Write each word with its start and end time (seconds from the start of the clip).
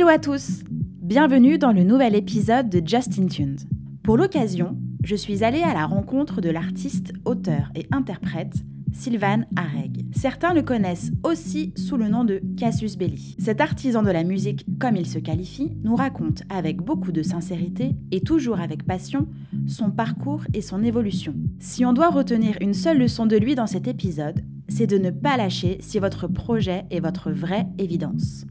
Hello 0.00 0.08
à 0.08 0.18
tous 0.18 0.62
Bienvenue 1.02 1.58
dans 1.58 1.72
le 1.72 1.84
nouvel 1.84 2.14
épisode 2.14 2.70
de 2.70 2.80
Justin 2.82 3.26
Tunes. 3.26 3.58
Pour 4.02 4.16
l'occasion, 4.16 4.74
je 5.04 5.14
suis 5.14 5.44
allée 5.44 5.60
à 5.60 5.74
la 5.74 5.84
rencontre 5.84 6.40
de 6.40 6.48
l'artiste, 6.48 7.12
auteur 7.26 7.70
et 7.74 7.86
interprète 7.90 8.54
Sylvain 8.94 9.42
Areg. 9.56 10.06
Certains 10.16 10.54
le 10.54 10.62
connaissent 10.62 11.12
aussi 11.22 11.74
sous 11.76 11.98
le 11.98 12.08
nom 12.08 12.24
de 12.24 12.40
Cassius 12.56 12.96
Belli. 12.96 13.36
Cet 13.38 13.60
artisan 13.60 14.02
de 14.02 14.10
la 14.10 14.24
musique, 14.24 14.64
comme 14.78 14.96
il 14.96 15.04
se 15.04 15.18
qualifie, 15.18 15.76
nous 15.84 15.96
raconte 15.96 16.44
avec 16.48 16.78
beaucoup 16.78 17.12
de 17.12 17.22
sincérité 17.22 17.90
et 18.10 18.22
toujours 18.22 18.58
avec 18.58 18.86
passion 18.86 19.28
son 19.66 19.90
parcours 19.90 20.44
et 20.54 20.62
son 20.62 20.82
évolution. 20.82 21.34
Si 21.58 21.84
on 21.84 21.92
doit 21.92 22.08
retenir 22.08 22.56
une 22.62 22.72
seule 22.72 22.98
leçon 22.98 23.26
de 23.26 23.36
lui 23.36 23.54
dans 23.54 23.66
cet 23.66 23.86
épisode, 23.86 24.40
c'est 24.66 24.86
de 24.86 24.96
ne 24.96 25.10
pas 25.10 25.36
lâcher 25.36 25.76
si 25.82 25.98
votre 25.98 26.26
projet 26.26 26.86
est 26.90 27.00
votre 27.00 27.30
vraie 27.30 27.66
évidence. 27.76 28.46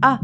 Ah, 0.00 0.20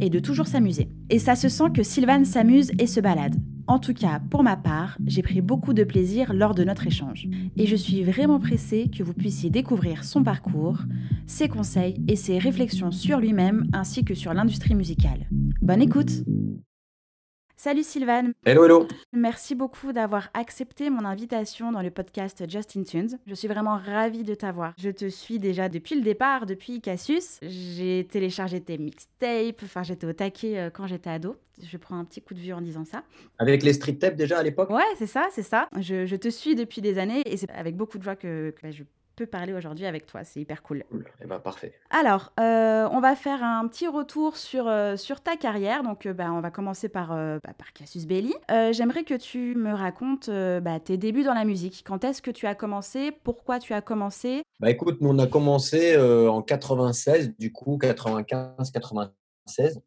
et 0.00 0.10
de 0.10 0.18
toujours 0.18 0.46
s'amuser. 0.46 0.88
Et 1.10 1.18
ça 1.18 1.34
se 1.34 1.48
sent 1.48 1.70
que 1.74 1.82
Sylvain 1.82 2.24
s'amuse 2.24 2.70
et 2.78 2.86
se 2.86 3.00
balade. 3.00 3.36
En 3.66 3.78
tout 3.78 3.92
cas, 3.92 4.20
pour 4.30 4.42
ma 4.42 4.56
part, 4.56 4.96
j'ai 5.06 5.20
pris 5.20 5.42
beaucoup 5.42 5.74
de 5.74 5.84
plaisir 5.84 6.32
lors 6.32 6.54
de 6.54 6.64
notre 6.64 6.86
échange. 6.86 7.28
Et 7.56 7.66
je 7.66 7.76
suis 7.76 8.02
vraiment 8.02 8.38
pressée 8.38 8.88
que 8.96 9.02
vous 9.02 9.12
puissiez 9.12 9.50
découvrir 9.50 10.04
son 10.04 10.22
parcours, 10.22 10.78
ses 11.26 11.48
conseils 11.48 12.02
et 12.08 12.16
ses 12.16 12.38
réflexions 12.38 12.90
sur 12.90 13.18
lui-même 13.18 13.66
ainsi 13.74 14.04
que 14.04 14.14
sur 14.14 14.32
l'industrie 14.32 14.74
musicale. 14.74 15.26
Bonne 15.60 15.82
écoute 15.82 16.22
Salut 17.60 17.82
Sylvain. 17.82 18.30
Hello, 18.46 18.64
hello. 18.64 18.86
Merci 19.12 19.56
beaucoup 19.56 19.92
d'avoir 19.92 20.28
accepté 20.32 20.90
mon 20.90 21.04
invitation 21.04 21.72
dans 21.72 21.82
le 21.82 21.90
podcast 21.90 22.48
Justin 22.48 22.84
Tunes. 22.84 23.18
Je 23.26 23.34
suis 23.34 23.48
vraiment 23.48 23.78
ravie 23.78 24.22
de 24.22 24.36
t'avoir. 24.36 24.74
Je 24.78 24.90
te 24.90 25.08
suis 25.08 25.40
déjà 25.40 25.68
depuis 25.68 25.96
le 25.96 26.02
départ, 26.02 26.46
depuis 26.46 26.80
Cassius. 26.80 27.40
J'ai 27.42 28.06
téléchargé 28.08 28.60
tes 28.60 28.78
mixtapes, 28.78 29.60
enfin 29.64 29.82
j'étais 29.82 30.06
au 30.06 30.12
taquet 30.12 30.56
euh, 30.56 30.70
quand 30.70 30.86
j'étais 30.86 31.10
ado. 31.10 31.34
Je 31.60 31.76
prends 31.78 31.98
un 31.98 32.04
petit 32.04 32.22
coup 32.22 32.34
de 32.34 32.38
vue 32.38 32.52
en 32.52 32.60
disant 32.60 32.84
ça. 32.84 33.02
Avec 33.38 33.64
les 33.64 33.72
street 33.72 33.94
tapes 33.94 34.14
déjà 34.14 34.38
à 34.38 34.44
l'époque? 34.44 34.70
Ouais, 34.70 34.84
c'est 34.96 35.08
ça, 35.08 35.26
c'est 35.32 35.42
ça. 35.42 35.68
Je, 35.80 36.14
te 36.14 36.28
suis 36.28 36.54
depuis 36.54 36.80
des 36.80 36.96
années 36.98 37.22
et 37.26 37.36
c'est 37.36 37.50
avec 37.50 37.76
beaucoup 37.76 37.98
de 37.98 38.04
joie 38.04 38.14
que, 38.14 38.54
que 38.62 38.70
je 38.70 38.84
parler 39.26 39.52
aujourd'hui 39.52 39.86
avec 39.86 40.06
toi. 40.06 40.24
C'est 40.24 40.40
hyper 40.40 40.62
cool. 40.62 40.84
Cool, 40.90 41.02
et 41.02 41.24
eh 41.24 41.26
ben, 41.26 41.38
parfait. 41.38 41.72
Alors, 41.90 42.32
euh, 42.40 42.88
on 42.92 43.00
va 43.00 43.16
faire 43.16 43.42
un 43.42 43.66
petit 43.68 43.86
retour 43.86 44.36
sur, 44.36 44.68
euh, 44.68 44.96
sur 44.96 45.20
ta 45.20 45.36
carrière. 45.36 45.82
Donc, 45.82 46.06
euh, 46.06 46.12
bah, 46.12 46.32
on 46.32 46.40
va 46.40 46.50
commencer 46.50 46.88
par, 46.88 47.08
bah, 47.08 47.52
par 47.56 47.72
Cassius 47.72 48.06
Belli. 48.06 48.34
J'aimerais 48.48 49.04
que 49.04 49.14
tu 49.14 49.54
me 49.54 49.72
racontes 49.72 50.30
bah, 50.30 50.80
tes 50.80 50.96
débuts 50.96 51.24
dans 51.24 51.34
la 51.34 51.44
musique. 51.44 51.84
Quand 51.86 52.04
est-ce 52.04 52.22
que 52.22 52.30
tu 52.30 52.46
as 52.46 52.54
commencé? 52.54 53.12
Pourquoi 53.24 53.58
tu 53.58 53.74
as 53.74 53.80
commencé? 53.80 54.42
Bah 54.60 54.70
écoute, 54.70 55.00
nous 55.00 55.10
on 55.10 55.18
a 55.18 55.26
commencé 55.26 55.96
en 55.96 56.42
96, 56.42 57.36
du 57.38 57.52
coup 57.52 57.78
95-96. 57.78 59.80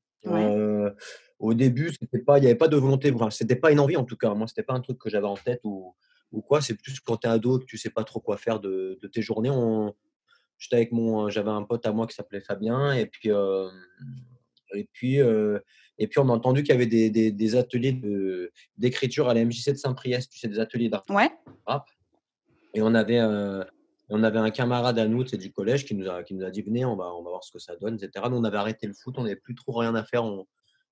au 1.40 1.54
début, 1.54 1.92
c'était 2.00 2.20
pas, 2.20 2.38
il 2.38 2.42
n'y 2.42 2.48
avait 2.48 2.56
pas 2.56 2.68
de 2.68 2.78
volonté, 2.78 3.12
enfin, 3.14 3.30
c'était 3.30 3.56
pas 3.56 3.72
une 3.72 3.80
envie 3.80 3.98
en 3.98 4.06
tout 4.06 4.18
cas. 4.18 4.34
Moi, 4.34 4.48
c'était 4.48 4.64
pas 4.64 4.74
un 4.74 4.82
truc 4.82 4.98
que 4.98 5.10
j'avais 5.10 5.28
en 5.28 5.36
tête 5.36 5.62
ou 5.64 5.94
ou 6.32 6.42
quoi. 6.42 6.62
C'est 6.62 6.76
plus 6.76 7.00
quand 7.00 7.18
tu 7.18 7.28
es 7.28 7.30
ado 7.30 7.60
que 7.60 7.66
tu 7.66 7.78
sais 7.78 7.90
pas 7.90 8.04
trop 8.04 8.20
quoi 8.20 8.38
faire 8.38 8.60
de, 8.60 9.00
tes 9.12 9.22
journées. 9.22 9.50
On, 9.50 9.94
j'étais 10.58 10.78
avec 10.78 10.92
mon, 10.92 11.30
j'avais 11.30 11.52
un 11.52 11.64
pote 11.64 11.86
à 11.86 11.92
moi 11.92 12.08
qui 12.08 12.16
s'appelait 12.16 12.42
Fabien 12.42 12.94
et 12.94 13.06
puis 13.06 13.30
et 14.74 14.90
puis 14.94 15.18
et 15.18 16.08
puis 16.08 16.20
on 16.20 16.30
a 16.30 16.34
entendu 16.34 16.64
qu'il 16.64 16.74
y 16.74 16.76
avait 16.76 16.88
des, 16.88 17.10
des, 17.32 17.56
ateliers 17.56 17.92
de, 17.92 18.52
d'écriture 18.78 19.30
à 19.30 19.34
la 19.34 19.46
MJC 19.46 19.72
de 19.72 19.76
Saint-Priest, 19.76 20.32
tu 20.32 20.40
sais, 20.40 20.48
des 20.48 20.60
ateliers 20.60 20.90
d'art. 20.90 21.06
Ouais. 21.10 21.30
Et 22.74 22.82
on 22.82 22.96
avait 22.96 23.20
on 24.12 24.24
avait 24.24 24.40
un 24.40 24.52
camarade 24.52 25.00
à 25.00 25.08
nous, 25.08 25.26
c'est 25.26 25.38
du 25.38 25.52
collège, 25.52 25.86
qui 25.86 25.96
nous 25.96 26.10
a, 26.10 26.22
qui 26.24 26.34
nous 26.34 26.44
a 26.44 26.52
dit 26.52 26.62
venez, 26.62 26.84
on 26.84 26.98
va, 26.98 27.14
on 27.16 27.24
va 27.24 27.30
voir 27.30 27.44
ce 27.44 27.52
que 27.52 27.60
ça 27.60 27.76
donne, 27.78 27.96
etc. 27.96 28.26
Nous, 28.30 28.38
on 28.38 28.44
avait 28.44 28.58
arrêté 28.58 28.86
le 28.86 28.94
foot, 28.94 29.16
on 29.18 29.24
n'avait 29.24 29.38
plus 29.38 29.56
trop 29.56 29.72
rien 29.72 29.96
à 29.96 30.04
faire. 30.04 30.26
on, 30.26 30.46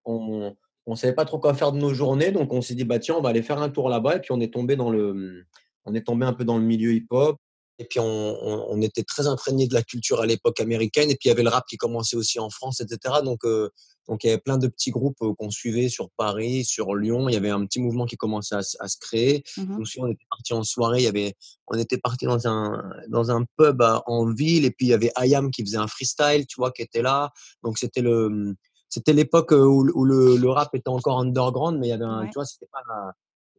on 0.05 0.55
savait 0.95 1.13
pas 1.13 1.25
trop 1.25 1.39
quoi 1.39 1.53
faire 1.53 1.71
de 1.71 1.77
nos 1.77 1.93
journées, 1.93 2.31
donc 2.31 2.53
on 2.53 2.61
s'est 2.61 2.75
dit 2.75 2.83
bah 2.83 2.99
tiens, 2.99 3.15
on 3.15 3.21
va 3.21 3.29
aller 3.29 3.43
faire 3.43 3.61
un 3.61 3.69
tour 3.69 3.89
là-bas. 3.89 4.17
Et 4.17 4.19
puis 4.19 4.31
on 4.31 4.39
est 4.39 4.53
tombé 4.53 4.75
dans 4.75 4.89
le, 4.89 5.45
on 5.85 5.93
est 5.93 6.05
tombé 6.05 6.25
un 6.25 6.33
peu 6.33 6.45
dans 6.45 6.57
le 6.57 6.63
milieu 6.63 6.93
hip-hop. 6.93 7.37
Et 7.81 7.85
puis 7.85 7.99
on, 8.01 8.81
était 8.81 9.03
très 9.03 9.27
imprégné 9.27 9.65
de 9.65 9.73
la 9.73 9.81
culture 9.81 10.19
à 10.19 10.25
l'époque 10.25 10.59
américaine. 10.59 11.09
Et 11.09 11.13
puis 11.15 11.27
il 11.27 11.27
y 11.29 11.31
avait 11.31 11.43
le 11.43 11.49
rap 11.49 11.65
qui 11.65 11.77
commençait 11.77 12.17
aussi 12.17 12.37
en 12.37 12.49
France, 12.49 12.81
etc. 12.81 13.15
Donc 13.23 13.45
euh, 13.45 13.69
donc 14.09 14.23
il 14.23 14.27
y 14.27 14.29
avait 14.31 14.41
plein 14.41 14.57
de 14.57 14.67
petits 14.67 14.91
groupes 14.91 15.15
euh, 15.21 15.33
qu'on 15.37 15.49
suivait 15.49 15.87
sur 15.87 16.09
Paris, 16.17 16.65
sur 16.65 16.93
Lyon. 16.93 17.29
Il 17.29 17.33
y 17.33 17.37
avait 17.37 17.51
un 17.51 17.65
petit 17.65 17.79
mouvement 17.79 18.05
qui 18.05 18.17
commençait 18.17 18.55
à, 18.55 18.63
se 18.63 18.97
créer. 18.99 19.43
Mmh 19.55 19.77
on 19.99 20.07
était 20.07 20.25
parti 20.29 20.53
en 20.53 20.63
soirée. 20.63 20.99
Il 20.99 21.03
y 21.03 21.07
avait, 21.07 21.35
on 21.67 21.77
était 21.77 21.97
parti 21.97 22.25
dans 22.25 22.47
un 22.47 22.83
dans 23.07 23.31
un 23.31 23.45
pub 23.57 23.81
en 23.81 24.33
ville. 24.33 24.65
Et 24.65 24.71
puis 24.71 24.87
il 24.87 24.89
y 24.89 24.93
avait 24.93 25.11
Ayam 25.15 25.49
qui 25.49 25.63
faisait 25.63 25.77
un 25.77 25.87
freestyle, 25.87 26.45
tu 26.47 26.55
vois, 26.57 26.71
qui 26.71 26.81
était 26.81 27.01
là. 27.01 27.31
Donc 27.63 27.77
c'était 27.77 28.01
le 28.01 28.55
c'était 28.89 29.13
l'époque 29.13 29.51
où, 29.51 29.83
le, 29.83 30.49
rap 30.49 30.73
était 30.75 30.89
encore 30.89 31.19
underground, 31.19 31.79
mais 31.79 31.87
il 31.87 31.89
y 31.91 31.93
avait 31.93 32.05
un, 32.05 32.25
tu 32.25 32.33
vois, 32.35 32.45
c'était 32.45 32.67
pas. 32.71 32.81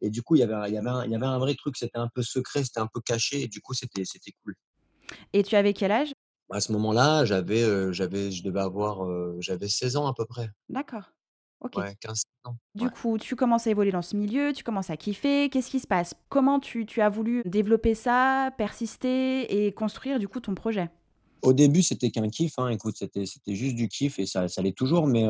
et 0.01 0.09
du 0.09 0.21
coup, 0.21 0.35
il 0.35 0.39
y 0.39 0.43
avait, 0.43 0.69
il 0.69 0.73
y 0.73 0.77
avait, 0.77 0.89
un, 0.89 1.05
il 1.05 1.11
y 1.11 1.15
avait 1.15 1.25
un 1.25 1.39
vrai 1.39 1.55
truc, 1.55 1.77
c'était 1.77 1.97
un 1.97 2.09
peu 2.09 2.21
secret, 2.21 2.63
c'était 2.63 2.79
un 2.79 2.87
peu 2.87 3.01
caché, 3.01 3.43
et 3.43 3.47
du 3.47 3.61
coup, 3.61 3.73
c'était, 3.73 4.05
c'était 4.05 4.31
cool. 4.43 4.55
Et 5.33 5.43
tu 5.43 5.55
avais 5.55 5.73
quel 5.73 5.91
âge? 5.91 6.13
À 6.51 6.59
ce 6.59 6.71
moment-là, 6.73 7.23
j'avais, 7.25 7.93
j'avais, 7.93 8.31
je 8.31 8.43
devais 8.43 8.59
avoir, 8.59 9.07
j'avais 9.39 9.69
16 9.69 9.95
ans 9.95 10.07
à 10.07 10.13
peu 10.13 10.25
près. 10.25 10.49
D'accord. 10.69 11.11
Ok. 11.61 11.77
Ouais, 11.77 11.95
15 11.99 12.23
ans. 12.45 12.55
Du 12.73 12.89
coup, 12.89 13.17
tu 13.19 13.35
commences 13.35 13.67
à 13.67 13.69
évoluer 13.69 13.91
dans 13.91 14.01
ce 14.01 14.15
milieu, 14.15 14.51
tu 14.51 14.63
commences 14.63 14.89
à 14.89 14.97
kiffer. 14.97 15.49
Qu'est-ce 15.49 15.69
qui 15.69 15.79
se 15.79 15.87
passe? 15.87 16.15
Comment 16.29 16.59
tu, 16.59 16.85
tu 16.87 17.01
as 17.01 17.09
voulu 17.09 17.43
développer 17.45 17.93
ça, 17.93 18.51
persister 18.57 19.65
et 19.65 19.71
construire 19.71 20.17
du 20.17 20.27
coup 20.27 20.39
ton 20.39 20.55
projet? 20.55 20.89
Au 21.41 21.53
début, 21.53 21.81
c'était 21.83 22.11
qu'un 22.11 22.29
kiff. 22.29 22.53
Hein. 22.57 22.69
Écoute, 22.69 22.95
c'était, 22.97 23.25
c'était 23.25 23.55
juste 23.55 23.75
du 23.75 23.87
kiff 23.87 24.19
et 24.19 24.25
ça, 24.25 24.47
ça 24.47 24.61
l'est 24.61 24.75
toujours. 24.75 25.07
Mais 25.07 25.25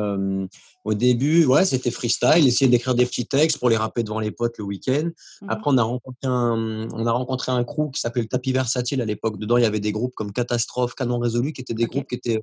au 0.83 0.93
début, 0.93 1.45
ouais, 1.45 1.65
c'était 1.65 1.91
freestyle, 1.91 2.47
essayer 2.47 2.69
d'écrire 2.69 2.95
des 2.95 3.05
petits 3.05 3.27
textes 3.27 3.57
pour 3.57 3.69
les 3.69 3.77
rapper 3.77 4.03
devant 4.03 4.19
les 4.19 4.31
potes 4.31 4.57
le 4.57 4.63
week-end. 4.63 5.09
Mmh 5.41 5.49
Après, 5.49 5.71
on 5.71 5.77
a 5.77 5.83
rencontré 5.83 6.27
un, 6.27 6.87
on 6.93 7.05
a 7.05 7.11
rencontré 7.11 7.51
un 7.51 7.63
crew 7.63 7.91
qui 7.93 8.01
s'appelait 8.01 8.23
le 8.23 8.27
Tapis 8.27 8.51
Versatile 8.51 9.01
à 9.01 9.05
l'époque. 9.05 9.37
Dedans, 9.39 9.57
il 9.57 9.63
y 9.63 9.65
avait 9.65 9.79
des 9.79 9.91
groupes 9.91 10.15
comme 10.15 10.31
Catastrophe, 10.31 10.95
Canon 10.95 11.19
Résolu, 11.19 11.53
qui 11.53 11.61
étaient 11.61 11.73
des 11.73 11.85
groupes 11.85 12.07
qui 12.07 12.15
étaient, 12.15 12.41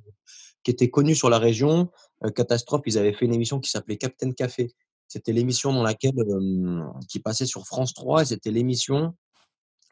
qui 0.65 0.71
étaient 0.71 0.91
connus 0.91 1.17
sur 1.17 1.31
la 1.31 1.39
région. 1.39 1.91
Catastrophe, 2.35 2.83
ils 2.87 2.99
avaient 2.99 3.13
fait 3.13 3.25
une 3.25 3.35
émission 3.35 3.61
qui 3.61 3.71
s'appelait 3.71 3.97
Captain 3.97 4.33
Café. 4.33 4.73
C'était 5.09 5.33
l'émission 5.33 5.73
dans 5.73 5.83
laquelle, 5.83 6.13
qui 7.09 7.19
passait 7.19 7.47
sur 7.47 7.67
France 7.67 7.95
3. 7.95 8.27
C'était 8.27 8.51
l'émission 8.51 9.15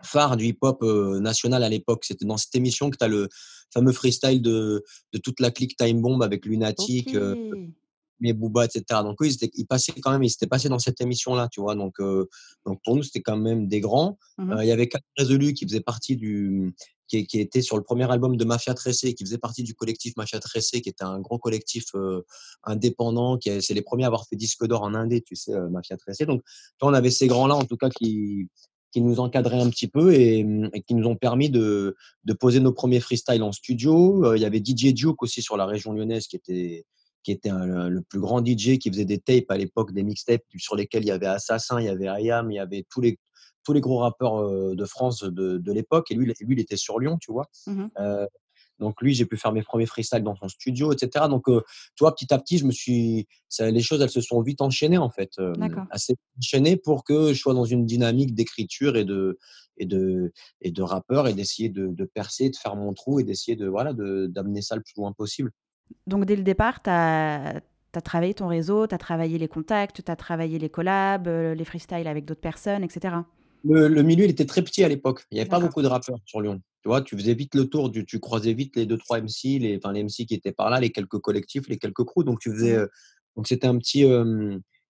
phare 0.03 0.37
du 0.37 0.47
hip-hop 0.47 0.83
national 1.21 1.62
à 1.62 1.69
l'époque. 1.69 2.05
C'était 2.05 2.25
dans 2.25 2.37
cette 2.37 2.55
émission 2.55 2.91
que 2.91 2.97
tu 2.97 3.05
as 3.05 3.09
le 3.09 3.29
fameux 3.73 3.93
freestyle 3.93 4.41
de, 4.43 4.84
de, 5.12 5.19
toute 5.19 5.41
la 5.41 5.51
clique 5.51 5.77
Time 5.77 6.01
Bomb 6.01 6.23
avec 6.23 6.47
Lunatic, 6.47 7.09
okay. 7.09 7.73
Booba, 8.21 8.65
etc. 8.65 9.01
Donc 9.03 9.21
oui, 9.21 9.37
ils, 9.55 9.67
passaient 9.67 9.93
quand 10.01 10.11
même, 10.11 10.23
ils 10.23 10.31
s'étaient 10.31 10.47
passés 10.47 10.69
dans 10.69 10.79
cette 10.79 11.01
émission-là, 11.01 11.49
tu 11.51 11.61
vois. 11.61 11.75
Donc, 11.75 11.97
donc 12.01 12.81
pour 12.84 12.97
nous, 12.97 13.03
c'était 13.03 13.21
quand 13.21 13.37
même 13.37 13.69
des 13.69 13.81
grands. 13.81 14.19
Mmh 14.39 14.55
il 14.62 14.69
y 14.69 14.73
avait 14.73 14.89
quatre 14.89 15.05
résolus 15.17 15.53
qui 15.55 15.67
faisaient 15.67 15.81
partie 15.81 16.17
du, 16.17 16.75
qui, 17.09 17.27
qui, 17.27 17.41
était 17.41 17.63
sur 17.63 17.77
le 17.77 17.83
premier 17.83 18.11
album 18.11 18.37
de 18.37 18.45
Mafia 18.45 18.75
Tressé, 18.75 19.15
qui 19.15 19.25
faisait 19.25 19.39
partie 19.39 19.63
du 19.63 19.75
collectif 19.75 20.17
Mafia 20.17 20.41
Tressé, 20.41 20.81
qui 20.81 20.89
était 20.89 21.05
un 21.05 21.21
gros 21.21 21.39
collectif 21.39 21.84
indépendant, 22.65 23.39
qui 23.39 23.63
c'est 23.63 23.75
les 23.75 23.83
premiers 23.83 24.05
à 24.05 24.09
avoir 24.09 24.27
fait 24.27 24.37
disque 24.37 24.67
d'or 24.67 24.83
en 24.83 24.95
Indé, 24.95 25.21
tu 25.21 25.37
sais, 25.37 25.53
Mafia 25.71 25.97
Tressé. 25.97 26.27
Donc, 26.27 26.43
on 26.81 26.95
avait 26.95 27.11
ces 27.11 27.27
grands-là, 27.27 27.55
en 27.55 27.65
tout 27.65 27.77
cas, 27.77 27.91
qui, 27.91 28.49
qui 28.97 29.03
nous 29.03 29.21
encadraient 29.21 29.61
un 29.61 29.69
petit 29.69 29.89
peu 29.89 30.15
et, 30.15 30.43
qui 30.87 30.95
nous 30.95 31.07
ont 31.07 31.17
permis 31.17 31.51
de, 31.51 31.97
de, 32.25 32.33
poser 32.33 32.61
nos 32.61 32.73
premiers 32.73 33.01
freestyles 33.01 33.43
en 33.43 33.53
studio. 33.53 34.25
Euh, 34.25 34.39
il 34.39 34.41
y 34.41 34.47
avait 34.47 34.62
DJ 34.65 34.95
Duke 34.95 35.23
aussi 35.23 35.43
sur 35.43 35.59
la 35.59 35.67
région 35.67 35.93
lyonnaise 35.93 36.27
qui 36.27 36.37
était, 36.37 36.87
qui 37.23 37.31
était 37.31 37.51
le 37.51 38.01
plus 38.01 38.21
grand 38.21 38.43
DJ 38.43 38.79
qui 38.79 38.89
faisait 38.89 39.05
des 39.05 39.19
tapes 39.19 39.51
à 39.51 39.59
l'époque, 39.59 39.93
des 39.93 40.03
mixtapes 40.03 40.45
sur 40.57 40.77
lesquels 40.77 41.03
il 41.03 41.09
y 41.09 41.11
avait 41.11 41.27
Assassin, 41.27 41.79
il 41.79 41.84
y 41.84 41.89
avait 41.91 42.07
IAM, 42.07 42.51
il 42.51 42.55
y 42.55 42.59
avait 42.59 42.87
tous 42.89 43.03
les, 43.03 43.19
tous 43.65 43.75
les 43.75 43.83
gros 43.83 43.98
rappeurs 43.98 44.39
euh, 44.39 44.75
de 44.75 44.84
France 44.87 45.25
de, 45.25 45.59
de 45.59 45.72
l'époque. 45.72 46.10
Et 46.10 46.15
lui, 46.15 46.33
lui, 46.41 46.57
il 46.57 46.60
était 46.60 46.78
sur 46.78 46.98
Lyon, 46.98 47.19
tu 47.21 47.31
vois. 47.33 47.51
Mmh 47.66 47.89
euh, 48.01 48.27
donc 48.78 49.01
lui, 49.01 49.15
j'ai 49.15 49.25
pu 49.25 49.37
faire 49.37 49.53
mes 49.53 49.63
premiers 49.63 49.87
freestyles 49.87 50.23
dans 50.23 50.37
son 50.37 50.49
studio, 50.49 50.93
etc. 50.93 51.27
Donc, 51.28 51.49
euh, 51.49 51.63
toi, 51.97 52.15
petit 52.15 52.33
à 52.33 52.39
petit, 52.39 52.59
je 52.59 52.67
me 52.67 52.73
suis, 52.73 53.27
ça, 53.49 53.71
les 53.71 53.81
choses, 53.81 54.01
elles 54.03 54.11
se 54.11 54.21
sont 54.21 54.41
vite 54.43 54.61
enchaînées 54.61 54.99
en 54.99 55.11
fait, 55.11 55.33
euh, 55.39 55.55
assez 55.91 56.15
enchaînées 56.39 56.77
pour 56.77 57.05
que 57.05 57.33
je 57.33 57.39
sois 57.39 57.55
dans 57.55 57.65
une 57.65 57.87
dynamique 57.87 58.34
d'écriture 58.34 58.97
et 58.97 59.05
de 59.05 59.39
et 59.78 59.87
de 59.87 60.33
et 60.63 60.71
de 60.71 60.83
rappeur 60.83 61.28
et 61.28 61.34
d'essayer 61.34 61.69
de, 61.69 61.89
de, 61.89 62.05
percer, 62.05 62.51
de 62.51 62.57
faire 62.57 62.77
mon 62.77 62.93
trou 62.95 63.21
et 63.21 63.25
d'essayer 63.25 63.57
de 63.57 63.67
voilà, 63.67 63.93
d'amener 63.93 64.63
ça 64.63 64.77
le 64.77 64.83
plus 64.83 64.95
loin 64.97 65.13
possible. 65.13 65.51
Donc 66.07 66.25
dès 66.25 66.37
le 66.37 66.43
départ, 66.43 66.83
tu 66.83 66.91
as 66.91 67.61
as 67.97 68.03
travaillé 68.03 68.34
ton 68.34 68.47
réseau, 68.47 68.87
tu 68.87 68.95
as 68.95 68.99
travaillé 68.99 69.39
les 69.39 69.49
contacts, 69.49 70.05
tu 70.05 70.11
as 70.11 70.17
travaillé 70.17 70.59
les 70.59 70.69
collabs, 70.69 71.29
euh, 71.29 71.55
les 71.55 71.65
freestyles 71.65 72.07
avec 72.07 72.25
d'autres 72.25 72.41
personnes, 72.41 72.84
etc. 72.84 73.17
Le, 73.65 73.89
le, 73.89 74.03
milieu, 74.03 74.25
il 74.25 74.31
était 74.31 74.47
très 74.47 74.63
petit 74.63 74.85
à 74.85 74.89
l'époque. 74.89 75.25
Il 75.31 75.35
n'y 75.35 75.41
avait 75.41 75.49
pas 75.49 75.61
beaucoup 75.61 75.83
de 75.83 75.87
rappeurs 75.87 76.19
sur 76.25 76.41
Lyon. 76.41 76.61
Tu 76.83 76.89
vois, 76.89 77.03
tu 77.03 77.17
faisais 77.17 77.35
vite 77.35 77.55
le 77.55 77.67
tour, 77.69 77.91
tu, 77.91 78.05
tu 78.05 78.21
croisais 78.21 78.53
vite 78.53 78.77
les 78.77 78.87
deux 78.87 78.99
trois 78.99 79.21
MC, 79.21 79.59
les, 79.59 79.77
enfin 79.77 79.93
les 79.93 80.05
MC 80.05 80.27
qui 80.27 80.35
étaient 80.35 80.53
par 80.53 80.71
là, 80.71 80.81
les 80.81 80.91
quelques 80.91 81.19
collectifs, 81.19 81.69
les 81.69 81.79
quelques 81.79 82.05
crews. 82.05 82.25
Donc 82.25 82.39
tu 82.41 82.53
faisais, 82.53 82.77
mmh. 82.77 82.89
donc 83.37 83.49
c'était 83.49 83.67
un 83.67 83.77
petit, 83.79 84.05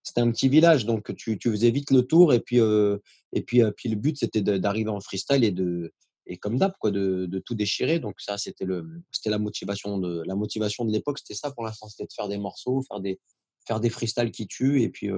c'était 0.02 0.20
un 0.20 0.30
petit 0.30 0.48
village. 0.48 0.84
Donc 0.84 1.14
tu, 1.16 1.38
tu, 1.38 1.50
faisais 1.50 1.70
vite 1.70 1.90
le 1.90 2.02
tour 2.02 2.34
et 2.34 2.40
puis 2.40 2.58
et 2.58 3.42
puis, 3.42 3.62
puis 3.76 3.88
le 3.88 3.96
but 3.96 4.18
c'était 4.18 4.42
d'arriver 4.42 4.90
en 4.90 5.00
freestyle 5.00 5.44
et 5.44 5.52
de 5.52 5.92
et 6.26 6.36
comme 6.36 6.58
d'hab, 6.58 6.72
quoi, 6.78 6.90
de, 6.90 7.26
de, 7.26 7.38
tout 7.38 7.54
déchirer. 7.54 7.98
Donc 8.00 8.20
ça, 8.20 8.36
c'était 8.36 8.64
le, 8.64 8.84
c'était 9.12 9.30
la 9.30 9.38
motivation 9.38 9.98
de, 9.98 10.22
la 10.26 10.34
motivation 10.34 10.84
de 10.84 10.92
l'époque, 10.92 11.18
c'était 11.18 11.34
ça 11.34 11.50
pour 11.52 11.64
l'instant, 11.64 11.88
c'était 11.88 12.04
de 12.04 12.12
faire 12.12 12.28
des 12.28 12.38
morceaux, 12.38 12.82
faire 12.82 13.00
des, 13.00 13.20
faire 13.66 13.80
des 13.80 13.90
freestyles 13.90 14.30
qui 14.30 14.46
tuent, 14.46 14.82
et 14.82 14.88
puis, 14.88 15.08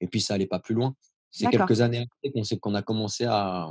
et 0.00 0.06
puis 0.06 0.20
ça 0.20 0.34
allait 0.34 0.46
pas 0.46 0.58
plus 0.58 0.74
loin. 0.74 0.94
C'est 1.34 1.50
quelques 1.50 1.80
années 1.80 2.06
après 2.22 2.58
qu'on 2.60 2.74
a 2.74 2.82
commencé 2.82 3.24
à, 3.24 3.70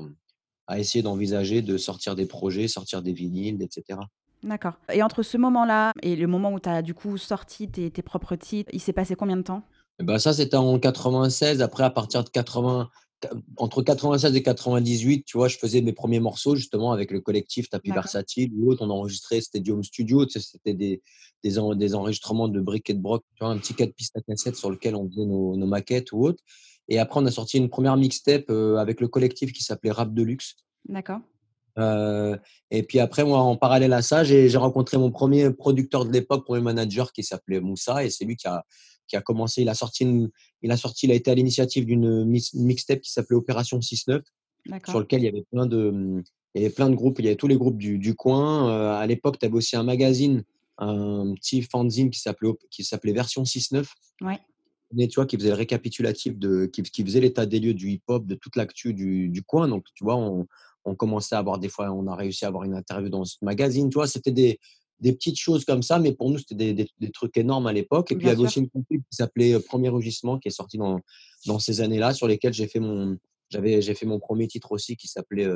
à 0.67 0.79
essayer 0.79 1.01
d'envisager 1.01 1.61
de 1.61 1.77
sortir 1.77 2.15
des 2.15 2.25
projets, 2.25 2.67
sortir 2.67 3.01
des 3.01 3.13
vinyles, 3.13 3.61
etc. 3.61 3.99
D'accord. 4.43 4.73
Et 4.91 5.01
entre 5.01 5.23
ce 5.23 5.37
moment-là 5.37 5.93
et 6.01 6.15
le 6.15 6.27
moment 6.27 6.51
où 6.51 6.59
tu 6.59 6.67
as 6.67 6.81
du 6.81 6.93
coup 6.93 7.17
sorti 7.17 7.69
tes, 7.69 7.89
tes 7.89 8.01
propres 8.01 8.35
titres, 8.35 8.69
il 8.73 8.81
s'est 8.81 8.93
passé 8.93 9.15
combien 9.15 9.37
de 9.37 9.43
temps? 9.43 9.63
Et 9.99 10.03
ben 10.03 10.19
ça, 10.19 10.33
c'était 10.33 10.57
en 10.57 10.77
96. 10.77 11.61
Après, 11.61 11.83
à 11.83 11.89
partir 11.89 12.23
de 12.23 12.29
80, 12.29 12.89
entre 13.57 13.81
96 13.81 14.35
et 14.35 14.43
98, 14.43 15.23
tu 15.23 15.37
vois, 15.37 15.47
je 15.47 15.57
faisais 15.57 15.81
mes 15.81 15.93
premiers 15.93 16.19
morceaux 16.19 16.55
justement 16.55 16.91
avec 16.91 17.11
le 17.11 17.21
collectif 17.21 17.69
Tapis 17.69 17.91
Versatile 17.91 18.51
ou 18.57 18.71
autre. 18.71 18.83
On 18.85 18.89
enregistrait 18.89 19.39
Stadium 19.39 19.83
Studio, 19.83 20.25
tu 20.25 20.33
sais, 20.33 20.39
c'était 20.39 20.73
des, 20.73 21.01
des, 21.43 21.75
des, 21.75 21.95
enregistrements 21.95 22.49
de 22.49 22.59
briques 22.59 22.89
et 22.89 22.93
de 22.93 23.01
broc, 23.01 23.23
tu 23.35 23.43
vois, 23.43 23.53
un 23.53 23.57
petit 23.57 23.75
4 23.75 23.93
pistes 23.93 24.17
à 24.17 24.21
cassette 24.21 24.55
sur 24.55 24.69
lequel 24.69 24.95
on 24.95 25.09
faisait 25.09 25.25
nos, 25.25 25.55
nos, 25.55 25.67
maquettes 25.67 26.11
ou 26.11 26.25
autre. 26.25 26.43
Et 26.89 26.99
après, 26.99 27.19
on 27.19 27.25
a 27.25 27.31
sorti 27.31 27.57
une 27.57 27.69
première 27.69 27.97
mixtape 27.97 28.49
euh, 28.49 28.77
avec 28.77 29.01
le 29.01 29.07
collectif 29.07 29.53
qui 29.53 29.63
s'appelait 29.63 29.91
Rap 29.91 30.13
Deluxe. 30.13 30.55
D'accord. 30.87 31.19
Euh, 31.79 32.37
et 32.71 32.83
puis 32.83 32.99
après, 32.99 33.23
moi, 33.23 33.39
en 33.39 33.55
parallèle 33.55 33.93
à 33.93 34.01
ça, 34.01 34.23
j'ai 34.23 34.55
rencontré 34.57 34.97
mon 34.97 35.11
premier 35.11 35.51
producteur 35.51 36.05
de 36.05 36.11
l'époque, 36.11 36.45
premier 36.45 36.61
manager 36.61 37.11
qui 37.11 37.23
s'appelait 37.23 37.59
Moussa, 37.59 38.03
et 38.03 38.09
c'est 38.09 38.25
lui 38.25 38.35
qui 38.35 38.47
a, 38.47 38.63
qui 39.07 39.15
a 39.15 39.21
commencé, 39.21 39.61
il 39.61 39.69
a 39.69 39.73
sorti, 39.73 40.29
il 40.61 40.71
a 40.71 40.77
sorti, 40.77 41.07
il 41.07 41.11
a 41.11 41.15
été 41.15 41.31
à 41.31 41.35
l'initiative 41.35 41.85
d'une 41.85 42.25
mixtape 42.25 43.01
qui 43.01 43.11
s'appelait 43.11 43.37
Opération 43.37 43.79
6-9, 43.79 44.21
sur 44.87 44.99
lequel 44.99 45.21
il 45.21 45.25
y 45.25 45.29
avait 45.29 45.45
plein 45.51 45.65
de, 45.65 46.23
il 46.55 46.61
y 46.61 46.65
avait 46.65 46.73
plein 46.73 46.89
de 46.89 46.95
groupes, 46.95 47.19
il 47.19 47.25
y 47.25 47.27
avait 47.27 47.35
tous 47.35 47.47
les 47.47 47.57
groupes 47.57 47.77
du, 47.77 47.97
du 47.97 48.15
coin. 48.15 48.69
Euh, 48.69 48.93
à 48.93 49.05
l'époque, 49.07 49.39
tu 49.39 49.45
avais 49.45 49.55
aussi 49.55 49.75
un 49.75 49.83
magazine, 49.83 50.43
un 50.77 51.33
petit 51.33 51.63
fanzine 51.63 52.11
qui 52.11 52.19
s'appelait, 52.19 52.51
qui 52.69 52.83
s'appelait 52.83 53.13
Version 53.13 53.43
6-9. 53.43 53.85
Ouais. 54.21 54.39
Tu 54.95 55.15
vois, 55.15 55.25
qui 55.25 55.37
faisait 55.37 55.49
le 55.49 55.55
récapitulatif 55.55 56.37
de, 56.37 56.65
qui, 56.65 56.83
qui 56.83 57.03
faisait 57.03 57.19
l'état 57.19 57.45
des 57.45 57.59
lieux 57.59 57.73
du 57.73 57.89
hip-hop, 57.89 58.25
de 58.25 58.35
toute 58.35 58.55
l'actu 58.55 58.93
du, 58.93 59.29
du, 59.29 59.43
coin. 59.43 59.67
Donc, 59.67 59.85
tu 59.95 60.03
vois, 60.03 60.15
on, 60.15 60.47
on 60.85 60.95
commençait 60.95 61.35
à 61.35 61.39
avoir 61.39 61.59
des 61.59 61.69
fois, 61.69 61.91
on 61.91 62.07
a 62.07 62.15
réussi 62.15 62.45
à 62.45 62.49
avoir 62.49 62.63
une 62.63 62.75
interview 62.75 63.09
dans 63.09 63.25
ce 63.25 63.37
magazine. 63.41 63.89
Tu 63.89 63.95
vois, 63.95 64.07
c'était 64.07 64.31
des, 64.31 64.59
des 64.99 65.13
petites 65.13 65.39
choses 65.39 65.65
comme 65.65 65.83
ça, 65.83 65.99
mais 65.99 66.13
pour 66.13 66.29
nous, 66.29 66.37
c'était 66.37 66.73
des, 66.73 66.87
des, 66.99 67.11
trucs 67.11 67.37
énormes 67.37 67.67
à 67.67 67.73
l'époque. 67.73 68.11
Et 68.11 68.15
puis, 68.15 68.27
il 68.27 68.29
y 68.29 68.31
avait 68.31 68.43
aussi 68.43 68.59
une 68.59 68.69
compil 68.69 68.99
qui 68.99 69.15
s'appelait 69.15 69.59
Premier 69.59 69.89
Rugissement, 69.89 70.39
qui 70.39 70.47
est 70.47 70.51
sorti 70.51 70.77
dans, 70.77 70.99
dans 71.45 71.59
ces 71.59 71.81
années-là, 71.81 72.13
sur 72.13 72.27
lesquelles 72.27 72.53
j'ai 72.53 72.67
fait 72.67 72.79
mon, 72.79 73.17
j'avais, 73.49 73.81
j'ai 73.81 73.95
fait 73.95 74.05
mon 74.05 74.19
premier 74.19 74.47
titre 74.47 74.71
aussi, 74.71 74.95
qui 74.95 75.07
s'appelait 75.07 75.47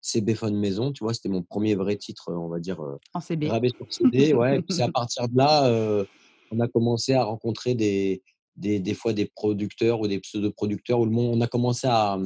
CB 0.00 0.34
Phone 0.34 0.56
Maison. 0.56 0.92
Tu 0.92 1.04
vois, 1.04 1.14
c'était 1.14 1.28
mon 1.28 1.42
premier 1.42 1.74
vrai 1.74 1.96
titre, 1.96 2.32
on 2.32 2.48
va 2.48 2.58
dire, 2.58 2.80
en 3.14 3.20
CB. 3.20 3.48
sur 3.48 3.92
CD. 3.92 4.32
Ouais. 4.34 4.62
c'est 4.70 4.82
à 4.82 4.90
partir 4.90 5.28
de 5.28 5.36
là, 5.36 6.06
on 6.50 6.60
a 6.60 6.68
commencé 6.68 7.14
à 7.14 7.24
rencontrer 7.24 7.74
des, 7.74 8.22
des, 8.60 8.78
des, 8.78 8.94
fois 8.94 9.12
des 9.12 9.26
producteurs 9.26 10.00
ou 10.00 10.06
des 10.06 10.20
pseudo-producteurs, 10.20 11.00
où 11.00 11.04
le 11.04 11.10
monde, 11.10 11.34
on 11.36 11.40
a 11.40 11.46
commencé 11.46 11.86
à, 11.88 12.18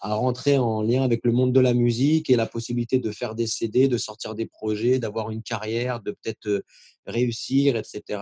à 0.00 0.14
rentrer 0.14 0.58
en 0.58 0.82
lien 0.82 1.02
avec 1.02 1.20
le 1.24 1.32
monde 1.32 1.52
de 1.52 1.60
la 1.60 1.74
musique 1.74 2.30
et 2.30 2.36
la 2.36 2.46
possibilité 2.46 2.98
de 2.98 3.10
faire 3.10 3.34
des 3.34 3.46
CD, 3.46 3.88
de 3.88 3.96
sortir 3.96 4.34
des 4.34 4.46
projets, 4.46 4.98
d'avoir 4.98 5.30
une 5.30 5.42
carrière, 5.42 6.00
de 6.00 6.12
peut-être 6.12 6.62
réussir, 7.06 7.76
etc. 7.76 8.20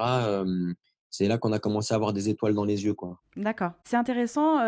c'est 1.11 1.29
là 1.29 1.39
qu'on 1.39 1.53
a 1.53 1.59
commencé 1.59 1.93
à 1.93 1.97
avoir 1.97 2.13
des 2.13 2.29
étoiles 2.29 2.55
dans 2.55 2.65
les 2.65 2.85
yeux. 2.85 2.95
D'accord. 3.37 3.73
C'est 3.85 3.97
intéressant 3.97 4.59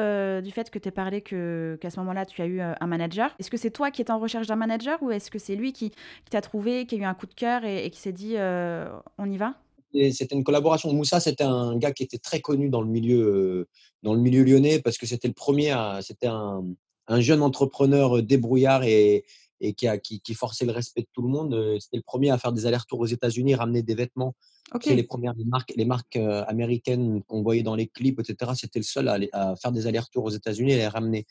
du 0.41 0.51
fait 0.51 0.71
que 0.71 0.79
tu 0.79 0.89
aies 0.89 0.93
parlé 0.93 1.23
qu'à 1.23 1.91
ce 1.91 2.01
moment-là, 2.01 2.27
tu 2.27 2.43
as 2.43 2.47
eu 2.47 2.61
un 2.61 2.87
manager. 2.87 3.35
Est-ce 3.39 3.51
que 3.51 3.57
c'est 3.57 3.71
toi 3.71 3.91
qui 3.91 4.03
étais 4.03 4.11
en 4.11 4.19
recherche 4.19 4.47
d'un 4.47 4.57
manager 4.57 5.03
ou 5.03 5.11
est-ce 5.11 5.31
que 5.31 5.39
c'est 5.39 5.57
lui 5.57 5.73
qui, 5.73 5.93
t'a 6.31 6.41
trouvé, 6.41 6.85
qui 6.87 6.97
a 6.97 6.99
eu 6.99 7.05
un 7.05 7.15
coup 7.15 7.27
de 7.27 7.35
cœur 7.35 7.65
et, 7.65 7.89
qui 7.91 8.01
s'est 8.01 8.13
dit 8.13 8.37
on 8.37 9.31
y 9.31 9.37
va? 9.37 9.55
C'était 9.93 10.35
une 10.35 10.45
collaboration. 10.45 10.93
Moussa, 10.93 11.21
c'était 11.21 11.45
un 11.45 11.77
gars 11.77 11.93
qui 11.93 12.03
était 12.03 12.19
très 12.19 12.41
connu 12.41 12.69
dans 12.69 12.83
le 12.83 12.89
milieu, 12.89 13.69
dans 14.03 14.15
le 14.15 14.21
milieu 14.21 14.45
lyonnais 14.45 14.81
parce 14.81 14.99
que 14.99 15.07
c'était 15.07 15.29
le 15.29 15.35
premier. 15.35 15.75
c'était 16.03 16.27
un, 16.27 16.65
un 17.07 17.21
jeune 17.21 17.43
entrepreneur 17.43 18.23
débrouillard 18.23 18.85
et, 18.85 19.25
et 19.61 19.73
qui, 19.73 19.89
a, 19.89 19.99
qui, 19.99 20.21
qui, 20.21 20.35
forçait 20.35 20.67
le 20.67 20.73
respect 20.73 21.03
de 21.03 21.09
tout 21.13 21.23
le 21.23 21.29
monde. 21.29 21.79
C'était 21.81 21.97
le 21.97 22.03
premier 22.03 22.31
à 22.31 22.39
faire 22.39 22.53
des 22.53 22.67
allers-retours 22.67 23.01
aux 23.01 23.07
États-Unis, 23.07 23.55
ramener 23.55 23.83
des 23.83 23.95
vêtements. 23.95 24.35
Okay. 24.75 24.95
les 24.95 25.03
premières 25.03 25.33
marques, 25.47 25.73
les 25.77 25.87
marques 25.87 26.17
américaines 26.17 27.23
qu'on 27.23 27.43
voyait 27.43 27.63
dans 27.63 27.75
les 27.75 27.87
clips, 27.87 28.21
etc. 28.21 28.53
C'était 28.55 28.79
le 28.79 28.85
seul 28.85 29.09
à, 29.09 29.19
à 29.33 29.57
faire 29.57 29.73
des 29.73 29.87
allers-retours 29.87 30.25
aux 30.25 30.31
États-Unis 30.31 30.73
et 30.73 30.77
les 30.77 30.89
ramener. 30.89 31.27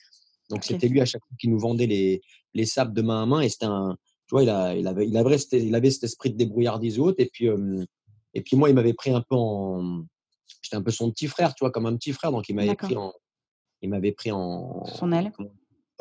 Donc 0.50 0.64
c'était 0.64 0.88
lui 0.88 1.02
à 1.02 1.06
chaque 1.06 1.22
fois 1.22 1.36
qui 1.40 1.48
nous 1.48 1.60
vendait 1.60 1.88
les, 1.88 2.22
les 2.54 2.66
sables 2.66 2.94
de 2.94 3.02
main 3.02 3.24
à 3.24 3.26
main. 3.26 3.42
Et 3.42 3.50
c'était 3.50 3.66
un, 3.66 3.96
tu 4.28 4.36
vois, 4.36 4.44
il, 4.44 4.50
a, 4.50 4.76
il, 4.76 4.88
avait, 4.88 5.08
il, 5.08 5.16
avait, 5.18 5.38
il 5.52 5.76
avait 5.76 5.92
cet 5.92 6.04
esprit 6.04 6.32
de 6.32 6.38
débrouillardise 6.38 7.00
haute. 7.00 7.20
Et 7.20 7.28
puis, 7.32 7.48
et 8.38 8.42
puis 8.42 8.56
moi, 8.56 8.70
il 8.70 8.76
m'avait 8.76 8.94
pris 8.94 9.10
un 9.10 9.22
peu 9.22 9.36
en. 9.36 10.04
J'étais 10.62 10.76
un 10.76 10.84
peu 10.84 10.92
son 10.92 11.10
petit 11.12 11.26
frère, 11.28 11.56
tu 11.56 11.64
vois, 11.64 11.72
comme 11.72 11.88
un 11.88 11.96
petit 11.98 12.14
frère. 12.14 12.32
Donc 12.32 12.48
il 12.50 12.56
m'avait 12.56 12.76
pris 12.76 12.96
en. 12.96 13.12
Il 13.82 13.90
m'avait 13.90 14.12
pris 14.12 14.32
en. 14.32 14.86
Son 14.86 15.12
aile. 15.12 15.32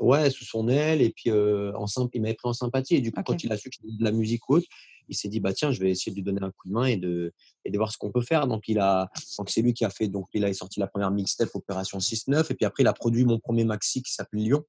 Ouais, 0.02 0.28
sous 0.28 0.44
son 0.44 0.68
aile. 0.68 1.00
Et 1.00 1.08
puis, 1.08 1.32
en, 1.32 1.86
il 2.12 2.20
m'avait 2.20 2.34
pris 2.34 2.48
en 2.48 2.52
sympathie. 2.52 2.96
Et 2.96 3.00
du 3.00 3.10
coup, 3.10 3.22
quand 3.24 3.42
il 3.42 3.50
a 3.50 3.56
su 3.56 3.70
que 3.70 3.76
de 3.82 4.04
la 4.04 4.12
musique 4.12 4.42
haute, 4.50 4.66
il 5.08 5.16
s'est 5.16 5.28
dit, 5.28 5.40
bah 5.40 5.54
tiens, 5.54 5.72
je 5.72 5.80
vais 5.80 5.90
essayer 5.90 6.12
de 6.12 6.16
lui 6.16 6.22
donner 6.24 6.42
un 6.42 6.50
coup 6.50 6.68
de 6.68 6.74
main 6.74 6.84
et 6.84 6.98
de, 6.98 7.32
et 7.64 7.70
de 7.70 7.78
voir 7.78 7.90
ce 7.90 7.96
qu'on 7.96 8.12
peut 8.12 8.20
faire. 8.20 8.46
Donc, 8.46 8.68
il 8.68 8.78
a, 8.80 9.08
donc 9.38 9.48
c'est 9.48 9.62
lui 9.62 9.72
qui 9.72 9.86
a 9.86 9.90
fait, 9.90 10.08
donc 10.08 10.26
il 10.34 10.44
a 10.44 10.52
sorti 10.52 10.78
la 10.78 10.88
première 10.88 11.10
mixtape 11.10 11.48
Opération 11.54 11.96
6-9. 11.96 12.52
Et 12.52 12.54
puis 12.54 12.66
après, 12.66 12.82
il 12.82 12.86
a 12.86 12.92
produit 12.92 13.24
mon 13.24 13.38
premier 13.38 13.64
maxi 13.64 14.02
qui 14.02 14.12
s'appelle 14.12 14.40
Lyon. 14.40 14.62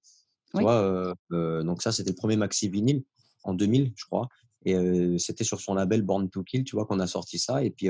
Tu 0.55 0.61
vois, 0.61 1.13
donc 1.29 1.81
ça, 1.81 1.91
c'était 1.91 2.11
le 2.11 2.15
premier 2.15 2.37
maxi 2.37 2.69
vinyle 2.69 3.03
en 3.43 3.53
2000, 3.53 3.91
je 3.93 4.05
crois. 4.05 4.29
Et 4.65 4.75
c'était 5.17 5.43
sur 5.43 5.61
son 5.61 5.75
label 5.75 6.01
Born 6.01 6.29
to 6.29 6.43
Kill, 6.43 6.63
tu 6.63 6.75
vois, 6.75 6.85
qu'on 6.85 6.99
a 6.99 7.07
sorti 7.07 7.39
ça. 7.39 7.63
Et 7.63 7.69
puis, 7.69 7.89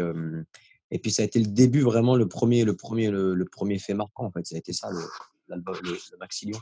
et 0.92 1.00
puis 1.00 1.12
ça 1.12 1.24
a 1.24 1.26
été 1.26 1.40
le 1.40 1.48
début, 1.48 1.82
vraiment, 1.82 2.16
le 2.16 2.28
premier, 2.28 2.64
le 2.64 2.76
premier, 2.76 3.10
le, 3.10 3.46
premier 3.46 3.80
fait 3.80 3.94
marquant, 3.94 4.26
en 4.26 4.32
fait. 4.32 4.46
Ça 4.46 4.56
a 4.56 4.60
été 4.60 4.74
ça, 4.74 4.90
l'album, 5.48 5.76
le, 5.84 5.92
le 5.92 6.28
Lyon. 6.44 6.60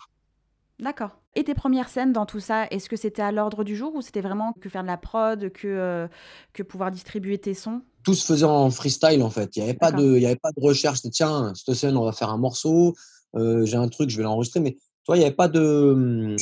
D'accord. 0.80 1.12
Et 1.36 1.44
tes 1.44 1.54
premières 1.54 1.88
scènes 1.88 2.12
dans 2.12 2.26
tout 2.26 2.42
ça, 2.42 2.68
est-ce 2.68 2.90
que 2.90 2.98
c'était 2.98 3.22
à 3.22 3.32
l'ordre 3.32 3.64
du 3.64 3.76
jour 3.76 3.96
ou 3.96 4.02
c'était 4.02 4.22
vraiment 4.22 4.54
que 4.60 4.68
faire 4.68 4.82
de 4.82 4.88
la 4.88 4.98
prod, 4.98 5.50
que, 5.52 5.68
euh, 5.68 6.08
que 6.54 6.64
pouvoir 6.64 6.92
distribuer 6.92 7.38
tes 7.38 7.54
sons? 7.54 7.82
Tout 8.04 8.14
se 8.14 8.26
faisait 8.26 8.46
en 8.46 8.70
freestyle 8.70 9.24
en 9.24 9.30
fait. 9.30 9.56
Il 9.56 9.64
n'y 9.64 9.70
avait, 9.70 9.78
pas 9.78 9.92
de, 9.92 10.26
avait 10.26 10.36
pas 10.36 10.52
de 10.52 10.62
recherche. 10.62 11.02
Tiens, 11.12 11.54
cette 11.56 11.76
scène, 11.76 11.96
on 11.96 12.04
va 12.04 12.12
faire 12.12 12.30
un 12.30 12.38
morceau. 12.38 12.94
Euh, 13.36 13.66
j'ai 13.66 13.78
un 13.78 13.88
truc, 13.88 14.10
je 14.10 14.18
vais 14.18 14.24
l'enregistrer. 14.24 14.60
Mais 14.60 14.78
il 15.10 15.20
n'y 15.20 15.26
avait 15.26 15.36
pas 15.36 15.48
de, 15.48 16.36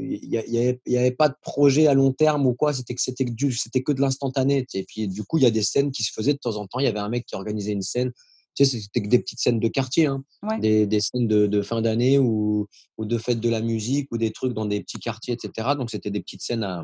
il 0.00 0.24
y 0.24 0.38
avait, 0.38 0.80
y 0.86 0.96
avait, 0.96 1.10
pas 1.10 1.28
de 1.28 1.34
projet 1.42 1.86
à 1.86 1.94
long 1.94 2.12
terme 2.12 2.46
ou 2.46 2.54
quoi. 2.54 2.72
C'était 2.72 2.94
que 2.94 3.02
c'était 3.02 3.26
que, 3.26 3.50
c'était 3.50 3.82
que 3.82 3.92
de 3.92 4.00
l'instantané. 4.00 4.66
Et 4.72 4.84
puis 4.84 5.06
du 5.06 5.22
coup, 5.24 5.36
il 5.38 5.44
y 5.44 5.46
a 5.46 5.50
des 5.50 5.62
scènes 5.62 5.90
qui 5.90 6.02
se 6.02 6.12
faisaient 6.12 6.32
de 6.32 6.38
temps 6.38 6.56
en 6.56 6.66
temps. 6.66 6.78
Il 6.78 6.84
y 6.84 6.88
avait 6.88 6.98
un 6.98 7.10
mec 7.10 7.26
qui 7.26 7.34
organisait 7.34 7.72
une 7.72 7.82
scène 7.82 8.12
tu 8.56 8.64
sais, 8.64 8.80
c'était 8.80 9.06
des 9.06 9.18
petites 9.18 9.38
scènes 9.38 9.60
de 9.60 9.68
quartier, 9.68 10.06
hein. 10.06 10.24
des, 10.60 10.86
des, 10.86 11.00
scènes 11.00 11.28
de, 11.28 11.46
de 11.46 11.60
fin 11.60 11.82
d'année 11.82 12.18
ou, 12.18 12.66
ou, 12.96 13.04
de 13.04 13.18
fête 13.18 13.38
de 13.38 13.50
la 13.50 13.60
musique 13.60 14.10
ou 14.12 14.16
des 14.16 14.32
trucs 14.32 14.54
dans 14.54 14.64
des 14.64 14.80
petits 14.80 14.98
quartiers, 14.98 15.34
etc. 15.34 15.68
Donc, 15.76 15.90
c'était 15.90 16.10
des 16.10 16.20
petites 16.20 16.40
scènes 16.40 16.64
à, 16.64 16.82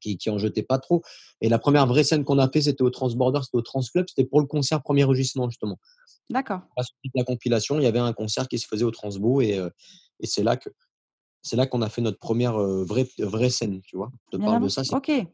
qui, 0.00 0.18
qui 0.18 0.30
en 0.30 0.38
jetaient 0.38 0.64
pas 0.64 0.78
trop. 0.78 1.02
Et 1.40 1.48
la 1.48 1.60
première 1.60 1.86
vraie 1.86 2.02
scène 2.02 2.24
qu'on 2.24 2.38
a 2.38 2.50
fait, 2.50 2.62
c'était 2.62 2.82
au 2.82 2.90
Transborder, 2.90 3.38
c'était 3.44 3.56
au 3.56 3.62
Transclub, 3.62 4.06
c'était 4.08 4.24
pour 4.24 4.40
le 4.40 4.46
concert 4.46 4.82
Premier 4.82 5.04
Rugissement, 5.04 5.48
justement. 5.48 5.78
D'accord. 6.28 6.60
À 6.76 6.82
la 7.14 7.24
compilation, 7.24 7.78
il 7.78 7.84
y 7.84 7.86
avait 7.86 7.98
un 8.00 8.12
concert 8.12 8.48
qui 8.48 8.58
se 8.58 8.66
faisait 8.66 8.84
au 8.84 8.90
Transbo 8.90 9.40
et, 9.40 9.58
euh, 9.58 9.68
et 10.20 10.26
c'est 10.26 10.42
là 10.42 10.56
que 10.56 10.70
c'est 11.42 11.56
là 11.56 11.66
qu'on 11.66 11.82
a 11.82 11.88
fait 11.88 12.02
notre 12.02 12.18
première 12.18 12.58
vraie, 12.58 13.08
vraie 13.18 13.48
scène, 13.48 13.80
tu 13.82 13.96
vois? 13.96 14.10
De 14.30 14.38
parle 14.38 14.62
de 14.62 14.68
ça, 14.68 14.84
c'est 14.84 14.94
okay. 14.94 15.26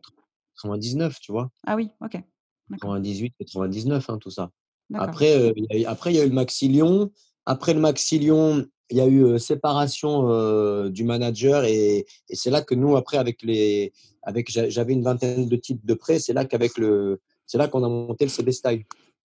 99, 0.63 1.19
tu 1.21 1.33
vois? 1.33 1.51
Ah 1.67 1.75
oui, 1.75 1.91
ok. 2.01 2.23
98, 2.71 3.35
99, 3.39 4.11
hein, 4.11 4.19
tout 4.19 4.31
ça. 4.31 4.51
Après, 4.95 5.53
il 5.57 5.81
y 5.81 5.85
a, 5.85 5.91
après, 5.91 6.13
il 6.13 6.17
y 6.17 6.21
a 6.21 6.25
eu 6.25 6.29
le 6.29 6.35
Maxi 6.35 6.69
Lyon. 6.69 7.11
Après 7.45 7.75
le 7.75 7.81
Maxi 7.81 8.21
Lyon, 8.21 8.67
il 8.91 8.97
y 8.99 9.01
a 9.01 9.09
eu 9.09 9.37
séparation 9.39 10.89
du 10.89 11.03
manager 11.03 11.65
et, 11.65 12.07
et 12.29 12.37
c'est 12.37 12.51
là 12.51 12.63
que 12.63 12.77
nous, 12.77 12.97
après, 12.97 13.17
avec 13.17 13.43
les, 13.43 13.93
avec, 14.23 14.51
j'avais 14.51 14.93
une 14.93 15.03
vingtaine 15.03 15.49
de 15.49 15.57
titres 15.57 15.85
de 15.85 15.95
prêt, 15.95 16.19
c'est 16.19 16.33
là 16.33 16.45
qu'avec 16.45 16.79
le, 16.79 17.21
c'est 17.47 17.59
là 17.59 17.69
qu'on 17.69 17.83
a 17.85 17.89
monté 17.89 18.25
le 18.25 18.31
CB 18.31 18.53
Style. 18.53 18.85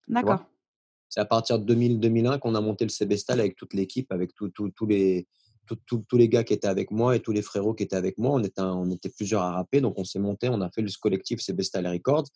D'accord. 0.08 0.40
C'est 1.10 1.20
à 1.20 1.26
partir 1.26 1.60
de 1.60 1.76
2000-2001 1.76 2.40
qu'on 2.40 2.56
a 2.56 2.62
monté 2.62 2.86
le 2.86 2.90
CB 2.90 3.18
Style 3.18 3.40
avec 3.40 3.56
toute 3.56 3.74
l'équipe, 3.74 4.12
avec 4.12 4.32
tous 4.34 4.86
les, 4.88 5.28
tous 5.86 6.18
les 6.18 6.30
gars 6.30 6.44
qui 6.44 6.54
étaient 6.54 6.68
avec 6.68 6.92
moi 6.92 7.16
et 7.16 7.20
tous 7.20 7.32
les 7.32 7.42
frérots 7.42 7.74
qui 7.74 7.84
étaient 7.84 7.96
avec 7.96 8.18
moi. 8.18 8.32
On 8.34 8.44
était, 8.44 8.62
on 8.62 8.90
était 8.92 9.10
plusieurs 9.10 9.42
à 9.42 9.52
rapper, 9.52 9.82
donc 9.82 9.98
on 9.98 10.04
s'est 10.04 10.20
monté, 10.20 10.50
on 10.50 10.62
a 10.62 10.70
fait 10.70 10.82
le 10.82 10.90
collectif 11.00 11.40
Style 11.40 11.88
Records. 11.88 12.28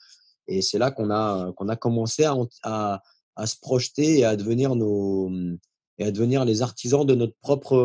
Et 0.47 0.61
c'est 0.61 0.77
là 0.77 0.91
qu'on 0.91 1.09
a, 1.09 1.51
qu'on 1.53 1.67
a 1.67 1.75
commencé 1.75 2.23
à, 2.23 2.35
à, 2.63 3.01
à, 3.35 3.47
se 3.47 3.57
projeter 3.59 4.19
et 4.19 4.25
à 4.25 4.35
devenir 4.35 4.75
nos 4.75 5.29
et 5.99 6.05
à 6.05 6.11
devenir 6.11 6.45
les 6.45 6.61
artisans 6.61 7.05
de 7.05 7.15
notre 7.15 7.35
propre 7.41 7.75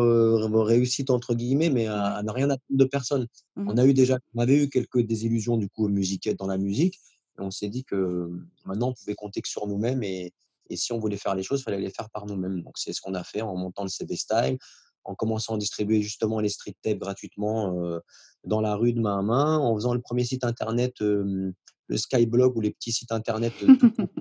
réussite 0.61 1.09
entre 1.09 1.33
guillemets, 1.33 1.69
mais 1.69 1.87
à, 1.87 2.21
ne 2.23 2.31
rien 2.31 2.45
attendre 2.49 2.61
de 2.69 2.85
personne. 2.85 3.27
Mmh 3.55 3.69
on 3.69 3.77
a 3.77 3.85
eu 3.85 3.93
déjà, 3.93 4.19
on 4.35 4.41
avait 4.41 4.63
eu 4.63 4.69
quelques 4.69 5.01
désillusions 5.01 5.57
du 5.57 5.67
coup 5.67 5.87
musique 5.87 6.29
dans 6.37 6.47
la 6.47 6.57
musique, 6.57 6.99
et 7.39 7.41
on 7.41 7.49
s'est 7.49 7.69
dit 7.69 7.83
que 7.83 8.29
maintenant 8.65 8.89
on 8.89 8.93
pouvait 8.93 9.15
compter 9.15 9.41
que 9.41 9.49
sur 9.49 9.67
nous-mêmes 9.67 10.03
et, 10.03 10.31
et 10.69 10.77
si 10.77 10.93
on 10.93 10.99
voulait 10.99 11.17
faire 11.17 11.35
les 11.35 11.43
choses, 11.43 11.61
il 11.61 11.63
fallait 11.63 11.79
les 11.79 11.89
faire 11.89 12.09
par 12.11 12.25
nous-mêmes. 12.25 12.61
Donc 12.61 12.77
c'est 12.77 12.93
ce 12.93 13.01
qu'on 13.01 13.15
a 13.15 13.23
fait 13.23 13.41
en 13.41 13.55
montant 13.55 13.83
le 13.83 13.89
CB 13.89 14.15
Style, 14.15 14.57
en 15.05 15.15
commençant 15.15 15.55
à 15.55 15.57
distribuer 15.57 16.01
justement 16.01 16.39
les 16.39 16.49
street 16.49 16.75
tapes 16.81 16.99
gratuitement 16.99 17.99
dans 18.45 18.61
la 18.61 18.75
rue 18.75 18.93
de 18.93 18.99
main 18.99 19.19
à 19.19 19.21
main, 19.21 19.57
en 19.57 19.75
faisant 19.75 19.93
le 19.93 20.01
premier 20.01 20.23
site 20.23 20.43
internet, 20.43 20.93
le 20.99 21.53
Skyblog 21.93 22.55
ou 22.57 22.61
les 22.61 22.71
petits 22.71 22.91
sites 22.91 23.11
internet 23.11 23.53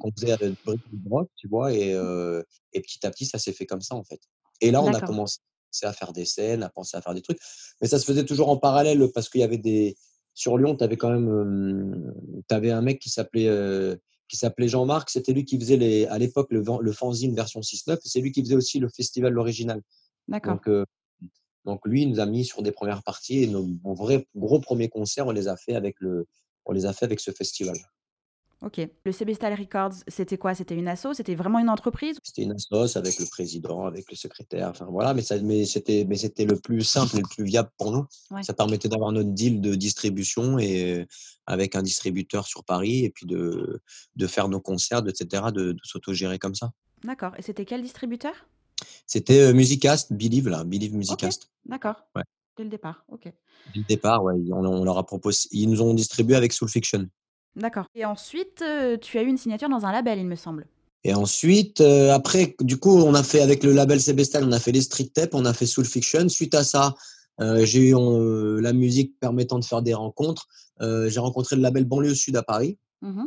qu'on 0.00 0.12
faisait 0.12 0.32
avec 0.32 0.54
Brick 0.64 0.80
tu 1.36 1.48
vois, 1.48 1.72
et, 1.72 1.90
et 1.90 2.80
petit 2.80 3.06
à 3.06 3.10
petit, 3.10 3.26
ça 3.26 3.38
s'est 3.38 3.52
fait 3.52 3.66
comme 3.66 3.82
ça 3.82 3.94
en 3.94 4.04
fait. 4.04 4.20
Et 4.60 4.70
là, 4.70 4.82
on 4.82 4.92
a 4.92 5.00
commencé 5.00 5.40
à 5.82 5.92
faire 5.92 6.12
des 6.12 6.24
scènes, 6.24 6.62
à 6.62 6.70
penser 6.70 6.96
à 6.96 7.02
faire 7.02 7.14
des 7.14 7.22
trucs, 7.22 7.38
mais 7.80 7.88
ça 7.88 7.98
se 7.98 8.04
faisait 8.04 8.24
toujours 8.24 8.48
en 8.48 8.56
parallèle 8.56 9.10
parce 9.14 9.28
qu'il 9.28 9.40
y 9.40 9.44
avait 9.44 9.58
des 9.58 9.96
sur 10.34 10.56
Lyon, 10.56 10.76
tu 10.76 10.84
avais 10.84 10.96
quand 10.96 11.10
même 11.10 12.14
tu 12.48 12.54
avais 12.54 12.70
un 12.70 12.80
mec 12.80 13.00
qui 13.00 13.10
s'appelait 13.10 13.48
qui 14.28 14.36
s'appelait 14.36 14.68
Jean-Marc. 14.68 15.10
C'était 15.10 15.32
lui 15.32 15.44
qui 15.44 15.58
faisait 15.58 15.76
les, 15.76 16.06
à 16.06 16.18
l'époque 16.18 16.48
le, 16.50 16.62
le 16.80 16.92
fanzine 16.92 17.34
version 17.34 17.60
6.9 17.60 17.98
c'est 18.04 18.20
lui 18.20 18.32
qui 18.32 18.42
faisait 18.42 18.54
aussi 18.56 18.78
le 18.78 18.88
festival 18.88 19.38
original. 19.38 19.82
D'accord. 20.28 20.60
Donc, 20.64 20.86
donc 21.68 21.86
lui, 21.86 22.02
il 22.02 22.08
nous 22.08 22.18
a 22.18 22.24
mis 22.24 22.46
sur 22.46 22.62
des 22.62 22.72
premières 22.72 23.02
parties 23.02 23.42
et 23.42 23.46
nos, 23.46 23.68
vrais 23.84 24.26
gros 24.34 24.58
premiers 24.58 24.88
concerts, 24.88 25.26
on 25.26 25.32
les 25.32 25.48
a 25.48 25.56
fait 25.56 25.74
avec, 25.74 25.96
le, 26.00 26.26
on 26.64 26.72
les 26.72 26.86
a 26.86 26.94
fait 26.94 27.04
avec 27.04 27.20
ce 27.20 27.30
festival. 27.30 27.76
Ok. 28.60 28.80
Le 29.04 29.12
Cébestal 29.12 29.54
Records, 29.54 29.94
c'était 30.08 30.36
quoi? 30.36 30.54
C'était 30.54 30.74
une 30.74 30.88
asso? 30.88 31.14
C'était 31.14 31.36
vraiment 31.36 31.60
une 31.60 31.68
entreprise? 31.68 32.18
C'était 32.24 32.42
une 32.42 32.52
asso 32.52 32.96
avec 32.96 33.18
le 33.20 33.26
président, 33.26 33.86
avec 33.86 34.10
le 34.10 34.16
secrétaire. 34.16 34.68
Enfin 34.70 34.86
voilà, 34.90 35.14
mais, 35.14 35.22
ça, 35.22 35.40
mais, 35.40 35.64
c'était, 35.64 36.04
mais 36.08 36.16
c'était 36.16 36.44
le 36.44 36.56
plus 36.56 36.82
simple 36.82 37.16
et 37.16 37.20
le 37.20 37.28
plus 37.28 37.44
viable 37.44 37.70
pour 37.78 37.92
nous. 37.92 38.06
Ça 38.42 38.54
permettait 38.54 38.88
d'avoir 38.88 39.12
notre 39.12 39.30
deal 39.30 39.60
de 39.60 39.74
distribution 39.76 40.58
et 40.58 41.06
avec 41.46 41.76
un 41.76 41.82
distributeur 41.82 42.46
sur 42.46 42.64
Paris 42.64 43.04
et 43.04 43.10
puis 43.10 43.26
de, 43.26 43.80
de 44.16 44.26
faire 44.26 44.48
nos 44.48 44.60
concerts, 44.60 45.06
etc., 45.06 45.44
de, 45.52 45.72
de 45.72 45.80
s'autogérer 45.84 46.38
comme 46.38 46.56
ça. 46.56 46.72
D'accord. 47.04 47.32
Et 47.38 47.42
c'était 47.42 47.64
quel 47.64 47.82
distributeur? 47.82 48.32
C'était 49.06 49.40
euh, 49.40 49.54
Musicast, 49.54 50.12
Believe, 50.12 50.48
là, 50.48 50.64
Believe 50.64 50.94
Musicast. 50.94 51.50
D'accord. 51.64 51.96
Ouais. 52.16 52.22
Dès 52.56 52.64
le 52.64 52.70
départ, 52.70 53.04
ok. 53.08 53.24
Dès 53.24 53.80
le 53.80 53.84
départ, 53.84 54.22
ouais. 54.24 54.34
On, 54.50 54.64
on, 54.64 54.84
leur 54.84 54.98
a 54.98 55.06
proposé. 55.06 55.48
Ils 55.52 55.70
nous 55.70 55.80
ont 55.80 55.94
distribué 55.94 56.34
avec 56.34 56.52
Soul 56.52 56.68
Fiction. 56.68 57.08
D'accord. 57.58 57.86
Et 57.94 58.04
ensuite, 58.04 58.64
tu 59.00 59.18
as 59.18 59.22
eu 59.22 59.26
une 59.26 59.36
signature 59.36 59.68
dans 59.68 59.84
un 59.84 59.92
label, 59.92 60.18
il 60.18 60.26
me 60.26 60.36
semble. 60.36 60.66
Et 61.04 61.14
ensuite, 61.14 61.80
après, 61.80 62.56
du 62.60 62.78
coup, 62.78 62.96
on 62.98 63.14
a 63.14 63.22
fait 63.22 63.40
avec 63.40 63.62
le 63.62 63.72
label 63.72 64.00
Cébestal, 64.00 64.44
on 64.44 64.52
a 64.52 64.60
fait 64.60 64.72
les 64.72 64.82
street 64.82 65.10
tapes, 65.14 65.34
on 65.34 65.44
a 65.44 65.52
fait 65.52 65.66
Soul 65.66 65.84
Fiction. 65.84 66.28
Suite 66.28 66.54
à 66.54 66.64
ça, 66.64 66.94
j'ai 67.40 67.90
eu 67.90 68.60
la 68.60 68.72
musique 68.72 69.18
permettant 69.20 69.58
de 69.58 69.64
faire 69.64 69.82
des 69.82 69.94
rencontres. 69.94 70.48
j'ai 70.80 71.20
rencontré 71.20 71.56
le 71.56 71.62
label 71.62 71.84
Banlieue 71.84 72.14
Sud 72.14 72.36
à 72.36 72.42
Paris. 72.42 72.78
Mmh 73.02 73.24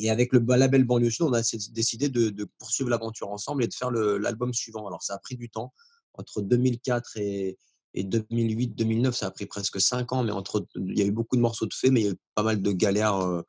et 0.00 0.10
avec 0.10 0.32
le 0.32 0.44
label 0.56 0.84
Banlieue 0.84 1.10
Sud, 1.10 1.26
on 1.26 1.32
a 1.32 1.42
décidé 1.70 2.08
de, 2.08 2.30
de 2.30 2.48
poursuivre 2.58 2.90
l'aventure 2.90 3.30
ensemble 3.30 3.62
et 3.64 3.68
de 3.68 3.74
faire 3.74 3.90
l'album 3.90 4.52
suivant. 4.52 4.86
Alors, 4.86 5.02
ça 5.02 5.14
a 5.14 5.18
pris 5.18 5.36
du 5.36 5.50
temps. 5.50 5.72
Entre 6.14 6.42
2004 6.42 7.16
et, 7.16 7.58
et 7.94 8.04
2008-2009, 8.04 9.12
ça 9.12 9.26
a 9.26 9.30
pris 9.30 9.46
presque 9.46 9.80
cinq 9.80 10.12
ans, 10.12 10.24
mais 10.24 10.32
entre, 10.32 10.66
il 10.76 10.98
y 10.98 11.02
a 11.02 11.06
eu 11.06 11.12
beaucoup 11.12 11.36
de 11.36 11.40
morceaux 11.40 11.66
de 11.66 11.74
faits, 11.74 11.92
mais 11.92 12.00
il 12.00 12.04
y 12.06 12.08
a 12.08 12.12
eu 12.12 12.18
pas 12.34 12.42
mal 12.42 12.60
de 12.60 12.72
galères, 12.72 13.16
euh, 13.16 13.42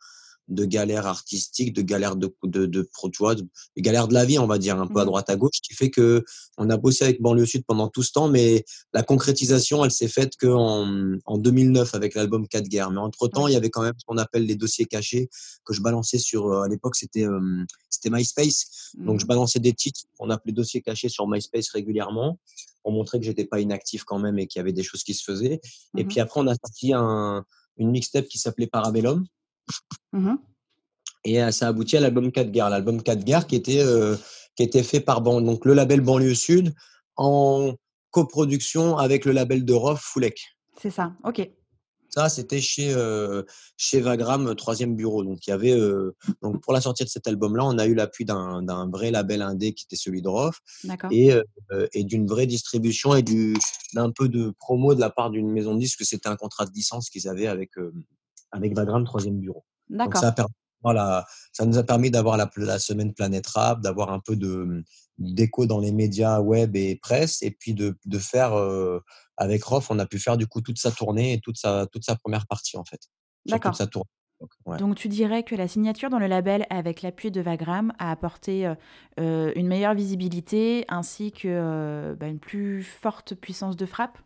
de 0.47 0.65
galères 0.65 1.07
artistiques, 1.07 1.73
de 1.73 1.81
galères 1.81 2.15
de, 2.15 2.33
de, 2.43 2.65
de, 2.65 2.87
tu 3.11 3.17
vois, 3.17 3.35
de, 3.35 3.47
galères 3.77 4.07
de 4.07 4.13
la 4.13 4.25
vie, 4.25 4.37
on 4.37 4.47
va 4.47 4.57
dire, 4.57 4.79
un 4.79 4.87
peu 4.87 4.99
à 4.99 5.03
mmh 5.03 5.07
droite 5.07 5.29
à 5.29 5.35
gauche, 5.35 5.59
qui 5.61 5.73
fait 5.73 5.89
que 5.89 6.23
on 6.57 6.69
a 6.69 6.77
bossé 6.77 7.03
avec 7.03 7.21
Banlieue 7.21 7.45
Sud 7.45 7.63
pendant 7.65 7.87
tout 7.87 8.03
ce 8.03 8.11
temps, 8.11 8.27
mais 8.27 8.63
la 8.93 9.03
concrétisation, 9.03 9.83
elle 9.83 9.91
s'est 9.91 10.07
faite 10.07 10.33
qu'en 10.39 10.87
en 11.25 11.37
2009 11.37 11.95
avec 11.95 12.15
l'album 12.15 12.47
4 12.47 12.67
guerres. 12.67 12.91
Mais 12.91 12.99
entre 12.99 13.27
temps, 13.27 13.47
il 13.47 13.53
y 13.53 13.57
avait 13.57 13.69
quand 13.69 13.81
même 13.81 13.93
ce 13.97 14.05
qu'on 14.05 14.17
appelle 14.17 14.45
les 14.45 14.55
dossiers 14.55 14.85
cachés 14.85 15.29
que 15.65 15.73
je 15.73 15.81
balançais 15.81 16.19
sur, 16.19 16.47
euh, 16.47 16.61
à 16.61 16.67
l'époque, 16.67 16.95
c'était, 16.95 17.25
euh, 17.25 17.65
c'était 17.89 18.09
MySpace. 18.09 18.91
Donc, 18.97 19.19
je 19.19 19.25
mmh 19.25 19.27
balançais 19.27 19.59
des 19.59 19.73
titres 19.73 20.01
qu'on 20.17 20.29
appelait 20.29 20.53
dossiers 20.53 20.81
cachés 20.81 21.09
sur 21.09 21.27
MySpace 21.27 21.69
régulièrement 21.69 22.39
pour 22.83 22.91
montrer 22.91 23.19
que 23.19 23.25
j'étais 23.25 23.45
pas 23.45 23.59
inactif 23.59 24.03
quand 24.03 24.19
même 24.19 24.37
et 24.37 24.45
qu'il 24.45 24.59
y 24.59 24.61
avait 24.61 24.73
des 24.73 24.83
choses 24.83 25.03
qui 25.03 25.15
se 25.15 25.23
faisaient. 25.23 25.59
Et 25.97 26.03
mmh 26.03 26.07
puis 26.07 26.19
après, 26.19 26.39
on 26.39 26.47
a 26.47 26.55
sorti 26.55 26.93
un, 26.93 27.43
une 27.77 27.91
mixtape 27.91 28.27
qui 28.27 28.37
s'appelait 28.37 28.67
Parabellum. 28.67 29.25
Mmh 30.13 30.35
et 31.25 31.41
euh, 31.41 31.51
ça 31.51 31.67
aboutit 31.67 31.97
à 31.97 31.99
l'album 31.99 32.31
4 32.31 32.51
guerres. 32.51 32.69
L'album 32.69 33.01
4 33.01 33.23
guerres 33.25 33.47
qui 33.47 33.55
était, 33.55 33.81
euh, 33.81 34.15
qui 34.55 34.63
était 34.63 34.83
fait 34.83 35.01
par 35.01 35.21
donc, 35.21 35.65
le 35.65 35.73
label 35.73 36.01
Banlieue 36.01 36.35
Sud 36.35 36.73
en 37.17 37.73
coproduction 38.11 38.97
avec 38.97 39.25
le 39.25 39.33
label 39.33 39.65
de 39.65 39.73
Rof 39.73 39.99
Foulek. 39.99 40.39
C'est 40.81 40.91
ça, 40.91 41.13
ok. 41.23 41.49
Ça, 42.09 42.29
c'était 42.29 42.61
chez, 42.61 42.93
euh, 42.93 43.43
chez 43.75 43.99
Vagram, 43.99 44.55
troisième 44.55 44.95
bureau. 44.95 45.23
Donc, 45.25 45.45
il 45.47 45.49
y 45.49 45.53
avait, 45.53 45.77
donc, 46.41 46.61
pour 46.61 46.71
la 46.71 46.79
sortie 46.79 47.03
de 47.03 47.09
cet 47.09 47.27
album-là, 47.27 47.65
on 47.65 47.77
a 47.77 47.87
eu 47.87 47.93
l'appui 47.93 48.23
d'un 48.23 48.89
vrai 48.89 49.11
label 49.11 49.41
indé 49.41 49.73
qui 49.73 49.83
était 49.83 49.97
celui 49.97 50.21
de 50.21 50.29
Rof 50.29 50.61
et, 51.11 51.31
et 51.91 52.03
d'une 52.05 52.25
vraie 52.25 52.47
distribution 52.47 53.15
et 53.15 53.23
d'un 53.93 54.11
peu 54.11 54.29
de 54.29 54.53
promo 54.59 54.95
de 54.95 55.01
la 55.01 55.09
part 55.09 55.29
d'une 55.29 55.51
maison 55.51 55.73
de 55.73 55.79
disques. 55.79 56.05
C'était 56.05 56.29
un 56.29 56.37
contrat 56.37 56.65
de 56.65 56.71
licence 56.71 57.09
qu'ils 57.09 57.27
avaient 57.27 57.47
avec, 57.47 57.71
avec 58.55 58.75
Vagram, 58.75 59.03
troisième 59.03 59.39
bureau. 59.39 59.63
D'accord. 59.89 60.21
Ça, 60.21 60.33
voilà, 60.81 61.25
ça 61.51 61.65
nous 61.65 61.77
a 61.77 61.83
permis 61.83 62.11
d'avoir 62.11 62.37
la, 62.37 62.49
la, 62.57 62.79
semaine 62.79 63.13
Planète 63.13 63.47
Rap, 63.47 63.81
d'avoir 63.81 64.11
un 64.11 64.19
peu 64.19 64.35
de 64.35 64.83
d'écho 65.17 65.65
dans 65.65 65.79
les 65.79 65.91
médias 65.91 66.41
web 66.41 66.75
et 66.75 66.97
presse, 66.97 67.41
et 67.41 67.51
puis 67.51 67.73
de, 67.73 67.97
de 68.05 68.19
faire 68.19 68.53
avec 69.37 69.63
Rof, 69.63 69.89
on 69.89 69.99
a 69.99 70.05
pu 70.05 70.19
faire 70.19 70.37
du 70.37 70.47
coup 70.47 70.61
toute 70.61 70.77
sa 70.77 70.91
tournée 70.91 71.33
et 71.33 71.39
toute 71.39 71.57
sa, 71.57 71.87
toute 71.87 72.03
sa 72.03 72.15
première 72.15 72.47
partie 72.47 72.77
en 72.77 72.83
fait. 72.83 72.99
D'accord. 73.45 73.75
Donc, 74.41 74.79
Donc, 74.79 74.95
tu 74.95 75.07
dirais 75.07 75.43
que 75.43 75.55
la 75.55 75.67
signature 75.67 76.09
dans 76.09 76.19
le 76.19 76.27
label 76.27 76.65
avec 76.69 77.01
l'appui 77.01 77.31
de 77.31 77.41
Vagram 77.41 77.93
a 77.99 78.11
apporté 78.11 78.71
euh, 79.19 79.53
une 79.55 79.67
meilleure 79.67 79.93
visibilité 79.93 80.83
ainsi 80.89 81.31
que 81.31 81.47
euh, 81.47 82.15
bah, 82.15 82.27
une 82.27 82.39
plus 82.39 82.83
forte 82.83 83.33
puissance 83.33 83.77
de 83.77 83.85
frappe? 83.85 84.17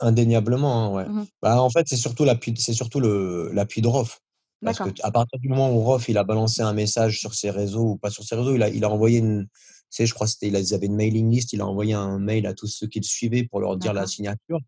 Indéniablement, 0.00 0.84
hein, 0.84 0.94
ouais. 0.94 1.08
Mmh 1.08 1.26
bah, 1.42 1.60
en 1.62 1.70
fait, 1.70 1.86
c'est 1.88 1.96
surtout 1.96 2.24
l'appui, 2.24 2.54
c'est 2.58 2.72
surtout 2.72 3.00
l'appui 3.00 3.82
de 3.82 3.88
Rof. 3.88 4.20
Parce 4.64 4.78
qu'à 4.78 5.10
partir 5.10 5.40
du 5.40 5.48
moment 5.48 5.74
où 5.74 5.80
Rof 5.80 6.08
il 6.08 6.16
a 6.18 6.24
balancé 6.24 6.62
un 6.62 6.72
message 6.72 7.18
sur 7.18 7.34
ses 7.34 7.50
réseaux 7.50 7.90
ou 7.90 7.96
pas 7.96 8.10
sur 8.10 8.22
ses 8.22 8.36
réseaux, 8.36 8.54
il 8.54 8.62
a, 8.62 8.68
il 8.68 8.84
a 8.84 8.90
envoyé 8.90 9.18
une, 9.18 9.48
sais, 9.92 10.06
je 10.06 10.14
crois 10.14 10.26
qu'ils 10.26 10.74
avaient 10.74 10.86
une 10.86 10.96
mailing 10.96 11.30
list, 11.30 11.52
il 11.52 11.60
a 11.60 11.66
envoyé 11.66 11.94
un 11.94 12.18
mail 12.18 12.46
à 12.46 12.54
tous 12.54 12.66
ceux 12.66 12.86
qui 12.86 12.98
le 12.98 13.04
suivaient 13.04 13.44
pour 13.44 13.60
leur 13.60 13.76
dire 13.76 13.92
la 13.92 14.06
signature. 14.06 14.58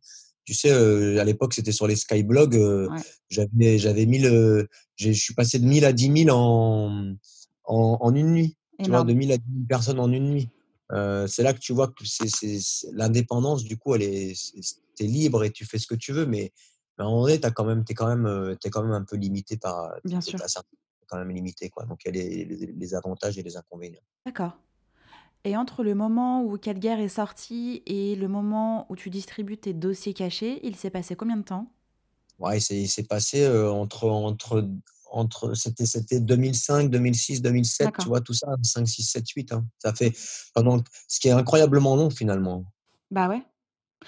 Tu 0.45 0.53
sais, 0.53 0.71
euh, 0.71 1.19
à 1.19 1.25
l'époque, 1.25 1.55
c'était 1.55 1.73
sur 1.73 1.87
les 1.87 1.97
Skyblogs. 1.97 2.57
Euh, 2.57 2.89
j'avais, 3.31 3.79
j'avais 3.79 4.05
mis 4.05 4.19
le, 4.19 4.69
je 4.97 5.11
suis 5.11 5.33
passé 5.33 5.59
de 5.59 5.65
1000 5.65 5.87
à 5.87 5.93
10 5.95 6.25
000 6.25 6.37
en, 6.37 7.15
en, 7.65 7.99
en 8.01 8.15
une 8.15 8.33
nuit. 8.33 8.57
Tu 8.83 8.91
vois, 8.91 9.05
de 9.05 9.13
1000 9.15 9.33
à 9.33 9.39
10 9.39 9.43
000 9.43 9.67
personnes 9.67 10.01
en 10.01 10.13
une 10.13 10.29
nuit. 10.29 10.49
Euh, 10.93 11.27
c'est 11.27 11.43
là 11.43 11.55
que 11.55 11.61
tu 11.61 11.73
vois 11.73 11.89
que 11.89 12.05
c'est, 12.05 12.29
l'indépendance, 12.93 13.65
du 13.65 13.79
coup, 13.79 13.95
elle 13.95 14.03
est, 14.03 14.35
t'es 14.95 15.05
libre 15.05 15.45
et 15.45 15.51
tu 15.51 15.65
fais 15.65 15.79
ce 15.79 15.87
que 15.87 15.95
tu 15.95 16.13
veux, 16.13 16.27
mais, 16.27 16.53
mais 16.99 17.05
à 17.05 17.07
un 17.07 17.11
moment 17.11 17.23
donné, 17.27 17.41
quand 17.41 17.65
même, 17.65 17.87
es 17.89 17.95
quand 17.95 18.83
même 18.83 18.93
un 18.93 19.05
peu 19.05 19.17
limité 19.17 19.57
par. 19.57 19.95
Bien 20.05 20.21
sûr. 20.21 20.39
quand 21.07 21.19
même 21.19 21.31
limité, 21.31 21.69
quoi. 21.69 21.85
Donc, 21.85 22.01
il 22.05 22.17
y 22.17 22.21
a 22.21 22.23
les, 22.23 22.45
les 22.75 22.95
avantages 22.95 23.39
et 23.39 23.43
les 23.43 23.57
inconvénients. 23.57 24.01
D'accord. 24.25 24.59
Et 25.45 25.57
entre 25.57 25.85
le 25.85 25.95
moment 25.95 26.43
où 26.43 26.57
Guerre 26.57 27.01
est 27.01 27.09
sorti 27.09 27.83
et 27.85 28.17
le 28.17 28.29
moment 28.29 28.87
où 28.89 28.97
tu 28.97 29.11
distribues 29.11 29.59
tes 29.59 29.75
dossiers 29.75 30.15
cachés, 30.15 30.59
il 30.67 30.75
s'est 30.75 30.89
passé 30.89 31.17
combien 31.17 31.37
de 31.37 31.43
temps? 31.43 31.71
Ouais, 32.39 32.59
il 32.59 32.89
s'est 32.89 33.03
passé 33.05 33.47
entre, 33.47 34.09
entre, 34.09 34.67
entre 35.11 35.55
c'était, 35.55 35.85
c'était 35.85 36.21
2005, 36.21 36.91
2006, 36.91 37.43
2007, 37.43 37.91
tu 38.01 38.09
vois, 38.09 38.23
tout 38.23 38.33
ça, 38.33 38.57
5, 38.63 38.89
6, 38.89 39.03
7, 39.03 39.29
8. 39.29 39.53
Hein. 39.53 39.67
Ça 39.79 39.93
fait 39.93 40.13
pendant, 40.55 40.83
ce 41.09 41.21
qui 41.21 41.29
est 41.29 41.33
incroyablement 41.33 41.95
long 41.95 42.09
finalement. 42.09 42.65
Bah 43.11 43.29
ouais. 43.29 43.43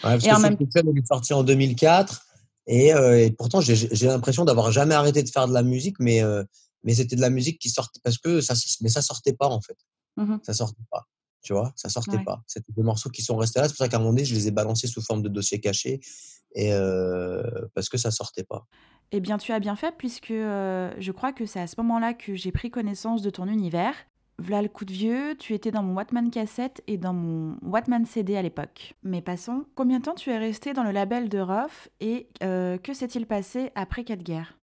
Parce 0.02 0.24
et 0.24 0.28
que 0.28 0.34
en 0.34 0.38
même... 0.40 0.56
est 0.60 1.06
sorti 1.06 1.32
en 1.32 1.42
2004 1.42 2.22
et, 2.68 2.88
et 2.88 3.30
pourtant 3.30 3.60
j'ai, 3.60 3.88
l'impression 4.06 4.44
d'avoir 4.44 4.72
jamais 4.72 4.94
arrêté 4.94 5.22
de 5.22 5.28
faire 5.28 5.46
de 5.46 5.54
la 5.54 5.62
musique, 5.62 5.96
mais, 6.00 6.20
mais 6.82 6.94
c'était 6.94 7.16
de 7.16 7.20
la 7.20 7.30
musique 7.30 7.60
qui 7.60 7.70
sortait 7.70 8.00
parce 8.02 8.18
que 8.18 8.40
ça, 8.40 8.54
mais 8.80 8.88
ça 8.88 9.02
sortait 9.02 9.34
pas 9.34 9.48
en 9.48 9.60
fait. 9.60 9.76
Mmh 10.16 10.38
ça 10.42 10.54
sortait 10.54 10.82
pas 10.90 11.06
tu 11.46 11.52
vois, 11.52 11.72
ça 11.76 11.88
sortait 11.88 12.18
pas. 12.24 12.42
C'était 12.48 12.72
des 12.72 12.82
morceaux 12.82 13.08
qui 13.08 13.22
sont 13.22 13.36
restés 13.36 13.60
là. 13.60 13.68
C'est 13.68 13.74
pour 13.74 13.78
ça 13.78 13.88
qu'à 13.88 13.98
un 13.98 14.00
moment 14.00 14.10
donné, 14.10 14.24
je 14.24 14.34
les 14.34 14.48
ai 14.48 14.50
balancés 14.50 14.88
sous 14.88 15.00
forme 15.00 15.22
de 15.22 15.28
dossier 15.28 15.60
caché 15.60 16.00
et 16.56 16.72
parce 17.72 17.88
que 17.88 17.98
ça 17.98 18.10
sortait 18.10 18.42
pas. 18.42 18.66
Eh 19.12 19.20
bien, 19.20 19.38
tu 19.38 19.52
as 19.52 19.60
bien 19.60 19.76
fait 19.76 19.94
puisque 19.96 20.32
je 20.32 21.10
crois 21.12 21.32
que 21.32 21.46
c'est 21.46 21.60
à 21.60 21.68
ce 21.68 21.76
moment-là 21.78 22.14
que 22.14 22.34
j'ai 22.34 22.50
pris 22.50 22.70
connaissance 22.70 23.22
de 23.22 23.30
ton 23.30 23.46
univers. 23.46 23.94
V'là 24.38 24.60
le 24.60 24.68
coup 24.68 24.84
de 24.84 24.92
vieux, 24.92 25.34
tu 25.38 25.54
étais 25.54 25.70
dans 25.70 25.82
mon 25.82 25.94
Wattman 25.94 26.30
cassette 26.30 26.82
et 26.86 26.98
dans 26.98 27.14
mon 27.14 27.56
Wattman 27.62 28.04
CD 28.04 28.36
à 28.36 28.42
l'époque. 28.42 28.94
Mais 29.02 29.22
passons, 29.22 29.64
combien 29.74 29.98
de 29.98 30.04
temps 30.04 30.14
tu 30.14 30.30
es 30.30 30.36
resté 30.38 30.74
dans 30.74 30.84
le 30.84 30.90
label 30.92 31.28
de 31.28 31.38
Roth 31.38 31.88
et 32.00 32.28
que 32.40 32.94
s'est-il 32.94 33.26
passé 33.26 33.72
après 33.74 34.04
quatre 34.04 34.22
guerres? 34.22 34.58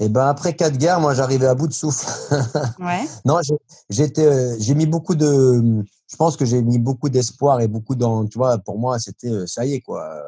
Et 0.00 0.08
ben 0.08 0.26
après 0.28 0.54
quatre 0.54 0.76
guerres, 0.78 1.00
moi 1.00 1.12
j'arrivais 1.12 1.46
à 1.46 1.54
bout 1.54 1.66
de 1.66 1.72
souffle. 1.72 2.06
Ouais. 2.78 3.04
non, 3.24 3.40
j'étais, 3.90 4.24
euh, 4.24 4.54
j'ai 4.60 4.76
mis 4.76 4.86
beaucoup 4.86 5.16
de, 5.16 5.82
je 6.06 6.16
pense 6.16 6.36
que 6.36 6.44
j'ai 6.44 6.62
mis 6.62 6.78
beaucoup 6.78 7.08
d'espoir 7.08 7.60
et 7.60 7.66
beaucoup 7.66 7.96
dans, 7.96 8.24
tu 8.24 8.38
vois, 8.38 8.58
pour 8.58 8.78
moi 8.78 9.00
c'était, 9.00 9.28
euh, 9.28 9.46
ça 9.46 9.66
y 9.66 9.74
est 9.74 9.80
quoi. 9.80 10.22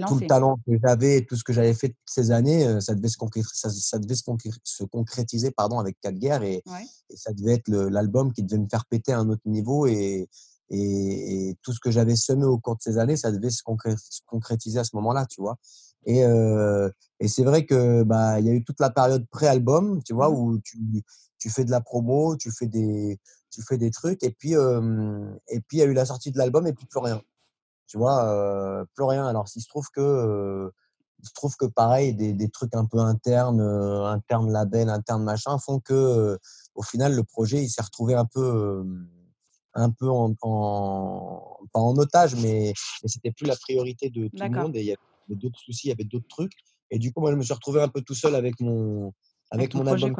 Tout 0.00 0.18
le 0.18 0.26
talent 0.26 0.58
que 0.66 0.72
j'avais, 0.82 1.22
tout 1.22 1.36
ce 1.36 1.44
que 1.44 1.52
j'avais 1.52 1.74
fait 1.74 1.88
toutes 1.88 1.98
ces 2.06 2.30
années, 2.30 2.66
euh, 2.66 2.80
ça 2.80 2.94
devait 2.94 3.08
se 3.08 3.16
concrétiser, 3.16 3.50
ça, 3.54 3.98
devait 3.98 4.14
se 4.14 4.84
concrétiser, 4.84 5.50
pardon, 5.50 5.78
avec 5.78 6.00
quatre 6.00 6.18
guerres 6.18 6.42
et, 6.42 6.62
et 7.10 7.16
ça 7.16 7.32
devait 7.32 7.54
être 7.54 7.68
l'album 7.68 8.32
qui 8.32 8.42
devait 8.42 8.60
me 8.62 8.68
faire 8.68 8.86
péter 8.86 9.12
à 9.12 9.18
un 9.18 9.28
autre 9.28 9.42
niveau 9.46 9.86
et, 9.86 10.28
et, 10.70 11.56
tout 11.62 11.72
ce 11.72 11.80
que 11.80 11.90
j'avais 11.90 12.16
semé 12.16 12.44
au 12.44 12.58
cours 12.58 12.76
de 12.76 12.82
ces 12.82 12.98
années, 12.98 13.16
ça 13.16 13.30
devait 13.30 13.50
se, 13.50 13.62
concrétiser 14.26 14.78
à 14.78 14.84
ce 14.84 14.96
moment-là, 14.96 15.26
tu 15.26 15.40
vois. 15.40 15.58
Et, 16.06 16.24
euh, 16.24 16.88
et 17.20 17.28
c'est 17.28 17.44
vrai 17.44 17.64
que 17.66 18.02
bah 18.02 18.40
il 18.40 18.46
y 18.46 18.50
a 18.50 18.52
eu 18.52 18.64
toute 18.64 18.80
la 18.80 18.90
période 18.90 19.26
pré-album, 19.28 20.02
tu 20.02 20.14
vois, 20.14 20.30
mmh. 20.30 20.34
où 20.34 20.58
tu, 20.60 20.78
tu 21.38 21.50
fais 21.50 21.64
de 21.64 21.70
la 21.70 21.80
promo, 21.80 22.36
tu 22.36 22.50
fais 22.50 22.66
des 22.66 23.20
tu 23.50 23.62
fais 23.62 23.76
des 23.76 23.90
trucs, 23.90 24.24
et 24.24 24.30
puis 24.30 24.52
et 24.52 25.60
puis 25.60 25.76
il 25.76 25.78
y 25.78 25.82
a 25.82 25.84
eu 25.84 25.92
la 25.92 26.06
sortie 26.06 26.32
de 26.32 26.38
l'album 26.38 26.66
et 26.66 26.72
puis 26.72 26.86
plus 26.86 27.00
rien, 27.00 27.20
tu 27.92 27.98
vois, 27.98 28.86
plus 28.94 29.04
rien. 29.04 29.26
Alors 29.26 29.48
s'il 29.48 29.60
se 29.60 29.68
trouve 29.68 29.86
que 29.94 30.72
il 31.22 31.28
se 31.28 31.34
trouve 31.34 31.54
que 31.56 31.66
pareil, 31.66 32.14
des, 32.14 32.32
des 32.32 32.48
trucs 32.48 32.74
un 32.74 32.86
peu 32.86 32.98
internes, 32.98 33.60
internes 33.60 34.50
label, 34.50 34.88
internes 34.88 35.22
machin, 35.22 35.58
font 35.58 35.78
que 35.78 36.38
au 36.74 36.82
final 36.82 37.14
le 37.14 37.22
projet 37.22 37.62
il 37.62 37.68
s'est 37.68 37.82
retrouvé 37.82 38.14
un 38.14 38.24
peu 38.24 38.82
un 39.74 39.90
peu 39.90 40.08
en, 40.08 40.34
pas 40.34 41.80
en 41.80 41.96
otage, 41.96 42.34
mais, 42.36 42.72
mais 43.02 43.08
c'était 43.08 43.30
plus 43.30 43.46
la 43.46 43.56
priorité 43.56 44.10
de 44.10 44.28
tout 44.28 44.42
le 44.42 44.50
monde. 44.50 44.76
Et 44.76 44.80
il 44.80 44.86
y 44.86 44.90
avait 44.92 45.36
d'autres 45.36 45.58
soucis, 45.58 45.88
il 45.88 45.90
y 45.90 45.92
avait 45.92 46.04
d'autres 46.04 46.28
trucs. 46.28 46.52
Et 46.90 46.98
du 46.98 47.12
coup, 47.12 47.20
moi, 47.20 47.30
je 47.30 47.36
me 47.36 47.42
suis 47.42 47.54
retrouvé 47.54 47.80
un 47.82 47.88
peu 47.88 48.02
tout 48.02 48.14
seul 48.14 48.34
avec 48.34 48.60
mon, 48.60 49.12
avec, 49.50 49.74
mon 49.74 49.86
album. 49.86 50.14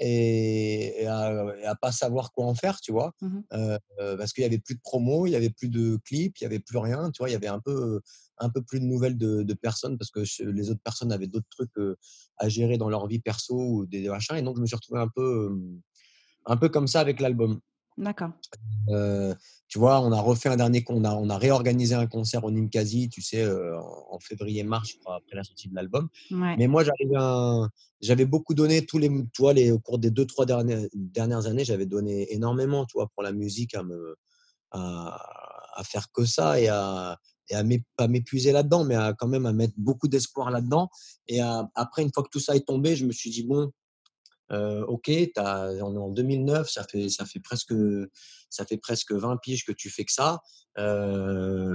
Et, 0.00 1.06
à, 1.06 1.74
pas 1.80 1.92
savoir 1.92 2.32
quoi 2.32 2.46
en 2.46 2.54
faire, 2.54 2.80
tu 2.80 2.92
vois? 2.92 3.12
Mmh 3.20 3.40
euh, 3.52 3.78
parce 4.16 4.32
qu'il 4.32 4.42
y 4.42 4.46
avait 4.46 4.58
plus 4.58 4.74
de 4.74 4.80
promo, 4.80 5.26
il 5.26 5.30
y 5.30 5.36
avait 5.36 5.50
plus 5.50 5.68
de 5.68 5.98
clips, 6.04 6.38
il 6.40 6.42
y 6.42 6.46
avait 6.46 6.58
plus 6.58 6.78
rien, 6.78 7.10
tu 7.10 7.18
vois? 7.18 7.28
Il 7.28 7.32
y 7.32 7.36
avait 7.36 7.48
un 7.48 7.60
peu, 7.60 8.00
un 8.38 8.50
peu 8.50 8.62
plus 8.62 8.80
de 8.80 8.84
nouvelles 8.84 9.16
de, 9.16 9.54
personnes 9.54 9.96
parce 9.96 10.10
que 10.10 10.20
les 10.44 10.70
autres 10.70 10.82
personnes 10.82 11.12
avaient 11.12 11.28
d'autres 11.28 11.48
trucs 11.50 11.98
à 12.38 12.48
gérer 12.48 12.78
dans 12.78 12.88
leur 12.88 13.06
vie 13.06 13.20
perso 13.20 13.54
ou 13.54 13.86
des 13.86 14.08
machins. 14.08 14.36
Et 14.36 14.42
donc, 14.42 14.56
je 14.56 14.62
me 14.62 14.66
suis 14.66 14.76
retrouvé 14.76 15.00
un 15.00 15.08
peu, 15.08 15.56
un 16.46 16.56
peu 16.56 16.68
comme 16.68 16.86
ça 16.86 17.00
avec 17.00 17.20
l'album. 17.20 17.60
D'accord. 17.96 18.30
tu 19.68 19.78
vois, 19.78 20.00
on 20.00 20.10
a 20.10 20.20
refait 20.20 20.48
un 20.48 20.56
dernier, 20.56 20.84
on 20.88 21.04
a, 21.04 21.14
on 21.14 21.30
a 21.30 21.38
réorganisé 21.38 21.94
un 21.94 22.06
concert 22.06 22.44
au 22.44 22.50
Ninkasi, 22.50 23.08
tu 23.08 23.22
sais, 23.22 23.46
en 23.46 24.18
février-mars, 24.18 24.94
après 25.06 25.36
la 25.36 25.44
sortie 25.44 25.68
de 25.68 25.74
l'album. 25.74 26.08
Mais 26.30 26.66
moi, 26.66 26.82
j'avais 28.00 28.24
beaucoup 28.24 28.54
donné 28.54 28.84
tous 28.84 28.98
les, 28.98 29.08
tu 29.32 29.42
les, 29.54 29.70
au 29.70 29.78
cours 29.78 29.98
des 29.98 30.10
deux, 30.10 30.26
trois 30.26 30.44
dernières, 30.44 30.86
dernières 30.92 31.46
années, 31.46 31.64
j'avais 31.64 31.86
donné 31.86 32.32
énormément, 32.34 32.84
tu 32.84 32.98
vois, 32.98 33.08
pour 33.14 33.22
la 33.22 33.32
musique, 33.32 33.74
à 33.74 33.84
me, 33.84 34.16
à, 34.72 35.82
faire 35.84 36.10
que 36.12 36.24
ça 36.24 36.60
et 36.60 36.68
à, 36.68 37.18
et 37.50 37.54
à 37.54 37.62
pas 37.96 38.08
m'épuiser 38.08 38.52
là-dedans, 38.52 38.84
mais 38.84 38.94
à 38.94 39.12
quand 39.12 39.28
même 39.28 39.46
à 39.46 39.52
mettre 39.52 39.74
beaucoup 39.76 40.08
d'espoir 40.08 40.50
là-dedans. 40.50 40.88
Et 41.28 41.40
après, 41.40 42.02
une 42.02 42.10
fois 42.12 42.22
que 42.22 42.30
tout 42.30 42.40
ça 42.40 42.56
est 42.56 42.66
tombé, 42.66 42.96
je 42.96 43.06
me 43.06 43.12
suis 43.12 43.30
dit, 43.30 43.44
bon, 43.44 43.70
ok, 44.88 45.10
as, 45.36 45.70
on 45.82 45.94
est 45.94 45.98
en 45.98 46.08
2009, 46.10 46.68
ça 46.68 46.84
fait, 46.84 47.08
ça, 47.08 47.24
fait 47.24 47.40
presque, 47.40 47.74
ça 48.50 48.64
fait 48.64 48.76
presque 48.76 49.12
20 49.12 49.36
piges 49.38 49.64
que 49.64 49.72
tu 49.72 49.90
fais 49.90 50.04
que 50.04 50.12
ça. 50.12 50.40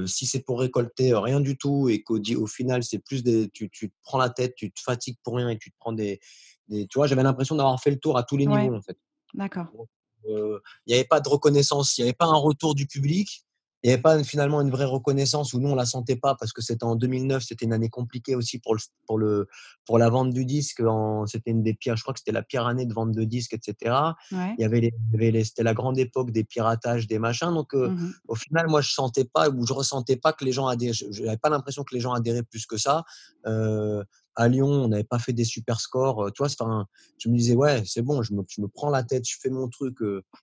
si 0.07 0.25
c'est 0.25 0.41
pour 0.41 0.59
récolter 0.59 1.13
rien 1.13 1.39
du 1.39 1.57
tout 1.57 1.89
et 1.89 2.03
qu'au 2.03 2.19
au 2.19 2.48
final, 2.48 2.83
c'est 2.83 3.00
plus 3.00 3.24
des, 3.24 3.50
tu, 3.50 3.69
tu, 3.69 3.89
te 3.89 3.95
prends 4.03 4.17
la 4.17 4.29
tête, 4.29 4.55
tu 4.55 4.71
te 4.71 4.79
fatigues 4.79 5.17
pour 5.24 5.36
rien 5.36 5.50
et 5.50 5.57
tu 5.57 5.71
te 5.71 5.75
prends 5.79 5.93
des. 5.93 6.19
des 6.67 6.88
tu 6.88 6.98
vois, 7.00 7.07
j'avais 7.07 7.24
l'impression 7.24 7.55
d'avoir 7.55 7.79
fait 7.81 7.91
le 7.91 8.00
tour 8.00 8.17
à 8.17 8.24
tous 8.24 8.38
les 8.38 8.45
niveaux 8.45 8.75
en 8.75 8.81
fait. 8.81 8.98
D'accord. 9.33 9.67
Il 10.25 10.59
n'y 10.88 10.93
avait 10.93 11.05
pas 11.05 11.21
de 11.21 11.29
reconnaissance, 11.29 11.98
il 11.98 12.01
n'y 12.01 12.09
avait 12.09 12.15
pas 12.15 12.25
un 12.25 12.36
retour 12.36 12.75
du 12.75 12.88
public 12.88 13.45
il 13.83 13.88
n'y 13.88 13.93
avait 13.93 14.01
pas 14.01 14.21
finalement 14.24 14.59
une 14.59 14.71
vraie 14.71 14.86
reconnaissance 14.86 15.53
où 15.53 15.59
nous 15.59 15.69
on 15.69 15.75
la 15.75 15.86
sentait 15.86 16.17
pas 16.17 16.36
parce 16.36 16.51
que 16.51 16.62
c'était 16.62 16.83
en 16.83 16.95
2009, 16.95 17.41
c'était 17.43 17.63
une 17.63 17.71
année 17.71 17.88
compliquée 17.88 18.36
aussi 18.36 18.59
pour 18.59 18.75
le, 18.75 18.81
pour 19.07 19.17
le 19.17 19.48
pour 19.86 19.98
la 19.98 20.09
vente 20.09 20.31
du 20.31 20.43
disque. 20.43 20.83
C'était 21.27 21.51
une 21.51 21.63
des 21.63 21.74
pires, 21.74 21.95
je 21.95 22.03
crois 22.03 22.13
que 22.13 22.19
c'était 22.19 22.33
la 22.33 22.43
pire 22.43 22.67
année 22.67 22.86
de 22.86 22.93
vente 22.93 23.13
de 23.13 23.24
disques, 23.24 23.53
etc. 23.53 23.95
Il 24.31 24.55
y 24.57 24.65
avait 24.65 24.91
les, 25.13 25.43
c'était 25.45 25.63
la 25.63 25.74
grande 25.74 25.98
époque 25.98 26.31
des 26.31 26.43
piratages, 26.43 27.07
des 27.07 27.19
machins. 27.19 27.53
Donc 27.53 27.74
mmh 27.74 28.09
au 28.27 28.36
final, 28.36 28.67
moi 28.67 28.81
je 28.81 28.91
sentais 28.91 29.25
pas 29.25 29.50
ou 29.50 29.65
je 29.65 29.74
ressentais 29.74 30.15
pas 30.15 30.33
que 30.33 30.43
les 30.43 30.51
gens 30.51 30.67
adhéraient. 30.67 30.93
Je 30.93 31.24
n'avais 31.24 31.38
pas 31.38 31.50
l'impression 31.50 31.83
que 31.83 31.95
les 31.95 32.01
gens 32.01 32.13
adhéraient 32.13 32.43
plus 32.43 32.65
que 32.65 32.77
ça. 32.77 33.03
à 33.45 34.47
Lyon, 34.47 34.67
on 34.67 34.88
n'avait 34.89 35.04
pas 35.04 35.19
fait 35.19 35.34
des 35.34 35.45
super 35.45 35.80
scores. 35.80 36.32
Tu 36.34 36.43
vois, 36.43 36.47
enfin, 36.47 36.86
je 37.17 37.30
me 37.30 37.36
disais, 37.38 37.56
ouais, 37.56 37.84
c'est 37.86 38.01
bon, 38.01 38.23
je 38.23 38.34
me, 38.34 38.43
je 38.47 38.62
me, 38.62 38.67
prends 38.67 38.89
la 38.89 39.04
tête, 39.04 39.27
je 39.27 39.38
fais 39.39 39.49
mon 39.49 39.67
truc, 39.67 39.97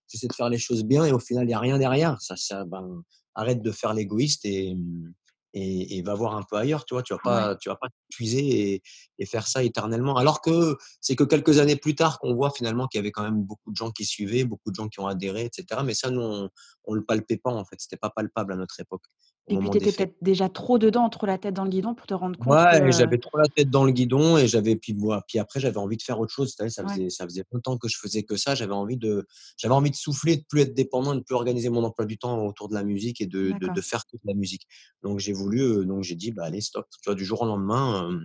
j'essaie 0.09 0.27
de 0.27 0.35
faire 0.35 0.49
les 0.49 0.59
choses 0.59 0.85
bien 0.85 1.05
et 1.05 1.13
au 1.13 1.19
final, 1.19 1.45
il 1.45 1.49
n'y 1.49 1.55
a 1.55 1.61
rien 1.61 1.79
derrière. 1.79 2.21
Ça, 2.21 2.37
ça 2.37 2.65
ben, 2.65 3.03
arrête 3.37 3.63
de 3.63 3.71
faire 3.71 3.95
l'égoïste 3.95 4.45
et, 4.45 4.75
mmh, 4.75 5.13
et, 5.55 6.03
va 6.03 6.15
voir 6.15 6.37
un 6.37 6.43
peu 6.43 6.57
ailleurs. 6.57 6.85
Tu 6.85 6.95
vois, 6.95 7.03
tu 7.03 7.15
vas 7.15 7.21
pas, 7.23 7.57
tu 7.57 7.69
vas 7.69 7.77
pas 7.77 7.89
t'épuiser 7.89 8.83
et, 9.19 9.27
faire 9.27 9.47
ça 9.47 9.63
éternellement. 9.63 10.17
Alors 10.17 10.41
que 10.41 10.77
c'est 11.01 11.17
que 11.17 11.25
quelques 11.25 11.59
années 11.59 11.77
plus 11.77 11.95
tard 11.95 12.19
qu'on 12.19 12.35
voit 12.35 12.51
finalement 12.51 12.87
qu'il 12.87 12.99
y 12.99 13.01
avait 13.01 13.13
quand 13.13 13.23
même 13.23 13.43
beaucoup 13.43 13.71
de 13.71 13.77
gens 13.77 13.91
qui 13.91 14.05
suivaient, 14.05 14.45
beaucoup 14.45 14.71
de 14.71 14.77
gens 14.77 14.89
qui 14.89 15.01
ont 15.01 15.07
adhéré, 15.07 15.45
etc. 15.45 15.81
Mais 15.85 15.95
ça, 15.95 16.11
nous, 16.11 16.21
on, 16.21 16.51
on 16.85 16.95
le 16.95 17.05
palpait 17.05 17.39
pas 17.39 17.53
en 17.53 17.65
fait. 17.65 17.77
C'était 17.79 17.97
pas 17.97 18.11
palpable 18.11 18.53
à 18.53 18.57
notre 18.57 18.79
époque. 18.81 19.05
Et 19.49 19.57
puis, 19.57 19.71
tu 19.71 19.77
étais 19.77 19.93
peut-être 19.93 20.17
déjà 20.21 20.49
trop 20.49 20.77
dedans, 20.77 21.09
trop 21.09 21.25
la 21.25 21.39
tête 21.39 21.55
dans 21.55 21.63
le 21.63 21.71
guidon 21.71 21.95
pour 21.95 22.09
te 22.09 22.15
rendre 22.15 22.37
compte. 22.37 22.49
Ouais, 22.49 22.91
j'avais 22.91 23.19
trop 23.19 23.39
la 23.39 23.47
tête 23.47 23.71
dans 23.71 23.85
le 23.85 23.93
guidon 23.93 24.37
et 24.37 24.49
j'avais 24.49 24.75
puis 24.75 24.93
moi, 24.93 25.23
puis 25.29 25.39
après 25.39 25.61
j'avais 25.61 25.77
envie 25.77 25.97
de 25.97 26.03
faire 26.03 26.19
autre 26.19 26.33
chose. 26.33 26.57
Ça 26.57 26.67
faisait, 26.67 27.11
ça 27.11 27.25
faisait 27.25 27.45
longtemps 27.53 27.79
que 27.79 27.89
je 27.89 27.97
faisais 27.97 28.25
que 28.25 28.37
ça. 28.37 28.57
J'avais 28.57 28.73
envie 28.73 28.97
de, 28.97 29.25
j'avais 29.57 29.75
envie 29.75 29.93
de 29.93 29.97
souffler, 29.97 30.39
de 30.39 30.45
plus 30.49 30.63
être 30.63 30.75
dépendant, 30.75 31.15
de 31.15 31.21
plus 31.21 31.37
organiser 31.37 31.69
mon 31.69 31.85
emploi 31.85 32.07
du 32.07 32.19
temps 32.19 32.45
autour 32.45 32.69
de 32.69 32.75
la 32.75 32.83
musique 32.83 33.21
et 33.21 33.27
de, 33.27 33.53
de, 33.53 33.81
faire 33.81 34.05
toute 34.07 34.21
la 34.25 34.35
musique. 34.35 34.67
Donc 35.05 35.21
j'ai 35.21 35.33
voulu, 35.33 35.87
donc 35.87 36.03
j'ai 36.03 36.17
dit, 36.17 36.33
bah 36.33 36.45
allez 36.47 36.61
stop. 36.61 36.87
Tu 36.91 37.09
vois, 37.09 37.15
du 37.15 37.25
jour 37.25 37.43
au 37.43 37.47
lendemain, 37.47 38.19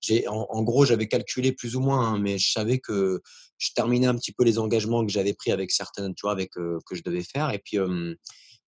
j'ai, 0.00 0.28
en, 0.28 0.62
gros, 0.62 0.84
j'avais 0.84 1.08
calculé 1.08 1.52
plus 1.52 1.74
ou 1.76 1.80
moins, 1.80 2.06
hein, 2.06 2.18
mais 2.18 2.36
je 2.36 2.52
savais 2.52 2.80
que 2.80 3.22
je 3.56 3.70
terminais 3.74 4.08
un 4.08 4.14
petit 4.14 4.32
peu 4.32 4.44
les 4.44 4.58
engagements 4.58 5.06
que 5.06 5.10
j'avais 5.10 5.32
pris 5.32 5.52
avec 5.52 5.70
certaines, 5.70 6.14
tu 6.14 6.22
vois, 6.22 6.32
avec 6.32 6.50
que 6.50 6.94
je 6.94 7.02
devais 7.02 7.22
faire. 7.22 7.50
Et 7.50 7.60
puis, 7.64 7.78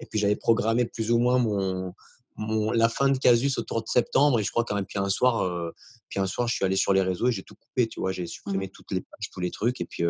et 0.01 0.07
puis 0.07 0.19
j'avais 0.19 0.37
programmé 0.37 0.85
plus 0.85 1.11
ou 1.11 1.19
moins 1.19 1.39
mon 1.39 2.71
la 2.71 2.89
fin 2.89 3.09
de 3.09 3.19
Casus 3.19 3.59
autour 3.59 3.83
de 3.83 3.89
septembre 3.89 4.39
et 4.39 4.45
je 4.45 4.51
crois 4.51 4.65
quand 4.65 4.77
même 4.77 4.87
puis 4.87 4.99
un 4.99 5.09
soir 5.09 5.43
euh, 5.43 5.73
puis 6.09 6.21
un 6.21 6.27
soir 6.27 6.47
je 6.47 6.55
suis 6.55 6.65
allé 6.65 6.77
sur 6.77 6.93
les 6.93 7.03
réseaux 7.03 7.29
et 7.29 7.33
j'ai 7.33 7.43
tout 7.43 7.57
coupé 7.57 7.89
tu 7.89 7.99
vois 7.99 8.13
j'ai 8.13 8.27
supprimé 8.27 8.67
mmh. 8.67 8.71
toutes 8.71 8.93
les 8.93 9.01
pages 9.01 9.31
tous 9.33 9.41
les 9.41 9.51
trucs 9.51 9.81
et 9.81 9.87
puis 9.87 10.05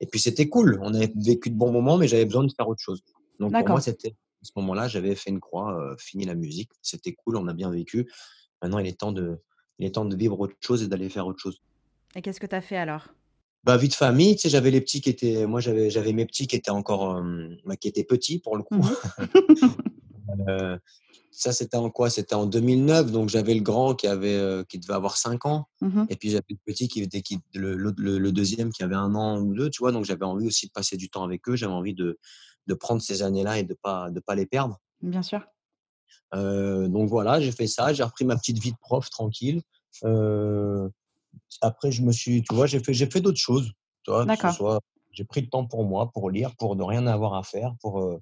et 0.00 0.06
puis 0.06 0.20
c'était 0.20 0.48
cool. 0.48 0.78
On 0.82 0.94
avait 0.94 1.12
vécu 1.16 1.50
de 1.50 1.56
bons 1.56 1.72
moments 1.72 1.96
mais 1.96 2.08
j'avais 2.08 2.24
besoin 2.24 2.44
de 2.44 2.52
faire 2.52 2.68
autre 2.68 2.80
chose. 2.80 3.02
Donc 3.40 3.52
pour 3.52 3.68
moi 3.68 3.80
c'était 3.80 4.10
à 4.10 4.44
ce 4.44 4.52
moment-là 4.56 4.88
j'avais 4.88 5.14
fait 5.14 5.30
une 5.30 5.40
croix 5.40 5.78
euh, 5.80 5.96
fini 5.98 6.24
la 6.24 6.34
musique 6.34 6.70
c'était 6.82 7.14
cool 7.14 7.36
on 7.36 7.48
a 7.48 7.54
bien 7.54 7.70
vécu. 7.70 8.10
Maintenant 8.62 8.78
il 8.78 8.86
est 8.86 8.98
temps 8.98 9.12
de 9.12 9.40
il 9.78 9.86
est 9.86 9.92
temps 9.92 10.04
de 10.04 10.16
vivre 10.16 10.38
autre 10.38 10.54
chose 10.60 10.82
et 10.82 10.88
d'aller 10.88 11.08
faire 11.08 11.26
autre 11.26 11.40
chose. 11.40 11.60
Et 12.14 12.22
qu'est-ce 12.22 12.38
que 12.38 12.46
tu 12.46 12.54
as 12.54 12.60
fait 12.60 12.76
alors? 12.76 13.08
Bah, 13.64 13.76
vie 13.76 13.88
de 13.88 13.94
famille, 13.94 14.36
tu 14.36 14.42
sais, 14.42 14.48
j'avais 14.48 14.70
les 14.70 14.80
petits 14.80 15.00
qui 15.00 15.10
étaient, 15.10 15.46
moi 15.46 15.60
j'avais, 15.60 15.90
j'avais 15.90 16.12
mes 16.12 16.26
petits 16.26 16.46
qui 16.46 16.56
étaient 16.56 16.70
encore, 16.70 17.22
bah, 17.64 17.76
qui 17.76 17.88
étaient 17.88 18.04
petits 18.04 18.38
pour 18.38 18.56
le 18.56 18.62
coup. 18.62 18.76
Mmh 18.76 18.90
euh, 20.48 20.78
ça, 21.36 21.52
c'était 21.52 21.76
en 21.76 21.90
quoi? 21.90 22.10
C'était 22.10 22.36
en 22.36 22.46
2009. 22.46 23.10
Donc, 23.10 23.28
j'avais 23.28 23.54
le 23.54 23.60
grand 23.60 23.94
qui, 23.94 24.06
avait, 24.06 24.36
euh, 24.36 24.62
qui 24.62 24.78
devait 24.78 24.94
avoir 24.94 25.16
5 25.16 25.46
ans. 25.46 25.66
Mmh 25.80 26.04
et 26.08 26.16
puis, 26.16 26.30
j'avais 26.30 26.44
le 26.48 26.58
petit 26.64 26.86
qui 26.86 27.02
était 27.02 27.22
qui, 27.22 27.40
le, 27.54 27.74
le, 27.74 28.32
deuxième 28.32 28.70
qui 28.70 28.84
avait 28.84 28.94
un 28.94 29.14
an 29.16 29.40
ou 29.40 29.52
deux, 29.52 29.68
tu 29.68 29.80
vois. 29.80 29.90
Donc, 29.90 30.04
j'avais 30.04 30.24
envie 30.24 30.46
aussi 30.46 30.68
de 30.68 30.72
passer 30.72 30.96
du 30.96 31.10
temps 31.10 31.24
avec 31.24 31.48
eux. 31.48 31.56
J'avais 31.56 31.72
envie 31.72 31.94
de, 31.94 32.18
de 32.68 32.74
prendre 32.74 33.02
ces 33.02 33.22
années-là 33.22 33.58
et 33.58 33.64
de 33.64 33.74
pas, 33.74 34.10
de 34.10 34.20
pas 34.20 34.36
les 34.36 34.46
perdre. 34.46 34.78
Bien 35.02 35.22
sûr. 35.22 35.44
Euh, 36.34 36.86
donc, 36.86 37.08
voilà, 37.08 37.40
j'ai 37.40 37.52
fait 37.52 37.66
ça. 37.66 37.92
J'ai 37.92 38.04
repris 38.04 38.24
ma 38.24 38.36
petite 38.36 38.60
vie 38.60 38.72
de 38.72 38.78
prof 38.80 39.10
tranquille. 39.10 39.60
Euh, 40.04 40.88
après, 41.60 41.92
je 41.92 42.02
me 42.02 42.12
suis, 42.12 42.42
tu 42.42 42.54
vois, 42.54 42.66
j'ai 42.66 42.80
fait, 42.80 42.94
j'ai 42.94 43.06
fait 43.06 43.20
d'autres 43.20 43.40
choses. 43.40 43.72
Tu 44.04 44.10
vois, 44.10 44.26
j'ai 45.12 45.24
pris 45.24 45.40
le 45.40 45.48
temps 45.48 45.66
pour 45.66 45.84
moi, 45.84 46.10
pour 46.12 46.30
lire, 46.30 46.54
pour 46.56 46.76
ne 46.76 46.82
rien 46.82 47.06
avoir 47.06 47.34
à 47.34 47.42
faire, 47.42 47.74
pour 47.80 48.20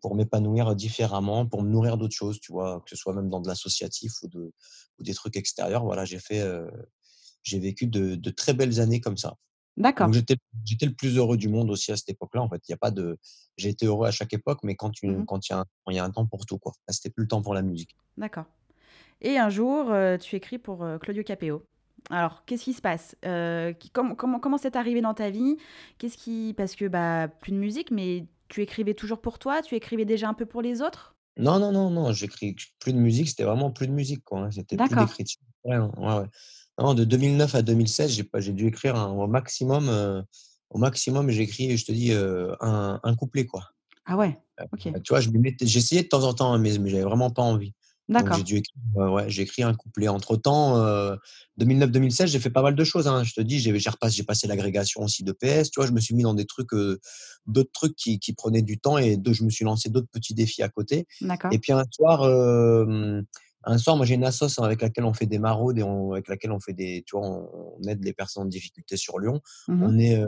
pour 0.00 0.14
m'épanouir 0.14 0.74
différemment, 0.74 1.46
pour 1.46 1.62
me 1.62 1.68
nourrir 1.68 1.98
d'autres 1.98 2.14
choses, 2.14 2.40
tu 2.40 2.52
vois, 2.52 2.80
que 2.80 2.90
ce 2.90 2.96
soit 2.96 3.14
même 3.14 3.28
dans 3.28 3.40
de 3.40 3.48
l'associatif 3.48 4.12
ou, 4.22 4.28
de, 4.28 4.52
ou 4.98 5.02
des 5.02 5.14
trucs 5.14 5.36
extérieurs. 5.36 5.84
Voilà, 5.84 6.04
j'ai 6.04 6.18
fait, 6.18 6.42
j'ai 7.42 7.58
vécu 7.58 7.86
de, 7.86 8.14
de, 8.14 8.30
très 8.30 8.54
belles 8.54 8.80
années 8.80 9.00
comme 9.00 9.16
ça. 9.16 9.36
D'accord. 9.76 10.12
J'étais, 10.12 10.36
j'étais 10.64 10.86
le 10.86 10.94
plus 10.94 11.16
heureux 11.16 11.36
du 11.36 11.48
monde 11.48 11.70
aussi 11.70 11.92
à 11.92 11.96
cette 11.96 12.10
époque-là. 12.10 12.42
En 12.42 12.48
fait, 12.48 12.60
il 12.68 12.72
y 12.72 12.74
a 12.74 12.78
pas 12.78 12.90
de, 12.90 13.18
j'ai 13.56 13.70
été 13.70 13.86
heureux 13.86 14.06
à 14.06 14.10
chaque 14.10 14.32
époque, 14.32 14.60
mais 14.62 14.74
quand 14.74 14.90
mmh 15.02 15.24
quand 15.26 15.48
il 15.48 15.52
y 15.52 15.54
a, 15.54 15.64
il 15.88 15.94
y 15.94 15.98
a 15.98 16.04
un 16.04 16.10
temps 16.10 16.26
pour 16.26 16.44
tout, 16.44 16.58
quoi. 16.58 16.72
Là, 16.88 16.92
c'était 16.92 17.10
plus 17.10 17.22
le 17.22 17.28
temps 17.28 17.42
pour 17.42 17.54
la 17.54 17.62
musique. 17.62 17.96
D'accord. 18.16 18.46
Et 19.22 19.38
un 19.38 19.50
jour, 19.50 19.92
tu 20.20 20.36
écris 20.36 20.58
pour 20.58 20.86
Claudio 21.00 21.22
Capéo. 21.22 21.66
Alors, 22.08 22.44
qu'est-ce 22.46 22.64
qui 22.64 22.72
se 22.72 22.80
passe? 22.80 23.14
Comment, 23.92 24.14
comment, 24.14 24.40
comment 24.40 24.58
c'est 24.58 24.76
arrivé 24.76 25.00
dans 25.00 25.14
ta 25.14 25.30
vie? 25.30 25.56
Qu'est-ce 25.98 26.16
qui, 26.16 26.54
parce 26.56 26.74
que 26.74 26.86
bah 26.86 27.28
plus 27.28 27.52
de 27.52 27.56
musique, 27.56 27.90
mais 27.90 28.26
tu 28.48 28.62
écrivais 28.62 28.94
toujours 28.94 29.20
pour 29.20 29.38
toi? 29.38 29.62
Tu 29.62 29.74
écrivais 29.74 30.04
déjà 30.04 30.28
un 30.28 30.34
peu 30.34 30.46
pour 30.46 30.62
les 30.62 30.82
autres? 30.82 31.14
Non, 31.36 31.58
non, 31.58 31.72
non, 31.72 31.90
non, 31.90 32.12
j'écris 32.12 32.54
plus 32.80 32.92
de 32.92 32.98
musique, 32.98 33.28
c'était 33.28 33.44
vraiment 33.44 33.70
plus 33.70 33.86
de 33.86 33.92
musique, 33.92 34.24
quoi. 34.24 34.40
Hein, 34.40 34.50
c'était 34.50 34.76
plus 34.76 34.94
d'écriture. 34.94 35.40
Ouais, 35.64 35.78
ouais, 35.78 36.26
Non, 36.78 36.94
de 36.94 37.04
2009 37.04 37.54
à 37.54 37.62
2016, 37.62 38.10
j'ai 38.10 38.24
pas, 38.24 38.40
j'ai 38.40 38.52
dû 38.52 38.66
écrire 38.66 38.94
au 38.96 39.26
maximum, 39.26 39.88
euh, 39.88 40.22
au 40.70 40.78
maximum, 40.78 41.30
j'ai 41.30 41.42
écrit, 41.42 41.76
je 41.76 41.86
te 41.86 41.92
dis, 41.92 42.12
euh, 42.12 42.54
un, 42.60 43.00
un, 43.02 43.14
couplet, 43.14 43.46
quoi. 43.46 43.70
Ah 44.04 44.16
ouais, 44.16 44.38
ok. 44.72 44.92
tu 45.02 45.12
vois, 45.12 45.20
je 45.20 45.30
j'essayais 45.62 46.02
de 46.02 46.08
temps 46.08 46.24
en 46.24 46.34
temps, 46.34 46.52
hein, 46.52 46.58
mais, 46.58 46.76
mais 46.78 46.90
j'avais 46.90 47.04
vraiment 47.04 47.30
pas 47.30 47.42
envie. 47.42 47.74
J'ai 48.16 48.16
D'accord. 48.16 48.44
dû 48.44 48.56
écrire, 48.56 48.74
heu, 48.98 49.08
ouais, 49.10 49.30
j'ai 49.30 49.42
écrit 49.42 49.62
un 49.62 49.74
couplet. 49.74 50.08
Entre 50.08 50.36
temps, 50.36 50.76
heu, 50.84 51.16
2009-2016, 51.56 52.30
j'ai 52.30 52.40
fait 52.40 52.50
pas 52.50 52.62
mal 52.62 52.74
de 52.74 52.84
choses, 52.84 53.08
hein. 53.08 53.24
Je 53.24 53.32
te 53.34 53.40
dis, 53.40 53.60
j'ai 53.60 53.78
j'ai 53.78 53.90
repassé 53.90 54.16
j'ai 54.16 54.24
passé 54.24 54.46
l'agrégation 54.46 55.02
aussi 55.02 55.22
d'EPS, 55.24 55.70
tu 55.70 55.80
vois? 55.80 55.86
Je 55.86 55.92
me 55.92 56.00
suis 56.00 56.14
mis 56.14 56.22
dans 56.24 56.34
des 56.34 56.44
trucs, 56.46 56.72
heu, 56.74 56.98
d'autres 57.46 57.70
trucs 57.72 57.96
qui 57.96 58.18
qui 58.18 58.34
prenaient 58.34 58.62
du 58.62 58.78
temps 58.78 58.98
et 58.98 59.16
de 59.16 59.32
je 59.32 59.44
me 59.44 59.50
suis 59.50 59.64
lancé 59.64 59.88
d'autres 59.90 60.08
petits 60.12 60.34
défis 60.34 60.62
à 60.62 60.68
côté 60.68 61.06
et 61.50 61.58
D'accord. 61.60 61.60
puis 61.60 61.72
un 61.72 61.84
soir, 61.90 62.24
hem, 62.28 63.24
un 63.64 63.78
soir, 63.78 63.96
moi 63.96 64.06
j'ai 64.06 64.14
une 64.14 64.24
assoce 64.24 64.58
avec 64.58 64.82
laquelle 64.82 65.04
on 65.04 65.14
fait 65.14 65.26
des 65.26 65.38
maraudes 65.38 65.78
et 65.78 65.82
on 65.82 66.12
avec 66.12 66.28
laquelle 66.28 66.52
on 66.52 66.60
fait 66.60 66.72
des 66.74 67.02
tu 67.06 67.16
vois, 67.16 67.26
on 67.26 67.76
on 67.82 67.88
aide 67.88 68.04
les 68.04 68.12
personnes 68.12 68.42
en 68.44 68.46
difficulté 68.46 68.96
sur 68.96 69.18
Lyon. 69.18 69.40
Mmh 69.68 69.84
mh. 69.86 69.90
On 69.90 69.98
est, 69.98 70.22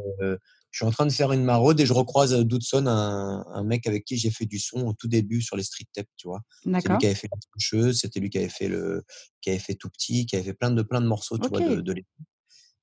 je 0.73 0.79
suis 0.79 0.87
en 0.87 0.91
train 0.93 1.07
de 1.07 1.13
faire 1.13 1.33
une 1.33 1.45
maraude 1.45 1.81
et 1.81 1.87
je 1.87 1.93
recroise, 1.95 2.35
heu, 2.35 2.45
Doodson, 2.45 2.87
un 2.89 3.45
un 3.47 3.65
mec 3.65 3.87
avec 3.87 4.05
qui 4.07 4.17
j'ai 4.19 4.31
fait 4.33 4.47
du 4.47 4.59
son 4.59 4.87
au 4.89 4.95
tout 4.95 5.09
début 5.09 5.43
sur 5.43 5.57
les 5.57 5.65
street 5.65 5.87
tapes, 5.95 6.09
tu 6.17 6.29
vois? 6.29 6.41
C'est 6.79 6.89
lui 6.91 6.99
qui 6.99 7.07
avait 7.07 7.15
fait 7.15 7.29
La 7.33 7.39
Trancheuse, 7.51 8.01
c'était 8.01 8.21
lui 8.21 8.31
qui 8.31 8.39
avait 8.39 8.49
fait 8.51 8.69
le 8.69 9.05
qui 9.43 9.51
avait 9.51 9.59
fait 9.61 9.75
Tout 9.77 9.91
petit, 9.91 10.27
qui 10.27 10.37
avait 10.37 10.45
fait 10.47 10.55
plein 10.55 10.71
de 10.73 10.83
plein 10.83 11.01
de 11.03 11.07
morceaux, 11.07 11.39
tu 11.39 11.51
vois, 11.51 11.63
de 11.63 11.81
de 11.81 11.95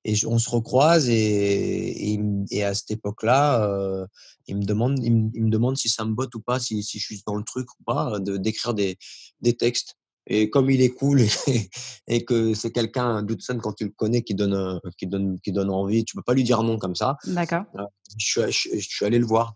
et 0.06 0.16
on 0.26 0.40
se 0.40 0.50
recroise 0.50 1.10
et 1.10 2.64
à 2.64 2.74
cette 2.74 2.92
époque-là, 2.92 3.68
heu, 3.68 4.08
il 4.48 4.58
me 4.58 4.64
demande 4.64 5.00
il 5.04 5.14
me 5.14 5.30
il 5.34 5.44
me 5.46 5.50
demande 5.50 5.78
si 5.78 5.90
ça 5.90 6.06
me 6.06 6.14
botte 6.14 6.34
ou 6.36 6.42
pas, 6.42 6.60
si 6.60 6.84
si 6.84 7.00
je 7.00 7.06
suis 7.06 7.22
dans 7.28 7.36
le 7.36 7.44
truc 7.44 7.68
ou 7.80 7.84
pas, 7.84 8.20
de 8.20 8.38
d'écrire 8.38 8.74
des 8.74 8.98
des 9.42 9.56
textes 9.58 9.96
et 10.28 10.50
comme 10.50 10.70
il 10.70 10.82
est 10.82 10.90
cool 10.90 11.22
et 11.22 11.28
et 12.08 12.26
que 12.26 12.54
c'est 12.54 12.72
quelqu'un, 12.72 13.24
Doodson, 13.24 13.60
quand 13.62 13.74
tu 13.74 13.86
le 13.86 13.92
connais, 13.92 14.22
qui 14.22 14.36
donne, 14.36 14.54
heu, 14.54 14.80
qui 14.98 15.08
donne 15.08 15.40
qui 15.42 15.52
donne 15.52 15.70
envie, 15.70 16.06
tu 16.06 16.16
peux 16.16 16.22
pas 16.22 16.34
lui 16.34 16.44
dire 16.44 16.64
non 16.64 16.78
comme 16.78 16.96
ça. 16.96 17.18
D'accord. 17.26 17.66
Heu, 17.78 17.86
je 18.18 18.26
suis 18.26 18.42
a 18.42 18.50
je 18.50 18.58
suis 18.58 18.80
je 18.80 18.90
suis 18.90 19.06
allé 19.06 19.20
le 19.20 19.26
voir. 19.26 19.56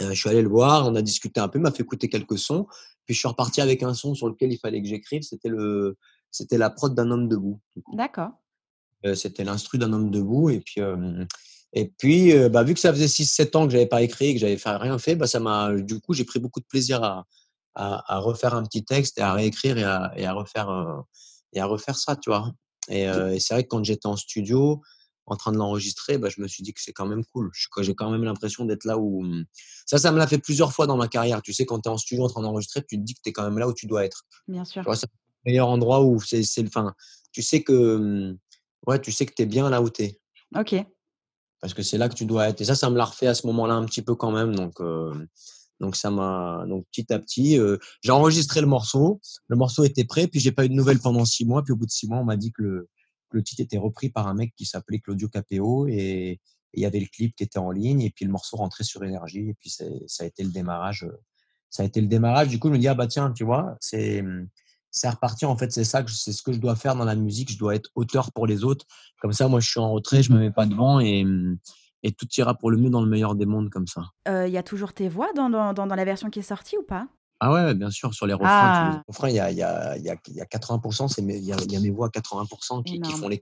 Heu, 0.00 0.10
je 0.10 0.14
suis 0.14 0.28
allé 0.28 0.42
le 0.42 0.48
voir, 0.48 0.86
on 0.86 0.94
a 0.94 1.02
discuté 1.02 1.40
un 1.40 1.48
peu, 1.48 1.58
il 1.58 1.62
m'a 1.62 1.70
fait 1.70 1.82
écouter 1.82 2.08
quelques 2.08 2.38
sons, 2.38 2.66
puis 3.04 3.14
je 3.14 3.18
suis 3.18 3.28
reparti 3.28 3.60
avec 3.60 3.82
un 3.82 3.94
son 3.94 4.14
sur 4.14 4.28
lequel 4.28 4.52
il 4.52 4.58
fallait 4.58 4.80
que 4.80 4.88
j'écrive, 4.88 5.22
c'était 5.22 5.48
le 5.48 5.96
c'était 6.30 6.58
la 6.58 6.70
prod 6.70 6.94
d'Un 6.94 7.10
homme 7.10 7.28
debout. 7.28 7.60
D'accord. 7.92 8.30
C'était 9.14 9.44
l'instru 9.44 9.78
d'Un 9.78 9.92
homme 9.92 10.10
debout 10.10 10.50
et 10.50 10.60
puis, 10.60 10.80
et 11.72 11.92
puis, 11.98 12.32
bah, 12.50 12.64
vu 12.64 12.74
que 12.74 12.80
ça 12.80 12.92
faisait 12.92 13.08
6-7 13.08 13.56
ans 13.56 13.66
que 13.66 13.72
j'avais 13.72 13.86
pas 13.86 14.02
écrit 14.02 14.26
et 14.26 14.34
que 14.34 14.40
j'avais 14.40 14.56
fait 14.56 14.76
rien 14.76 14.98
fait, 14.98 15.14
bah, 15.14 15.26
ça 15.26 15.40
m'a 15.40 15.72
du 15.74 16.00
coup, 16.00 16.12
j'ai 16.14 16.24
pris 16.24 16.38
beaucoup 16.38 16.60
de 16.60 16.66
plaisir 16.66 17.02
à 17.02 17.24
à 17.74 18.14
à 18.16 18.18
refaire 18.20 18.54
un 18.54 18.64
petit 18.64 18.84
texte 18.84 19.18
et 19.18 19.22
à 19.22 19.32
réécrire 19.34 19.78
et 19.78 19.84
à 19.84 20.12
et 20.16 20.26
à 20.26 20.32
refaire, 20.32 20.70
heu 20.70 21.02
et 21.54 21.60
à 21.60 21.66
refaire 21.66 21.96
ça, 21.96 22.16
tu 22.16 22.30
vois? 22.30 22.52
Et 22.88 23.04
D 23.04 23.08
heu 23.08 23.32
et 23.34 23.40
c'est 23.40 23.54
vrai 23.54 23.64
que 23.64 23.68
quand 23.68 23.84
j'étais 23.84 24.06
en 24.08 24.16
studio, 24.16 24.82
en 25.26 25.36
train 25.36 25.52
de 25.52 25.58
l'enregistrer, 25.58 26.16
bah, 26.18 26.28
je 26.30 26.40
me 26.40 26.48
suis 26.48 26.62
dit 26.62 26.72
que 26.72 26.80
c'est 26.82 26.92
quand 26.94 27.06
même 27.06 27.22
cool. 27.32 27.50
J'ai 27.80 27.94
quand 27.94 28.10
même 28.10 28.24
l'impression 28.24 28.64
d'être 28.64 28.84
là 28.84 28.96
où, 28.98 29.22
mmh 29.24 29.44
ça, 29.86 29.98
ça 29.98 30.12
me 30.12 30.18
l'a 30.18 30.26
fait 30.26 30.38
plusieurs 30.38 30.72
fois 30.72 30.86
dans 30.86 30.96
ma 30.98 31.08
carrière. 31.08 31.40
Tu 31.42 31.52
sais, 31.54 31.64
quand 31.66 31.80
tu 31.80 31.88
es 31.88 31.92
en 31.92 31.98
studio 31.98 32.24
en 32.24 32.28
train 32.28 32.42
d'enregistrer, 32.42 32.82
tu 32.86 32.96
te 32.98 33.02
dis 33.04 33.14
que 33.14 33.20
tu 33.22 33.30
es 33.30 33.32
quand 33.32 33.44
même 33.44 33.58
là 33.58 33.68
où 33.68 33.72
tu 33.74 33.86
dois 33.86 34.04
être. 34.04 34.24
Bien 34.48 34.64
sûr. 34.64 34.82
C'est 34.96 35.06
le 35.44 35.50
meilleur 35.52 35.68
endroit 35.68 36.02
où 36.04 36.20
c'est 36.20 36.38
le 36.62 36.66
enfin, 36.68 36.94
tu 37.32 37.42
sais 37.42 37.62
que, 37.62 37.96
mmh, 37.98 38.38
ouais, 38.86 39.00
tu 39.00 39.12
sais 39.12 39.26
que 39.26 39.32
tu 39.34 39.42
es 39.42 39.46
bien 39.46 39.68
là 39.70 39.80
où 39.82 39.90
tu 39.90 40.02
es. 40.04 40.20
OK. 40.56 40.74
Parce 41.60 41.74
que 41.74 41.82
c'est 41.82 41.98
là 41.98 42.08
que 42.08 42.14
tu 42.14 42.24
dois 42.24 42.48
être 42.48 42.60
et 42.60 42.64
ça, 42.64 42.74
ça 42.74 42.88
me 42.90 42.96
l'a 42.96 43.04
refait 43.04 43.26
à 43.26 43.34
ce 43.34 43.46
moment-là 43.48 43.74
un 43.74 43.84
petit 43.84 44.02
peu 44.02 44.14
quand 44.14 44.30
même 44.30 44.54
donc 44.54 44.74
hem, 44.80 45.26
donc 45.80 45.96
ça 45.96 46.10
m'a 46.10 46.64
donc 46.68 46.86
petit 46.90 47.12
à 47.12 47.18
petit, 47.18 47.56
heu, 47.58 47.78
j'ai 48.02 48.12
enregistré 48.12 48.60
le 48.60 48.66
morceau. 48.66 49.20
Le 49.48 49.56
morceau 49.56 49.84
était 49.84 50.04
prêt, 50.04 50.26
puis 50.26 50.40
j'ai 50.40 50.52
pas 50.52 50.64
eu 50.64 50.68
de 50.68 50.74
nouvelles 50.74 50.98
pendant 51.00 51.24
6 51.24 51.44
mois, 51.44 51.62
puis 51.62 51.72
au 51.72 51.76
bout 51.76 51.86
de 51.86 51.90
6 51.90 52.08
mois, 52.08 52.18
on 52.18 52.24
m'a 52.24 52.36
dit 52.36 52.52
que 52.52 52.62
le 52.62 52.88
que 53.30 53.36
le 53.36 53.42
titre 53.42 53.60
était 53.62 53.78
repris 53.78 54.08
par 54.08 54.26
un 54.26 54.34
mec 54.34 54.54
qui 54.56 54.64
s'appelait 54.64 55.00
Claudio 55.00 55.28
Capéo 55.28 55.86
et 55.86 56.40
il 56.72 56.82
y 56.82 56.86
avait 56.86 57.00
le 57.00 57.06
clip 57.06 57.34
qui 57.36 57.44
était 57.44 57.58
en 57.58 57.70
ligne 57.70 58.00
et 58.00 58.10
puis 58.10 58.24
le 58.24 58.30
morceau 58.30 58.56
rentrait 58.56 58.84
sur 58.84 59.04
énergie 59.04 59.50
et 59.50 59.54
puis 59.54 59.70
ça 59.70 59.84
a 60.20 60.24
été 60.24 60.42
le 60.44 60.50
démarrage, 60.50 61.04
heu, 61.04 61.18
ça 61.70 61.82
a 61.82 61.86
été 61.86 62.00
le 62.00 62.06
démarrage. 62.06 62.48
Du 62.48 62.58
coup, 62.58 62.68
je 62.68 62.72
me 62.72 62.78
dis: 62.78 62.88
«Ah 62.88 62.94
bah 62.94 63.06
tiens, 63.06 63.30
tu 63.32 63.44
vois? 63.44 63.76
C'est, 63.80 64.24
c'est 64.90 65.08
reparti 65.08 65.44
en 65.44 65.56
fait, 65.56 65.70
c'est 65.72 65.84
ça 65.84 66.02
que 66.02 66.10
c'est 66.10 66.32
ce 66.32 66.42
que 66.42 66.52
je 66.52 66.58
dois 66.58 66.76
faire 66.76 66.96
dans 66.96 67.04
la 67.04 67.14
musique, 67.14 67.52
je 67.52 67.58
dois 67.58 67.74
être 67.74 67.90
auteur 67.94 68.32
pour 68.32 68.46
les 68.46 68.64
autres. 68.64 68.86
Comme 69.20 69.32
ça, 69.32 69.48
moi, 69.48 69.60
je 69.60 69.68
suis 69.68 69.80
en 69.80 69.92
retrait, 69.92 70.22
je 70.22 70.32
me 70.32 70.38
mets 70.38 70.50
pas 70.50 70.66
devant 70.66 71.00
et 71.00 71.24
et 72.02 72.12
tout 72.12 72.26
ira 72.36 72.54
pour 72.56 72.70
le 72.70 72.78
mieux 72.78 72.90
dans 72.90 73.02
le 73.02 73.08
meilleur 73.10 73.34
des 73.34 73.46
mondes 73.46 73.70
comme 73.70 73.86
ça». 73.86 74.02
Il 74.26 74.48
y 74.50 74.58
a 74.58 74.62
toujours 74.62 74.92
tes 74.94 75.08
voix 75.08 75.32
dans 75.34 75.48
dans 75.50 75.72
dans 75.72 75.86
dans 75.86 75.94
la 75.94 76.04
version 76.04 76.30
qui 76.30 76.40
est 76.40 76.42
sortie 76.42 76.76
ou 76.78 76.82
pas? 76.82 77.08
Ah 77.40 77.52
ouais, 77.52 77.74
bien 77.74 77.90
sûr, 77.90 78.14
sur 78.14 78.26
les 78.26 78.34
refrains, 78.34 78.72
les 78.80 78.90
Ah! 78.90 79.04
refrains, 79.06 79.28
il 79.28 79.36
y 79.36 79.38
a 79.40 79.50
il 79.52 79.56
y 79.58 79.62
a 79.62 79.96
il 79.96 80.02
y 80.04 80.10
a 80.10 80.16
y 80.26 80.40
a 80.40 80.46
80 80.46 81.08
c'est 81.08 81.22
mes 81.22 81.36
il 81.36 81.44
y 81.44 81.52
a 81.52 81.62
il 81.62 81.70
y 81.70 81.76
a 81.76 81.80
mes 81.80 81.90
voix 81.90 82.08
à 82.08 82.10
80 82.10 82.82
qui 82.84 83.00
qui 83.00 83.12
font 83.12 83.28
les. 83.28 83.40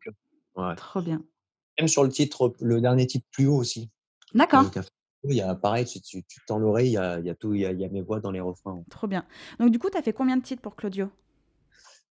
Ouais. 0.57 0.75
Trop 0.77 1.03
bien. 1.03 1.25
Même 1.79 1.89
sur 1.89 2.05
le 2.05 2.11
titre, 2.11 2.55
le 2.61 2.81
dernier 2.81 3.07
titre 3.07 3.27
Plus 3.33 3.47
haut 3.47 3.57
aussi, 3.57 3.91
D'accord. 4.35 4.77
il 5.25 5.35
y 5.37 5.43
a 5.43 5.55
pareil, 5.57 5.87
tu 5.87 6.01
tu 6.25 6.41
tends 6.47 6.59
l'oreille, 6.59 6.91
il 6.91 6.93
y 6.95 6.99
a 6.99 7.21
il 7.21 7.27
y 7.27 7.31
a 7.31 7.35
tout, 7.37 7.55
il 7.55 7.63
y 7.63 7.67
a 7.67 7.73
il 7.73 7.81
y 7.81 7.85
a 7.87 7.91
mes 7.91 8.03
voix 8.03 8.21
dans 8.21 8.33
les 8.33 8.41
refrains. 8.41 8.85
Trop 8.91 9.07
bien. 9.09 9.27
Donc 9.59 9.71
du 9.71 9.79
coup, 9.79 9.91
tu 9.91 9.97
as 9.99 10.03
fait 10.03 10.13
combien 10.13 10.37
de 10.37 10.43
titres 10.43 10.63
pour 10.63 10.77
Claudio? 10.77 11.11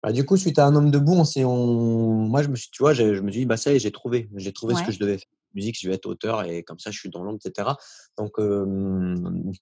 Bah, 0.03 0.13
du 0.13 0.25
coup, 0.27 0.37
suite 0.37 0.59
à 0.59 0.67
Un 0.67 0.75
homme 0.77 0.91
debout, 0.91 1.15
on 1.15 1.25
s'est 1.25 1.45
on 1.45 2.13
moi, 2.29 2.43
je 2.43 2.49
me 2.49 2.57
suis 2.57 2.71
tu 2.71 2.83
vois, 2.83 2.93
je 2.93 3.15
je 3.15 3.21
me 3.23 3.31
suis 3.31 3.41
dit: 3.41 3.47
«Bah, 3.47 3.57
ça 3.57 3.73
y 3.73 3.77
est, 3.77 3.79
j'ai 3.79 3.93
trouvé. 3.93 4.29
J'ai 4.37 4.53
trouvé 4.53 4.75
ce 4.75 4.83
que 4.83 4.93
je 4.93 4.99
devais 4.99 5.19
faire. 5.19 5.29
Musique, 5.55 5.79
je 5.81 5.89
vais 5.89 5.95
être 5.95 6.07
auteur 6.07 6.45
et 6.45 6.63
comme 6.65 6.79
ça, 6.79 6.91
je 6.91 6.99
suis 6.99 7.11
dans 7.11 7.23
l'ombre» 7.23 7.39
et 7.45 7.49
cetera. 7.49 7.77
Donc 8.19 8.33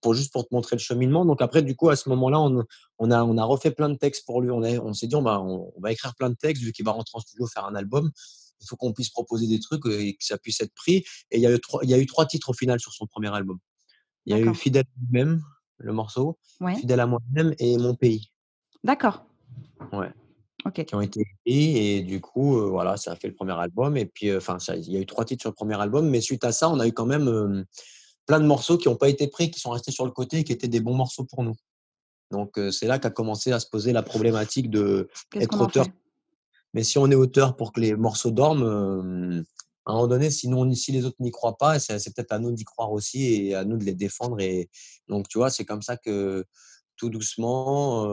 pour 0.00 0.14
juste 0.14 0.33
pour 0.33 0.48
te 0.48 0.55
montrer 0.55 0.76
le 0.76 0.81
cheminement, 0.81 1.24
donc 1.26 1.42
après, 1.42 1.62
du 1.62 1.76
coup, 1.76 1.88
à 1.90 1.96
ce 1.96 2.09
moment-là, 2.11 2.40
on 2.40 2.64
on 2.98 3.11
a 3.11 3.22
on 3.24 3.37
a 3.38 3.44
refait 3.44 3.70
plein 3.72 3.88
de 3.90 3.96
textes 3.96 4.24
pour 4.26 4.40
lui. 4.42 4.50
On 4.50 4.62
a 4.62 4.70
on 4.81 4.92
s'est 4.94 5.07
dit: 5.07 5.16
«On 5.16 5.22
va 5.22 5.40
on 5.40 5.72
va 5.81 5.92
écrire 5.92 6.14
plein 6.14 6.31
de 6.31 6.35
textes 6.37 6.62
vu 6.62 6.72
qu'il 6.72 6.85
va 6.85 6.92
rentrer 6.92 7.12
en 7.16 7.20
studio 7.20 7.46
faire 7.46 7.66
un 7.66 7.74
album. 7.74 8.11
Il 8.61 8.66
faut 8.68 8.76
qu'on 8.76 8.92
puisse 8.92 9.11
proposer 9.11 9.46
des 9.48 9.61
trucs, 9.61 9.85
heu 9.87 10.00
et 10.00 10.14
que 10.14 10.24
ça 10.24 10.38
puisse 10.38 10.61
être 10.61 10.74
pris» 10.74 11.05
et 11.31 11.38
il 11.38 11.40
y 11.40 11.46
a 11.46 11.52
eu 11.52 11.61
3 11.61 11.81
il 11.85 11.90
y 11.90 11.94
a 11.94 11.98
eu 11.98 12.07
3 12.07 12.26
titres 12.26 12.50
au 12.50 12.55
final 12.55 12.81
sur 12.81 12.92
son 12.92 13.07
1er 13.07 13.35
album. 13.35 13.59
Il 14.26 14.37
y 14.37 14.38
a 14.38 14.40
eu. 14.42 14.55
Fidèle 14.55 14.85
à 14.87 15.00
moi-même, 15.12 15.42
le 15.78 15.92
morceau, 15.92 16.38
Ouais. 16.61 16.76
Fidèle 16.76 17.00
à 17.00 17.07
moi-même 17.07 17.55
et 17.59 17.76
Mon 17.78 17.94
pays. 17.96 18.31
D'accord. 18.85 19.24
Ouais. 19.92 20.12
Qui 20.70 20.94
ont 20.94 21.01
été 21.01 21.20
écrits 21.20 21.77
et 21.79 22.03
du 22.03 22.20
coup, 22.20 22.61
voilà, 22.70 22.96
ça 22.96 23.12
a 23.12 23.16
fait 23.16 23.29
le 23.29 23.35
1er 23.35 23.59
album 23.59 23.96
et 23.96 24.07
puis, 24.07 24.35
enfin, 24.37 24.59
il 24.77 24.92
y 24.92 24.96
a 24.96 25.01
eu 25.01 25.07
3 25.07 25.25
titres 25.25 25.42
sur 25.42 25.51
le 25.51 25.57
1er 25.57 25.81
album, 25.81 26.09
mais 26.09 26.20
suite 26.20 26.44
à 26.44 26.53
ça, 26.53 26.70
on 26.70 26.79
a 26.79 26.87
eu 26.87 26.92
quand 26.92 27.07
même, 27.07 27.64
plein 28.27 28.38
de 28.38 28.46
morceaux 28.46 28.79
qui 28.79 28.88
ont 28.88 28.96
pas 28.96 29.09
été 29.09 29.27
pris, 29.27 29.51
qui 29.51 29.59
sont 29.59 29.70
restés 29.70 29.90
sur 29.90 30.05
le 30.05 30.12
côté 30.12 30.38
et 30.38 30.44
qui 30.44 30.53
étaient 30.53 30.68
des 30.68 30.81
bons 30.81 30.94
morceaux 30.94 31.25
pour 31.25 31.42
nous. 31.42 31.57
Donc 32.31 32.59
c'est 32.70 32.87
là 32.87 32.98
qu'a 32.98 33.11
commencé 33.11 33.53
à 33.53 33.61
se 33.61 33.66
poser 33.68 33.92
la 33.92 34.03
problématique 34.03 34.72
qu'on 34.72 35.07
en 35.51 35.61
auteur. 35.61 35.87
Mais 36.72 36.85
si 36.85 36.98
on 36.98 37.11
est 37.11 37.16
auteur 37.16 37.57
pour 37.57 37.72
que 37.72 37.81
les 37.81 37.94
morceaux 37.94 38.31
dorment, 38.31 39.44
à 39.85 39.90
un 39.90 39.94
moment 39.94 40.07
donné, 40.07 40.31
si 40.31 40.48
nous 40.48 40.59
on 40.59 40.72
si 40.72 40.92
les 40.92 41.05
autres 41.05 41.16
n'y 41.20 41.33
croient 41.33 41.59
pas, 41.59 41.79
c'est 41.81 42.14
peut-être 42.14 42.33
à 42.33 42.38
nous 42.38 42.53
d'y 42.53 42.64
croire 42.64 42.92
aussi 42.92 43.35
et 43.35 43.55
à 43.55 43.64
nous 43.64 43.77
de 43.77 43.85
les 43.85 43.94
défendre 43.94 44.40
et 44.40 44.70
donc 45.09 45.29
tu 45.29 45.38
vois, 45.38 45.51
c'est 45.51 45.64
comme 45.64 45.83
ça 45.83 45.96
que 45.96 46.44
tout 46.96 47.11
doucement, 47.11 48.07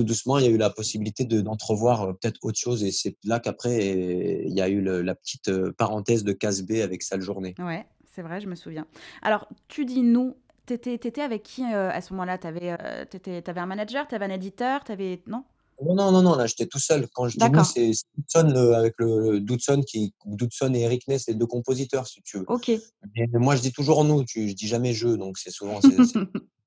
tout 0.00 0.04
doucement, 0.04 0.38
il 0.38 0.44
y 0.44 0.48
a 0.48 0.50
eu 0.50 0.56
la 0.56 0.70
possibilité 0.70 1.24
de 1.24 1.40
d'entrevoir, 1.40 2.08
heu, 2.08 2.14
peut-être 2.14 2.38
autre 2.42 2.58
chose 2.58 2.82
et 2.84 2.90
c'est 2.92 3.16
là 3.24 3.38
qu'après 3.40 4.44
il 4.46 4.52
y 4.54 4.60
a 4.60 4.68
eu 4.68 4.80
le 4.80 5.02
la 5.02 5.14
petite, 5.14 5.48
heu, 5.48 5.72
parenthèse 5.76 6.24
de 6.24 6.32
Casbeh 6.32 6.82
avec 6.82 7.02
Sale 7.02 7.20
journée. 7.20 7.54
Ouais, 7.58 7.86
c'est 8.14 8.22
vrai, 8.22 8.40
je 8.40 8.48
me 8.48 8.54
souviens. 8.54 8.86
Alors, 9.22 9.48
tu 9.68 9.84
dis 9.84 10.02
«nous», 10.02 10.36
tu 10.66 10.74
étais 10.74 11.20
avec 11.22 11.42
qui, 11.42 11.62
heu, 11.62 11.88
à 11.90 12.00
ce 12.00 12.12
moment-là? 12.12 12.38
Tu 12.38 12.46
avais, 12.46 12.72
heu, 12.72 12.76
tu 13.10 13.16
étais 13.16 13.42
tu 13.42 13.50
avais 13.50 13.60
un 13.60 13.66
manager, 13.66 14.06
tu 14.08 14.14
avais 14.14 14.24
un 14.26 14.30
éditeur, 14.30 14.84
tu 14.84 14.92
avais 14.92 15.20
non? 15.26 15.44
Non, 15.82 15.94
non, 15.94 16.12
non, 16.12 16.22
non, 16.22 16.36
là, 16.36 16.46
j'étais 16.46 16.66
tout 16.66 16.78
seul. 16.78 17.08
Quand 17.14 17.28
je 17.28 17.38
dis 17.38 17.50
«nous», 17.50 17.64
c'est 17.64 17.90
Doodson, 18.16 18.74
avec 18.74 18.94
le 18.98 19.40
Doodson 19.40 19.82
qui 19.86 20.14
Doodson 20.26 20.74
et 20.74 20.80
Eric 20.80 21.08
Ness, 21.08 21.26
les 21.28 21.34
2 21.34 21.46
compositeurs, 21.46 22.06
si 22.06 22.22
tu 22.22 22.38
veux. 22.38 22.44
OK. 22.48 22.70
Mais 23.16 23.26
moi, 23.32 23.56
je 23.56 23.62
dis 23.62 23.72
toujours 23.72 24.04
«nous», 24.04 24.24
tu 24.24 24.48
je 24.48 24.54
dis 24.54 24.68
jamais 24.68 24.92
«je», 24.92 25.08
donc 25.08 25.38
c'est 25.38 25.50
souvent 25.50 25.80
c'est 25.80 25.96
c'est 26.04 26.18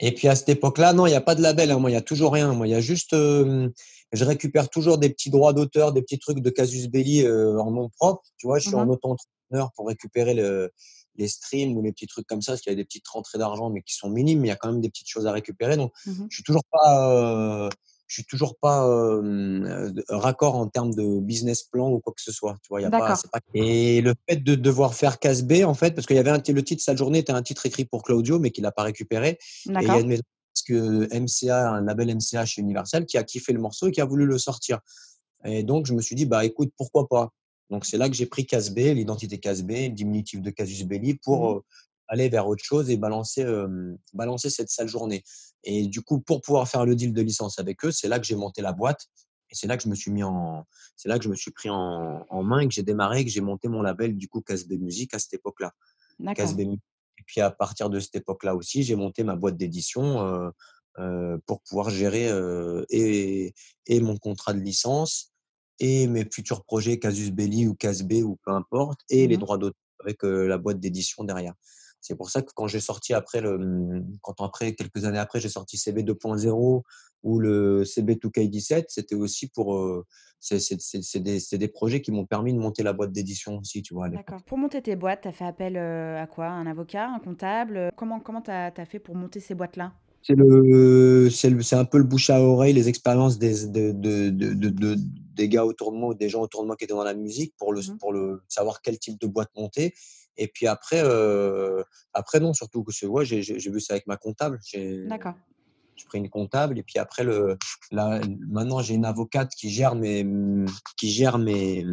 et 0.00 0.12
puis 0.14 0.28
à 0.28 0.36
cette 0.36 0.48
époque-là, 0.48 0.92
non, 0.92 1.06
il 1.06 1.12
y 1.12 1.14
a 1.14 1.20
pas 1.20 1.34
de 1.34 1.42
label, 1.42 1.70
hein, 1.70 1.78
moi, 1.78 1.90
il 1.90 1.94
y 1.94 1.96
a 1.96 2.00
toujours 2.02 2.32
rien. 2.32 2.52
Moi, 2.54 2.66
il 2.68 2.70
y 2.70 2.74
a 2.74 2.80
juste, 2.80 3.12
hem, 3.14 3.72
je 4.12 4.24
récupère 4.24 4.68
toujours 4.70 4.98
des 4.98 5.10
petits 5.10 5.30
droits 5.30 5.52
d'auteur, 5.52 5.92
des 5.92 6.02
petits 6.02 6.18
trucs 6.18 6.40
de 6.40 6.50
Casus 6.50 6.88
Belli, 6.88 7.22
heu, 7.24 7.60
en 7.60 7.70
nom 7.72 7.88
propre. 7.90 8.22
Tu 8.38 8.46
vois? 8.46 8.58
Je 8.58 8.66
suis 8.66 8.74
Mmh 8.74 8.76
en 8.76 8.88
auto-entrepreneur 8.88 9.72
pour 9.76 9.88
récupérer 9.88 10.34
le 10.34 10.70
les 11.16 11.26
streams 11.28 11.76
ou 11.76 11.82
les 11.82 11.90
petits 11.92 12.06
trucs 12.06 12.26
comme 12.28 12.42
ça, 12.42 12.52
parce 12.52 12.60
qu'il 12.62 12.70
y 12.72 12.74
a 12.74 12.76
des 12.76 12.84
petites 12.84 13.08
rentrées 13.08 13.38
d'argent, 13.38 13.70
mais 13.70 13.82
qui 13.82 13.94
sont 13.94 14.08
minimes, 14.08 14.40
mais 14.40 14.48
il 14.48 14.50
y 14.50 14.52
a 14.52 14.56
quand 14.56 14.70
même 14.72 14.80
des 14.80 14.88
petites 14.88 15.08
choses 15.08 15.26
à 15.26 15.32
récupérer. 15.32 15.76
Donc 15.76 15.92
Mmh 16.06 16.12
mh. 16.24 16.28
je 16.28 16.36
suis 16.36 16.44
toujours 16.44 16.62
pas, 16.70 17.66
heu, 17.66 17.68
je 18.08 18.14
suis 18.14 18.24
toujours 18.24 18.56
pas, 18.58 18.84
raccord 20.08 20.56
en 20.56 20.66
termes 20.66 20.94
de 20.94 21.20
business 21.20 21.62
plan 21.62 21.90
ou 21.90 22.00
quoi 22.00 22.12
que 22.14 22.22
ce 22.22 22.32
soit. 22.32 22.56
Tu 22.62 22.68
vois? 22.70 22.80
Y 22.80 22.86
a 22.86 22.90
pas 22.90 23.14
et 23.54 24.00
le 24.00 24.14
fait 24.28 24.36
de 24.36 24.54
devoir 24.56 24.94
faire 24.94 25.18
Casbeh, 25.18 25.64
en 25.64 25.74
fait, 25.74 25.94
parce 25.94 26.06
qu'il 26.06 26.16
y 26.16 26.18
avait 26.18 26.30
un 26.30 26.42
le 26.48 26.64
titre 26.64 26.82
«Sale 26.82 26.96
journée» 26.98 27.20
était 27.20 27.32
un 27.32 27.42
titre 27.42 27.66
écrit 27.66 27.84
pour 27.84 28.02
Claudio, 28.02 28.38
mais 28.38 28.50
qu'il 28.50 28.66
a 28.66 28.72
pas 28.72 28.82
récupéré 28.82 29.38
et 29.78 29.86
il 29.86 29.92
y 29.92 29.96
a 29.96 30.00
une 30.00 30.08
maison 30.08 30.22
parce 30.54 30.64
que 30.64 31.08
MCA, 31.14 31.70
un 31.70 31.82
label 31.82 32.08
MCA 32.16 32.44
chez 32.46 32.60
Universal, 32.62 33.06
qui 33.06 33.16
a 33.18 33.22
kiffé 33.24 33.52
le 33.52 33.60
morceau 33.60 33.88
et 33.88 33.92
qui 33.92 34.00
a 34.00 34.04
voulu 34.04 34.26
le 34.26 34.38
sortir 34.38 34.80
et 35.44 35.62
donc 35.62 35.86
je 35.86 35.94
me 35.94 36.02
suis 36.02 36.16
dit: 36.16 36.26
«Bah, 36.26 36.44
écoute, 36.44 36.72
pourquoi 36.76 37.08
pas?» 37.08 37.32
donc 37.70 37.84
c'est 37.84 37.98
là 37.98 38.08
que 38.08 38.14
j'ai 38.16 38.26
pris 38.26 38.46
Casbeh, 38.46 38.94
l'identité 38.94 39.38
Casbeh, 39.38 39.88
le 39.90 39.94
diminutif 39.94 40.40
de 40.42 40.50
Casus 40.50 40.84
Belli 40.84 41.14
Mmh 41.14 41.18
pour, 41.22 41.56
mh. 41.56 41.60
Aller 42.08 42.28
vers 42.28 42.48
autre 42.48 42.64
chose 42.64 42.90
et 42.90 42.96
balancer, 42.96 43.46
balancer 44.14 44.50
cette 44.50 44.70
Sale 44.70 44.88
journée 44.88 45.22
et 45.64 45.86
du 45.86 46.02
coup, 46.02 46.20
pour 46.20 46.40
pouvoir 46.40 46.68
faire 46.68 46.86
le 46.86 46.94
deal 46.94 47.12
de 47.12 47.22
licence 47.22 47.58
avec 47.58 47.84
eux, 47.84 47.90
c'est 47.90 48.08
là 48.08 48.18
que 48.18 48.26
j'ai 48.26 48.36
monté 48.36 48.62
la 48.62 48.72
boîte 48.72 49.08
et 49.50 49.54
c'est 49.54 49.66
là 49.66 49.76
que 49.76 49.82
je 49.82 49.88
me 49.88 49.94
suis 49.94 50.10
mis 50.10 50.22
en 50.22 50.64
c'est 50.96 51.08
là 51.08 51.18
que 51.18 51.24
je 51.24 51.28
me 51.28 51.34
suis 51.34 51.50
pris 51.50 51.70
en 51.70 52.24
en 52.28 52.42
main 52.42 52.60
et 52.60 52.68
que 52.68 52.74
j'ai 52.74 52.82
démarré 52.82 53.20
et 53.20 53.24
que 53.24 53.30
j'ai 53.30 53.40
monté 53.40 53.68
mon 53.68 53.82
label, 53.82 54.16
du 54.16 54.28
coup, 54.28 54.40
Casbeh 54.40 54.78
Musique 54.78 55.14
à 55.14 55.18
cette 55.18 55.34
époque-là. 55.34 55.72
Et 57.18 57.22
puis 57.26 57.40
à 57.40 57.50
partir 57.50 57.90
de 57.90 57.98
cette 57.98 58.16
époque-là 58.16 58.54
aussi, 58.54 58.82
j'ai 58.82 58.94
monté 58.94 59.24
ma 59.24 59.36
boîte 59.36 59.56
d'édition, 59.56 60.52
pour 61.46 61.60
pouvoir 61.62 61.90
gérer 61.90 62.28
et, 62.90 63.54
et, 63.86 64.00
mon 64.00 64.16
contrat 64.16 64.52
de 64.52 64.58
licence 64.60 65.32
et 65.78 66.08
mes 66.08 66.24
futurs 66.28 66.64
projets 66.64 66.98
Casus 66.98 67.30
Belli 67.30 67.68
ou 67.68 67.74
Casb 67.74 68.12
ou 68.12 68.36
peu 68.44 68.50
importe, 68.50 69.00
et 69.08 69.28
les 69.28 69.36
mmh 69.36 69.40
droits 69.40 69.58
d'auteur 69.58 69.78
avec 70.00 70.22
la 70.22 70.58
boîte 70.58 70.80
d'édition 70.80 71.24
derrière. 71.24 71.54
C'est 72.00 72.16
pour 72.16 72.30
ça 72.30 72.42
que 72.42 72.50
quand 72.54 72.66
j'ai 72.66 72.80
sorti 72.80 73.14
après, 73.14 73.40
le, 73.40 73.58
mmh, 73.58 74.18
quand 74.22 74.40
après, 74.40 74.74
quelques 74.74 75.04
années 75.04 75.18
après, 75.18 75.40
j'ai 75.40 75.48
sorti 75.48 75.76
CB 75.76 76.02
2.0 76.02 76.82
ou 77.24 77.38
le 77.40 77.84
CB 77.84 78.14
2K17, 78.14 78.84
c'était 78.88 79.14
aussi 79.14 79.48
pour. 79.48 80.04
c'est 80.40 81.18
des, 81.18 81.38
des, 81.52 81.68
projets 81.68 82.00
qui 82.00 82.12
m'ont 82.12 82.26
permis 82.26 82.54
de 82.54 82.58
monter 82.58 82.82
la 82.82 82.92
boîte 82.92 83.12
d'édition 83.12 83.58
aussi, 83.58 83.82
tu 83.82 83.94
vois. 83.94 84.08
D'accord. 84.08 84.42
Pour 84.44 84.58
monter 84.58 84.80
tes 84.80 84.94
boîtes, 84.94 85.22
tu 85.22 85.28
as 85.28 85.32
fait 85.32 85.44
appel 85.44 85.76
à 85.76 86.26
quoi? 86.28 86.46
Un 86.46 86.66
avocat, 86.66 87.08
un 87.08 87.18
comptable? 87.18 87.90
Comment 87.96 88.18
tu 88.18 88.24
comment 88.24 88.42
as, 88.46 88.72
as 88.76 88.86
fait 88.86 89.00
pour 89.00 89.16
monter 89.16 89.40
ces 89.40 89.54
boîtes-là? 89.54 89.92
C'est 90.22 90.34
le, 90.34 91.30
c'est 91.30 91.76
un 91.76 91.84
peu 91.84 91.98
le 91.98 92.04
bouche 92.04 92.28
à 92.28 92.42
oreille, 92.42 92.74
les 92.74 92.88
expériences 92.88 93.38
des, 93.38 93.66
de, 93.66 93.92
de, 93.92 94.30
de, 94.30 94.96
des 95.34 95.48
gars 95.48 95.64
autour 95.64 95.92
de 95.92 95.96
moi, 95.96 96.14
des 96.14 96.28
gens 96.28 96.42
autour 96.42 96.62
de 96.62 96.66
moi 96.66 96.76
qui 96.76 96.84
étaient 96.84 96.94
dans 96.94 97.04
la 97.04 97.14
musique 97.14 97.54
pour 97.56 97.72
le, 97.72 97.80
mmh 97.80 97.98
pour 97.98 98.12
le 98.12 98.42
savoir 98.48 98.82
quel 98.82 98.98
type 98.98 99.18
de 99.20 99.26
boîte 99.26 99.50
monter. 99.56 99.94
Et 100.38 100.48
puis 100.48 100.66
après, 100.66 101.02
euh, 101.02 101.82
après 102.14 102.40
non, 102.40 102.54
surtout 102.54 102.84
que 102.84 103.06
ouais, 103.06 103.24
j'ai 103.24 103.42
vu 103.42 103.80
ça 103.80 103.94
avec 103.94 104.06
ma 104.06 104.16
comptable. 104.16 104.58
D'accord. 105.06 105.34
J'ai 105.96 106.06
pris 106.06 106.18
une 106.18 106.30
comptable 106.30 106.78
et 106.78 106.84
puis 106.84 107.00
après 107.00 107.24
le, 107.24 107.58
la, 107.90 108.20
maintenant 108.48 108.80
j'ai 108.80 108.94
une 108.94 109.04
avocate 109.04 109.52
qui 109.56 109.68
gère 109.68 109.96
mes, 109.96 110.24
qui 110.96 111.10
gère 111.10 111.38
mes, 111.38 111.84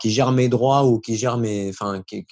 qui 0.00 0.10
gère 0.10 0.32
mes 0.32 0.48
droits 0.48 0.84
ou 0.86 0.98
qui 0.98 1.16
gère 1.16 1.38
mes, 1.38 1.68
enfin, 1.68 2.02
qui, 2.04 2.26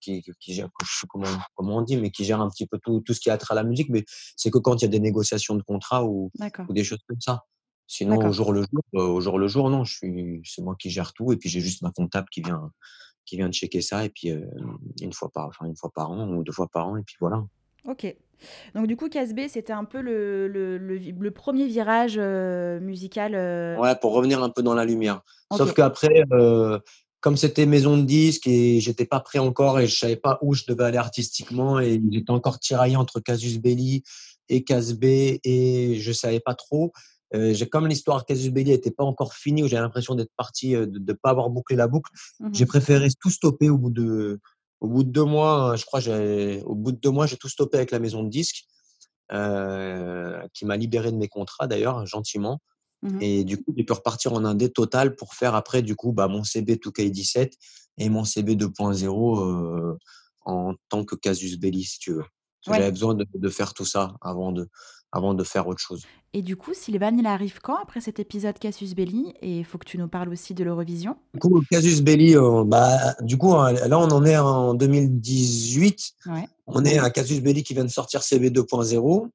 qui, 0.00 0.22
qui, 0.40 0.54
gère, 0.54 0.68
je 0.82 1.00
sais 1.00 1.06
comment, 1.08 1.28
comment 1.54 1.76
on 1.76 1.82
dit, 1.82 1.96
mais 1.96 2.10
qui 2.10 2.24
gère 2.24 2.40
un 2.40 2.48
petit 2.48 2.66
peu 2.66 2.78
tout, 2.82 3.00
tout 3.00 3.14
ce 3.14 3.20
qui 3.20 3.30
a 3.30 3.36
trait 3.38 3.52
à 3.52 3.56
la 3.56 3.62
musique. 3.62 3.88
Mais 3.90 4.04
c'est 4.36 4.50
que 4.50 4.58
quand 4.58 4.76
il 4.76 4.82
y 4.82 4.84
a 4.84 4.88
des 4.88 4.98
négociations 5.00 5.54
de 5.54 5.62
contrat 5.62 6.04
ou, 6.04 6.32
ou 6.68 6.72
des 6.72 6.84
choses 6.84 7.00
comme 7.06 7.20
ça. 7.20 7.44
Sinon, 7.90 8.18
au 8.18 8.32
jour 8.32 8.52
le 8.52 8.60
jour, 8.60 8.82
euh, 8.96 9.06
au 9.06 9.20
jour 9.22 9.38
le 9.38 9.48
jour, 9.48 9.70
non, 9.70 9.82
je 9.82 9.94
suis, 9.94 10.42
c'est 10.44 10.60
moi 10.60 10.76
qui 10.78 10.90
gère 10.90 11.14
tout 11.14 11.32
et 11.32 11.38
puis 11.38 11.48
j'ai 11.48 11.60
juste 11.60 11.80
ma 11.80 11.90
comptable 11.90 12.28
qui 12.30 12.42
vient, 12.42 12.70
qui 13.28 13.36
vient 13.36 13.48
de 13.48 13.54
checker 13.54 13.82
ça 13.82 14.04
et 14.04 14.08
puis 14.08 14.30
euh, 14.30 14.40
une 15.02 15.12
fois 15.12 15.30
par, 15.30 15.46
enfin 15.46 15.66
une 15.66 15.76
fois 15.76 15.90
par 15.94 16.10
an 16.10 16.28
ou 16.28 16.42
deux 16.42 16.52
fois 16.52 16.68
par 16.68 16.88
an 16.88 16.96
et 16.96 17.02
puis 17.02 17.16
voilà. 17.20 17.44
Ok. 17.84 18.14
Donc 18.74 18.86
du 18.86 18.96
coup, 18.96 19.08
Casb, 19.08 19.38
c'était 19.48 19.72
un 19.72 19.84
peu 19.84 20.00
le, 20.00 20.46
le, 20.46 20.78
le, 20.78 21.30
premier 21.32 21.66
virage 21.66 22.14
euh, 22.18 22.78
musical. 22.78 23.32
Ouais, 23.80 23.96
pour 23.96 24.12
revenir 24.12 24.42
un 24.42 24.48
peu 24.48 24.62
dans 24.62 24.74
la 24.74 24.84
lumière. 24.84 25.22
Sauf 25.52 25.74
qu'après, 25.74 26.22
comme 27.20 27.36
c'était 27.36 27.66
maison 27.66 27.96
de 27.96 28.02
disques 28.02 28.46
et 28.46 28.80
j'étais 28.80 29.04
pas 29.04 29.20
prêt 29.20 29.38
encore 29.40 29.80
et 29.80 29.86
je 29.86 29.96
savais 29.96 30.16
pas 30.16 30.38
où 30.40 30.54
je 30.54 30.64
devais 30.68 30.84
aller 30.84 30.98
artistiquement 30.98 31.80
et 31.80 32.00
j'étais 32.10 32.30
encore 32.30 32.60
tiraillé 32.60 32.96
entre 32.96 33.20
Casus 33.20 33.58
Belli 33.58 34.04
et 34.48 34.62
Casbé 34.62 35.40
et 35.42 35.96
je 35.98 36.12
savais 36.12 36.40
pas 36.40 36.54
trop. 36.54 36.92
Euh, 37.34 37.52
j'ai 37.52 37.68
comme 37.68 37.86
l'histoire 37.86 38.24
Casus 38.24 38.50
Belli 38.50 38.70
n'était 38.70 38.90
pas 38.90 39.04
encore 39.04 39.34
finie 39.34 39.62
où 39.62 39.68
j'ai 39.68 39.76
l'impression 39.76 40.14
d'être 40.14 40.32
parti 40.36 40.74
euh, 40.74 40.86
de 40.86 40.98
ne 40.98 41.12
pas 41.12 41.30
avoir 41.30 41.50
bouclé 41.50 41.76
la 41.76 41.86
boucle. 41.86 42.10
Mmh 42.40 42.50
j'ai 42.52 42.66
préféré 42.66 43.08
tout 43.20 43.30
stopper 43.30 43.68
au 43.68 43.76
bout 43.76 43.90
de 43.90 44.40
au 44.80 44.88
bout 44.88 45.04
de 45.04 45.10
deux 45.10 45.24
mois. 45.24 45.76
Je 45.76 45.84
crois 45.84 46.00
j'ai 46.00 46.62
au 46.64 46.74
bout 46.74 46.92
de 46.92 46.98
deux 46.98 47.10
mois 47.10 47.26
j'ai 47.26 47.36
tout 47.36 47.48
stoppé 47.48 47.76
avec 47.76 47.90
la 47.90 47.98
maison 47.98 48.22
de 48.22 48.30
disques 48.30 48.64
euh, 49.32 50.40
qui 50.54 50.64
m'a 50.64 50.76
libéré 50.76 51.12
de 51.12 51.16
mes 51.16 51.28
contrats 51.28 51.66
d'ailleurs 51.66 52.06
gentiment. 52.06 52.60
Mmh 53.02 53.18
et 53.20 53.44
du 53.44 53.62
coup, 53.62 53.72
j'ai 53.76 53.84
pu 53.84 53.92
repartir 53.92 54.32
en 54.32 54.44
indé 54.44 54.70
total 54.70 55.14
pour 55.14 55.34
faire 55.34 55.54
après, 55.54 55.82
du 55.82 55.94
coup, 55.94 56.12
bah, 56.12 56.26
mon 56.26 56.42
CB 56.42 56.76
2K17 56.76 57.52
et 57.98 58.08
mon 58.08 58.24
CB 58.24 58.56
2.0 58.56 59.38
euh, 59.38 59.96
en 60.44 60.74
tant 60.88 61.04
que 61.04 61.14
casus 61.14 61.58
belli, 61.58 61.84
si 61.84 61.98
tu 61.98 62.12
veux. 62.12 62.24
J'avais 62.62 62.90
besoin 62.90 63.14
de, 63.14 63.48
faire 63.48 63.72
tout 63.72 63.84
ça 63.84 64.16
avant 64.20 64.52
de, 64.52 64.68
avant 65.12 65.34
de 65.34 65.44
faire 65.44 65.66
autre 65.66 65.80
chose. 65.80 66.04
Et 66.34 66.42
du 66.42 66.56
coup, 66.56 66.74
Sylvain, 66.74 67.16
il 67.16 67.26
arrive 67.26 67.60
quand 67.62 67.76
après 67.76 68.00
cet 68.00 68.20
épisode 68.20 68.58
Casus 68.58 68.94
Belli? 68.94 69.32
Et 69.40 69.58
il 69.58 69.64
faut 69.64 69.78
que 69.78 69.86
tu 69.86 69.96
nous 69.96 70.08
parles 70.08 70.28
aussi 70.28 70.52
de 70.54 70.62
l'Eurovision. 70.62 71.16
Du 71.34 71.40
coup, 71.40 71.62
Casus 71.70 72.02
Belli, 72.02 72.36
euh, 72.36 72.64
bah, 72.64 73.14
du 73.20 73.38
coup, 73.38 73.54
hein, 73.54 73.72
là, 73.72 73.98
on 73.98 74.08
en 74.08 74.24
est 74.24 74.36
en 74.36 74.74
2018. 74.74 76.12
On 76.66 76.84
est 76.84 76.98
à 76.98 77.10
Casus 77.10 77.40
Belli 77.40 77.62
qui 77.62 77.74
vient 77.74 77.84
de 77.84 77.90
sortir 77.90 78.22
CB 78.22 78.50
2.0. 78.50 79.28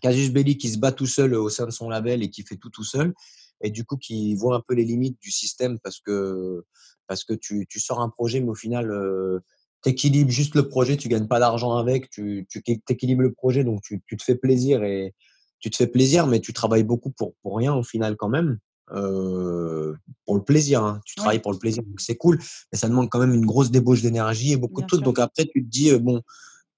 Casus 0.00 0.30
Belli 0.30 0.56
qui 0.56 0.68
se 0.68 0.78
bat 0.78 0.92
tout 0.92 1.06
seul 1.06 1.34
au 1.34 1.48
sein 1.48 1.66
de 1.66 1.70
son 1.70 1.88
label 1.88 2.22
et 2.22 2.30
qui 2.30 2.42
fait 2.42 2.56
tout 2.56 2.70
tout 2.70 2.84
seul 2.84 3.14
et 3.62 3.70
du 3.70 3.84
coup 3.84 3.96
qui 3.96 4.34
voit 4.34 4.56
un 4.56 4.60
peu 4.66 4.74
les 4.74 4.84
limites 4.84 5.18
du 5.20 5.30
système 5.30 5.78
parce 5.78 6.00
que 6.00 6.64
parce 7.06 7.24
que 7.24 7.34
tu, 7.34 7.66
tu 7.68 7.80
sors 7.80 8.00
un 8.00 8.08
projet 8.08 8.40
mais 8.40 8.50
au 8.50 8.54
final 8.54 8.90
euh, 8.90 9.40
tu 9.86 9.90
équilibres 9.92 10.30
juste 10.30 10.56
le 10.56 10.68
projet, 10.68 10.96
tu 10.96 11.08
gagnes 11.08 11.28
pas 11.28 11.38
d'argent 11.38 11.76
avec, 11.76 12.10
tu, 12.10 12.46
tu 12.50 12.80
équilibres 12.88 13.22
le 13.22 13.32
projet 13.32 13.62
donc 13.62 13.82
tu, 13.82 14.02
tu, 14.06 14.16
te 14.16 14.22
fais 14.24 14.34
plaisir 14.34 14.82
et 14.82 15.14
tu 15.60 15.70
te 15.70 15.76
fais 15.76 15.86
plaisir 15.86 16.26
mais 16.26 16.40
tu 16.40 16.52
travailles 16.52 16.82
beaucoup 16.82 17.10
pour, 17.10 17.34
pour 17.42 17.56
rien 17.56 17.72
au 17.74 17.82
final 17.82 18.16
quand 18.16 18.28
même. 18.28 18.58
Euh, 18.92 19.94
pour 20.24 20.36
le 20.36 20.44
plaisir, 20.44 20.84
hein. 20.84 21.00
tu 21.04 21.16
travailles 21.16 21.40
pour 21.40 21.52
le 21.52 21.58
plaisir, 21.58 21.82
donc 21.82 22.00
c'est 22.00 22.14
cool, 22.14 22.38
mais 22.70 22.78
ça 22.78 22.88
demande 22.88 23.10
quand 23.10 23.18
même 23.18 23.34
une 23.34 23.44
grosse 23.44 23.72
débauche 23.72 24.00
d'énergie 24.00 24.52
et 24.52 24.56
beaucoup 24.56 24.80
de 24.80 24.86
trucs. 24.86 25.02
Donc 25.02 25.18
après, 25.18 25.44
tu 25.44 25.64
te 25.64 25.68
dis, 25.68 25.90
euh, 25.90 25.98
bon, 25.98 26.22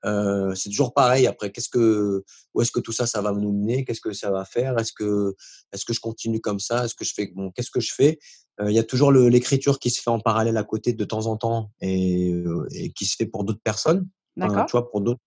euh, 0.07 0.55
c'est 0.55 0.71
toujours 0.71 0.95
pareil. 0.95 1.27
Après, 1.27 1.51
qu'est-ce 1.51 1.69
que, 1.69 2.25
où 2.55 2.63
est-ce 2.63 2.73
que 2.73 2.81
tout 2.81 2.93
ça, 2.93 3.07
ça 3.07 3.21
va 3.21 3.33
nous 3.33 3.53
mener 3.53 3.85
Qu'est-ce 3.85 4.01
que 4.01 4.15
ça 4.15 4.31
va 4.31 4.47
faire? 4.47 4.79
Est-ce 4.79 4.93
que, 4.95 5.35
est-ce 5.71 5.85
que 5.85 5.93
je 5.93 6.01
continue 6.01 6.41
comme 6.41 6.61
ça? 6.61 6.87
Est-ce 6.87 6.95
que 6.95 7.05
je 7.05 7.13
fais 7.13 7.31
bon 7.35 7.51
Qu'est-ce 7.51 7.71
que 7.71 7.81
je 7.81 7.93
fais? 7.93 8.19
Il 8.67 8.73
y 8.73 8.79
a 8.79 8.85
toujours 8.85 9.13
l'écriture 9.13 9.79
qui 9.79 9.91
se 9.91 10.03
fait 10.03 10.11
en 10.11 10.19
parallèle 10.19 10.57
à 10.57 10.65
côté 10.65 10.93
de 10.93 11.05
temps 11.05 11.27
en 11.27 11.37
temps 11.37 11.71
et, 11.81 12.33
euh, 12.33 12.67
et 12.73 12.91
qui 12.91 13.05
se 13.07 13.15
fait 13.17 13.27
pour 13.27 13.45
d'autres 13.45 13.63
personnes. 13.63 14.09
D'accord. 14.37 14.67
tu 14.67 14.73
vois, 14.73 14.91
pour 14.91 15.01
d'autres. 15.01 15.21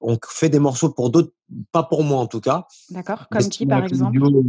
On 0.00 0.18
fait 0.28 0.48
des 0.48 0.58
morceaux 0.58 0.90
pour 0.90 1.10
d'autres, 1.10 1.32
pas 1.72 1.82
pour 1.84 2.02
moi 2.02 2.18
en 2.18 2.26
tout 2.26 2.40
cas. 2.40 2.66
D'accord. 2.90 3.28
Comme 3.30 3.48
qui, 3.48 3.66
par 3.66 3.84
exemple? 3.84 4.18
bon, 4.18 4.42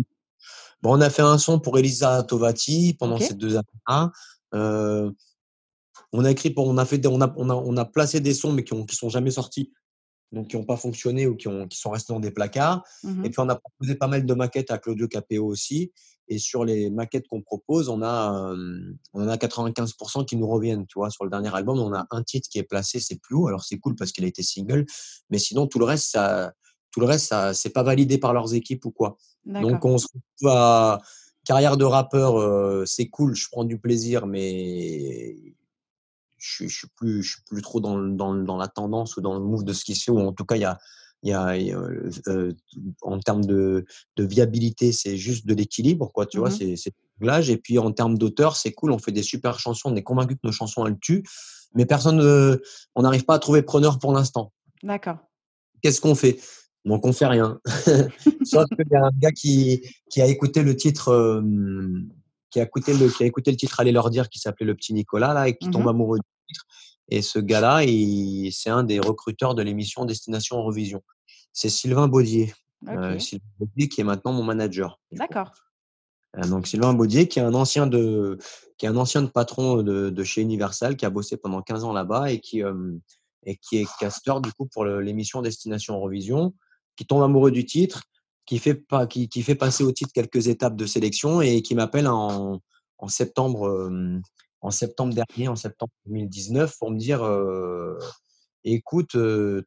On 0.83 1.01
a 1.01 1.09
fait 1.09 1.21
un 1.21 1.37
son 1.37 1.59
pour 1.59 1.77
Elisa 1.77 2.23
Tovati 2.23 2.95
pendant 2.99 3.19
ces 3.19 3.33
deux 3.33 3.55
années-là. 3.55 4.11
On 6.13 6.23
a 6.23 6.31
écrit 6.31 6.49
pour, 6.49 6.67
on 6.67 6.77
a 6.77 6.85
fait, 6.85 7.05
on 7.07 7.21
a, 7.21 7.33
on 7.37 7.49
a, 7.49 7.53
on 7.53 7.77
a 7.77 7.85
placé 7.85 8.19
des 8.19 8.33
sons 8.33 8.53
mais 8.53 8.63
qui 8.63 8.73
ont, 8.73 8.85
qui 8.85 8.95
sont 8.95 9.09
jamais 9.09 9.31
sortis, 9.31 9.71
donc 10.31 10.49
qui 10.49 10.57
n'ont 10.57 10.65
pas 10.65 10.77
fonctionné 10.77 11.27
ou 11.27 11.35
qui 11.35 11.47
ont, 11.47 11.67
qui 11.67 11.77
sont 11.77 11.89
restés 11.89 12.13
dans 12.13 12.19
des 12.19 12.31
placards. 12.31 12.83
Mmh 13.03 13.25
et 13.25 13.29
puis 13.29 13.39
on 13.39 13.49
a 13.49 13.55
proposé 13.55 13.95
pas 13.95 14.07
mal 14.07 14.25
de 14.25 14.33
maquettes 14.33 14.71
à 14.71 14.77
Claudio 14.77 15.07
Capéo 15.07 15.45
aussi. 15.45 15.91
Et 16.29 16.39
sur 16.39 16.65
les 16.65 16.89
maquettes 16.89 17.27
qu'on 17.29 17.41
propose, 17.41 17.87
on 17.87 18.01
a, 18.01 18.53
on 19.13 19.23
en 19.23 19.29
a 19.29 19.37
95% 19.37 20.25
qui 20.25 20.35
nous 20.35 20.47
reviennent. 20.47 20.85
Tu 20.85 20.99
vois, 20.99 21.09
sur 21.09 21.23
le 21.23 21.29
dernier 21.29 21.55
album, 21.55 21.79
on 21.79 21.93
a 21.93 22.05
un 22.11 22.21
titre 22.21 22.49
qui 22.49 22.59
est 22.59 22.63
placé, 22.63 22.99
c'est 22.99 23.21
Plou. 23.21 23.47
Alors 23.47 23.63
c'est 23.63 23.79
cool 23.79 23.95
parce 23.95 24.11
qu'il 24.11 24.25
a 24.25 24.27
été 24.27 24.43
single, 24.43 24.85
mais 25.29 25.37
sinon 25.39 25.67
tout 25.67 25.79
le 25.79 25.85
reste, 25.85 26.11
ça, 26.11 26.53
tout 26.91 26.99
le 26.99 27.05
reste, 27.05 27.27
ça, 27.27 27.53
c'est 27.53 27.69
pas 27.69 27.83
validé 27.83 28.17
par 28.17 28.33
leurs 28.33 28.53
équipes 28.53 28.83
ou 28.85 28.91
quoi. 28.91 29.17
Donc 29.45 29.85
on 29.85 29.97
se 29.97 30.07
retrouve 30.07 30.57
à 30.57 30.99
carrière 31.45 31.77
de 31.77 31.85
rappeur, 31.85 32.85
c'est 32.85 33.07
cool, 33.07 33.33
je 33.33 33.47
prends 33.49 33.63
du 33.63 33.79
plaisir, 33.79 34.27
mais 34.27 35.37
je, 36.37 36.63
ne 36.63 36.69
suis 36.69 36.87
plus, 36.95 37.23
je 37.23 37.33
suis 37.33 37.41
plus 37.43 37.61
trop 37.61 37.79
dans, 37.79 37.97
dans, 37.97 38.35
dans, 38.35 38.57
la 38.57 38.67
tendance 38.67 39.17
ou 39.17 39.21
dans 39.21 39.33
le 39.33 39.39
move 39.39 39.63
de 39.63 39.73
ce 39.73 39.83
qui 39.83 39.95
se 39.95 40.05
fait, 40.05 40.11
ou 40.11 40.19
en 40.19 40.33
tout 40.33 40.45
cas, 40.45 40.55
il 40.55 40.61
y 40.61 40.65
a, 40.65 40.77
il 41.23 41.29
y 41.29 41.33
a, 41.33 41.49
euh, 41.49 42.09
euh, 42.27 42.53
en 43.01 43.19
termes 43.19 43.45
de, 43.45 43.85
de 44.15 44.23
viabilité, 44.23 44.91
c'est 44.91 45.17
juste 45.17 45.47
de 45.47 45.53
l'équilibre, 45.53 46.11
quoi, 46.11 46.25
tu 46.25 46.37
vois, 46.37 46.49
mmh 46.49 46.75
c'est 46.75 46.93
l'âge. 47.19 47.49
Et 47.49 47.57
puis 47.57 47.79
en 47.79 47.91
termes 47.91 48.17
d'auteur, 48.17 48.55
c'est 48.55 48.71
cool, 48.71 48.91
on 48.91 48.99
fait 48.99 49.11
des 49.11 49.23
super 49.23 49.59
chansons, 49.59 49.91
on 49.91 49.95
est 49.95 50.03
convaincu 50.03 50.35
que 50.35 50.41
nos 50.43 50.51
chansons, 50.51 50.85
elles 50.85 50.99
tuent, 50.99 51.23
mais 51.73 51.85
personne, 51.85 52.21
on 52.95 53.01
n'arrive 53.01 53.25
pas 53.25 53.35
à 53.35 53.39
trouver 53.39 53.63
preneur 53.63 53.99
pour 53.99 54.13
l'instant. 54.13 54.53
D'accord. 54.83 55.17
Qu'est-ce 55.81 56.01
qu'on 56.01 56.15
fait? 56.15 56.39
Donc 56.85 57.05
on 57.05 57.13
fait 57.13 57.25
rien. 57.25 57.59
Sauf 58.45 58.65
qu'il 58.69 58.87
y 58.89 58.95
a 58.95 59.05
un 59.05 59.11
gars 59.17 59.31
qui, 59.31 59.81
qui 60.09 60.21
a 60.21 60.27
écouté 60.27 60.63
le 60.63 60.75
titre 60.75 61.41
qui 62.57 62.61
a 62.61 62.63
écouté 62.63 62.93
le, 62.93 63.07
qui 63.09 63.23
a 63.23 63.27
écouté 63.27 63.51
le 63.51 63.57
titre 63.57 63.79
Allez 63.79 63.91
leur 63.91 64.09
dire, 64.09 64.29
qui 64.29 64.39
s'appelait 64.39 64.65
le 64.65 64.73
petit 64.73 64.93
Nicolas, 64.93 65.33
là, 65.33 65.47
et 65.47 65.55
qui 65.55 65.69
tombe 65.69 65.85
mmh 65.85 65.89
amoureux 65.89 66.17
du 66.17 66.25
titre. 66.47 66.65
Et 67.09 67.21
ce 67.21 67.37
gars-là, 67.37 67.81
c'est 68.51 68.71
un 68.71 68.83
des 68.83 68.99
recruteurs 68.99 69.53
de 69.53 69.61
l'émission 69.61 70.05
Destination 70.05 70.57
Eurovision. 70.57 71.03
C'est 71.53 71.69
Sylvain 71.69 72.07
Baudier. 72.07 72.53
Euh, 72.87 73.19
Sylvain 73.19 73.45
Baudier 73.59 73.89
qui 73.89 74.01
est 74.01 74.03
maintenant 74.03 74.33
mon 74.33 74.43
manager. 74.43 74.99
D'accord. 75.11 75.53
Euh, 76.37 76.47
donc 76.47 76.65
Sylvain 76.65 76.93
Baudier, 76.93 77.27
qui 77.27 77.37
est 77.39 77.43
un 77.43 77.53
ancien 77.53 77.85
de, 77.85 78.39
qui 78.77 78.87
est 78.87 78.89
un 78.89 78.97
ancien 78.97 79.21
de 79.21 79.27
patron 79.27 79.83
de, 79.83 80.09
de 80.09 80.23
chez 80.23 80.41
Universal, 80.41 80.97
qui 80.97 81.05
a 81.05 81.11
bossé 81.11 81.37
pendant 81.37 81.61
15 81.61 81.83
ans 81.83 81.93
là-bas 81.93 82.31
et 82.31 82.39
qui, 82.39 82.63
euh, 82.63 82.97
et 83.45 83.55
qui 83.57 83.77
est 83.77 83.87
casteur 83.99 84.41
du 84.41 84.51
coup 84.51 84.65
pour 84.65 84.83
l'émission 84.83 85.43
Destination 85.43 85.95
Eurovision, 85.95 86.55
qui 86.95 87.05
tombe 87.05 87.21
amoureux 87.21 87.51
du 87.51 87.65
titre 87.65 88.01
qui 88.47 88.57
fait, 88.57 88.73
pas, 88.73 89.05
qui, 89.05 89.29
qui, 89.29 89.43
fait 89.43 89.55
passer 89.55 89.83
au 89.83 89.91
titre 89.91 90.11
quelques 90.13 90.47
étapes 90.47 90.75
de 90.75 90.85
sélection 90.87 91.41
et 91.41 91.61
qui 91.61 91.75
m'appelle 91.75 92.07
en, 92.07 92.61
en, 92.97 93.07
septembre, 93.07 93.91
en 94.61 94.71
septembre 94.71 95.13
dernier, 95.13 95.49
en 95.49 95.55
septembre 95.55 95.91
2019, 96.07 96.75
pour 96.79 96.89
me 96.89 96.97
dire 96.97 97.21
écoute, 98.63 99.17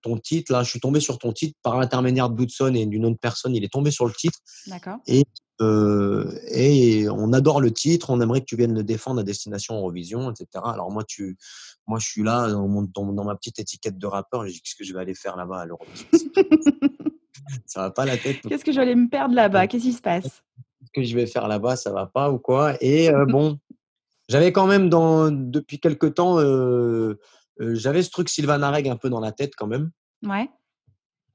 ton 0.03 0.19
titre, 0.19 0.53
là, 0.53 0.63
je 0.63 0.71
suis 0.71 0.81
tombé 0.81 1.01
sur 1.01 1.19
ton 1.19 1.33
titre 1.33 1.59
par 1.63 1.79
l'intermédiaire 1.79 2.31
de 2.31 2.35
Bootson 2.35 2.75
et 2.75 2.87
d'une 2.87 3.05
autre 3.07 3.19
personne, 3.21 3.55
il 3.55 3.65
est 3.65 3.73
tombé 3.73 3.91
sur 3.91 4.07
le 4.07 4.13
titre. 4.13 4.39
D'accord. 4.67 4.99
Et, 5.07 5.25
et 6.51 7.09
on 7.11 7.33
adore 7.33 7.61
le 7.61 7.71
titre, 7.71 8.11
on 8.11 8.21
aimerait 8.21 8.41
que 8.41 8.47
tu 8.47 8.57
viennes 8.57 8.75
le 8.75 8.83
défendre 8.83 9.21
à 9.21 9.25
destination 9.25 9.77
Eurovision, 9.77 10.31
etc. 10.31 10.65
Alors 10.65 10.91
moi, 10.91 11.05
tu, 11.07 11.37
moi 11.87 11.99
je 11.99 12.07
suis 12.07 12.23
là 12.23 12.49
dans, 12.51 12.67
dans, 12.83 13.13
dans 13.13 13.25
ma 13.25 13.37
petite 13.37 13.59
étiquette 13.59 13.99
de 13.99 14.07
rappeur, 14.07 14.47
je 14.47 14.53
dis 14.53 14.63
qu'est-ce 14.63 14.77
que 14.77 14.85
je 14.85 14.95
vais 14.95 15.01
aller 15.01 15.15
faire 15.15 15.37
là-bas 15.37 15.61
à 15.61 15.67
l'Eurovision? 15.67 16.09
Ça 17.67 17.83
va 17.83 17.91
pas 17.91 18.05
la 18.05 18.17
tête. 18.17 18.41
Qu'est-ce 18.49 18.65
que 18.65 18.73
j'allais 18.73 18.95
me 18.95 19.09
perdre 19.09 19.35
là-bas? 19.37 19.67
Qu'est-ce 19.67 19.85
qui 19.85 19.93
se 19.93 20.03
passe? 20.03 20.43
Ce 20.85 20.91
que 20.93 21.03
je 21.03 21.15
vais 21.15 21.27
faire 21.27 21.49
là-bas, 21.49 21.77
ça 21.77 21.93
va 21.93 22.07
pas 22.07 22.31
ou 22.31 22.39
quoi? 22.39 22.75
Et 22.81 23.11
bon, 23.29 23.59
j'avais 24.29 24.53
quand 24.53 24.67
même 24.67 24.89
dans, 24.89 25.31
depuis 25.31 25.79
quelques 25.79 26.15
temps, 26.15 26.39
j'avais 27.59 28.03
ce 28.03 28.11
truc 28.11 28.29
Sylvain 28.29 28.63
Areg 28.63 28.89
un 28.89 28.97
peu 28.97 29.11
dans 29.11 29.21
la 29.21 29.33
tête 29.33 29.55
quand 29.57 29.67
même. 29.67 29.91
Ouais. 30.23 30.49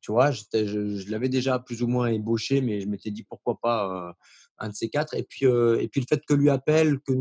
Tu 0.01 0.11
vois, 0.11 0.31
je, 0.31 0.41
je 0.53 1.11
l'avais 1.11 1.29
déjà 1.29 1.59
plus 1.59 1.83
ou 1.83 1.87
moins 1.87 2.07
ébauché, 2.07 2.61
mais 2.61 2.81
je 2.81 2.87
m'étais 2.87 3.11
dit 3.11 3.23
pourquoi 3.23 3.59
pas 3.61 4.15
un 4.57 4.69
de 4.69 4.73
ces 4.73 4.89
quatre. 4.89 5.13
Et 5.13 5.23
puis, 5.23 5.45
et 5.45 5.87
puis 5.87 6.01
le 6.01 6.07
fait 6.07 6.25
que 6.25 6.33
lui 6.33 6.49
appelle, 6.49 6.99
que 6.99 7.13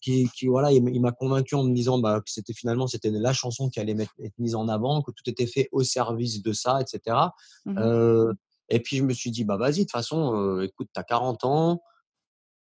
qui, 0.00 0.28
voilà, 0.46 0.72
il, 0.72 1.00
m'a 1.00 1.12
convaincu 1.12 1.54
en 1.54 1.64
me 1.64 1.74
disant 1.74 1.98
bah, 1.98 2.20
que 2.20 2.30
c'était 2.30 2.52
finalement 2.52 2.86
c'était 2.86 3.10
la 3.10 3.32
chanson 3.32 3.68
qui 3.68 3.80
allait 3.80 3.96
être 4.22 4.38
mise 4.38 4.54
en 4.54 4.68
avant, 4.68 5.02
que 5.02 5.10
tout 5.10 5.28
était 5.28 5.46
fait 5.46 5.68
au 5.72 5.82
service 5.82 6.42
de 6.42 6.52
ça, 6.52 6.80
etc. 6.80 7.16
Mmh 7.64 7.78
euh, 7.78 8.32
et 8.68 8.80
puis 8.80 8.96
je 8.96 9.04
me 9.04 9.12
suis 9.12 9.30
dit 9.30 9.44
bah 9.44 9.56
vas-y 9.56 9.78
de 9.78 9.80
toute 9.82 9.92
façon, 9.92 10.34
euh, 10.34 10.62
écoute, 10.62 10.88
tu 10.92 11.00
as 11.00 11.04
40 11.04 11.44
ans, 11.44 11.82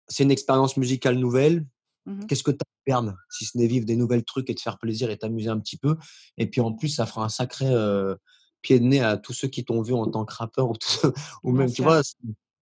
c'est 0.08 0.24
une 0.24 0.32
expérience 0.32 0.78
musicale 0.78 1.18
nouvelle. 1.18 1.66
Mmh 2.06 2.26
Qu'est-ce 2.28 2.44
que 2.44 2.52
tu 2.52 2.60
perdre 2.86 3.16
si 3.30 3.46
ce 3.46 3.58
n'est 3.58 3.68
vivre 3.68 3.86
des 3.86 3.96
nouvelles 3.96 4.24
trucs 4.24 4.50
et 4.50 4.56
te 4.56 4.62
faire 4.62 4.78
plaisir 4.78 5.10
et 5.10 5.18
t'amuser 5.18 5.50
un 5.50 5.60
petit 5.60 5.78
peu? 5.78 5.98
Et 6.38 6.48
puis 6.48 6.62
en 6.62 6.74
plus, 6.74 6.90
ça 6.90 7.06
fera 7.06 7.24
un 7.24 7.30
sacré 7.30 7.68
euh, 7.68 8.16
pied 8.62 8.80
de 8.80 8.86
nez 8.86 9.02
à 9.02 9.18
tous 9.18 9.34
ceux 9.34 9.48
qui 9.48 9.66
t'ont 9.66 9.82
vu 9.82 9.94
en 9.94 10.08
tant 10.08 10.26
que 10.26 10.34
rappeur 10.34 10.70
ou, 10.70 10.76
ou 11.44 11.52
même, 11.52 11.72
tu 11.72 11.82
vois, 11.82 12.02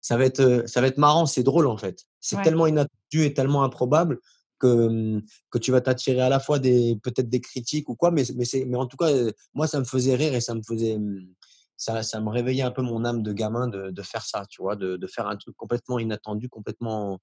ça 0.00 0.16
va 0.16 0.24
être, 0.24 0.64
ça 0.66 0.80
va 0.80 0.86
être 0.86 0.98
marrant, 0.98 1.26
c'est 1.26 1.42
drôle 1.42 1.66
en 1.66 1.76
fait. 1.76 2.06
C'est 2.20 2.40
tellement 2.42 2.66
inattendu 2.66 3.24
et 3.24 3.34
tellement 3.34 3.62
improbable 3.62 4.20
que, 4.58 5.20
que 5.50 5.58
tu 5.58 5.72
vas 5.72 5.80
t'attirer 5.80 6.20
à 6.20 6.28
la 6.28 6.40
fois 6.40 6.58
des 6.58 6.98
peut-être 7.02 7.28
des 7.28 7.40
critiques 7.40 7.88
ou 7.88 7.94
quoi, 7.94 8.10
mais, 8.10 8.24
mais, 8.36 8.44
mais 8.66 8.76
en 8.76 8.86
tout 8.86 8.96
cas, 8.96 9.10
moi, 9.54 9.66
ça 9.66 9.78
me 9.80 9.84
faisait 9.84 10.14
rire 10.14 10.34
et 10.34 10.40
ça 10.40 10.54
me 10.54 10.62
faisait. 10.62 10.98
Mmh, 10.98 11.26
ça, 11.78 12.02
ça 12.02 12.20
me 12.20 12.30
réveillait 12.30 12.62
un 12.62 12.70
peu 12.70 12.80
mon 12.80 13.04
âme 13.04 13.22
de 13.22 13.32
gamin 13.34 13.68
de, 13.68 13.90
de 13.90 14.02
faire 14.02 14.22
ça, 14.22 14.44
tu 14.48 14.62
vois, 14.62 14.76
de, 14.76 14.96
de, 14.96 15.06
faire 15.06 15.26
un 15.26 15.36
truc 15.36 15.54
complètement 15.56 15.98
inattendu, 15.98 16.48
complètement 16.48 17.20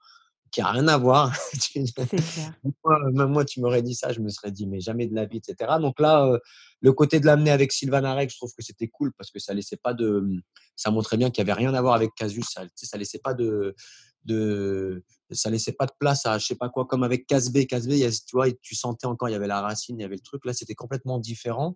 qui 0.51 0.61
a 0.61 0.67
rien 0.67 0.87
à 0.87 0.97
voir. 0.99 1.33
Même 3.13 3.31
moi, 3.31 3.43
tu 3.43 3.59
m'aurais 3.59 3.81
dit 3.81 3.95
ça, 3.95 4.13
je 4.13 4.19
me 4.19 4.29
serais 4.29 4.51
dit, 4.51 4.67
mais 4.67 4.79
jamais 4.79 5.07
de 5.07 5.15
la 5.15 5.25
vie, 5.25 5.37
etc. 5.37 5.77
Donc 5.81 5.99
là, 5.99 6.37
le 6.81 6.93
côté 6.93 7.19
de 7.19 7.25
l'amener 7.25 7.49
avec 7.49 7.71
Sylvain 7.71 8.03
Arek, 8.03 8.29
je 8.29 8.37
trouve 8.37 8.53
que 8.55 8.63
c'était 8.63 8.87
cool 8.87 9.11
parce 9.17 9.31
que 9.31 9.39
ça 9.39 9.55
laissait 9.55 9.77
pas 9.77 9.95
de, 9.95 10.19
mmh, 10.19 10.41
ça 10.75 10.91
montrait 10.91 11.17
bien 11.17 11.31
qu'il 11.31 11.43
n'y 11.43 11.49
avait 11.49 11.59
rien 11.59 11.73
à 11.73 11.81
voir 11.81 11.95
avec 11.95 12.11
Casus, 12.15 12.45
ça, 12.47 12.61
ça 12.75 12.97
laissait 12.97 13.17
pas 13.17 13.33
de, 13.33 13.75
de 14.25 15.03
ça 15.31 15.49
laissait 15.49 15.73
pas 15.73 15.85
de 15.85 15.93
place 15.99 16.25
à 16.25 16.37
je 16.37 16.45
sais 16.45 16.55
pas 16.55 16.69
quoi 16.69 16.85
comme 16.85 17.03
avec 17.03 17.27
Casbé. 17.27 17.65
Casbé 17.65 18.09
tu 18.09 18.35
vois 18.35 18.51
tu 18.51 18.75
sentais 18.75 19.07
encore 19.07 19.29
il 19.29 19.33
y 19.33 19.35
avait 19.35 19.47
la 19.47 19.61
racine 19.61 19.97
il 19.99 20.01
y 20.01 20.05
avait 20.05 20.15
le 20.15 20.21
truc. 20.21 20.45
Là 20.45 20.53
c'était 20.53 20.75
complètement 20.75 21.19
différent. 21.19 21.75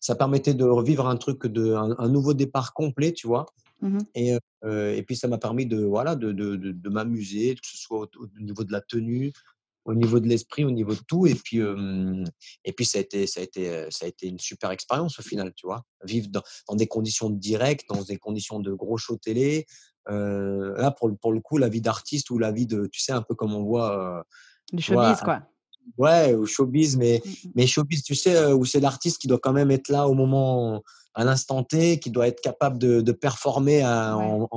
Ça 0.00 0.14
permettait 0.14 0.54
de 0.54 0.64
revivre 0.64 1.06
un 1.06 1.16
truc 1.16 1.46
de 1.46 1.74
un, 1.74 2.08
nouveau 2.08 2.34
départ 2.34 2.72
complet 2.72 3.12
tu 3.12 3.26
vois. 3.26 3.46
Mmh 3.82 3.98
et, 4.14 4.36
et 4.64 5.02
puis 5.04 5.16
ça 5.16 5.26
m'a 5.26 5.38
permis 5.38 5.64
de 5.64 5.82
voilà 5.82 6.14
de, 6.14 6.32
de, 6.32 6.56
de, 6.56 6.88
m'amuser 6.90 7.54
que 7.54 7.66
ce 7.66 7.78
soit 7.78 8.10
au, 8.18 8.26
niveau 8.38 8.62
de 8.62 8.72
la 8.72 8.82
tenue 8.82 9.32
au 9.90 9.94
niveau 9.94 10.20
de 10.20 10.28
l'esprit 10.28 10.64
au 10.64 10.70
niveau 10.70 10.94
de 10.94 11.00
tout 11.06 11.26
et 11.26 11.34
puis 11.34 11.60
et 12.64 12.72
puis 12.72 12.84
ça 12.84 12.98
a 12.98 13.00
été 13.00 13.26
ça 13.26 13.40
a 13.40 13.42
été 13.42 13.86
ça 13.90 14.06
a 14.06 14.08
été 14.08 14.28
une 14.28 14.38
super 14.38 14.70
expérience 14.70 15.18
au 15.18 15.22
final 15.22 15.52
tu 15.54 15.66
vois 15.66 15.84
vivre 16.04 16.28
dans, 16.28 16.42
dans 16.68 16.76
des 16.76 16.86
conditions 16.86 17.30
directes 17.30 17.86
dans 17.88 18.02
des 18.02 18.16
conditions 18.16 18.60
de 18.60 18.72
gros 18.72 18.96
shows 18.96 19.18
télé 19.18 19.66
là, 20.06 20.90
pour, 20.90 21.16
pour, 21.18 21.32
le 21.32 21.40
coup, 21.40 21.58
la 21.58 21.68
vie 21.68 21.80
d'artiste 21.80 22.30
ou 22.30 22.38
la 22.38 22.50
vie 22.50 22.66
de, 22.66 22.86
tu 22.86 23.00
sais, 23.00 23.12
un 23.12 23.22
peu 23.22 23.34
comme 23.34 23.54
on 23.54 23.62
voit. 23.62 24.24
du 24.72 24.82
showbiz, 24.82 25.20
quoi. 25.20 25.42
Ouais, 25.98 26.34
au 26.34 26.46
showbiz, 26.46 26.96
mais, 26.96 27.22
mmh. 27.24 27.30
mais 27.54 27.66
showbiz, 27.66 28.02
tu 28.02 28.14
sais, 28.14 28.52
où 28.52 28.64
c'est 28.64 28.80
l'artiste 28.80 29.18
qui 29.18 29.28
doit 29.28 29.38
quand 29.38 29.52
même 29.52 29.70
être 29.70 29.88
là 29.88 30.08
au 30.08 30.14
moment, 30.14 30.82
à 31.14 31.24
l'instant 31.24 31.64
T, 31.64 31.98
qui 31.98 32.10
doit 32.10 32.28
être 32.28 32.40
capable 32.40 32.78
de, 32.78 33.00
de 33.00 33.12
performer 33.12 33.84
en, 33.84 34.48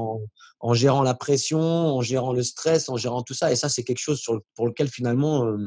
en, 0.60 0.74
gérant 0.74 1.02
la 1.02 1.14
pression, 1.14 1.60
en 1.60 2.02
gérant 2.02 2.34
le 2.34 2.44
stress, 2.44 2.90
en 2.90 2.98
gérant 2.98 3.24
tout 3.24 3.34
ça. 3.34 3.52
Et 3.52 3.56
ça, 3.56 3.70
c'est 3.70 3.84
quelque 3.84 4.00
chose 4.00 4.20
sur 4.20 4.42
pour 4.56 4.68
lequel 4.68 4.88
finalement 4.88 5.58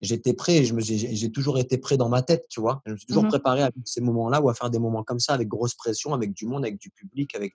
j'étais 0.00 0.34
prêt. 0.34 0.64
J'ai 0.64 1.30
toujours 1.30 1.58
été 1.58 1.78
prêt 1.78 1.96
dans 1.96 2.08
ma 2.08 2.22
tête, 2.22 2.46
tu 2.48 2.60
vois. 2.60 2.82
Je 2.86 2.92
me 2.92 2.96
suis 2.96 3.06
toujours 3.06 3.24
mmh 3.24 3.28
préparé 3.28 3.62
à 3.62 3.70
ces 3.84 4.00
moments-là 4.00 4.40
ou 4.40 4.48
à 4.48 4.54
faire 4.54 4.70
des 4.70 4.78
moments 4.78 5.02
comme 5.02 5.20
ça 5.20 5.34
avec 5.34 5.48
grosse 5.48 5.74
pression, 5.74 6.14
avec 6.14 6.32
du 6.32 6.46
monde, 6.46 6.64
avec 6.64 6.78
du 6.78 6.90
public, 6.90 7.34
avec 7.34 7.54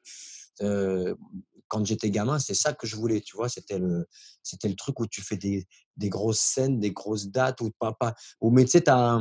quand 1.69 1.85
j'étais 1.85 2.09
gamin, 2.09 2.39
c'est 2.39 2.55
ça 2.55 2.73
que 2.73 2.85
je 2.85 2.97
voulais, 2.97 3.21
tu 3.21 3.37
vois. 3.37 3.47
C'était 3.47 3.77
le, 3.77 4.07
c'était 4.43 4.67
le 4.67 4.75
truc 4.75 4.99
où 4.99 5.07
tu 5.07 5.21
fais 5.21 5.37
des, 5.37 5.65
des 5.95 6.09
grosses 6.09 6.39
scènes, 6.39 6.79
des 6.79 6.91
grosses 6.91 7.27
dates, 7.27 7.61
où, 7.61 7.69
pas, 7.79 7.93
pas, 7.93 8.15
où 8.41 8.49
mais 8.49 8.65
tu 8.65 8.71
sais, 8.71 8.81
tu 8.81 8.91
as, 8.91 9.17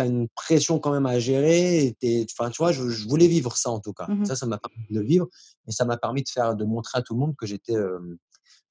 une 0.00 0.28
pression 0.34 0.80
quand 0.80 0.90
même 0.90 1.06
à 1.06 1.20
gérer. 1.20 1.94
Enfin, 2.32 2.50
tu 2.50 2.62
vois, 2.62 2.72
je, 2.72 2.82
voulais 3.06 3.28
vivre 3.28 3.56
ça 3.56 3.70
en 3.70 3.78
tout 3.78 3.92
cas. 3.92 4.06
Mmh 4.08 4.24
ça, 4.24 4.34
ça 4.34 4.46
m'a 4.46 4.58
permis 4.58 4.86
de 4.90 4.98
le 4.98 5.06
vivre 5.06 5.26
et 5.68 5.72
ça 5.72 5.84
m'a 5.84 5.98
permis 5.98 6.22
de 6.22 6.28
faire, 6.28 6.56
de 6.56 6.64
montrer 6.64 6.98
à 6.98 7.02
tout 7.02 7.14
le 7.14 7.20
monde 7.20 7.36
que 7.36 7.46
j'étais, 7.46 7.76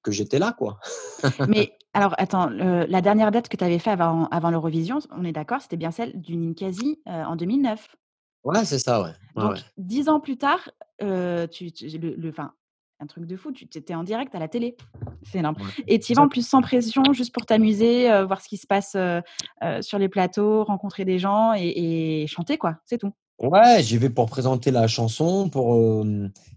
que 0.01 0.11
j'étais 0.11 0.39
là, 0.39 0.53
quoi. 0.57 0.79
mais 1.47 1.73
alors, 1.93 2.15
attends, 2.17 2.49
la 2.49 3.01
dernière 3.01 3.31
date 3.31 3.49
que 3.49 3.57
tu 3.57 3.63
avais 3.63 3.79
fait 3.79 3.91
avant, 3.91 4.27
avant 4.29 4.49
l'Eurovision, 4.49 4.99
on 5.11 5.23
est 5.23 5.33
d'accord, 5.33 5.61
c'était 5.61 5.77
bien 5.77 5.91
celle 5.91 6.19
du 6.19 6.35
Ninkasi 6.37 7.01
en 7.05 7.35
2009. 7.35 7.87
Ouais, 8.43 8.65
c'est 8.65 8.79
ça, 8.79 9.01
ouais. 9.01 9.11
Donc, 9.35 9.57
dix 9.77 10.09
ans 10.09 10.19
plus 10.19 10.37
tard, 10.37 10.69
tu, 10.99 11.05
le, 11.07 12.15
le, 12.15 12.31
un 13.01 13.07
truc 13.07 13.25
de 13.25 13.35
fou. 13.35 13.51
Tu 13.51 13.65
étais 13.65 13.95
en 13.95 14.03
direct 14.03 14.33
à 14.35 14.39
la 14.39 14.47
télé. 14.47 14.77
C'est 15.23 15.39
énorme. 15.39 15.55
Et 15.87 15.99
tu 15.99 16.11
y 16.11 16.15
vas 16.15 16.23
en 16.23 16.29
plus 16.29 16.47
sans 16.47 16.61
pression, 16.61 17.03
juste 17.13 17.33
pour 17.33 17.45
t'amuser, 17.45 18.11
euh, 18.11 18.25
voir 18.25 18.41
ce 18.41 18.47
qui 18.47 18.57
se 18.57 18.67
passe 18.67 18.95
euh, 18.95 19.21
sur 19.81 19.97
les 19.97 20.07
plateaux, 20.07 20.63
rencontrer 20.63 21.03
des 21.03 21.19
gens 21.19 21.53
et, 21.57 22.25
chanter, 22.27 22.57
quoi. 22.57 22.77
C'est 22.85 22.99
tout. 22.99 23.11
Ouais, 23.41 23.81
j'y 23.81 23.97
vais 23.97 24.11
pour 24.11 24.27
présenter 24.27 24.69
la 24.69 24.87
chanson, 24.87 25.49
pour 25.49 26.05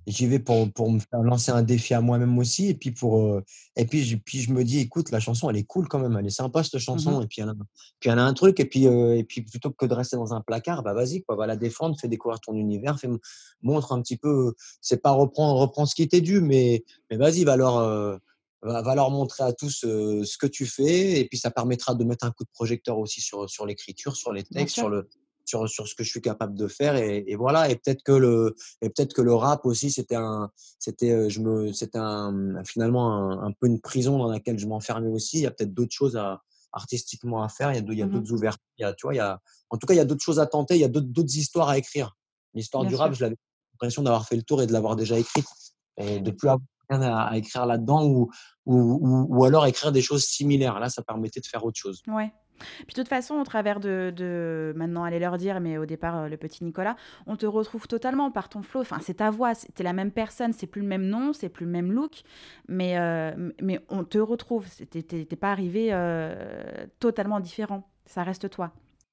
j'y 0.07 0.27
vais 0.27 0.38
pour, 0.38 0.70
pour 0.70 0.90
me 0.92 0.99
faire 0.99 1.23
lancer 1.23 1.51
un 1.51 1.62
défi 1.62 1.94
à 1.94 2.03
moi-même 2.03 2.37
aussi, 2.37 2.68
et 2.68 2.75
puis 2.75 2.90
pour 2.90 3.40
et 3.75 3.87
puis, 3.87 4.16
puis 4.16 4.40
je 4.40 4.53
me 4.53 4.64
dis, 4.64 4.81
écoute, 4.81 5.11
la 5.11 5.18
chanson, 5.18 5.49
elle 5.49 5.57
est 5.57 5.64
cool 5.64 5.88
quand 5.88 5.99
même, 5.99 6.14
elle 6.18 6.27
est 6.27 6.31
sympa 6.31 6.62
cette 6.62 6.75
mmh 6.75 6.79
chanson, 6.81 7.23
et 7.23 7.27
puis 7.27 7.40
elle 7.40 7.49
a, 7.49 7.55
puis 8.01 8.11
elle 8.11 8.18
a 8.18 8.27
un 8.27 8.35
truc, 8.35 8.61
et 8.61 8.66
puis 8.66 8.85
et 8.85 9.25
puis 9.25 9.40
plutôt 9.40 9.70
que 9.70 9.87
de 9.87 9.94
rester 9.94 10.16
dans 10.16 10.35
un 10.35 10.42
placard, 10.42 10.83
bah 10.83 10.92
vas-y, 10.92 11.23
quoi, 11.23 11.37
va 11.37 11.47
la 11.47 11.57
défendre, 11.57 11.99
fais 11.99 12.09
découvrir 12.09 12.38
ton 12.40 12.55
univers, 12.55 13.01
fais, 13.01 13.09
montre 13.62 13.92
un 13.92 14.03
petit 14.03 14.18
peu, 14.18 14.53
c'est 14.83 15.01
pas 15.01 15.12
reprendre, 15.12 15.59
reprendre 15.59 15.88
ce 15.88 15.94
qui 15.94 16.07
t'est 16.07 16.20
dû, 16.20 16.42
mais 16.42 16.85
mais 17.11 17.16
vas-y, 17.16 17.44
va 17.44 17.57
leur 17.57 18.20
va, 18.61 18.94
leur 18.94 19.11
montrer 19.11 19.44
à 19.44 19.55
tous 19.55 19.70
ce 19.70 20.37
que 20.37 20.47
tu 20.47 20.66
fais, 20.66 21.18
et 21.18 21.25
puis 21.29 21.38
ça 21.38 21.51
permettra 21.51 21.94
de 21.94 22.05
mettre 22.05 22.27
un 22.27 22.31
coup 22.31 22.44
de 22.44 22.51
projecteur 22.53 22.99
aussi 22.99 23.23
sur 23.23 23.49
sur 23.49 23.64
l'écriture, 23.64 24.16
sur 24.16 24.35
les 24.35 24.42
textes, 24.42 24.75
sur 24.75 24.90
le 24.90 25.09
sur, 25.44 25.68
sur 25.68 25.87
ce 25.87 25.94
que 25.94 26.04
je 26.04 26.11
suis 26.11 26.20
capable 26.20 26.54
de 26.57 26.68
faire 26.68 26.96
et, 26.96 27.24
et 27.26 27.37
voilà. 27.37 27.70
Et 27.70 27.76
peut-être 27.76 28.02
que 28.02 28.12
le 28.12 28.54
et 28.80 28.88
peut-être 28.88 29.12
que 29.12 29.22
le 29.22 29.35
rap 29.35 29.64
aussi 29.66 29.90
c'était 29.90 30.16
un 30.16 30.50
c'était 30.78 31.11
euh, 31.12 31.28
je 31.28 31.40
me 31.40 31.72
c'était 31.72 31.98
un 31.98 32.62
finalement 32.64 33.42
un, 33.42 33.52
peu 33.52 33.66
une 33.66 33.80
prison 33.80 34.18
dans 34.18 34.30
laquelle 34.30 34.59
je 34.59 34.66
m'enfermais 34.66 35.09
aussi. 35.09 35.38
Il 35.38 35.42
y 35.42 35.46
a 35.46 35.50
peut-être 35.50 35.74
d'autres 35.74 35.94
choses 35.94 36.16
à, 36.16 36.42
artistiquement 36.72 37.42
à 37.42 37.48
faire. 37.48 37.72
Il 37.72 37.76
y 37.76 37.78
a, 37.78 37.83
il 37.92 37.98
y 37.98 38.02
a 38.02 38.07
mmh 38.07 38.11
d'autres 38.11 38.33
ouvertures. 38.33 38.64
Il 38.78 38.83
y 38.83 38.85
a, 38.85 38.92
tu 38.94 39.07
vois 39.07 39.14
il 39.14 39.18
y 39.18 39.20
a 39.20 39.40
en 39.70 39.76
tout 39.76 39.87
cas 39.87 39.94
il 39.94 39.98
y 39.98 40.00
a 40.00 40.04
d'autres 40.04 40.24
choses 40.24 40.40
à 40.40 40.46
tenter. 40.46 40.74
Il 40.74 40.80
y 40.80 40.85
a 40.85 40.88
d'autres 40.88 41.37
histoires 41.37 41.68
à 41.68 41.78
écrire. 41.78 42.16
L'histoire 42.54 42.85
du 42.85 42.94
rap 42.94 43.12
je 43.14 43.22
l'avais 43.22 43.37
l'impression 43.72 44.02
d'avoir 44.02 44.26
fait 44.26 44.37
le 44.37 44.42
tour 44.42 44.62
et 44.62 44.66
de 44.66 44.72
l'avoir 44.72 44.96
déjà 44.96 45.18
écrite. 45.18 45.46
Et 45.96 46.18
de 46.18 46.30
plus 46.33 46.48
avoir 46.48 46.66
rien 46.90 47.02
à, 47.02 47.37
écrire 47.37 47.66
là-dedans 47.66 48.04
ou, 48.04 48.30
ou, 48.66 49.26
ou, 49.30 49.44
alors 49.44 49.64
écrire 49.66 49.92
des 49.92 50.02
choses 50.02 50.24
similaires. 50.24 50.80
Là 50.80 50.88
ça 50.88 51.02
permettait 51.02 51.40
de 51.40 51.46
faire 51.46 51.64
autre 51.64 51.78
chose. 51.78 52.02
Ouais 52.09 52.33
puis 52.87 52.94
de 52.94 53.00
toute 53.00 53.09
façon, 53.09 53.35
au 53.35 53.44
travers 53.44 53.81
de, 53.81 54.72
maintenant, 54.77 55.05
allez 55.05 55.18
leur 55.18 55.38
dire, 55.38 55.61
mais 55.61 55.79
au 55.79 55.87
départ, 55.87 56.16
euh, 56.16 56.29
le 56.29 56.37
petit 56.37 56.64
Nicolas, 56.64 56.96
on 57.27 57.37
te 57.37 57.46
retrouve 57.46 57.87
totalement 57.87 58.31
par 58.31 58.48
ton 58.48 58.62
flow. 58.62 58.81
Enfin, 58.81 58.98
c'est 59.03 59.14
ta 59.14 59.31
voix, 59.31 59.55
c'est 59.55 59.83
la 59.83 59.92
même 59.92 60.11
personne, 60.11 60.53
c'est 60.53 60.66
plus 60.66 60.83
le 60.83 60.88
même 60.88 61.07
nom, 61.07 61.33
c'est 61.33 61.48
plus 61.48 61.66
le 61.66 61.72
même 61.72 61.92
look, 61.92 62.22
mais, 62.68 62.98
euh, 62.98 63.50
mais 63.61 63.81
on 63.88 64.05
te 64.05 64.18
retrouve. 64.18 64.66
T'es 64.90 65.37
pas 65.37 65.53
arrivé 65.53 65.88
euh, 65.92 66.87
totalement 67.00 67.40
différent. 67.40 67.88
Ça 68.07 68.22
reste 68.22 68.50
toi. 68.50 68.72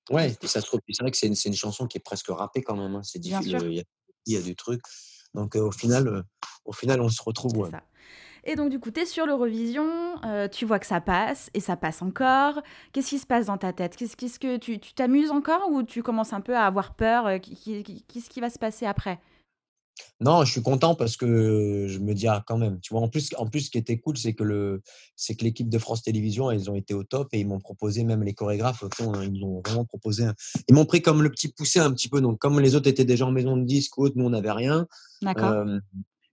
Ouais, 0.09 0.35
ça 0.43 0.59
se 0.61 0.65
trouve. 0.65 0.81
C'est 0.89 1.03
vrai 1.03 1.11
que 1.11 1.17
c'est 1.17 1.27
une, 1.27 1.35
une, 1.45 1.53
chanson 1.53 1.87
qui 1.87 1.97
est 1.97 2.01
presque 2.01 2.27
rappée 2.27 2.61
quand 2.61 2.75
même. 2.75 2.95
Hein. 2.95 3.03
C'est 3.03 3.19
difficile. 3.19 3.57
Il 3.61 3.73
y, 3.73 3.79
a, 3.79 3.83
il 4.25 4.33
y, 4.33 4.37
a 4.37 4.41
du 4.41 4.55
truc. 4.55 4.81
Donc 5.33 5.55
au 5.55 5.71
final, 5.71 6.25
au 6.65 6.73
final, 6.73 6.99
on 6.99 7.07
se 7.07 7.21
retrouve. 7.23 7.57
Ouais. 7.57 7.69
Ça. 7.69 7.81
Et 8.43 8.55
donc, 8.55 8.69
du 8.69 8.79
coup, 8.79 8.91
tu 8.91 9.01
es 9.01 9.05
sur 9.05 9.25
l'Eurovision, 9.25 9.87
euh, 10.25 10.47
tu 10.47 10.65
vois 10.65 10.79
que 10.79 10.87
ça 10.87 10.99
passe, 10.99 11.49
et 11.53 11.59
ça 11.59 11.75
passe 11.75 12.01
encore. 12.01 12.61
Qu'est-ce 12.91 13.09
qui 13.09 13.19
se 13.19 13.27
passe 13.27 13.45
dans 13.45 13.57
ta 13.57 13.71
tête? 13.73 13.95
Qu'est-ce 13.95 14.39
que 14.39 14.57
tu 14.57 14.79
t'amuses 14.79 15.31
encore 15.31 15.69
ou 15.71 15.83
tu 15.83 16.01
commences 16.01 16.33
un 16.33 16.41
peu 16.41 16.55
à 16.55 16.65
avoir 16.65 16.95
peur? 16.95 17.27
Euh, 17.27 17.37
Qu'est-ce 17.39 18.29
qui 18.29 18.41
va 18.41 18.49
se 18.49 18.59
passer 18.59 18.85
après? 18.85 19.19
Non, 20.19 20.43
je 20.45 20.51
suis 20.51 20.61
content 20.61 20.95
parce 20.95 21.17
que 21.17 21.85
je 21.87 21.99
me 21.99 22.13
dis 22.13 22.27
ah 22.27 22.43
quand 22.47 22.57
même. 22.57 22.79
Tu 22.79 22.93
vois, 22.93 23.01
en 23.01 23.09
plus, 23.09 23.29
en 23.37 23.47
plus, 23.47 23.61
ce 23.61 23.69
qui 23.71 23.77
était 23.77 23.97
cool, 23.97 24.17
c'est 24.17 24.33
que 24.33 24.43
le, 24.43 24.81
c'est 25.15 25.35
que 25.35 25.43
l'équipe 25.43 25.69
de 25.69 25.77
France 25.77 26.03
Télévisions, 26.03 26.51
ils 26.51 26.69
ont 26.71 26.75
été 26.75 26.93
au 26.93 27.03
top 27.03 27.29
et 27.33 27.39
ils 27.39 27.47
m'ont 27.47 27.59
proposé 27.59 28.03
même 28.03 28.23
les 28.23 28.33
chorégraphes. 28.33 28.83
Ils 28.99 29.39
m'ont 29.39 29.61
vraiment 29.65 29.85
proposé. 29.85 30.25
Ils 30.67 30.75
m'ont 30.75 30.85
pris 30.85 31.01
comme 31.01 31.21
le 31.21 31.29
petit 31.29 31.49
poussé 31.49 31.79
un 31.79 31.91
petit 31.91 32.07
peu. 32.07 32.21
Donc 32.21 32.39
comme 32.39 32.59
les 32.59 32.75
autres 32.75 32.87
étaient 32.87 33.05
déjà 33.05 33.25
en 33.25 33.31
maison 33.31 33.57
de 33.57 33.63
disque 33.63 33.97
ou 33.97 34.05
autre, 34.05 34.15
nous 34.17 34.25
on 34.25 34.29
n'avait 34.29 34.51
rien. 34.51 34.87
D'accord. 35.21 35.51
Euh, 35.51 35.79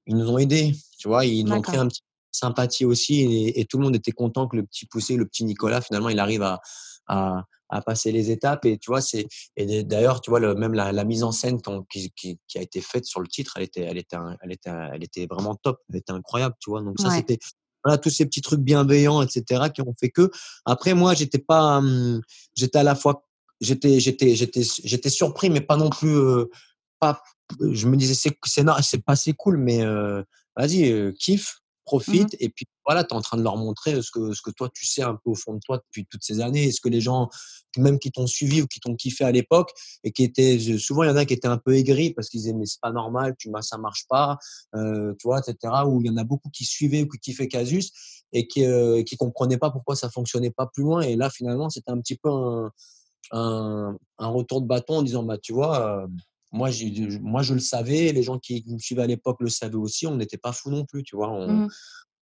ils 0.09 0.17
nous 0.17 0.29
ont 0.31 0.39
aidés, 0.39 0.75
tu 0.99 1.07
vois, 1.07 1.25
ils 1.25 1.45
nous 1.45 1.53
ont 1.53 1.63
créé 1.63 1.79
un 1.79 1.87
petit 1.87 2.03
sympathie 2.33 2.85
aussi 2.85 3.53
et, 3.55 3.65
tout 3.67 3.79
le 3.79 3.85
monde 3.85 3.97
était 3.97 4.13
content 4.13 4.49
que 4.49 4.57
le 4.57 4.65
petit 4.65 4.87
poussé, 4.87 5.17
le 5.17 5.27
petit 5.27 5.45
Nicolas, 5.45 5.81
finalement, 5.81 6.09
il 6.09 6.19
arrive 6.19 6.43
à, 6.43 6.61
à, 7.07 7.45
à 7.69 7.83
passer 7.83 8.13
les 8.13 8.31
étapes. 8.31 8.65
Et 8.65 8.79
tu 8.79 8.91
vois, 8.91 9.01
c'est 9.01 9.27
et 9.57 9.85
d'ailleurs, 9.85 10.21
tu 10.21 10.31
vois, 10.31 10.41
le, 10.41 10.55
même 10.55 10.75
la, 10.75 10.93
la, 10.93 11.05
mise 11.05 11.23
en 11.23 11.33
scène 11.33 11.61
qui, 11.91 12.13
qui, 12.17 12.39
qui, 12.47 12.59
a 12.59 12.63
été 12.63 12.81
faite 12.81 13.05
sur 13.05 13.21
le 13.21 13.27
titre, 13.27 13.55
elle 13.57 13.65
était, 13.65 13.83
elle 13.83 13.99
était, 13.99 14.17
elle 14.43 14.53
était, 14.53 14.71
elle 14.71 15.05
était 15.05 15.27
vraiment 15.27 15.55
top, 15.55 15.81
elle 15.91 15.97
était 15.97 16.13
incroyable, 16.13 16.55
tu 16.61 16.71
vois. 16.71 16.83
Donc 16.83 16.99
ça, 16.99 17.11
c'était 17.11 17.39
voilà 17.85 17.99
tous 17.99 18.11
ces 18.11 18.27
petits 18.27 18.43
trucs 18.43 18.61
bienveillants, 18.61 19.23
etc., 19.23 19.65
qui 19.75 19.83
ont 19.83 19.95
fait 19.99 20.11
que. 20.11 20.31
Après, 20.65 20.95
moi, 20.95 21.15
j'étais 21.15 21.39
pas, 21.39 21.79
hum, 21.79 22.21
j'étais 22.57 22.79
à 22.79 22.83
la 22.83 22.95
fois, 22.95 23.27
j'étais, 23.61 24.01
j'étais, 24.01 24.35
j'étais, 24.35 24.63
j'étais 24.85 25.11
surpris, 25.11 25.51
mais 25.51 25.61
pas 25.61 25.77
non 25.77 25.91
plus, 25.91 26.17
euh, 26.17 26.47
pas. 26.99 27.23
Je 27.61 27.87
me 27.89 27.97
disais, 27.97 28.15
c'est, 28.15 28.37
c'est, 28.45 28.65
c'est 28.83 29.05
pas 29.05 29.13
assez 29.13 29.33
cool, 29.33 29.59
mais 29.59 29.83
euh, 29.83 30.23
vas-y, 30.57 30.91
euh, 30.91 31.13
kiffe, 31.19 31.61
Mmh 31.89 31.99
profite 31.99 32.37
et 32.39 32.49
puis 32.51 32.67
voilà, 32.87 33.05
tu 33.05 33.11
es 33.11 33.17
en 33.17 33.21
train 33.21 33.37
de 33.37 33.43
leur 33.43 33.57
montrer 33.57 34.01
ce 34.03 34.11
que, 34.11 34.33
ce 34.33 34.43
que 34.43 34.51
toi 34.51 34.69
tu 34.73 34.87
sais 34.87 35.03
un 35.03 35.15
peu 35.15 35.31
au 35.31 35.35
fond 35.35 35.55
de 35.55 35.61
toi 35.65 35.79
depuis 35.79 36.07
toutes 36.07 36.23
ces 36.23 36.41
années, 36.41 36.65
et 36.65 36.73
ce 36.73 36.81
que 36.81 36.89
les 36.89 37.01
gens, 37.01 37.29
même 37.77 37.99
qui 37.99 38.11
t'ont 38.11 38.27
suivi 38.27 38.63
ou 38.63 38.67
qui 38.67 38.81
t'ont 38.81 38.95
kiffé 38.95 39.25
à 39.25 39.33
l'époque, 39.33 39.71
et 40.05 40.13
qui 40.13 40.25
étaient, 40.25 40.59
souvent 40.79 41.03
il 41.03 41.09
y 41.09 41.11
en 41.11 41.17
a 41.17 41.25
qui 41.25 41.35
étaient 41.35 41.49
un 41.49 41.59
peu 41.59 41.75
aigris 41.75 42.13
parce 42.13 42.29
qu'ils 42.29 42.41
disaient 42.41 42.53
mais 42.53 42.67
c'est 42.67 42.81
pas 42.81 42.93
normal, 42.93 43.35
tu 43.39 43.51
m'as, 43.51 43.63
ça 43.63 43.79
marche 43.79 44.07
pas, 44.09 44.39
euh, 44.75 45.15
tu 45.19 45.27
vois, 45.29 45.41
etc. 45.41 45.57
Ou 45.87 46.01
il 46.03 46.09
y 46.09 46.11
en 46.11 46.17
a 46.17 46.25
beaucoup 46.25 46.51
qui 46.51 46.65
suivaient 46.65 47.03
ou 47.03 47.09
qui 47.09 47.19
kiffaient 47.19 47.49
Casus 47.49 47.91
et 48.33 48.47
qui, 48.47 48.65
euh, 48.65 49.03
qui 49.03 49.17
comprenaient 49.17 49.59
pas 49.59 49.71
pourquoi 49.71 49.97
ça 49.97 50.11
fonctionnait 50.11 50.51
pas 50.51 50.67
plus 50.67 50.83
loin. 50.83 51.01
Et 51.03 51.17
là 51.17 51.31
finalement 51.31 51.71
c'était 51.71 51.91
un 51.91 52.01
petit 52.01 52.17
peu 52.17 52.31
un, 52.31 52.71
un, 53.33 53.97
un, 54.19 54.29
retour 54.29 54.61
de 54.61 54.67
bâton 54.67 54.99
en 54.99 55.03
disant 55.03 55.23
bah 55.23 55.39
tu 55.39 55.53
vois. 55.53 56.07
Moi, 56.53 56.71
moi, 57.21 57.43
je 57.43 57.55
le 57.55 57.61
savais, 57.61 58.13
les 58.13 58.23
gens 58.23 58.39
qui 58.39 58.65
me 58.67 58.79
suivaient 58.79 59.03
à 59.03 59.07
l'époque 59.07 59.37
le 59.41 59.49
savaient 59.49 59.77
aussi, 59.77 60.07
on 60.07 60.17
n'était 60.17 60.39
pas 60.39 60.53
fous 60.53 60.71
non 60.71 60.85
plus, 60.85 61.03
tu 61.03 61.17
vois. 61.17 61.31
On, 61.31 61.49
mmh. 61.49 61.69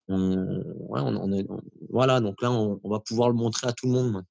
on, 0.09 0.62
on, 0.91 1.33
est, 1.33 1.47
voilà, 1.91 2.20
donc 2.20 2.43
là, 2.43 2.51
on, 2.51 2.81
va 2.89 3.01
pouvoir 3.01 3.29
le 3.29 3.37
montrer 3.37 3.68
à 3.68 3.72
tout 3.72 3.87
le 3.87 3.93
monde. 3.93 4.22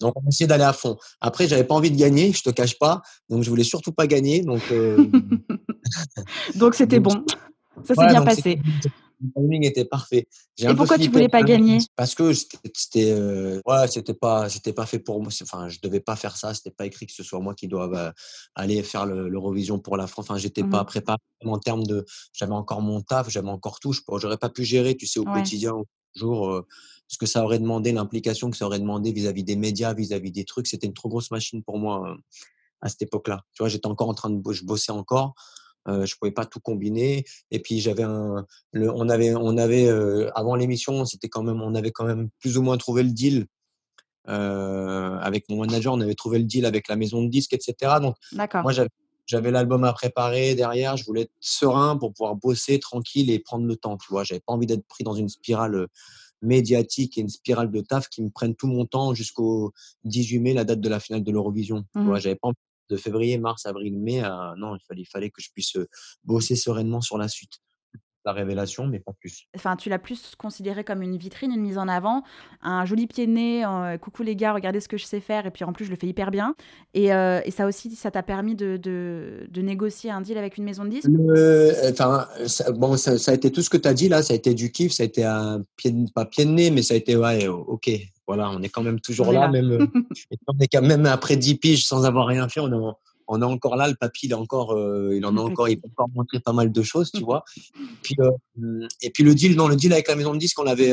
Donc, 0.00 0.14
on 0.16 0.20
a 0.20 0.28
essayé 0.28 0.46
d'aller 0.46 0.64
à 0.64 0.72
fond. 0.72 0.96
Après, 1.20 1.48
j'avais 1.48 1.64
pas 1.64 1.74
envie 1.74 1.90
de 1.90 1.96
gagner, 1.96 2.32
je 2.32 2.42
te 2.42 2.50
cache 2.50 2.78
pas, 2.78 3.00
donc 3.28 3.42
je 3.42 3.50
voulais 3.50 3.64
surtout 3.64 3.92
pas 3.92 4.06
gagner. 4.06 4.42
Donc, 4.42 4.62
euh... 4.70 5.06
donc 6.54 6.74
c'était 6.74 7.00
bon. 7.00 7.24
Ça 7.84 7.94
s'est 7.94 8.06
bien 8.06 8.22
passé. 8.22 8.60
Le 9.20 9.30
timing 9.32 9.64
était 9.64 9.84
parfait. 9.84 10.28
Et 10.58 10.74
pourquoi 10.74 10.98
tu 10.98 11.10
voulais 11.10 11.28
pas 11.28 11.42
gagner? 11.42 11.78
Parce 11.96 12.14
que 12.14 12.32
c'était, 12.32 13.10
euh, 13.10 13.60
ouais, 13.66 13.88
c'était 13.88 14.14
pas, 14.14 14.48
c'était 14.48 14.72
pas 14.72 14.86
fait 14.86 14.98
pour 14.98 15.20
moi. 15.22 15.32
Enfin, 15.42 15.68
je 15.68 15.78
devais 15.82 16.00
pas 16.00 16.16
faire 16.16 16.36
ça. 16.36 16.54
C'était 16.54 16.70
pas 16.70 16.86
écrit 16.86 17.06
que 17.06 17.12
ce 17.12 17.22
soit 17.22 17.40
moi 17.40 17.54
qui 17.54 17.68
doive 17.68 17.94
euh, 17.94 18.10
aller 18.54 18.82
faire 18.82 19.06
l'Eurovision 19.06 19.78
pour 19.78 19.96
la 19.96 20.06
France. 20.06 20.26
Enfin, 20.28 20.38
j'étais 20.38 20.64
pas 20.64 20.82
mmh 20.82 20.86
préparé 20.86 21.18
en 21.44 21.58
termes 21.58 21.84
de. 21.84 22.04
J'avais 22.32 22.52
encore 22.52 22.80
mon 22.80 23.00
taf, 23.00 23.28
j'avais 23.28 23.50
encore 23.50 23.80
tout. 23.80 23.92
Je 23.92 24.00
j'aurais 24.18 24.38
pas 24.38 24.50
pu 24.50 24.64
gérer, 24.64 24.96
tu 24.96 25.06
sais, 25.06 25.20
au 25.20 25.24
quotidien, 25.24 25.72
au 25.72 25.86
jour. 26.14 26.50
Euh, 26.50 26.66
ce 27.08 27.16
que 27.16 27.26
ça 27.26 27.42
aurait 27.42 27.58
demandé, 27.58 27.90
l'implication 27.92 28.50
que 28.50 28.56
ça 28.56 28.66
aurait 28.66 28.80
demandé 28.80 29.12
vis-à-vis 29.12 29.42
des 29.42 29.56
médias, 29.56 29.94
vis-à-vis 29.94 30.30
des 30.30 30.44
trucs, 30.44 30.66
c'était 30.66 30.86
une 30.86 30.92
trop 30.92 31.08
grosse 31.08 31.30
machine 31.30 31.62
pour 31.62 31.78
moi 31.78 32.18
à 32.80 32.88
cette 32.88 33.02
époque-là. 33.02 33.44
Tu 33.54 33.62
vois, 33.62 33.68
j'étais 33.68 33.86
encore 33.86 34.08
en 34.08 34.14
train 34.14 34.30
de, 34.30 34.52
je 34.52 34.64
bossais 34.64 34.92
encore. 34.92 35.34
Euh, 35.86 36.04
je 36.04 36.16
pouvais 36.16 36.32
pas 36.32 36.44
tout 36.44 36.60
combiner. 36.60 37.24
Et 37.50 37.60
puis 37.60 37.80
j'avais 37.80 38.02
un, 38.02 38.46
le, 38.72 38.90
on 38.90 39.08
avait, 39.08 39.34
on 39.34 39.56
avait 39.56 39.86
euh, 39.86 40.30
avant 40.34 40.54
l'émission, 40.54 41.04
c'était 41.04 41.28
quand 41.28 41.42
même, 41.42 41.62
on 41.62 41.74
avait 41.74 41.92
quand 41.92 42.04
même 42.04 42.28
plus 42.40 42.58
ou 42.58 42.62
moins 42.62 42.76
trouvé 42.76 43.02
le 43.02 43.10
deal 43.10 43.46
euh, 44.28 45.18
avec 45.18 45.48
mon 45.48 45.58
manager. 45.58 45.94
On 45.94 46.00
avait 46.00 46.14
trouvé 46.14 46.38
le 46.38 46.44
deal 46.44 46.66
avec 46.66 46.88
la 46.88 46.96
maison 46.96 47.22
de 47.22 47.28
disques, 47.28 47.54
etc. 47.54 47.96
Donc 48.02 48.16
moi 48.32 48.72
j'avais 49.26 49.50
l'album 49.50 49.84
à 49.84 49.92
préparer 49.92 50.54
derrière. 50.54 50.96
Je 50.96 51.04
voulais 51.04 51.22
être 51.22 51.32
serein 51.40 51.96
pour 51.96 52.12
pouvoir 52.12 52.34
bosser 52.34 52.78
tranquille 52.78 53.30
et 53.30 53.38
prendre 53.38 53.66
le 53.66 53.76
temps. 53.76 53.96
Tu 53.96 54.08
vois, 54.10 54.24
j'avais 54.24 54.40
pas 54.40 54.52
envie 54.52 54.66
d'être 54.66 54.86
pris 54.86 55.04
dans 55.04 55.14
une 55.14 55.28
spirale 55.28 55.86
médiatique 56.40 57.18
et 57.18 57.22
une 57.22 57.28
spirale 57.28 57.70
de 57.70 57.80
taf 57.80 58.08
qui 58.08 58.22
me 58.22 58.30
prenne 58.30 58.54
tout 58.54 58.68
mon 58.68 58.86
temps 58.86 59.12
jusqu'au 59.12 59.72
18 60.04 60.38
mai, 60.38 60.54
la 60.54 60.64
date 60.64 60.80
de 60.80 60.88
la 60.88 61.00
finale 61.00 61.24
de 61.24 61.32
l'Eurovision. 61.32 61.84
Tu 61.94 62.02
vois, 62.02 62.18
mmh 62.18 62.20
j'avais 62.20 62.36
pas 62.36 62.48
envie 62.48 62.56
de 62.88 62.96
février, 62.96 63.38
mars, 63.38 63.66
avril, 63.66 63.98
mai, 63.98 64.22
non, 64.56 64.76
il 64.76 65.06
fallait, 65.06 65.30
que 65.30 65.42
je 65.42 65.50
puisse 65.52 65.76
bosser 66.24 66.56
sereinement 66.56 67.00
sur 67.00 67.18
la 67.18 67.28
suite 67.28 67.60
la 68.24 68.32
révélation, 68.32 68.86
mais 68.86 69.00
pas 69.00 69.12
plus. 69.18 69.46
Enfin, 69.56 69.76
tu 69.76 69.88
l'as 69.88 69.98
plus 69.98 70.34
considéré 70.36 70.84
comme 70.84 71.02
une 71.02 71.16
vitrine, 71.16 71.50
une 71.50 71.62
mise 71.62 71.78
en 71.78 71.88
avant, 71.88 72.24
un 72.60 72.84
joli 72.84 73.06
pied 73.06 73.26
de 73.26 73.32
nez, 73.32 73.64
coucou 74.00 74.22
les 74.22 74.36
gars, 74.36 74.52
regardez 74.52 74.80
ce 74.80 74.88
que 74.88 74.98
je 74.98 75.04
sais 75.04 75.20
faire, 75.20 75.46
et 75.46 75.50
puis 75.50 75.64
en 75.64 75.72
plus 75.72 75.86
je 75.86 75.90
le 75.90 75.96
fais 75.96 76.06
hyper 76.06 76.30
bien. 76.30 76.54
Et, 76.94 77.06
et 77.06 77.50
ça 77.50 77.66
aussi, 77.66 77.94
ça 77.94 78.10
t'a 78.10 78.22
permis 78.22 78.54
de, 78.54 78.76
de, 78.76 79.46
de, 79.48 79.62
négocier 79.62 80.10
un 80.10 80.20
deal 80.20 80.36
avec 80.36 80.58
une 80.58 80.64
maison 80.64 80.84
de 80.84 80.90
disques? 80.90 81.08
Enfin, 81.90 82.28
ça, 82.46 82.70
bon, 82.72 82.96
ça, 82.96 83.30
a 83.30 83.34
été 83.34 83.50
tout 83.50 83.62
ce 83.62 83.70
que 83.70 83.76
tu 83.76 83.88
as 83.88 83.94
dit 83.94 84.08
là, 84.08 84.22
ça 84.22 84.34
a 84.34 84.36
été 84.36 84.52
du 84.52 84.70
kiff, 84.70 84.92
ça 84.92 85.04
a 85.04 85.06
été 85.06 85.24
un 85.24 85.62
pied, 85.76 85.94
pas 86.14 86.26
pied 86.26 86.44
de 86.44 86.50
nez, 86.50 86.70
mais 86.70 86.82
ça 86.82 86.94
a 86.94 86.96
été, 86.98 87.16
ouais, 87.16 87.46
ok, 87.46 87.90
voilà, 88.28 88.50
on 88.50 88.62
est 88.62 88.68
quand 88.68 88.82
même 88.82 89.00
toujours 89.00 89.32
là, 89.32 89.48
même, 89.48 89.72
euh, 89.72 89.86
même 90.82 91.06
après 91.06 91.36
10 91.36 91.54
piges 91.54 91.86
sans 91.86 92.04
avoir 92.04 92.26
rien 92.26 92.46
fait, 92.50 92.60
on 92.60 92.68
est, 92.68 92.94
on 93.26 93.40
est 93.40 93.44
encore 93.44 93.74
là, 93.74 93.88
le 93.88 93.94
papy, 93.94 94.26
il, 94.26 94.34
encore, 94.34 94.72
euh, 94.72 95.16
il 95.16 95.24
en 95.24 95.34
a 95.38 95.40
encore, 95.40 95.70
il 95.70 95.80
peut 95.80 95.88
encore 95.90 96.10
montrer 96.14 96.38
pas 96.38 96.52
mal 96.52 96.70
de 96.70 96.82
choses, 96.82 97.10
tu 97.10 97.22
vois. 97.22 97.42
Puis, 98.02 98.14
euh, 98.20 98.86
et 99.00 99.08
puis 99.08 99.24
le 99.24 99.34
deal, 99.34 99.56
non, 99.56 99.66
le 99.66 99.76
deal 99.76 99.94
avec 99.94 100.08
la 100.08 100.14
maison 100.14 100.34
de 100.34 100.38
disques, 100.38 100.58
on 100.58 100.66
avait, 100.66 100.92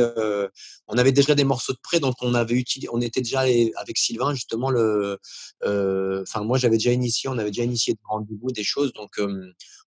on 0.88 0.97
avait 0.97 1.11
déjà 1.11 1.36
des 1.36 1.43
morceaux 1.43 1.73
de 1.73 1.79
près, 1.83 1.99
donc 1.99 2.15
on 2.21 2.33
avait 2.36 2.55
utilisé, 2.55 2.88
on 2.93 3.01
était 3.01 3.21
déjà 3.21 3.41
avec 3.41 3.97
Sylvain 3.97 4.33
justement 4.33 4.69
le, 4.69 5.19
enfin 5.61 6.41
moi 6.43 6.57
j'avais 6.57 6.77
déjà 6.77 6.93
initié, 6.93 7.29
on 7.29 7.38
avait 7.38 7.51
déjà 7.51 7.63
initié 7.63 7.95
des 7.95 7.99
rendez-vous, 8.05 8.51
des 8.51 8.63
choses, 8.63 8.93
donc 8.93 9.19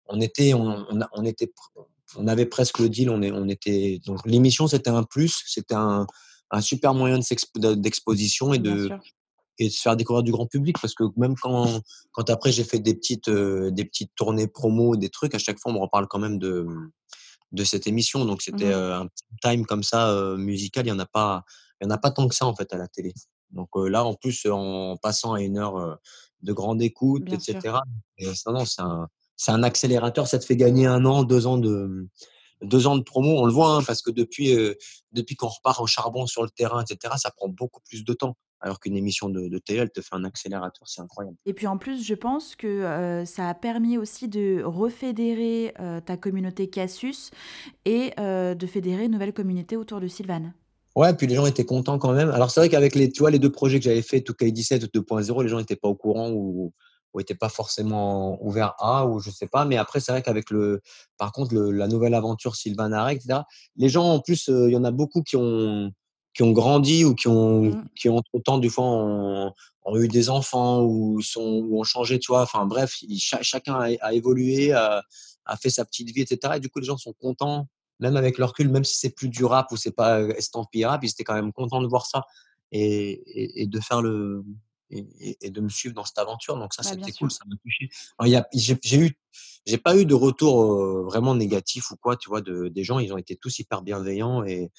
on 0.07 0.19
était, 0.19 0.53
on, 0.53 0.85
on, 1.13 1.23
était, 1.23 1.51
on 2.17 2.27
avait 2.27 2.45
presque 2.45 2.79
le 2.79 2.89
deal, 2.89 3.09
on, 3.09 3.21
est, 3.21 3.31
on 3.31 3.47
était, 3.47 4.01
donc 4.05 4.19
l'émission 4.25 4.67
c'était 4.67 4.89
un 4.89 5.03
plus, 5.03 5.43
c'était 5.45 5.75
un 5.75 6.07
un 6.51 6.61
super 6.61 6.93
moyen 6.93 7.19
d'exposition 7.55 8.53
et 8.53 8.59
de 8.59 8.89
et 9.59 9.69
de 9.69 9.73
se 9.73 9.81
faire 9.81 9.97
découvrir 9.97 10.23
du 10.23 10.31
grand 10.31 10.45
public 10.45 10.77
parce 10.79 10.93
que 10.93 11.03
même 11.15 11.35
quand 11.35 11.81
quand 12.11 12.29
après 12.29 12.51
j'ai 12.51 12.63
fait 12.63 12.79
des 12.79 12.93
petites 12.93 13.29
euh, 13.29 13.71
des 13.71 13.85
petites 13.85 14.11
tournées 14.15 14.47
promo 14.47 14.95
des 14.95 15.09
trucs 15.09 15.33
à 15.33 15.39
chaque 15.39 15.59
fois 15.59 15.71
on 15.71 15.75
me 15.75 15.79
reparle 15.79 16.07
quand 16.07 16.19
même 16.19 16.37
de 16.37 16.65
de 17.53 17.63
cette 17.63 17.87
émission. 17.87 18.25
Donc 18.25 18.41
c'était 18.41 18.65
mmh 18.65 18.71
euh, 18.71 18.99
un 18.99 19.07
time 19.41 19.65
comme 19.65 19.83
ça 19.83 20.09
euh, 20.09 20.35
musical. 20.37 20.85
Il 20.85 20.89
y 20.89 20.91
en 20.91 20.99
a 20.99 21.05
pas 21.05 21.43
il 21.81 21.85
y 21.85 21.87
en 21.87 21.91
a 21.91 21.97
pas 21.97 22.11
tant 22.11 22.27
que 22.27 22.35
ça 22.35 22.45
en 22.45 22.55
fait 22.55 22.71
à 22.73 22.77
la 22.77 22.87
télé. 22.87 23.13
Donc 23.51 23.69
là 23.75 24.03
en 24.03 24.13
plus 24.13 24.45
en 24.45 24.97
passant 24.97 25.33
à 25.33 25.41
une 25.41 25.57
heure 25.57 25.99
de 26.41 26.53
grande 26.53 26.81
écoute 26.81 27.31
etc 27.31 27.77
c'est 28.17 28.81
un 28.81 29.07
c'est 29.37 29.51
un 29.51 29.63
accélérateur. 29.63 30.27
Ça 30.27 30.39
te 30.39 30.45
fait 30.45 30.57
gagner 30.57 30.87
un 30.87 31.05
an 31.05 31.23
deux 31.23 31.47
ans 31.47 31.57
de 31.57 32.07
deux 32.62 32.88
ans 32.88 32.97
de 32.97 33.03
promo, 33.03 33.39
on 33.39 33.45
le 33.45 33.51
voit, 33.51 33.76
hein, 33.76 33.84
parce 33.86 34.01
que 34.01 34.12
depuis, 34.12 34.53
euh, 34.53 34.74
depuis 35.12 35.36
qu'on 35.36 35.47
repart 35.47 35.80
au 35.80 35.88
charbon 35.88 36.26
sur 36.26 36.43
le 36.43 36.49
terrain, 36.49 36.84
etc., 36.84 37.16
ça 37.18 37.32
prend 37.32 37.47
beaucoup 37.47 37.82
plus 37.88 38.03
de 38.03 38.14
temps. 38.14 38.38
Alors 38.60 38.80
qu'une 38.80 38.97
émission 38.97 39.30
de, 39.30 39.47
de, 39.47 39.58
télé, 39.60 39.80
elle 39.80 39.91
te 39.91 40.01
fait 40.01 40.16
un 40.16 40.24
accélérateur, 40.24 40.88
c'est 40.88 41.01
incroyable. 41.01 41.38
Et 41.45 41.53
puis 41.53 41.68
en 41.68 41.78
plus, 41.78 42.03
je 42.03 42.16
pense 42.16 42.55
que 42.55 42.66
euh, 42.66 43.24
ça 43.24 43.49
a 43.49 43.53
permis 43.53 43.99
aussi 43.99 44.28
de 44.28 44.64
refédérer 44.64 45.76
euh, 45.80 46.01
ta 46.01 46.18
communauté 46.18 46.68
Cassus 46.68 47.30
et 47.86 48.14
de 48.18 48.68
fédérer 48.68 49.05
une 49.05 49.12
nouvelle 49.12 49.34
communauté 49.34 49.78
autour 49.78 50.01
de 50.01 50.08
Sylvane. 50.08 50.53
Ouais, 50.97 51.14
puis 51.14 51.28
les 51.28 51.36
gens 51.36 51.45
étaient 51.45 51.64
contents 51.64 51.99
quand 51.99 52.12
même. 52.12 52.32
Alors 52.32 52.49
c'est 52.49 52.60
vrai 52.60 52.70
qu'avec 52.70 52.95
les, 52.95 53.12
tu 53.12 53.20
vois, 53.20 53.30
les 53.30 53.38
deux 53.38 53.51
projets 53.51 53.78
que 53.78 53.86
j'avais 53.86 54.01
fait, 54.01 54.22
tout 54.22 54.34
17 54.41 54.84
ou 54.84 54.88
2.0, 54.88 55.43
les 55.43 55.47
gens 55.47 55.60
n'étaient 55.60 55.76
pas 55.76 55.88
au 55.88 55.93
courant 55.93 56.32
ou, 56.32 56.74
ou 57.14 57.20
n'était 57.20 57.36
pas 57.36 57.49
forcément 57.49 58.43
ouvert 58.45 58.76
à, 58.80 59.05
ou 59.05 59.20
je 59.20 59.30
sais 59.30 59.47
pas. 59.47 59.66
Mais 59.66 59.78
après, 59.78 59.99
c'est 59.99 60.12
vrai 60.12 60.22
qu'avec 60.22 60.49
le, 60.49 60.82
par 61.18 61.32
contre, 61.32 61.53
le, 61.53 61.72
la 61.72 61.88
nouvelle 61.88 62.14
aventure 62.14 62.55
Sylvain 62.55 62.91
Arek, 62.91 63.18
etc., 63.18 63.41
les 63.76 63.89
gens, 63.89 64.05
en 64.05 64.20
plus, 64.20 64.49
euh, 64.49 64.70
il 64.70 64.74
y 64.74 64.78
en 64.78 64.84
a 64.84 64.91
beaucoup 64.91 65.24
qui 65.24 65.36
ont, 65.36 65.91
qui 66.34 66.43
ont 66.43 66.51
grandi 66.51 67.05
ou 67.05 67.16
qui 67.16 67.28
ont, 67.28 67.64
mmh. 67.64 67.89
qui 67.95 68.10
ont 68.10 68.22
autant 68.34 68.58
du 68.58 68.70
fois 68.70 68.86
ont, 68.86 69.53
eu 69.95 70.08
des 70.08 70.30
enfants 70.30 70.84
ou 70.84 71.22
sont, 71.22 71.64
ou 71.66 71.80
ont 71.80 71.84
changé, 71.84 72.20
tu 72.20 72.28
vois. 72.28 72.41
Enfin, 72.41 72.66
bref, 72.66 72.93
chacun 73.18 73.80
a, 74.01 74.14
évolué, 74.14 74.74
a, 74.74 75.01
a, 75.45 75.58
fait 75.58 75.70
sa 75.70 75.86
petite 75.86 76.10
vie, 76.12 76.22
etc. 76.22 76.55
Et 76.58 76.60
du 76.60 76.70
coup, 76.70 76.80
les 76.80 76.86
gens 76.86 76.97
sont 76.97 77.14
contents, 77.14 77.68
même 77.99 78.18
avec 78.18 78.38
leur 78.38 78.49
recul, 78.49 78.70
même 78.70 78.84
si 78.84 78.97
c'est 78.97 79.10
plus 79.10 79.30
du 79.30 79.45
rap 79.45 79.72
ou 79.72 79.78
c'est 79.78 79.95
pas 79.95 80.22
estampillé 80.22 80.86
rap, 80.86 81.03
ils 81.03 81.10
étaient 81.10 81.24
quand 81.24 81.36
même 81.36 81.53
contents 81.53 81.82
de 81.82 81.88
voir 81.88 82.05
ça 82.05 82.26
et, 82.74 83.62
et 83.62 83.66
de 83.66 83.80
faire 83.80 84.01
le, 84.01 84.43
et, 84.89 85.49
de 85.49 85.61
me 85.61 85.69
suivre 85.69 85.95
dans 85.95 86.05
cette 86.05 86.17
aventure. 86.17 86.57
Donc 86.57 86.73
ça, 86.73 86.83
bah, 86.83 86.89
c'était 86.93 87.11
cool, 87.11 87.31
ça 87.31 87.43
m'a 87.47 87.55
touché. 87.57 87.89
J'ai 88.53 88.97
eu, 88.97 89.17
j'ai 89.65 89.77
pas 89.77 89.97
eu 89.97 90.05
de 90.05 90.13
retour 90.13 91.03
vraiment 91.03 91.35
négatif 91.35 91.91
ou 91.91 91.95
quoi, 91.97 92.15
tu 92.15 92.29
vois, 92.29 92.41
de, 92.41 92.67
des 92.67 92.83
gens. 92.83 92.99
Ils 92.99 93.13
ont 93.13 93.17
été 93.17 93.35
tous 93.35 93.59
hyper 93.59 93.81
bienveillants 93.81 94.43
et, 94.43 94.71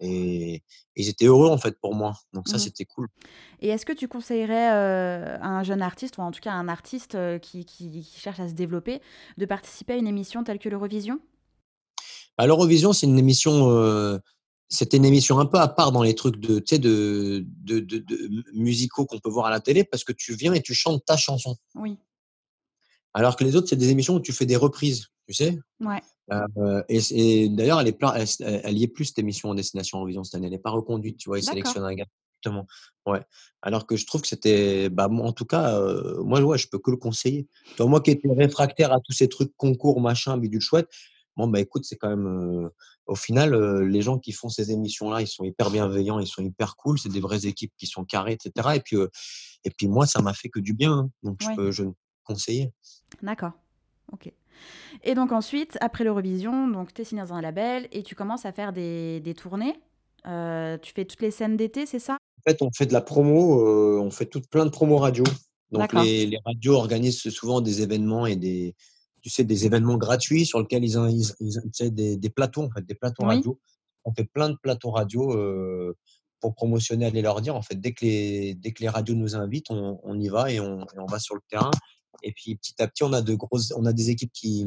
et, 0.00 0.62
ils 0.94 1.08
étaient 1.08 1.26
heureux 1.26 1.50
en 1.50 1.58
fait 1.58 1.78
pour 1.80 1.94
moi. 1.94 2.14
Donc 2.32 2.48
ça, 2.48 2.56
mmh. 2.56 2.60
c'était 2.60 2.84
cool. 2.84 3.08
Et 3.60 3.68
est-ce 3.68 3.86
que 3.86 3.92
tu 3.92 4.08
conseillerais 4.08 4.66
à 4.66 5.48
un 5.48 5.62
jeune 5.62 5.82
artiste, 5.82 6.18
ou 6.18 6.22
en 6.22 6.30
tout 6.30 6.40
cas 6.40 6.52
à 6.52 6.56
un 6.56 6.68
artiste 6.68 7.16
qui, 7.40 7.64
qui, 7.64 8.02
cherche 8.02 8.40
à 8.40 8.48
se 8.48 8.54
développer, 8.54 9.00
de 9.36 9.46
participer 9.46 9.94
à 9.94 9.96
une 9.96 10.06
émission 10.06 10.44
telle 10.44 10.58
que 10.58 10.68
l'Eurovision? 10.68 11.20
Bah, 12.38 12.46
L'Eurovision, 12.46 12.92
c'est 12.92 13.06
une 13.06 13.18
émission 13.18 14.20
c'était 14.68 14.96
une 14.96 15.04
émission 15.04 15.38
un 15.38 15.46
peu 15.46 15.58
à 15.58 15.68
part 15.68 15.92
dans 15.92 16.02
les 16.02 16.14
trucs 16.14 16.36
de, 16.36 16.58
de, 16.58 17.44
de, 17.46 17.80
de, 17.80 17.98
de 17.98 18.44
musicaux 18.52 19.06
qu'on 19.06 19.18
peut 19.18 19.30
voir 19.30 19.46
à 19.46 19.50
la 19.50 19.60
télé 19.60 19.84
parce 19.84 20.04
que 20.04 20.12
tu 20.12 20.34
viens 20.34 20.52
et 20.52 20.62
tu 20.62 20.74
chantes 20.74 21.04
ta 21.04 21.16
chanson. 21.16 21.56
Oui. 21.74 21.98
Alors 23.14 23.36
que 23.36 23.44
les 23.44 23.56
autres, 23.56 23.68
c'est 23.68 23.76
des 23.76 23.90
émissions 23.90 24.14
où 24.14 24.20
tu 24.20 24.32
fais 24.32 24.46
des 24.46 24.56
reprises, 24.56 25.06
tu 25.26 25.34
sais. 25.34 25.58
Ouais. 25.80 26.02
Euh, 26.32 26.82
et, 26.88 27.48
d'ailleurs, 27.48 27.80
elle, 27.80 27.88
est 27.88 27.98
elle, 28.14 28.60
elle, 28.64 28.78
y 28.78 28.82
est 28.82 28.88
plus 28.88 29.06
cette 29.06 29.20
émission 29.20 29.50
en 29.50 29.54
destination 29.54 29.98
en 29.98 30.04
vision 30.04 30.24
cette 30.24 30.34
année. 30.34 30.48
Elle 30.48 30.52
n'est 30.52 30.58
pas 30.58 30.70
reconduite, 30.70 31.16
tu 31.16 31.30
vois. 31.30 31.38
Ils 31.38 31.44
sélectionnent 31.44 31.84
un 31.84 31.94
gars 31.94 32.06
exactement. 32.46 32.66
Ouais. 33.06 33.22
Alors 33.62 33.86
que 33.86 33.96
je 33.96 34.06
trouve 34.06 34.22
que 34.22 34.28
c'était, 34.28 34.88
bah, 34.88 35.08
en 35.08 35.32
tout 35.32 35.44
cas, 35.44 35.78
heu, 35.78 36.20
moi, 36.24 36.40
ouais, 36.40 36.58
je 36.58 36.68
peux 36.68 36.78
que 36.78 36.90
le 36.90 36.96
conseiller. 36.96 37.46
Toi, 37.76 37.86
moi 37.86 38.00
qui 38.00 38.10
étais 38.10 38.28
réfractaire 38.30 38.92
à 38.92 39.00
tous 39.00 39.12
ces 39.12 39.28
trucs 39.28 39.56
concours, 39.56 40.00
machin, 40.00 40.36
bidule 40.36 40.60
chouette, 40.60 40.88
bon, 41.36 41.48
bah, 41.48 41.60
écoute, 41.60 41.84
c'est 41.84 41.96
quand 41.96 42.08
même, 42.08 42.70
au 43.06 43.14
final, 43.14 43.54
les 43.82 44.02
gens 44.02 44.18
qui 44.18 44.32
font 44.32 44.48
ces 44.48 44.70
émissions-là, 44.72 45.20
ils 45.22 45.28
sont 45.28 45.44
hyper 45.44 45.70
bienveillants, 45.70 46.18
ils 46.18 46.26
sont 46.26 46.42
hyper 46.42 46.76
cool, 46.76 46.98
c'est 46.98 47.08
des 47.08 47.20
vraies 47.20 47.46
équipes 47.46 47.72
qui 47.78 47.86
sont 47.86 48.04
carrées 48.04 48.32
et 48.32 48.38
cetera 48.42 48.76
et 48.76 48.80
puis, 48.80 48.96
et 49.64 49.70
puis 49.70 49.88
moi, 49.88 50.06
ça 50.06 50.22
m'a 50.22 50.32
fait 50.32 50.48
que 50.48 50.60
du 50.60 50.74
bien, 50.74 50.92
hein, 50.92 51.10
donc 51.22 51.38
je 51.42 51.54
peux 51.54 51.70
je 51.70 51.84
conseiller. 52.24 52.72
D'accord. 53.22 53.52
OK. 54.12 54.32
Et 55.04 55.14
donc 55.14 55.32
ensuite, 55.32 55.76
après 55.80 56.04
l'Eurovision, 56.04 56.68
donc 56.68 56.94
tu 56.94 57.02
es 57.02 57.04
signé 57.04 57.22
dans 57.22 57.34
un 57.34 57.40
label 57.40 57.88
et 57.92 58.02
tu 58.02 58.14
commences 58.14 58.46
à 58.46 58.52
faire 58.52 58.72
des 58.72 59.20
des 59.20 59.34
tournées. 59.34 59.74
Tu 60.24 60.92
fais 60.94 61.04
toutes 61.04 61.22
les 61.22 61.30
scènes 61.30 61.56
d'été, 61.56 61.86
c'est 61.86 61.98
ça? 61.98 62.14
En 62.14 62.50
fait, 62.50 62.62
on 62.62 62.70
fait 62.72 62.86
de 62.86 62.92
la 62.92 63.00
promo, 63.00 64.00
on 64.00 64.10
fait 64.10 64.26
toutes 64.26 64.48
plein 64.48 64.64
de 64.64 64.70
promos 64.70 64.98
radio. 64.98 65.24
Donc 65.72 65.92
les 65.92 66.38
radios 66.44 66.74
organisent 66.74 67.28
souvent 67.28 67.60
des 67.60 67.82
événements 67.82 68.26
et 68.26 68.36
des 68.36 68.74
tu 69.28 69.30
sais, 69.30 69.44
des 69.44 69.66
événements 69.66 69.96
gratuits 69.98 70.46
sur 70.46 70.60
lesquels 70.60 70.84
ils 70.84 70.96
ils 71.10 71.32
ils 71.40 71.60
tu 71.62 71.70
sais, 71.72 71.90
des 71.90 72.16
des 72.16 72.30
plateaux, 72.30 72.62
en 72.64 72.70
fait, 72.70 72.86
des 72.86 72.94
plateaux 72.94 73.24
Oui. 73.24 73.26
radio. 73.26 73.60
On 74.04 74.12
fait 74.14 74.24
plein 74.24 74.50
de 74.50 74.56
plateaux 74.62 74.90
radio, 74.92 75.32
heu, 75.36 75.96
pour 76.40 76.54
promotionner 76.54 77.06
Aller 77.06 77.22
leur 77.22 77.40
dire. 77.40 77.56
En 77.56 77.62
fait, 77.62 77.74
dès 77.80 77.92
que 77.92 78.04
les 78.04 78.54
dès 78.54 78.72
que 78.72 78.82
les 78.82 78.88
radios 78.88 79.16
nous 79.16 79.34
invitent, 79.36 79.70
on 79.70 79.98
on 80.04 80.18
y 80.20 80.28
va 80.28 80.52
et 80.52 80.60
on 80.60 80.82
et 80.94 80.98
on 81.00 81.08
va 81.08 81.18
sur 81.18 81.34
le 81.34 81.40
terrain. 81.50 81.70
Et 82.22 82.32
puis 82.32 82.56
petit 82.56 82.80
à 82.80 82.86
petit, 82.88 83.02
on 83.04 83.12
a 83.12 83.22
de 83.22 83.34
grosses 83.34 83.72
on 83.76 83.84
a 83.86 83.92
des 83.92 84.10
équipes 84.10 84.32
qui, 84.32 84.64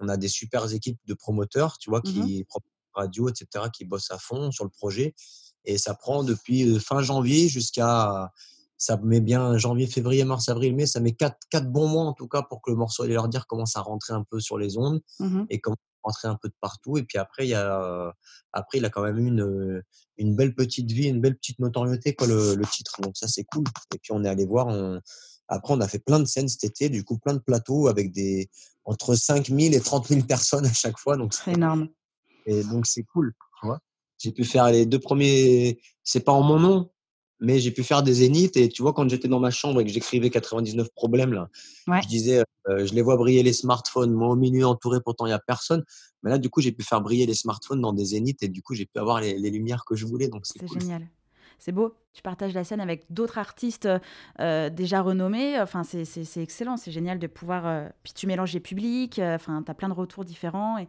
on 0.00 0.08
a 0.08 0.16
des 0.16 0.28
supers 0.28 0.72
équipes 0.74 0.98
de 1.06 1.14
promoteurs, 1.14 1.78
tu 1.78 1.90
vois, 1.90 2.02
Mmh 2.02 2.10
mh. 2.18 2.28
qui 2.28 2.46
radio 2.94 3.28
et 3.28 3.32
cetera, 3.36 3.70
qui 3.70 3.84
bossent 3.84 4.10
à 4.10 4.18
fond 4.18 4.50
sur 4.50 4.64
le 4.64 4.70
projet 4.70 5.14
et 5.64 5.78
ça 5.78 5.94
prend 5.94 6.24
depuis, 6.24 6.64
heu, 6.64 6.78
fin 6.80 7.02
janvier 7.02 7.48
jusqu'à 7.48 8.32
ça 8.78 8.96
met 8.98 9.20
bien 9.20 9.58
janvier, 9.58 9.86
février, 9.88 10.24
mars, 10.24 10.48
avril, 10.48 10.74
mai, 10.74 10.86
ça 10.86 11.00
met 11.00 11.12
quatre 11.12 11.36
quatre 11.50 11.70
bons 11.70 11.88
mois 11.88 12.04
en 12.04 12.12
tout 12.12 12.28
cas 12.28 12.42
pour 12.42 12.62
que 12.62 12.70
le 12.70 12.76
morceau 12.76 13.02
Aller 13.02 13.14
leur 13.14 13.28
dire 13.28 13.46
commence 13.46 13.76
à 13.76 13.80
rentrer 13.80 14.14
un 14.14 14.24
peu 14.30 14.40
sur 14.40 14.56
les 14.56 14.78
ondes 14.78 15.00
Mmh 15.18 15.44
et 15.50 15.58
commence 15.60 15.78
à 16.04 16.08
rentrer 16.08 16.28
un 16.28 16.36
peu 16.40 16.48
de 16.48 16.54
partout. 16.60 16.96
Et 16.96 17.02
puis 17.02 17.18
après 17.18 17.44
il 17.46 17.50
y 17.50 17.54
a 17.54 18.12
après 18.52 18.78
il 18.78 18.84
a 18.84 18.90
quand 18.90 19.02
même 19.02 19.18
eu 19.18 19.26
une, 19.26 19.40
heu, 19.42 19.82
une 20.16 20.36
belle 20.36 20.54
petite 20.54 20.90
vie, 20.92 21.08
une 21.08 21.20
belle 21.20 21.36
petite 21.36 21.58
notoriété 21.58 22.14
quoi 22.14 22.26
le 22.28 22.54
le 22.54 22.64
titre. 22.66 23.00
Donc 23.02 23.16
ça 23.16 23.26
c'est 23.26 23.44
cool. 23.44 23.64
Et 23.94 23.98
puis 23.98 24.12
on 24.12 24.22
est 24.24 24.28
allé 24.28 24.46
voir, 24.46 24.68
on 24.68 25.00
après 25.48 25.74
on 25.74 25.80
a 25.80 25.88
fait 25.88 25.98
plein 25.98 26.20
de 26.20 26.26
scènes 26.26 26.48
cet 26.48 26.62
été, 26.64 26.88
du 26.88 27.02
coup 27.04 27.18
plein 27.18 27.34
de 27.34 27.40
plateaux 27.40 27.88
avec 27.88 28.12
des 28.12 28.48
entre 28.84 29.14
5000 29.16 29.74
et 29.74 29.80
30 29.80 30.06
000 30.08 30.22
personnes 30.22 30.66
à 30.66 30.72
chaque 30.72 30.98
fois. 30.98 31.16
Donc 31.16 31.34
C'est 31.34 31.52
énorme. 31.52 31.88
et 32.46 32.62
donc 32.62 32.86
c'est 32.86 33.02
cool? 33.02 33.34
J'ai 34.18 34.32
pu 34.32 34.44
faire 34.44 34.70
les 34.70 34.86
2 34.86 34.98
premiers 34.98 35.80
c'est 36.04 36.20
pas 36.20 36.32
en 36.32 36.42
mon 36.42 36.58
nom, 36.58 36.90
mais 37.40 37.58
j'ai 37.60 37.70
pu 37.72 37.82
faire 37.84 38.02
des 38.02 38.14
zéniths 38.14 38.56
et 38.56 38.68
tu 38.68 38.82
vois, 38.82 38.92
quand 38.94 39.08
j'étais 39.08 39.28
dans 39.28 39.40
ma 39.40 39.50
chambre 39.50 39.80
et 39.80 39.84
que 39.84 39.90
j'écrivais 39.92 40.30
99 40.30 40.88
problèmes 40.94 41.32
là, 41.32 41.48
Ouais. 41.86 42.02
je 42.02 42.08
disais, 42.08 42.40
heu: 42.68 42.86
«Je 42.86 42.94
les 42.94 43.02
vois 43.02 43.16
briller 43.16 43.42
les 43.42 43.52
smartphones, 43.54 44.12
moi 44.12 44.28
au 44.30 44.36
milieu 44.36 44.66
entouré, 44.66 45.00
pourtant 45.04 45.26
il 45.26 45.30
y 45.30 45.32
a 45.32 45.38
personne». 45.40 45.84
Mais 46.24 46.30
là, 46.30 46.38
du 46.38 46.50
coup, 46.50 46.60
j'ai 46.62 46.72
pu 46.72 46.84
faire 46.84 47.00
briller 47.02 47.26
les 47.26 47.34
smartphones 47.34 47.80
dans 47.82 47.92
des 47.94 48.04
zéniths 48.06 48.42
et 48.42 48.48
du 48.48 48.62
coup, 48.62 48.74
j'ai 48.74 48.86
pu 48.86 48.98
avoir 49.00 49.20
les 49.20 49.38
les 49.38 49.50
lumières 49.50 49.84
que 49.86 49.96
je 49.96 50.06
voulais, 50.06 50.28
donc 50.28 50.46
c'est 50.46 50.60
C'est 50.60 50.68
cool. 50.68 50.80
génial. 50.80 51.08
C'est 51.58 51.72
beau. 51.72 51.94
Tu 52.12 52.22
partages 52.22 52.54
la 52.54 52.64
scène 52.64 52.80
avec 52.80 53.04
d'autres 53.12 53.38
artistes, 53.38 53.86
heu 53.86 54.00
heu, 54.40 54.70
déjà 54.70 55.02
renommés. 55.02 55.60
Enfin, 55.60 55.82
c'est 55.84 56.02
excellent. 56.42 56.76
C'est 56.76 56.92
génial 56.92 57.18
de 57.18 57.26
pouvoir, 57.26 57.66
heu 57.66 57.88
puis 58.02 58.12
tu 58.12 58.26
mélanges 58.26 58.52
les 58.54 58.60
publics, 58.60 59.20
enfin, 59.22 59.62
tu 59.64 59.70
as 59.70 59.74
plein 59.74 59.88
de 59.88 59.94
retours 59.94 60.24
différents 60.24 60.78
et 60.78 60.88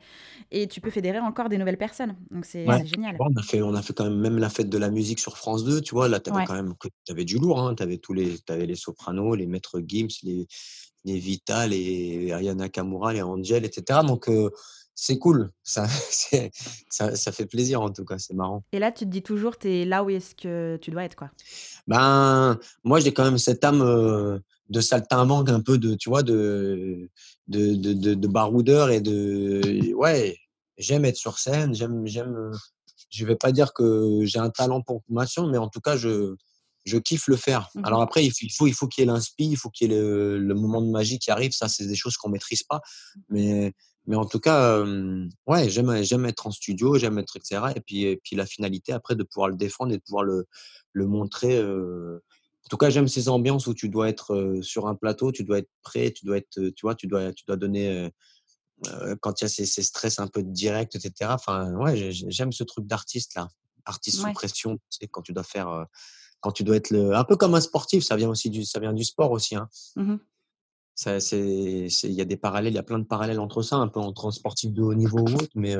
et 0.51 0.67
tu 0.67 0.82
peux 0.82 0.91
fédérer 0.91 1.20
encore 1.20 1.49
des 1.49 1.57
nouvelles 1.57 1.78
personnes. 1.78 2.17
Donc 2.32 2.45
c'est 2.45 2.67
Ouais, 2.67 2.84
génial. 2.86 3.20
on 3.20 3.34
a 3.38 3.41
fait 3.41 3.61
on 3.61 3.74
a 3.74 3.82
fait 3.82 3.93
quand 3.93 4.03
même 4.05 4.20
même 4.20 4.38
la 4.38 4.49
fête 4.49 4.70
de 4.70 4.78
la 4.78 4.89
musique 4.91 5.20
sur 5.20 5.38
France 5.38 5.63
2, 5.63 5.80
tu 5.82 5.95
vois? 5.95 6.09
Là, 6.09 6.20
tu 6.20 6.30
avais 6.30 6.41
Ouais. 6.41 6.43
quand 6.43 6.53
même 6.53 6.74
avais 7.09 7.24
du 7.26 7.38
lourd, 7.39 7.59
hein. 7.59 7.74
Tu 7.76 7.84
avais 7.84 7.97
tous 7.97 8.13
les 8.13 8.36
avais 8.49 8.65
les 8.65 8.76
sopranos, 8.76 9.36
les 9.36 9.47
maîtres 9.47 9.80
Gims, 9.86 10.07
les 10.24 10.45
les 11.05 11.17
Vita, 11.20 11.67
les 11.67 12.32
Aya 12.34 12.53
Nakamura, 12.55 13.13
les 13.13 13.22
Angèle 13.22 13.65
et 13.65 13.72
cetera. 13.72 14.03
Donc 14.03 14.28
c'est 15.02 15.18
cool. 15.18 15.52
Ça 15.64 15.88
ça 16.89 17.16
ça 17.16 17.32
fait 17.32 17.45
plaisir 17.45 17.82
en 17.82 17.89
tout 17.89 18.06
cas, 18.06 18.18
c'est 18.18 18.34
marrant. 18.34 18.64
Et 18.72 18.80
là, 18.80 18.91
tu 18.91 19.06
te 19.06 19.10
dis 19.10 19.22
toujours: 19.22 19.58
«Tu 19.58 19.70
es 19.70 19.86
là 19.86 20.04
où 20.04 20.10
est-ce 20.10 20.36
que 20.36 20.78
tu 20.82 20.91
dois 20.91 21.06
être», 21.06 21.16
quoi? 21.16 21.32
Ben, 21.88 22.60
moi, 22.84 23.00
j'ai 23.00 23.14
quand 23.14 23.24
même 23.24 23.38
cette 23.38 23.64
âme, 23.64 24.41
de 24.70 24.82
saltimbanque 24.82 25.50
un 25.50 25.62
peu 25.62 25.78
de 25.78 25.95
tu 25.95 26.10
vois, 26.10 26.24
de 26.24 27.10
de 27.47 27.76
de 27.76 27.93
de 27.93 28.14
de 28.14 28.28
baroudeur 28.28 28.89
et 28.89 29.02
de 29.02 29.93
ouais, 29.95 30.38
j'aime 30.78 31.06
être 31.06 31.18
sur 31.18 31.39
scène, 31.39 31.74
j'aime 31.74 32.06
j'aime, 32.06 32.52
je 33.10 33.26
vais 33.26 33.36
pas 33.36 33.52
dire 33.52 33.74
que 33.74 34.20
j'ai 34.24 34.39
un 34.39 34.50
talent 34.50 34.82
pour 34.82 35.04
machin, 35.10 35.50
mais 35.50 35.58
en 35.58 35.70
tout 35.70 35.82
cas, 35.82 35.97
je 35.97 36.36
je 36.86 36.97
kiffe 36.97 37.28
le 37.28 37.36
faire. 37.36 37.70
Mmh 37.76 37.86
Alors 37.86 38.02
après, 38.02 38.26
il 38.26 38.52
faut 38.54 38.68
il 38.68 38.74
faut 38.74 38.88
qu'il 38.88 39.04
y 39.04 39.08
ait 39.08 39.12
l'inspi, 39.12 39.50
il 39.50 39.58
faut 39.58 39.70
qu'il 39.70 39.91
y 39.91 39.95
ait 39.95 39.97
le 39.97 40.38
le 40.39 40.56
moment 40.56 40.82
de 40.82 40.89
magie 40.89 41.20
qui 41.20 41.32
arrive, 41.32 41.52
ça, 41.52 41.68
c'est 41.68 41.88
des 41.88 41.95
choses 41.95 42.18
qu'on 42.18 42.30
maîtrise 42.30 42.64
pas. 42.64 42.82
Mais 43.30 43.74
mais 44.10 44.18
en 44.18 44.26
tout 44.26 44.41
cas, 44.41 44.84
ouais, 45.47 45.70
j'aime 45.70 46.03
j'aime 46.03 46.26
être 46.26 46.47
en 46.47 46.51
studio, 46.51 46.97
j'aime 46.97 47.18
être 47.20 47.38
et 47.38 47.41
cetera 47.43 47.72
et 47.74 47.82
puis 47.82 48.03
et 48.05 48.18
puis 48.18 48.36
la 48.36 48.45
finalité 48.45 48.91
après 48.93 49.16
de 49.16 49.24
pouvoir 49.24 49.49
le 49.49 49.55
défendre 49.55 49.93
et 49.93 49.97
de 49.97 50.03
pouvoir 50.03 50.24
le 50.26 50.47
le 50.93 51.07
montrer, 51.07 51.62
en 51.64 52.70
tout 52.70 52.78
cas, 52.78 52.89
j'aime 52.91 53.07
ces 53.07 53.30
ambiances 53.30 53.68
où 53.68 53.74
tu 53.74 53.89
dois 53.89 54.10
être, 54.10 54.60
sur 54.62 54.88
un 54.88 54.95
plateau, 54.95 55.32
tu 55.32 55.43
dois 55.45 55.60
être 55.60 55.70
prêt, 55.84 56.12
tu 56.12 56.26
dois 56.26 56.38
être, 56.38 56.60
tu 56.76 56.82
vois, 56.84 56.95
tu 56.95 57.07
dois 57.07 57.32
tu 57.34 57.43
dois 57.47 57.57
donner, 57.57 58.10
quand 59.22 59.41
il 59.41 59.45
y 59.45 59.47
a 59.47 59.49
ces 59.49 59.66
ces 59.68 59.84
stress 59.84 60.20
un 60.20 60.28
peu 60.28 60.43
directs 60.43 60.95
et 60.95 60.99
cetera. 60.99 61.36
Enfin, 61.36 61.74
ouais, 61.76 61.95
j'ai 61.97 62.12
j'ai 62.12 62.32
j'aime 62.32 62.51
ce 62.51 62.64
truc 62.66 62.88
d'artiste 62.88 63.36
là, 63.36 63.47
artiste 63.86 64.20
sous 64.20 64.32
pression, 64.34 64.78
tu 64.78 64.82
sais, 64.89 65.07
quand 65.07 65.22
tu 65.24 65.34
dois 65.34 65.43
faire, 65.43 65.86
quand 66.41 66.51
tu 66.53 66.64
dois 66.64 66.78
être 66.78 66.91
le 66.91 67.16
un 67.16 67.24
peu 67.26 67.38
comme 67.38 67.55
un 67.55 67.62
sportif, 67.62 68.03
ça 68.03 68.16
vient 68.18 68.30
aussi 68.30 68.49
du 68.49 68.66
ça 68.66 68.80
vient 68.80 68.93
du 68.93 69.05
sport 69.05 69.32
aussi, 69.32 69.55
hein. 69.55 69.70
Mmh 69.97 70.14
mh. 70.14 70.20
Ça 71.00 71.22
c'est 71.22 71.88
c'est 71.89 72.10
il 72.10 72.14
y 72.14 72.20
a 72.20 72.26
des 72.26 72.36
parallèles, 72.36 72.74
il 72.74 72.76
y 72.76 72.80
a 72.80 72.84
plein 72.84 73.00
de 73.00 73.06
parallèles 73.06 73.39
entre 73.39 73.62
ça, 73.62 73.78
un 73.78 73.88
peu 73.88 74.02
entre 74.02 74.28
un 74.28 74.32
sportif 74.32 74.74
de 74.74 74.82
haut 74.82 74.93
niveau 74.93 75.20
ou 75.20 75.34
autre, 75.34 75.47
mais 75.56 75.74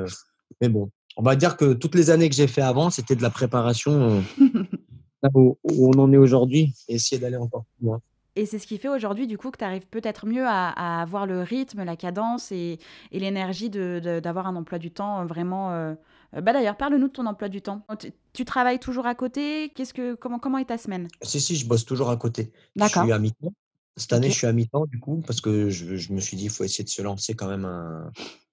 mais 0.62 0.70
bon, 0.70 0.92
on 1.18 1.24
va 1.24 1.36
dire 1.36 1.58
que 1.58 1.74
toutes 1.74 1.96
les 1.96 2.10
années 2.10 2.30
que 2.30 2.36
j'ai 2.36 2.48
fait 2.48 2.62
avant, 2.62 2.90
c'était 2.90 3.18
de 3.18 3.22
la 3.22 3.30
préparation, 3.30 4.24
là 5.22 5.30
où 5.34 5.58
où 5.64 5.92
on 5.94 6.00
en 6.00 6.14
est 6.14 6.18
aujourd'hui 6.18 6.74
et 6.88 6.96
essayer 6.96 7.20
d'aller 7.20 7.36
encore 7.36 7.66
plus 7.66 7.88
loin. 7.88 8.00
Et 8.38 8.46
c'est 8.46 8.60
ce 8.60 8.66
qui 8.66 8.78
fait 8.78 8.88
aujourd'hui, 8.88 9.28
du 9.28 9.38
coup, 9.38 9.52
que 9.52 9.58
tu 9.58 9.66
arrives 9.66 9.88
peut-être 9.90 10.26
mieux 10.26 10.46
à 10.48 10.70
à 10.70 11.02
avoir 11.02 11.26
le 11.26 11.42
rythme, 11.42 11.84
la 11.84 11.98
cadence 11.98 12.54
et 12.54 12.80
et 13.12 13.20
l'énergie 13.20 13.70
de 13.70 14.00
de 14.02 14.22
d'avoir 14.22 14.48
un 14.48 14.56
emploi 14.56 14.80
du 14.80 14.92
temps, 14.92 15.26
vraiment, 15.26 15.98
bah, 16.32 16.54
d'ailleurs, 16.54 16.78
parle-nous 16.78 17.10
de 17.10 17.14
ton 17.14 17.26
emploi 17.26 17.50
du 17.50 17.62
temps. 17.62 17.86
Tu 18.00 18.14
tu 18.32 18.46
travailles 18.46 18.80
toujours 18.80 19.06
à 19.06 19.16
côté? 19.16 19.74
Qu'est-ce 19.76 19.94
que 19.94 20.14
comment 20.14 20.40
comment 20.40 20.60
est 20.60 20.70
ta 20.70 20.78
semaine? 20.78 21.10
Si, 21.24 21.42
si, 21.42 21.58
je 21.58 21.68
bosse 21.68 21.84
toujours 21.84 22.10
à 22.10 22.16
côté. 22.16 22.54
Je 22.78 22.86
suis 22.86 23.12
à 23.12 23.20
mi-temps. 23.20 23.52
Cette 24.00 24.14
année, 24.14 24.30
je 24.30 24.36
suis 24.36 24.48
à 24.48 24.54
mi-temps 24.54 24.86
du 24.86 25.00
coup 25.00 25.22
parce 25.28 25.42
que 25.42 25.70
je 25.70 25.96
je 25.98 26.14
me 26.14 26.20
suis 26.22 26.38
dit: 26.38 26.46
«Il 26.46 26.50
faut 26.50 26.64
essayer 26.64 26.84
de 26.86 26.90
se 26.90 27.02
lancer 27.02 27.36
quand 27.36 27.48
même 27.48 27.66
un 27.66 28.12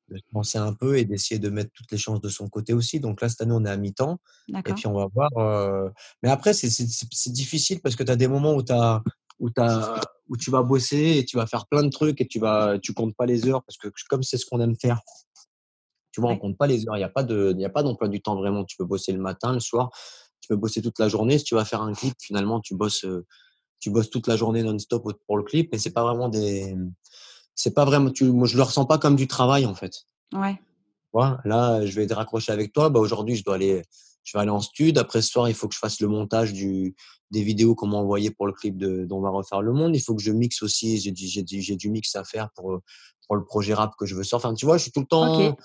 de 0.08 0.16
se 0.18 0.22
lancer 0.34 0.58
un 0.58 0.72
peu 0.74 0.98
et 0.98 1.04
d'essayer 1.04 1.38
de 1.40 1.48
mettre 1.50 1.70
toutes 1.74 1.90
les 1.92 1.98
chances 1.98 2.20
de 2.20 2.28
son 2.28 2.48
côté 2.48 2.72
aussi». 2.74 3.00
Donc 3.00 3.20
là, 3.22 3.28
cette 3.28 3.40
année, 3.42 3.54
on 3.54 3.64
est 3.64 3.70
à 3.70 3.76
mi-temps 3.76 4.18
et 4.64 4.74
puis 4.74 4.86
on 4.88 4.94
va 4.94 5.06
voir, 5.14 5.30
heu 5.38 5.92
mais 6.22 6.30
après 6.30 6.52
c'est 6.54 7.32
difficile 7.32 7.80
parce 7.82 7.96
que 7.96 8.02
tu 8.02 8.10
as 8.12 8.16
des 8.16 8.28
moments 8.28 8.54
où 8.56 8.62
as 8.70 9.02
où 9.38 9.48
as 9.58 10.00
où 10.28 10.36
tu 10.36 10.50
vas 10.50 10.62
bosser 10.64 11.18
et 11.18 11.24
tu 11.24 11.36
vas 11.36 11.46
faire 11.46 11.66
plein 11.68 11.84
de 11.84 11.90
trucs 11.90 12.20
et 12.20 12.26
tu 12.26 12.40
vas 12.40 12.78
tu 12.80 12.92
comptes 12.94 13.14
pas 13.16 13.26
les 13.26 13.46
heures 13.48 13.62
parce 13.64 13.78
que 13.78 13.88
comme 14.10 14.22
c'est 14.24 14.38
ce 14.38 14.46
qu'on 14.46 14.60
aime 14.60 14.76
faire 14.76 15.00
tu 16.12 16.20
vois, 16.20 16.30
on 16.30 16.38
compte 16.38 16.56
pas 16.56 16.66
les 16.66 16.86
heures. 16.88 16.96
Il 16.96 17.00
y 17.00 17.04
a 17.04 17.08
pas 17.08 17.22
de 17.24 17.52
d'emploi 17.52 18.08
du 18.08 18.22
temps 18.22 18.36
vraiment. 18.36 18.64
Tu 18.64 18.76
peux 18.76 18.84
bosser 18.84 19.12
le 19.12 19.18
matin, 19.20 19.52
le 19.52 19.60
soir, 19.60 19.90
tu 20.40 20.48
peux 20.48 20.56
bosser 20.56 20.80
toute 20.82 20.98
la 20.98 21.08
journée. 21.08 21.38
Si 21.38 21.44
tu 21.44 21.54
vas 21.54 21.64
faire 21.64 21.82
un 21.82 21.92
clip, 21.92 22.14
finalement, 22.20 22.60
tu 22.60 22.74
bosses, 22.74 23.04
heu, 23.04 23.26
tu 23.80 23.90
bosses 23.90 24.10
toute 24.10 24.26
la 24.26 24.36
journée 24.36 24.62
non-stop 24.62 25.12
pour 25.26 25.36
le 25.36 25.42
clip 25.42 25.74
et 25.74 25.78
c'est 25.78 25.92
pas 25.92 26.02
vraiment 26.02 26.28
des, 26.28 26.74
c'est 27.54 27.74
pas 27.74 27.84
vraiment 27.84 28.10
tu 28.10 28.24
moi, 28.24 28.46
je 28.46 28.56
le 28.56 28.62
ressens 28.62 28.84
pas 28.84 28.98
comme 28.98 29.16
du 29.16 29.26
travail, 29.26 29.66
en 29.66 29.74
fait. 29.74 30.06
Ouais. 30.32 30.60
Vois? 31.12 31.40
Là, 31.44 31.84
je 31.84 31.94
vais 31.96 32.06
te 32.06 32.14
raccrocher 32.14 32.52
avec 32.52 32.72
toi. 32.72 32.90
Bah, 32.90 33.00
aujourd'hui, 33.00 33.36
je 33.36 33.44
dois 33.44 33.54
aller 33.54 33.82
je 34.22 34.36
vais 34.36 34.42
aller 34.42 34.50
en 34.50 34.60
stud. 34.60 34.98
Après 34.98 35.22
ce 35.22 35.30
soir, 35.30 35.48
il 35.48 35.54
faut 35.54 35.68
que 35.68 35.74
je 35.74 35.78
fasse 35.78 36.00
le 36.00 36.08
montage 36.08 36.52
du 36.52 36.94
des 37.30 37.42
vidéos 37.42 37.74
qu'on 37.74 37.86
m'a 37.86 37.96
envoyées 37.96 38.30
pour 38.30 38.46
le 38.46 38.52
clip 38.52 38.76
de 38.76 39.06
d'On 39.06 39.20
va 39.20 39.30
refaire 39.30 39.62
le 39.62 39.72
monde. 39.72 39.96
Il 39.96 40.00
faut 40.00 40.14
que 40.14 40.22
je 40.22 40.32
mixe 40.32 40.62
aussi. 40.62 40.98
J'ai 40.98 41.12
du 41.12 41.26
j'ai 41.26 41.42
du 41.42 41.62
j'ai 41.62 41.76
du 41.76 41.90
mix 41.90 42.14
à 42.16 42.24
faire 42.24 42.50
pour, 42.54 42.80
le 43.30 43.44
projet 43.44 43.74
rap 43.74 43.94
que 43.98 44.04
je 44.04 44.14
veux 44.14 44.24
sortir. 44.24 44.48
Enfin, 44.48 44.54
tu 44.54 44.66
vois, 44.66 44.76
je 44.76 44.82
suis 44.82 44.92
tout 44.92 45.00
le 45.00 45.06
temps 45.06 45.52
tout 45.52 45.56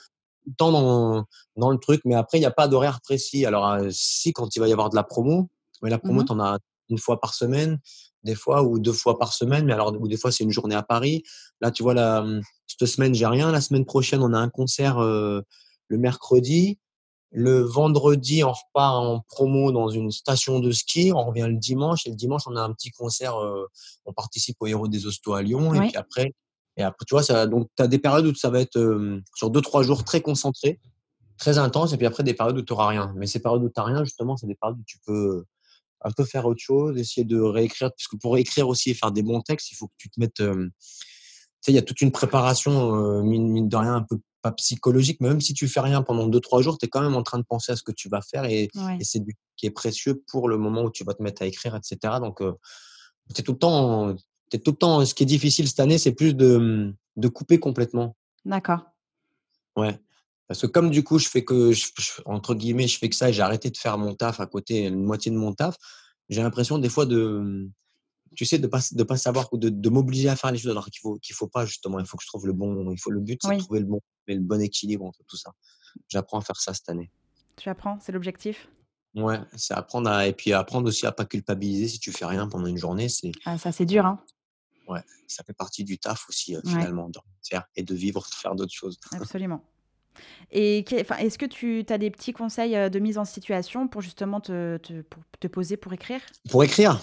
le 0.48 0.56
temps 0.56 0.72
dans 0.72 1.26
dans 1.58 1.72
le 1.72 1.78
truc, 1.78 2.02
mais 2.06 2.16
après 2.16 2.40
il 2.40 2.42
y 2.42 2.46
a 2.46 2.52
pas 2.52 2.68
d'horaire 2.68 3.02
précis. 3.02 3.46
Alors, 3.46 3.68
heu, 3.74 3.90
si, 3.92 4.32
quand 4.32 4.56
il 4.56 4.60
va 4.60 4.68
y 4.68 4.74
avoir 4.74 4.90
de 4.90 4.96
la 4.96 5.04
promo, 5.04 5.50
mais 5.82 5.90
la 5.90 6.00
promo, 6.00 6.22
mh. 6.22 6.26
tu 6.26 6.32
en 6.32 6.40
as 6.40 6.60
1 6.92 6.98
fois 6.98 7.20
par 7.20 7.34
semaine, 7.34 7.80
des 8.24 8.36
fois 8.36 8.64
ou 8.64 8.80
2 8.80 8.94
fois 8.94 9.18
par 9.18 9.34
semaine, 9.34 9.66
mais 9.66 9.74
alors 9.74 9.96
ou 10.00 10.08
des 10.08 10.18
fois, 10.18 10.32
c'est 10.32 10.44
une 10.44 10.52
journée 10.52 10.76
à 10.76 10.84
Paris. 10.84 11.24
Là, 11.62 11.72
tu 11.72 11.84
vois, 11.84 11.94
là, 11.94 12.22
mmh, 12.22 12.42
cette 12.68 12.88
semaine, 12.88 13.14
j'ai 13.16 13.26
rien. 13.26 13.52
La 13.52 13.62
semaine 13.62 13.86
prochaine, 13.86 14.22
on 14.22 14.34
a 14.34 14.38
un 14.40 14.50
concert, 14.50 15.02
heu, 15.02 15.44
le 15.88 15.98
mercredi. 15.98 16.78
Le 17.34 17.62
vendredi, 17.62 18.44
on 18.44 18.52
repart 18.52 18.96
en 18.96 19.22
promo 19.30 19.72
dans 19.72 19.88
une 19.90 20.12
station 20.12 20.60
de 20.60 20.72
ski. 20.72 21.14
On 21.16 21.24
revient 21.26 21.48
le 21.48 21.56
dimanche 21.56 22.06
et 22.06 22.10
le 22.10 22.18
dimanche, 22.18 22.42
on 22.46 22.58
a 22.58 22.62
un 22.62 22.74
petit 22.74 22.92
concert, 22.92 23.40
heu, 23.40 23.68
on 24.06 24.12
participe 24.14 24.58
aux 24.60 24.68
Héros 24.68 24.90
des 24.90 25.06
Hostos 25.06 25.34
à 25.34 25.42
Lyon 25.42 25.74
et 25.74 25.80
puis 25.80 25.96
après 25.96 26.34
et 26.78 26.84
après, 26.84 27.06
tu 27.06 27.14
vois, 27.14 27.24
ça 27.24 27.48
donc 27.48 27.70
tu 27.78 27.84
as 27.84 27.88
des 27.88 28.00
périodes 28.00 28.26
où 28.26 28.36
ça 28.36 28.50
va 28.50 28.60
être, 28.62 28.78
hem, 28.78 29.22
sur 29.36 29.50
2-3 29.50 29.84
jours 29.84 30.04
très 30.04 30.22
concentré, 30.22 30.80
très 31.38 31.58
intense 31.58 31.94
et 31.94 31.98
puis 31.98 32.06
après 32.06 32.24
des 32.24 32.34
périodes 32.34 32.58
où 32.58 32.62
tu 32.62 32.74
auras 32.74 32.88
rien. 32.88 33.14
Mais 33.18 33.28
ces 33.28 33.40
périodes 33.42 33.64
où 33.64 33.70
tu 33.70 33.80
as 33.80 33.84
rien, 33.84 34.04
justement, 34.04 34.38
c'est 34.38 34.48
des 34.48 34.56
périodes 34.56 34.80
où 34.80 34.84
tu 34.86 34.98
peux 35.06 35.46
un 36.04 36.12
peu 36.12 36.24
faire 36.24 36.46
autre 36.46 36.62
chose, 36.62 36.98
essayer 36.98 37.26
de 37.26 37.40
réécrire. 37.40 37.92
Parce 37.92 38.08
que 38.08 38.16
pour 38.16 38.38
écrire 38.38 38.68
aussi 38.68 38.92
et 38.92 38.94
faire 38.94 39.12
des 39.12 39.24
bons 39.24 39.42
textes, 39.42 39.72
il 39.72 39.76
faut 39.76 39.88
que 39.88 39.94
tu 39.98 40.10
te 40.10 40.20
mettes. 40.20 40.36
tu 40.36 40.72
sais, 41.62 41.72
il 41.72 41.76
y 41.76 41.80
a 41.80 41.84
toute 41.84 42.02
une 42.02 42.12
préparation, 42.12 43.22
mine, 43.24 43.70
de 43.70 43.76
rien, 43.76 43.96
un 43.96 44.04
peu 44.04 44.18
pas 44.42 44.52
psychologique, 44.54 45.20
mais 45.22 45.30
même 45.30 45.42
si 45.42 45.54
tu 45.54 45.68
fais 45.68 45.82
rien 45.82 46.02
pendant 46.02 46.28
2-3 46.28 46.64
jours, 46.64 46.78
tu 46.80 46.88
es 46.88 46.90
quand 46.90 47.02
même 47.02 47.16
en 47.16 47.22
train 47.22 47.38
de 47.38 47.44
penser 47.44 47.72
à 47.72 47.76
ce 47.76 47.84
que 47.84 47.92
tu 47.92 48.10
vas 48.10 48.22
faire 48.22 48.46
et, 48.46 48.70
c'est 49.02 49.24
du 49.24 49.36
qui 49.56 49.68
est 49.68 49.72
précieux 49.72 50.24
pour 50.32 50.50
le 50.50 50.58
moment 50.58 50.82
où 50.82 50.90
tu 50.90 51.04
vas 51.04 51.14
te 51.14 51.22
mettre 51.22 51.44
à 51.44 51.46
écrire, 51.46 51.76
etc. 51.76 52.16
Donc, 52.20 52.42
c'est 53.36 53.44
tout 53.44 53.52
le 53.52 53.60
temps, 53.60 54.16
es 54.52 54.60
tout 54.60 54.72
le 54.72 54.78
temps. 54.78 55.06
Ce 55.06 55.14
qui 55.14 55.24
est 55.24 55.28
difficile 55.28 55.68
cette 55.68 55.80
année, 55.80 55.98
c'est 55.98 56.14
plus 56.14 56.36
de, 56.36 56.94
de 57.16 57.28
couper 57.28 57.60
complètement. 57.60 58.16
D'accord. 58.46 58.82
Ouais. 59.76 60.00
Parce 60.52 60.64
que 60.64 60.68
comme 60.68 60.92
du 60.92 61.02
coup, 61.02 61.18
je 61.18 61.30
fais 61.30 61.46
que, 61.46 61.72
entre 62.26 62.56
guillemets, 62.56 62.86
je 62.86 62.98
fais 62.98 63.08
que 63.08 63.16
ça 63.16 63.30
et 63.30 63.34
j'ai 63.34 63.42
arrêté 63.42 63.70
de 63.70 63.78
faire 63.78 63.98
mon 63.98 64.16
taf 64.16 64.42
à 64.42 64.48
côté, 64.48 64.86
une 64.86 65.02
moitié 65.02 65.32
de 65.32 65.38
mon 65.38 65.54
taf, 65.54 65.78
j'ai 66.28 66.44
l'impression 66.44 66.78
des 66.78 66.90
fois 66.90 67.06
de, 67.06 67.70
tu 68.36 68.44
sais, 68.44 68.60
de 68.60 68.68
pas, 68.68 68.80
de 68.92 69.04
pas 69.04 69.16
savoir 69.16 69.48
ou 69.54 69.58
de, 69.58 69.70
de 69.70 69.90
m'obliger 69.90 70.28
à 70.28 70.36
faire 70.36 70.52
les 70.52 70.58
choses 70.58 70.72
alors 70.72 70.88
qu'il 70.88 71.00
faut, 71.00 71.18
qu'il 71.20 71.34
faut 71.36 71.48
pas 71.48 71.66
justement. 71.66 72.00
Il 72.00 72.06
faut 72.06 72.18
que 72.18 72.24
je 72.24 72.28
trouve 72.28 72.48
le 72.48 72.52
bon, 72.52 72.92
il 72.92 73.00
faut 73.00 73.12
le 73.12 73.22
but, 73.22 73.40
c'est 73.42 73.56
de 73.56 73.60
trouver 73.60 73.80
le 73.80 73.86
bon, 73.86 74.02
le 74.28 74.40
bon 74.40 74.62
équilibre 74.62 75.06
entre 75.06 75.24
tout 75.26 75.38
ça. 75.38 75.54
J'apprends 76.10 76.40
à 76.40 76.42
faire 76.42 76.60
ça 76.60 76.74
cette 76.74 76.90
année. 76.90 77.10
Tu 77.56 77.70
apprends, 77.70 77.98
c'est 78.02 78.12
l'objectif? 78.12 78.68
Ouais, 79.16 79.40
c'est 79.56 79.74
apprendre 79.74 80.10
à, 80.10 80.28
et 80.28 80.34
puis 80.34 80.52
apprendre 80.52 80.90
aussi 80.90 81.06
à 81.06 81.14
pas 81.14 81.24
culpabiliser 81.24 81.88
si 81.88 82.00
tu 82.00 82.12
fais 82.12 82.26
rien 82.26 82.50
pendant 82.50 82.68
une 82.68 82.78
journée. 82.78 83.08
C'est, 83.08 83.32
ah, 83.46 83.58
ça, 83.58 83.72
c'est 83.72 83.86
dur, 83.86 84.06
hein. 84.06 84.22
Ouais, 84.90 85.04
ça 85.28 85.46
fait 85.46 85.54
partie 85.54 85.86
du 85.86 85.98
taf 85.98 86.28
aussi, 86.28 86.58
finalement, 86.66 87.08
de 87.08 87.20
faire 87.42 87.64
et 87.78 87.84
de 87.84 87.96
vivre, 87.96 88.20
de 88.30 88.36
faire 88.36 88.54
d'autres 88.54 88.74
choses. 88.74 89.00
Absolument. 89.14 89.64
Et 90.52 90.80
est-ce 91.20 91.38
que 91.38 91.46
tu 91.46 91.86
as 91.90 91.98
des 91.98 92.12
petits 92.12 92.34
conseils 92.34 92.90
de 92.90 93.00
mise 93.00 93.18
en 93.18 93.26
situation 93.26 93.88
pour 93.88 94.02
justement 94.02 94.42
te, 94.42 94.78
te, 94.78 95.02
pour 95.02 95.24
te 95.40 95.48
poser 95.48 95.78
pour 95.78 95.94
écrire? 95.94 96.22
Pour 96.50 96.64
écrire 96.64 97.02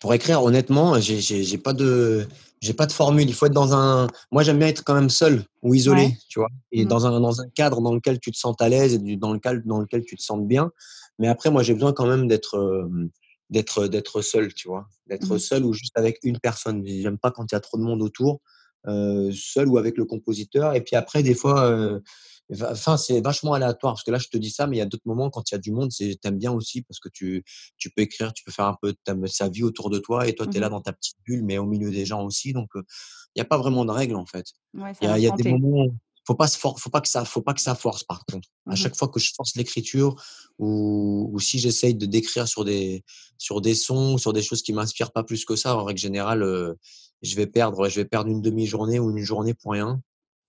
Pour 0.00 0.14
écrire, 0.14 0.42
honnêtement, 0.42 0.98
j'ai 1.00 1.58
pas 1.58 1.72
de 1.72 2.26
j'ai 2.62 2.74
pas 2.74 2.86
de 2.86 2.92
formule. 2.92 3.28
Il 3.28 3.34
faut 3.34 3.46
être 3.46 3.52
dans 3.52 3.74
un. 3.74 4.06
Moi, 4.30 4.44
j'aime 4.44 4.58
bien 4.58 4.68
être 4.68 4.84
quand 4.84 4.94
même 4.94 5.10
seul 5.10 5.44
ou 5.62 5.74
isolé, 5.74 6.16
tu 6.28 6.38
vois, 6.38 6.48
et 6.70 6.84
mmh 6.84 6.88
dans, 6.88 7.06
un, 7.06 7.20
dans 7.20 7.40
un 7.40 7.48
cadre 7.50 7.80
dans 7.82 7.92
lequel 7.92 8.20
tu 8.20 8.30
te 8.30 8.36
sens 8.36 8.54
à 8.60 8.68
l'aise 8.68 8.94
et 8.94 9.16
dans 9.16 9.32
lequel, 9.32 9.62
dans 9.64 9.80
lequel 9.80 10.04
tu 10.04 10.16
te 10.16 10.22
sens 10.22 10.40
bien. 10.40 10.70
Mais 11.18 11.28
après, 11.28 11.50
moi, 11.50 11.62
j'ai 11.62 11.74
besoin 11.74 11.92
quand 11.92 12.06
même 12.06 12.28
d'être 12.28 12.88
d'être 13.50 13.88
d'être 13.88 14.22
seul, 14.22 14.54
tu 14.54 14.68
vois, 14.68 14.86
d'être 15.08 15.34
mmh 15.34 15.38
seul 15.38 15.64
ou 15.64 15.72
juste 15.72 15.98
avec 15.98 16.20
une 16.22 16.38
personne. 16.38 16.86
J'aime 16.86 17.18
pas 17.18 17.32
quand 17.32 17.50
il 17.50 17.54
y 17.54 17.56
a 17.56 17.60
trop 17.60 17.76
de 17.76 17.82
monde 17.82 18.00
autour, 18.00 18.40
seul 18.86 19.68
ou 19.68 19.78
avec 19.78 19.96
le 19.96 20.04
compositeur. 20.04 20.74
Et 20.74 20.80
puis 20.82 20.96
après, 20.96 21.22
des 21.22 21.34
fois, 21.34 22.00
enfin, 22.60 22.96
c'est 22.96 23.20
vachement 23.20 23.54
aléatoire 23.54 23.94
parce 23.94 24.04
que 24.04 24.10
là, 24.10 24.18
je 24.18 24.28
te 24.28 24.36
dis 24.36 24.50
ça, 24.50 24.66
mais 24.66 24.76
il 24.76 24.78
y 24.78 24.82
a 24.82 24.86
d'autres 24.86 25.06
moments 25.06 25.30
quand 25.30 25.50
il 25.50 25.54
y 25.54 25.56
a 25.56 25.58
du 25.58 25.72
monde, 25.72 25.90
c'est 25.92 26.16
t'aimes 26.20 26.38
bien 26.38 26.52
aussi 26.52 26.82
parce 26.82 27.00
que 27.00 27.08
tu 27.08 27.44
tu 27.78 27.90
peux 27.90 28.02
écrire, 28.02 28.32
tu 28.32 28.44
peux 28.44 28.52
faire 28.52 28.66
un 28.66 28.76
peu 28.80 28.94
sa 29.26 29.48
vie 29.48 29.62
autour 29.62 29.90
de 29.90 29.98
toi 29.98 30.26
et 30.26 30.34
toi, 30.34 30.46
tu 30.46 30.56
es 30.56 30.60
là 30.60 30.68
mmh 30.68 30.72
dans 30.72 30.80
ta 30.80 30.92
petite 30.92 31.16
bulle, 31.24 31.44
mais 31.44 31.58
au 31.58 31.66
milieu 31.66 31.90
des 31.90 32.06
gens 32.06 32.24
aussi. 32.24 32.52
Donc, 32.52 32.70
il 32.74 32.82
n'y 33.36 33.42
a 33.42 33.46
pas 33.46 33.58
vraiment 33.58 33.84
de 33.84 33.90
règles 33.90 34.16
en 34.16 34.26
fait. 34.26 34.46
Il 34.74 34.80
y 35.02 35.26
a, 35.26 35.30
des 35.30 35.52
moments 35.52 35.86
faut 36.24 36.34
pas 36.34 36.46
faut 36.46 36.90
pas 36.90 37.00
que 37.00 37.08
ça 37.08 37.24
faut 37.24 37.42
pas 37.42 37.52
que 37.52 37.60
ça 37.60 37.74
force 37.74 38.04
par 38.04 38.24
contre 38.26 38.48
à 38.66 38.72
mmh 38.72 38.76
chaque 38.76 38.96
fois 38.96 39.08
que 39.08 39.18
je 39.18 39.32
force 39.34 39.56
l'écriture 39.56 40.14
ou, 40.58 41.28
ou, 41.32 41.40
si 41.40 41.58
j'essaye 41.58 41.96
de 41.96 42.06
décrire 42.06 42.46
sur 42.46 42.64
des 42.64 43.02
sur 43.38 43.60
des 43.60 43.74
sons 43.74 44.18
sur 44.18 44.32
des 44.32 44.42
choses 44.42 44.62
qui 44.62 44.72
m'inspirent 44.72 45.10
pas 45.10 45.24
plus 45.24 45.44
que 45.44 45.56
ça 45.56 45.76
en 45.76 45.82
règle 45.82 45.98
générale 45.98 46.44
je 47.22 47.36
vais 47.36 47.46
perdre 47.46 47.88
je 47.88 48.00
vais 48.00 48.04
perdre 48.04 48.30
une 48.30 48.42
demi-journée 48.42 48.98
ou 48.98 49.10
une 49.10 49.24
journée 49.24 49.54
pour 49.54 49.72
rien 49.72 50.00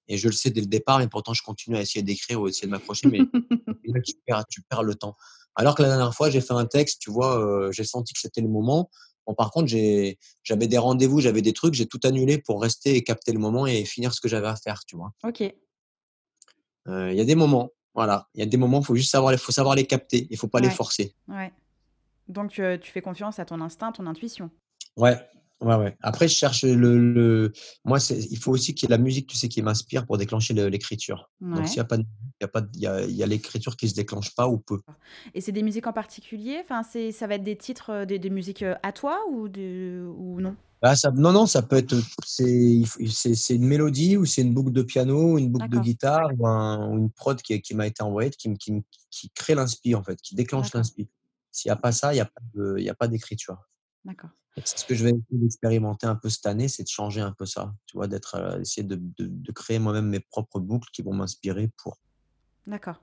et 0.08 0.18
je 0.18 0.28
le 0.28 0.34
sais 0.34 0.50
dès 0.50 0.62
le 0.62 0.68
départ 0.68 1.02
et 1.02 1.08
pourtant 1.08 1.34
je 1.34 1.44
continue 1.44 1.78
à 1.78 1.82
essayer 1.82 2.04
d'écrire 2.04 2.42
ou 2.42 2.48
essayer 2.48 2.68
de 2.68 2.72
m'approcher 2.72 3.08
mais 3.08 3.20
tu 4.04 4.14
perds 4.26 4.46
tu 4.48 4.62
perds 4.64 4.84
le 4.84 4.96
temps 4.96 5.16
alors 5.56 5.76
que 5.76 5.84
la 5.84 5.90
dernière 5.90 6.14
fois 6.14 6.30
j'ai 6.30 6.42
fait 6.42 6.54
un 6.54 6.66
texte 6.66 7.02
tu 7.02 7.12
vois 7.12 7.70
j'ai 7.72 7.84
senti 7.84 8.14
que 8.14 8.20
c'était 8.20 8.42
le 8.42 8.50
moment 8.50 8.90
Bon, 9.26 9.34
par 9.34 9.52
contre, 9.52 9.68
j'avais 9.68 10.68
des 10.68 10.78
rendez-vous, 10.78 11.22
j'avais 11.22 11.42
des 11.42 11.54
trucs, 11.54 11.74
j'ai 11.74 11.88
tout 11.88 12.00
annulé 12.04 12.38
pour 12.38 12.62
rester 12.62 12.96
et 12.96 13.04
capter 13.04 13.32
le 13.32 13.40
moment 13.40 13.66
et 13.66 13.86
finir 13.86 14.14
ce 14.14 14.20
que 14.20 14.28
j'avais 14.28 14.48
à 14.48 14.56
faire, 14.56 14.84
tu 14.86 14.96
vois. 14.98 15.14
Ok. 15.24 15.42
Il 15.42 17.14
y 17.14 17.22
a 17.22 17.26
des 17.26 17.36
moments, 17.36 17.70
voilà. 17.94 18.28
Il 18.34 18.42
y 18.42 18.44
a 18.44 18.46
des 18.46 18.58
moments, 18.58 18.82
il 18.82 18.86
faut 18.86 18.96
juste 18.96 19.12
savoir, 19.12 19.34
faut 19.36 19.54
savoir 19.54 19.76
les 19.76 19.86
capter, 19.86 20.28
il 20.30 20.38
faut 20.38 20.50
pas 20.50 20.60
les 20.60 20.70
forcer. 20.70 21.16
Ouais. 21.30 21.54
Donc, 22.28 22.52
tu 22.52 22.92
fais 22.92 23.02
confiance 23.02 23.40
à 23.40 23.46
ton 23.46 23.62
instinct, 23.62 23.94
ton 23.94 24.08
intuition. 24.08 24.50
Ouais, 24.98 25.18
Ouais, 25.64 25.76
ouais. 25.76 25.96
Après, 26.02 26.28
je 26.28 26.36
cherche 26.36 26.64
le. 26.64 26.98
le... 27.14 27.54
Moi, 27.86 28.00
il 28.10 28.38
faut 28.38 28.52
aussi 28.52 28.76
qu'il 28.76 28.90
y 28.90 28.92
ait 28.92 28.96
la 28.96 29.02
musique, 29.02 29.28
tu 29.28 29.38
sais, 29.38 29.48
qui 29.48 29.62
m'inspire 29.62 30.06
pour 30.06 30.18
déclencher 30.18 30.54
l'écriture. 30.54 31.32
Donc, 31.42 31.68
s'il 31.68 31.78
n'y 31.78 31.82
a 31.82 31.86
pas, 31.86 31.98
il 31.98 32.06
y 32.42 32.44
a 32.44 32.48
pas, 32.48 32.62
il 32.74 32.82
y 32.82 32.88
a, 32.88 33.02
il 33.04 33.16
y 33.16 33.24
a 33.24 33.26
l'écriture 33.26 33.78
qui 33.78 33.88
se 33.88 33.96
déclenche 33.96 34.36
pas 34.36 34.48
ou 34.48 34.58
peu. 34.58 34.80
Et 35.34 35.42
c'est 35.42 35.52
des 35.52 35.64
musiques 35.64 35.88
en 35.88 35.94
particulier? 35.94 36.60
Enfin, 36.64 36.84
c'est, 36.84 37.12
ça 37.12 37.28
va 37.28 37.36
être 37.36 37.44
des 37.44 37.56
titres, 37.56 38.06
des, 38.06 38.20
des 38.20 38.30
musiques 38.30 38.66
à 38.84 38.92
toi 38.92 39.20
ou 39.32 39.48
de, 39.48 40.06
ou 40.18 40.42
non? 40.42 40.56
Bah, 40.82 40.98
ça, 40.98 41.12
non, 41.12 41.32
non, 41.32 41.46
ça 41.46 41.62
peut 41.62 41.78
être. 41.78 41.96
C'est, 42.26 42.82
c'est, 43.08 43.56
une 43.56 43.66
mélodie 43.66 44.18
ou 44.18 44.26
c'est 44.26 44.42
une 44.42 44.54
boucle 44.54 44.74
de 44.74 44.82
piano, 44.82 45.38
une 45.38 45.50
boucle 45.50 45.70
de 45.70 45.80
guitare 45.80 46.30
ou, 46.38 46.46
un, 46.46 46.98
une 46.98 47.10
prod 47.10 47.42
qui, 47.42 47.62
qui 47.62 47.74
m'a 47.74 47.88
été 47.88 48.04
envoyée, 48.04 48.32
qui, 48.32 48.54
qui, 48.56 48.84
qui 49.10 49.30
crée 49.30 49.56
l'inspi, 49.56 49.96
en 49.96 50.04
fait, 50.04 50.22
qui 50.22 50.36
déclenche 50.36 50.74
l'inspi. 50.74 51.08
S'il 51.54 51.70
n'y 51.70 51.74
a 51.74 51.78
pas 51.78 51.94
ça, 51.94 52.14
il 52.14 52.28
n'y 52.56 52.90
a 52.90 52.94
pas 52.96 53.08
d'écriture. 53.08 53.58
D'accord. 54.06 54.32
C'est 54.58 54.78
ce 54.78 54.86
que 54.86 54.94
je 54.94 55.06
vais 55.06 55.14
expérimenter 55.46 56.06
un 56.06 56.16
peu 56.16 56.30
cette 56.30 56.46
année, 56.46 56.68
c'est 56.68 56.84
de 56.84 56.88
changer 56.88 57.22
un 57.22 57.32
peu 57.32 57.46
ça, 57.46 57.74
tu 57.88 57.98
vois, 57.98 58.08
d'être, 58.08 58.36
euh, 58.36 58.60
essayer 58.62 58.86
de, 58.86 59.02
de, 59.18 59.52
créer 59.52 59.80
moi-même 59.80 60.08
mes 60.08 60.20
propres 60.20 60.60
boucles 60.60 60.90
qui 60.94 61.02
vont 61.02 61.14
m'inspirer 61.14 61.72
pour. 61.78 61.98
D'accord. 62.68 63.02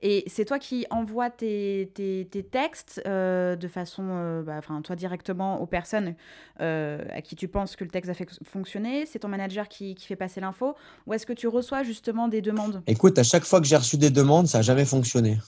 Et 0.00 0.24
c'est 0.26 0.46
toi 0.46 0.58
qui 0.58 0.86
envoies 0.90 1.30
tes, 1.30 1.90
tes, 1.94 2.26
tes 2.30 2.42
textes 2.42 3.02
euh, 3.06 3.56
de 3.56 3.68
façon, 3.68 4.04
euh, 4.08 4.42
bah, 4.42 4.56
enfin, 4.58 4.80
toi 4.82 4.96
directement 4.96 5.60
aux 5.60 5.66
personnes 5.66 6.14
à 6.58 7.22
qui 7.22 7.36
tu 7.36 7.46
penses 7.46 7.76
que 7.76 7.84
le 7.84 7.90
texte 7.90 8.10
a 8.10 8.14
fait 8.14 8.28
fonctionner? 8.42 9.06
C'est 9.06 9.20
ton 9.20 9.28
manager 9.28 9.68
qui, 9.68 9.94
qui 9.94 10.06
fait 10.06 10.16
passer 10.16 10.40
l'info? 10.40 10.74
Ou 11.06 11.12
est-ce 11.12 11.26
que 11.26 11.32
tu 11.32 11.46
reçois 11.46 11.82
justement 11.82 12.26
des 12.26 12.40
demandes? 12.40 12.82
Écoute, 12.86 13.18
à 13.18 13.22
chaque 13.22 13.44
fois 13.44 13.60
que 13.60 13.66
j'ai 13.66 13.76
reçu 13.76 13.98
des 13.98 14.10
demandes, 14.10 14.46
ça 14.46 14.58
n'a 14.58 14.62
jamais 14.62 14.84
fonctionné. 14.84 15.38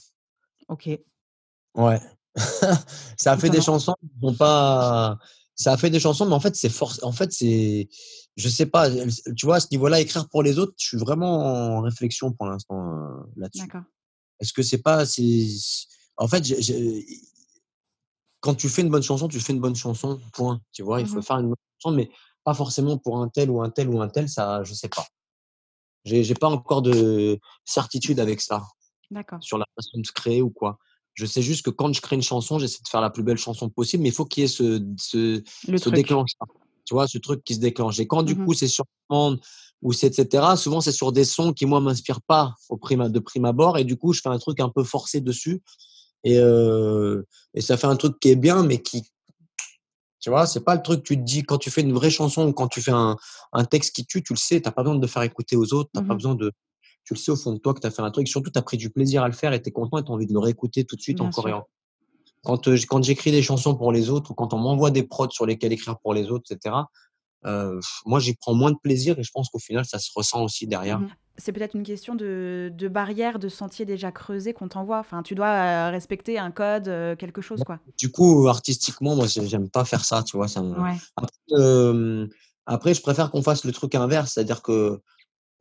Ok. 0.69 0.89
Ouais. 1.75 1.99
ça 3.17 3.31
a 3.33 3.37
fait 3.37 3.49
des 3.49 3.61
chansons 3.61 3.95
qui 4.01 4.35
pas. 4.35 5.17
Ça 5.55 5.73
a 5.73 5.77
fait 5.77 5.89
des 5.89 5.99
chansons, 5.99 6.27
mais 6.27 6.33
en 6.33 6.39
fait, 6.39 6.55
c'est 6.55 6.69
force. 6.69 7.01
En 7.03 7.11
fait, 7.11 7.31
c'est. 7.33 7.89
Je 8.35 8.49
sais 8.49 8.67
pas. 8.67 8.89
Tu 9.35 9.45
vois, 9.45 9.55
à 9.55 9.59
ce 9.59 9.67
niveau-là, 9.71 9.99
écrire 9.99 10.29
pour 10.29 10.43
les 10.43 10.59
autres, 10.59 10.73
je 10.77 10.87
suis 10.87 10.97
vraiment 10.97 11.77
en 11.77 11.81
réflexion 11.81 12.31
pour 12.31 12.45
l'instant 12.45 12.93
euh, 12.93 13.23
là-dessus. 13.35 13.65
D'accord. 13.65 13.83
Est-ce 14.39 14.53
que 14.53 14.61
c'est 14.61 14.81
pas. 14.81 15.03
En 16.17 16.27
fait, 16.27 16.43
quand 18.39 18.55
tu 18.55 18.69
fais 18.69 18.83
une 18.83 18.89
bonne 18.89 19.03
chanson, 19.03 19.27
tu 19.27 19.39
fais 19.39 19.53
une 19.53 19.59
bonne 19.59 19.75
chanson, 19.75 20.19
point. 20.33 20.61
Tu 20.71 20.83
vois, 20.83 21.01
il 21.01 21.07
faut 21.07 21.19
mmh 21.19 21.23
faire 21.23 21.37
une 21.39 21.47
bonne 21.47 21.55
chanson, 21.81 21.95
mais 21.95 22.09
pas 22.43 22.53
forcément 22.53 22.97
pour 22.97 23.21
un 23.21 23.27
tel 23.29 23.49
ou 23.49 23.61
un 23.61 23.69
tel 23.69 23.89
ou 23.89 24.01
un 24.01 24.09
tel, 24.09 24.29
ça, 24.29 24.63
je 24.63 24.73
sais 24.73 24.89
pas. 24.89 25.05
J'ai 26.05 26.33
pas 26.35 26.47
encore 26.47 26.81
de 26.81 27.39
certitude 27.65 28.19
avec 28.19 28.39
ça. 28.39 28.63
D'accord. 29.11 29.43
Sur 29.43 29.57
la 29.57 29.65
façon 29.75 29.99
de 29.99 30.05
se 30.05 30.11
créer 30.11 30.41
ou 30.41 30.49
quoi. 30.49 30.79
Je 31.17 31.25
sais 31.25 31.41
juste 31.41 31.65
que 31.65 31.71
quand 31.71 31.91
je 31.91 31.99
crée 31.99 32.15
une 32.15 32.21
chanson, 32.21 32.59
j'essaie 32.59 32.83
de 32.83 32.87
faire 32.87 33.01
la 33.01 33.09
plus 33.09 33.23
belle 33.23 33.39
chanson 33.39 33.69
possible, 33.69 34.03
mais 34.03 34.09
il 34.09 34.15
faut 34.15 34.25
qu'il 34.25 34.41
y 34.41 34.45
ait 34.45 34.47
ce, 34.47 34.85
ce, 34.99 35.41
ce 35.65 35.89
déclenche. 35.89 36.29
Tu 36.85 36.93
vois, 36.93 37.07
ce 37.07 37.17
truc 37.17 37.43
qui 37.43 37.55
se 37.55 37.59
déclenche. 37.59 37.99
Et 37.99 38.05
quand 38.05 38.21
du 38.21 38.35
mmh 38.35 38.45
coup 38.45 38.53
c'est 38.53 38.67
sur 38.67 38.85
commande 39.09 39.41
ou 39.81 39.93
c'est 39.93 40.15
etc., 40.15 40.45
souvent 40.55 40.79
c'est 40.79 40.91
sur 40.91 41.11
des 41.11 41.25
sons 41.25 41.53
qui 41.53 41.65
moi 41.65 41.81
m'inspirent 41.81 42.21
pas 42.21 42.53
au 42.69 42.77
prime, 42.77 43.09
de 43.09 43.19
prime 43.19 43.45
abord. 43.45 43.79
Et 43.79 43.83
du 43.83 43.97
coup, 43.97 44.13
je 44.13 44.21
fais 44.21 44.29
un 44.29 44.37
truc 44.37 44.59
un 44.59 44.69
peu 44.69 44.83
forcé 44.83 45.19
dessus. 45.19 45.63
Et, 46.23 46.37
euh, 46.37 47.23
et 47.55 47.61
ça 47.61 47.77
fait 47.77 47.87
un 47.87 47.95
truc 47.95 48.19
qui 48.19 48.29
est 48.29 48.35
bien, 48.35 48.61
mais 48.61 48.81
qui, 48.81 49.03
tu 50.19 50.29
vois, 50.29 50.45
c'est 50.45 50.63
pas 50.63 50.75
le 50.75 50.83
truc 50.83 51.01
que 51.01 51.07
tu 51.07 51.17
te 51.17 51.23
dis 51.23 51.43
quand 51.43 51.57
tu 51.57 51.71
fais 51.71 51.81
une 51.81 51.93
vraie 51.93 52.09
chanson 52.11 52.47
ou 52.47 52.53
quand 52.53 52.67
tu 52.67 52.81
fais 52.81 52.91
un, 52.91 53.17
un 53.53 53.65
texte 53.65 53.95
qui 53.95 54.05
tue, 54.05 54.21
tu 54.21 54.33
le 54.33 54.37
sais, 54.37 54.61
tu 54.61 54.67
n'as 54.67 54.71
pas 54.71 54.83
besoin 54.83 54.99
de 54.99 55.07
faire 55.07 55.23
écouter 55.23 55.55
aux 55.55 55.73
autres, 55.73 55.89
tu 55.93 55.99
n'as 55.99 56.07
pas 56.07 56.13
besoin 56.13 56.35
de, 56.35 56.51
tu 57.07 57.13
le 57.13 57.19
sais 57.19 57.31
au 57.31 57.37
fond 57.37 57.53
de 57.53 57.57
toi 57.57 57.73
que 57.73 57.79
tu 57.79 57.87
as 57.87 57.91
fait 57.91 58.01
un 58.01 58.11
truc. 58.11 58.27
Surtout, 58.27 58.51
tu 58.51 58.59
as 58.59 58.61
pris 58.61 58.75
du 58.75 58.89
plaisir 58.89 59.23
à 59.23 59.27
le 59.27 59.33
faire 59.33 59.53
et 59.53 59.61
tu 59.61 59.69
es 59.69 59.71
content 59.71 59.97
et 59.97 60.03
tu 60.03 60.11
as 60.11 60.13
envie 60.13 60.27
de 60.27 60.33
le 60.33 60.39
réécouter 60.39 60.83
tout 60.83 60.97
de 60.97 61.01
suite 61.01 61.21
encore 61.21 61.47
et 61.47 61.53
encore. 61.53 61.69
Quand, 62.43 62.67
euh, 62.67 62.77
quand 62.87 63.01
j'écris 63.01 63.31
des 63.31 63.41
chansons 63.41 63.75
pour 63.75 63.93
les 63.93 64.09
autres 64.09 64.31
ou 64.31 64.33
quand 64.33 64.53
on 64.53 64.57
m'envoie 64.57 64.91
des 64.91 65.03
prods 65.03 65.29
sur 65.29 65.45
lesquels 65.45 65.71
écrire 65.71 65.97
pour 65.99 66.13
les 66.13 66.29
autres, 66.29 66.51
etc., 66.51 66.75
euh, 67.45 67.79
moi, 68.05 68.19
j'y 68.19 68.35
prends 68.35 68.53
moins 68.53 68.71
de 68.71 68.77
plaisir 68.77 69.17
et 69.17 69.23
je 69.23 69.31
pense 69.31 69.47
qu'au 69.47 69.59
final, 69.59 69.85
ça 69.85 69.99
se 69.99 70.11
ressent 70.13 70.43
aussi 70.43 70.67
derrière. 70.67 70.99
Mmh 70.99 71.09
C'est 71.37 71.53
peut-être 71.53 71.75
une 71.75 71.83
question 71.83 72.13
de, 72.13 72.73
de 72.75 72.87
barrière, 72.89 73.39
de 73.39 73.47
sentier 73.47 73.85
déjà 73.85 74.11
creusé 74.11 74.51
qu'on 74.51 74.67
t'envoie. 74.67 74.99
Enfin, 74.99 75.23
tu 75.23 75.33
dois 75.33 75.47
euh, 75.47 75.89
respecter 75.91 76.37
un 76.37 76.51
code, 76.51 76.85
quelque 77.17 77.41
chose, 77.41 77.63
quoi. 77.63 77.79
Du 77.97 78.11
coup, 78.11 78.49
artistiquement, 78.49 79.15
moi, 79.15 79.27
j'aime 79.27 79.69
pas 79.69 79.85
faire 79.85 80.03
ça, 80.03 80.23
tu 80.23 80.35
vois. 80.35 80.49
Ça 80.49 80.61
après, 81.15 82.27
après, 82.65 82.93
je 82.93 83.01
préfère 83.01 83.31
qu'on 83.31 83.43
fasse 83.43 83.63
le 83.63 83.71
truc 83.71 83.95
inverse, 83.95 84.33
c'est-à-dire 84.33 84.61
que 84.61 84.99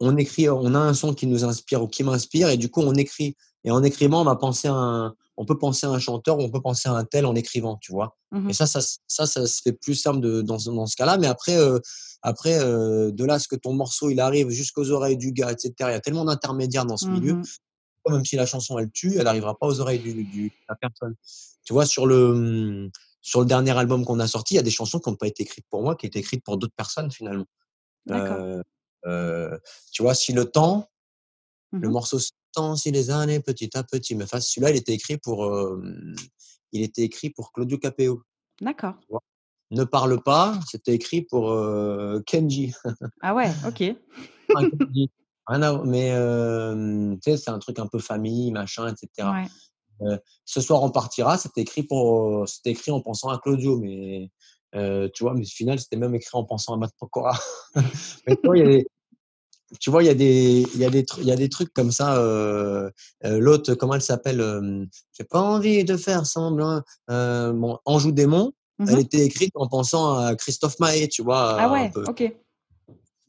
on 0.00 0.16
écrit, 0.16 0.48
on 0.48 0.74
a 0.74 0.78
un 0.78 0.94
son 0.94 1.14
qui 1.14 1.26
nous 1.26 1.44
inspire 1.44 1.82
ou 1.82 1.88
qui 1.88 2.02
m'inspire, 2.04 2.48
et 2.48 2.56
du 2.56 2.70
coup, 2.70 2.82
on 2.82 2.94
écrit. 2.94 3.36
Et 3.64 3.70
en 3.70 3.82
écrivant, 3.82 4.20
on 4.20 4.24
va 4.24 4.36
penser 4.36 4.68
à 4.68 4.74
un, 4.74 5.14
on 5.36 5.44
peut 5.44 5.58
penser 5.58 5.86
à 5.86 5.90
un 5.90 5.98
chanteur 5.98 6.38
ou 6.38 6.42
on 6.42 6.50
peut 6.50 6.60
penser 6.60 6.88
à 6.88 6.92
un 6.92 7.04
tel 7.04 7.26
en 7.26 7.34
écrivant, 7.34 7.76
tu 7.80 7.92
vois. 7.92 8.16
Mmh 8.30 8.50
et 8.50 8.52
ça, 8.52 8.66
ça, 8.66 8.80
ça, 8.80 9.26
ça, 9.26 9.46
se 9.46 9.60
fait 9.62 9.72
plus 9.72 9.94
simple 9.94 10.20
de, 10.20 10.40
dans, 10.40 10.56
dans 10.56 10.86
ce 10.86 10.96
cas-là. 10.96 11.18
Mais 11.18 11.26
après, 11.26 11.56
euh, 11.56 11.78
après 12.22 12.58
euh, 12.58 13.10
de 13.10 13.24
là, 13.24 13.38
ce 13.38 13.48
que 13.48 13.56
ton 13.56 13.72
morceau, 13.72 14.08
il 14.10 14.20
arrive 14.20 14.50
jusqu'aux 14.50 14.90
oreilles 14.90 15.16
du 15.16 15.32
gars, 15.32 15.50
etc. 15.50 15.72
Il 15.80 15.86
y 15.86 15.94
a 15.94 16.00
tellement 16.00 16.24
d'intermédiaires 16.24 16.86
dans 16.86 16.96
ce 16.96 17.06
milieu. 17.06 17.34
Mmh 17.34 17.44
même 18.08 18.24
si 18.24 18.36
la 18.36 18.46
chanson 18.46 18.78
elle 18.78 18.90
tue, 18.90 19.16
elle 19.16 19.24
n'arrivera 19.24 19.58
pas 19.58 19.66
aux 19.66 19.80
oreilles 19.80 19.98
du, 19.98 20.14
de 20.14 20.50
la 20.68 20.76
personne. 20.76 21.14
Tu 21.64 21.72
vois, 21.72 21.86
sur 21.86 22.06
le, 22.06 22.90
sur 23.20 23.40
le 23.40 23.46
dernier 23.46 23.76
album 23.76 24.04
qu'on 24.04 24.20
a 24.20 24.28
sorti, 24.28 24.54
il 24.54 24.56
y 24.58 24.60
a 24.60 24.62
des 24.62 24.70
chansons 24.70 25.00
qui 25.00 25.10
n'ont 25.10 25.16
pas 25.16 25.26
été 25.26 25.42
écrites 25.42 25.66
pour 25.70 25.82
moi, 25.82 25.96
qui 25.96 26.06
étaient 26.06 26.20
écrites 26.20 26.44
pour 26.44 26.56
d'autres 26.56 26.74
personnes 26.76 27.10
finalement. 27.10 27.46
Euh, 28.10 28.62
euh, 29.04 29.56
tu 29.92 30.02
vois, 30.02 30.14
si 30.14 30.32
le 30.32 30.46
temps, 30.46 30.88
le 31.72 31.88
mmh 31.88 31.92
morceau 31.92 32.18
temps, 32.52 32.76
si 32.76 32.90
les 32.90 33.10
années 33.10 33.40
petit 33.40 33.76
à 33.76 33.82
petit 33.84 34.14
me 34.14 34.24
fassent, 34.24 34.48
celui-là, 34.48 34.70
il 34.70 34.76
était 34.76 34.94
écrit 34.94 35.18
pour, 35.18 35.78
il 36.72 36.82
était 36.82 37.02
écrit 37.02 37.30
pour 37.30 37.52
Claudio 37.52 37.78
Capeo. 37.78 38.22
D'accord. 38.60 38.94
Ne 39.70 39.84
parle 39.84 40.22
pas, 40.22 40.58
c'était 40.70 40.94
écrit 40.94 41.22
pour 41.22 41.54
Kenji. 42.24 42.72
Ah 43.20 43.34
ouais, 43.34 43.50
ok. 43.66 43.94
mais 45.84 46.10
tu 47.16 47.30
sais, 47.30 47.36
c'est 47.36 47.50
un 47.50 47.58
truc 47.58 47.78
un 47.78 47.86
peu 47.86 47.98
famille, 47.98 48.52
machin, 48.52 48.88
etc. 48.88 49.28
ce 50.44 50.60
soir 50.60 50.82
on 50.82 50.90
partira, 50.90 51.36
c'était 51.36 51.62
écrit 51.62 51.82
pour, 51.82 52.48
c'était 52.48 52.70
écrit 52.70 52.90
en 52.90 53.00
pensant 53.00 53.28
à 53.28 53.38
Claudio, 53.38 53.78
mais 53.78 54.30
tu 54.72 55.22
vois, 55.22 55.34
mais 55.34 55.42
au 55.42 55.48
final 55.48 55.78
c'était 55.78 55.96
même 55.96 56.14
écrit 56.14 56.30
en 56.34 56.44
pensant 56.44 56.74
à 56.74 56.76
Matt 56.76 56.92
Pokora. 56.98 57.38
vois, 58.44 58.56
il 58.56 58.60
y 58.60 58.62
a 58.62 58.66
des, 58.66 58.86
tu 59.80 59.90
vois, 59.90 60.02
il 60.02 60.06
y 60.06 60.10
a 60.10 60.14
des, 60.14 60.64
il 60.74 60.80
y 60.80 60.84
a 60.84 60.90
des, 60.90 61.04
il 61.18 61.24
y 61.24 61.32
a 61.32 61.36
des 61.36 61.48
trucs 61.48 61.72
comme 61.72 61.90
ça. 61.90 62.18
Euh, 62.18 62.90
L'autre, 63.24 63.74
comment 63.74 63.94
elle 63.94 64.02
s'appelle 64.02 64.88
J'ai 65.16 65.24
pas 65.24 65.40
envie 65.40 65.84
de 65.84 65.96
faire 65.96 66.26
semblant. 66.26 66.82
Euh, 67.10 67.52
bon, 67.52 67.78
Anjou 67.84 68.12
démon. 68.12 68.52
Elle 68.78 68.96
mmh 68.96 68.98
était 68.98 69.24
écrite 69.24 69.52
en 69.54 69.68
pensant 69.68 70.18
à 70.18 70.36
Christophe 70.36 70.78
Maé, 70.80 71.08
tu 71.08 71.22
vois. 71.22 71.56
Ah 71.58 71.72
ouais, 71.72 71.90
ok. 71.96 72.36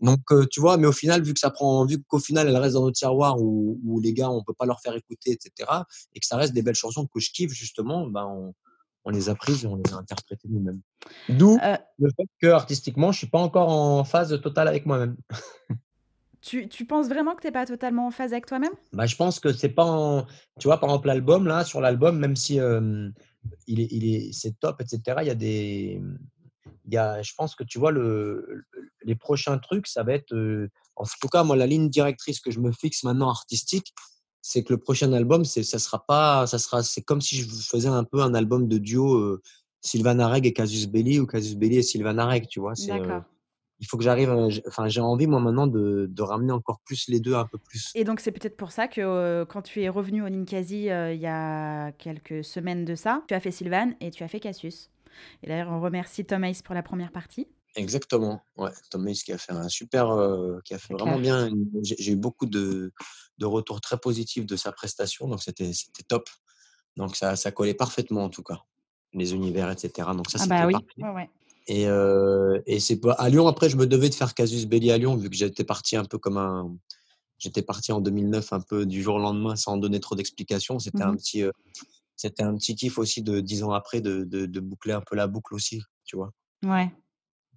Donc, 0.02 0.20
tu 0.52 0.60
vois, 0.60 0.78
mais 0.78 0.88
au 0.88 0.92
final, 0.92 1.24
vu 1.24 1.34
que 1.34 1.40
ça 1.40 1.50
prend, 1.50 1.86
vu 1.86 2.04
qu'au 2.04 2.20
final, 2.20 2.48
elle 2.50 2.58
reste 2.58 2.74
dans 2.74 2.82
nos 2.82 2.92
tiroirs 2.92 3.42
où, 3.42 3.80
où, 3.86 4.00
les 4.02 4.14
gars, 4.14 4.30
on 4.30 4.44
peut 4.44 4.54
pas 4.54 4.66
leur 4.66 4.82
faire 4.82 4.94
écouter, 4.94 5.32
etc., 5.32 5.70
et 6.14 6.20
que 6.20 6.26
ça 6.26 6.36
reste 6.36 6.54
des 6.54 6.62
belles 6.62 6.76
chansons 6.76 7.08
que 7.08 7.20
je 7.22 7.32
kiffe, 7.32 7.54
justement, 7.54 8.08
ben, 8.08 8.26
on, 8.26 8.54
on 9.08 9.10
les 9.10 9.30
a 9.30 9.36
prises 9.36 9.64
et 9.64 9.68
on 9.68 9.78
les 9.78 9.94
a 9.94 9.96
interprétées 9.96 10.50
nous-mêmes. 10.50 10.82
D'où 11.30 11.58
le 11.98 12.10
fait 12.10 12.28
que, 12.42 12.48
artistiquement, 12.48 13.14
je 13.14 13.20
suis 13.20 13.28
pas 13.28 13.40
encore 13.40 13.70
en 13.70 14.04
phase 14.04 14.40
totale 14.42 14.68
avec 14.68 14.86
moi-même. 14.86 15.16
Tu, 16.40 16.70
tu 16.70 16.86
penses 16.86 17.10
vraiment 17.10 17.36
que 17.36 17.42
tu 17.42 17.48
n'es 17.48 17.52
pas 17.52 17.66
totalement 17.66 18.08
en 18.08 18.12
phase 18.12 18.32
avec 18.32 18.46
toi-même? 18.46 18.72
Bah, 18.94 19.06
Je 19.06 19.18
pense 19.18 19.40
que 19.40 19.52
c'est 19.52 19.70
pas 19.70 19.84
en... 19.84 20.26
Tu 20.60 20.68
vois, 20.68 20.80
par 20.80 20.92
exemple, 20.92 21.08
l'album, 21.08 21.46
là, 21.46 21.66
sur 21.66 21.82
l'album, 21.82 22.18
même 22.18 22.38
si 22.38 22.56
il 22.56 23.80
est, 23.82 23.88
il 23.92 24.06
est, 24.06 24.32
c'est 24.32 24.58
top, 24.58 24.80
etc., 24.80 25.18
il 25.22 25.28
y 25.28 25.32
a 25.32 25.36
des... 25.36 26.02
Il 26.86 26.94
y 26.94 26.98
a, 26.98 27.22
je 27.22 27.34
pense 27.36 27.54
que 27.54 27.66
tu 27.66 27.80
vois, 27.80 27.92
le, 27.92 28.64
les 29.02 29.16
prochains 29.16 29.58
trucs, 29.58 29.88
ça 29.88 30.04
va 30.04 30.14
être. 30.14 30.34
en 30.96 31.04
tout 31.04 31.28
cas, 31.28 31.44
moi, 31.44 31.58
la 31.58 31.68
ligne 31.68 31.90
directrice 31.90 32.40
que 32.40 32.52
je 32.52 32.60
me 32.62 32.72
fixe 32.72 33.04
maintenant 33.04 33.30
artistique, 33.30 33.94
c'est 34.48 34.64
que 34.64 34.74
le 34.74 34.80
prochain 34.80 35.12
album, 35.14 35.44
c'est, 35.44 35.64
ça 35.64 35.80
sera 35.80 36.06
pas. 36.06 36.48
Ça 36.48 36.58
sera, 36.58 36.84
c'est 36.84 37.02
comme 37.02 37.22
si 37.22 37.38
je 37.38 37.48
faisais 37.48 37.90
un 37.90 38.04
peu 38.04 38.22
un 38.22 38.34
album 38.34 38.68
de 38.68 38.78
duo 38.78 39.40
Sylvain 39.82 40.20
Areg 40.20 40.46
et 40.46 40.54
Casus 40.54 40.88
Belli 40.88 41.20
ou 41.20 41.26
Casus 41.26 41.56
Belli 41.56 41.78
et 41.78 41.84
Sylvain 41.84 42.18
Areg, 42.18 42.48
tu 42.48 42.60
vois. 42.60 42.76
C'est, 42.76 42.88
D'accord 42.88 43.24
il 43.80 43.88
faut 43.88 43.98
que 43.98 44.04
j'arrive, 44.04 44.32
enfin 44.68 44.88
j'ai 44.88 45.02
envie 45.02 45.28
moi 45.28 45.40
maintenant 45.40 45.68
de, 45.68 46.08
de, 46.10 46.22
ramener 46.22 46.52
encore 46.52 46.80
plus 46.80 47.08
les 47.10 47.20
deux 47.20 47.36
un 47.36 47.46
peu 47.46 47.58
plus. 47.58 47.92
Et 47.96 48.04
donc 48.04 48.20
c'est 48.20 48.32
peut-être 48.32 48.58
pour 48.58 48.72
ça 48.72 48.88
que 48.88 49.02
euh, 49.02 49.46
quand 49.46 49.62
tu 49.62 49.82
es 49.82 49.90
revenu 49.90 50.24
au 50.24 50.30
Ninkasi 50.30 50.90
euh, 50.90 51.14
il 51.14 51.22
y 51.22 51.28
a 51.28 51.92
quelques 51.94 52.44
semaines 52.44 52.86
de 52.86 52.96
ça, 52.96 53.24
tu 53.28 53.34
as 53.34 53.40
fait 53.40 53.52
Sylvan 53.52 53.94
et 54.02 54.12
tu 54.12 54.24
as 54.24 54.28
fait 54.28 54.40
Cassius. 54.40 54.90
Et 55.44 55.48
d'ailleurs 55.48 55.70
on 55.70 55.82
remercie 55.82 56.26
Tom 56.26 56.44
Hayes 56.44 56.62
pour 56.64 56.76
la 56.76 56.84
première 56.84 57.12
partie. 57.12 57.48
Exactement, 57.76 58.42
ouais, 58.58 58.72
Tom 58.90 59.08
Hayes 59.08 59.22
qui 59.24 59.32
a 59.32 59.38
fait 59.38 59.52
un 59.52 59.70
super, 59.70 60.10
euh, 60.10 60.60
qui 60.66 60.74
a 60.74 60.80
fait 60.80 60.96
vraiment 60.96 61.20
bien. 61.20 61.50
J'ai 61.84 62.14
eu 62.14 62.16
beaucoup 62.16 62.48
de, 62.48 62.92
de, 63.38 63.46
retours 63.46 63.82
très 63.82 63.98
positifs 63.98 64.46
de 64.46 64.56
sa 64.56 64.72
prestation, 64.72 65.28
donc 65.28 65.42
c'était 65.42 65.72
top. 66.08 66.30
Donc 66.96 67.16
ça, 67.16 67.36
ça 67.36 67.52
collait 67.52 67.74
parfaitement 67.74 68.24
en 68.24 68.30
tout 68.30 68.44
cas, 68.44 68.62
les 69.14 69.34
univers, 69.34 69.70
etc. 69.70 70.10
Donc 70.16 70.30
ça 70.30 70.40
ah 70.42 70.48
bah 70.48 70.68
oui, 70.68 70.74
ouais, 70.98 71.10
ouais. 71.10 71.30
Et, 71.68 71.86
euh, 71.88 72.62
et 72.66 72.80
c'est 72.80 73.00
pas 73.00 73.14
à 73.14 73.30
Lyon. 73.30 73.48
Après, 73.48 73.70
je 73.70 73.76
me 73.76 73.86
devais 73.86 74.10
de 74.10 74.16
faire 74.16 74.34
Casus 74.34 74.66
Belli 74.66 74.92
à 74.92 74.98
Lyon, 74.98 75.16
vu 75.16 75.30
que 75.30 75.36
j'étais 75.36 75.66
parti 75.66 75.96
un 75.98 76.06
peu 76.06 76.18
comme 76.18 76.38
un. 76.38 76.76
J'étais 77.38 77.62
parti 77.62 77.92
en 77.92 78.02
2009 78.02 78.54
un 78.54 78.62
peu 78.62 78.86
du 78.86 79.04
jour 79.04 79.16
au 79.16 79.20
lendemain 79.20 79.56
sans 79.56 79.78
donner 79.78 80.00
trop 80.00 80.16
d'explications. 80.16 80.80
C'était 80.80 81.04
un 81.04 81.12
mmh 81.12 81.18
petit, 81.18 81.44
euh, 81.44 81.52
c'était 82.16 82.42
un 82.42 82.56
petit 82.56 82.76
kiff 82.76 82.98
aussi 82.98 83.22
de 83.22 83.42
dix 83.42 83.64
ans 83.64 83.74
après 83.74 84.02
de, 84.02 84.24
de, 84.24 84.48
de, 84.48 84.60
boucler 84.60 84.94
un 84.94 85.02
peu 85.02 85.16
la 85.16 85.28
boucle 85.28 85.54
aussi, 85.54 85.84
tu 86.04 86.16
vois. 86.16 86.32
Ouais. 86.66 86.92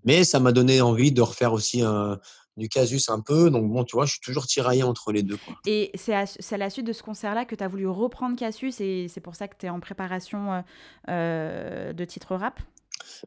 Mais 0.05 0.25
ça 0.25 0.39
m'a 0.39 0.53
donné 0.53 0.83
envie 0.83 1.13
de 1.13 1.23
refaire 1.23 1.55
aussi 1.55 1.81
un, 1.81 2.21
du 2.57 2.69
casus 2.69 3.09
un 3.09 3.21
peu. 3.21 3.51
Donc 3.51 3.71
bon, 3.71 3.85
tu 3.85 3.97
vois, 3.97 4.07
je 4.07 4.13
suis 4.13 4.21
toujours 4.21 4.47
tiraillé 4.47 4.83
entre 4.83 5.13
les 5.13 5.23
deux. 5.23 5.37
Quoi. 5.37 5.55
Et 5.67 5.91
c'est 5.95 6.15
à, 6.15 6.25
à, 6.51 6.57
la 6.57 6.71
suite 6.71 6.87
de 6.87 6.93
ce 6.93 7.03
concert-là 7.03 7.45
que 7.45 7.55
tu 7.55 7.65
as 7.65 7.69
voulu 7.69 7.87
reprendre 7.87 8.37
casus 8.37 8.81
et 8.81 9.07
c'est 9.09 9.21
pour 9.21 9.35
ça 9.35 9.49
que 9.49 9.57
tu 9.59 9.67
es 9.67 9.71
en 9.71 9.81
préparation 9.81 10.53
euh, 10.53 10.61
euh 11.09 11.93
de 11.93 12.05
titres 12.05 12.37
rap? 12.37 12.61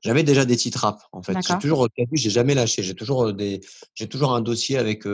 J'avais 0.02 0.24
déjà 0.24 0.46
des 0.46 0.56
titres 0.56 0.80
rap, 0.80 1.02
en 1.12 1.22
fait. 1.24 1.36
J'ai 1.48 1.58
toujours, 1.58 1.88
j'ai 2.14 2.30
jamais 2.30 2.54
lâché. 2.54 2.84
J'ai 2.84 2.94
toujours 2.94 3.34
des, 3.34 3.60
j'ai 3.96 4.08
toujours 4.08 4.34
un 4.34 4.42
dossier 4.42 4.78
avec 4.78 5.06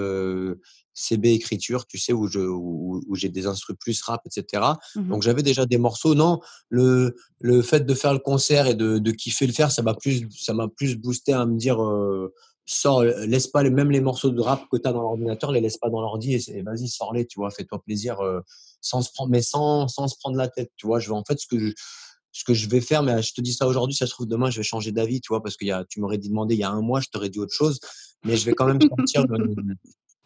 CB 1.00 1.32
écriture, 1.32 1.88
tu 1.88 1.98
sais, 1.98 2.14
où 2.14 2.28
je, 2.28 2.40
où, 2.40 3.02
j'ai 3.16 3.30
des 3.30 3.48
instruments 3.48 3.78
plus 3.80 4.02
rap, 4.02 4.22
etc. 4.26 4.64
Mmh 4.96 5.10
Donc 5.10 5.24
j'avais 5.24 5.44
déjà 5.44 5.66
des 5.66 5.78
morceaux. 5.78 6.14
Non, 6.14 6.42
le, 6.70 7.16
le 7.40 7.62
fait 7.62 7.86
de 7.86 7.94
faire 7.94 8.14
le 8.14 8.20
concert 8.20 8.68
et 8.68 8.76
de, 8.76 9.00
de 9.00 9.12
kiffer 9.12 9.48
le 9.48 9.54
faire, 9.54 9.72
ça 9.72 9.82
m'a 9.82 9.94
plus, 9.94 10.28
ça 10.38 10.54
m'a 10.54 10.68
plus 10.68 10.98
boosté 10.98 11.34
à 11.34 11.46
me 11.46 11.58
dire, 11.58 11.80
sors, 12.74 13.04
laisse 13.04 13.48
pas 13.48 13.64
les, 13.64 13.70
même 13.70 13.92
les 13.92 14.02
morceaux 14.02 14.30
de 14.30 14.42
rap 14.42 14.64
que 14.72 14.78
tu 14.78 14.88
as 14.88 14.94
dans 14.94 15.02
l'ordinateur, 15.02 15.52
les 15.52 15.62
laisse 15.62 15.78
pas 15.78 15.90
dans 15.90 16.02
l'ordi 16.02 16.36
et, 16.36 16.62
vas-y, 16.62 16.88
sors-les, 16.88 17.26
tu 17.26 17.40
vois, 17.40 17.52
fais-toi 17.52 17.82
plaisir, 17.84 18.18
sans 18.82 19.02
se 19.02 19.12
prendre, 19.12 19.32
mais 19.32 19.42
sans, 19.42 19.88
sans 19.88 20.08
se 20.08 20.16
prendre 20.18 20.38
la 20.38 20.48
tête, 20.48 20.72
tu 20.76 20.88
vois. 20.88 21.00
Je 21.00 21.10
veux 21.10 21.16
en 21.16 21.24
fait 21.24 21.40
ce 21.40 21.48
que 21.48 21.60
je, 21.60 21.74
ce 22.32 22.44
que 22.44 22.54
je 22.54 22.70
vais 22.70 22.82
faire, 22.82 23.04
mais 23.04 23.22
je 23.22 23.34
te 23.34 23.42
dis 23.42 23.54
ça 23.54 23.68
aujourd'hui, 23.68 23.96
ça 23.96 24.06
se 24.06 24.12
trouve 24.12 24.28
demain, 24.28 24.50
je 24.50 24.58
vais 24.58 24.64
changer 24.64 24.92
d'avis, 24.92 25.22
tu 25.22 25.30
vois, 25.30 25.42
parce 25.42 25.58
que 25.58 25.66
y 25.66 25.72
a, 25.72 25.84
tu 25.86 26.00
m'aurais 26.00 26.18
dit 26.18 26.30
il 26.32 26.56
y 26.56 26.64
a 26.64 26.70
un 26.70 26.82
mois, 26.82 27.02
je 27.02 27.08
t'aurais 27.12 27.30
dit 27.30 27.40
autre 27.40 27.54
chose, 27.54 27.80
mais 28.24 28.38
je 28.38 28.46
vais 28.46 28.54
quand 28.54 28.66
même 28.66 28.80
sortir 28.82 29.26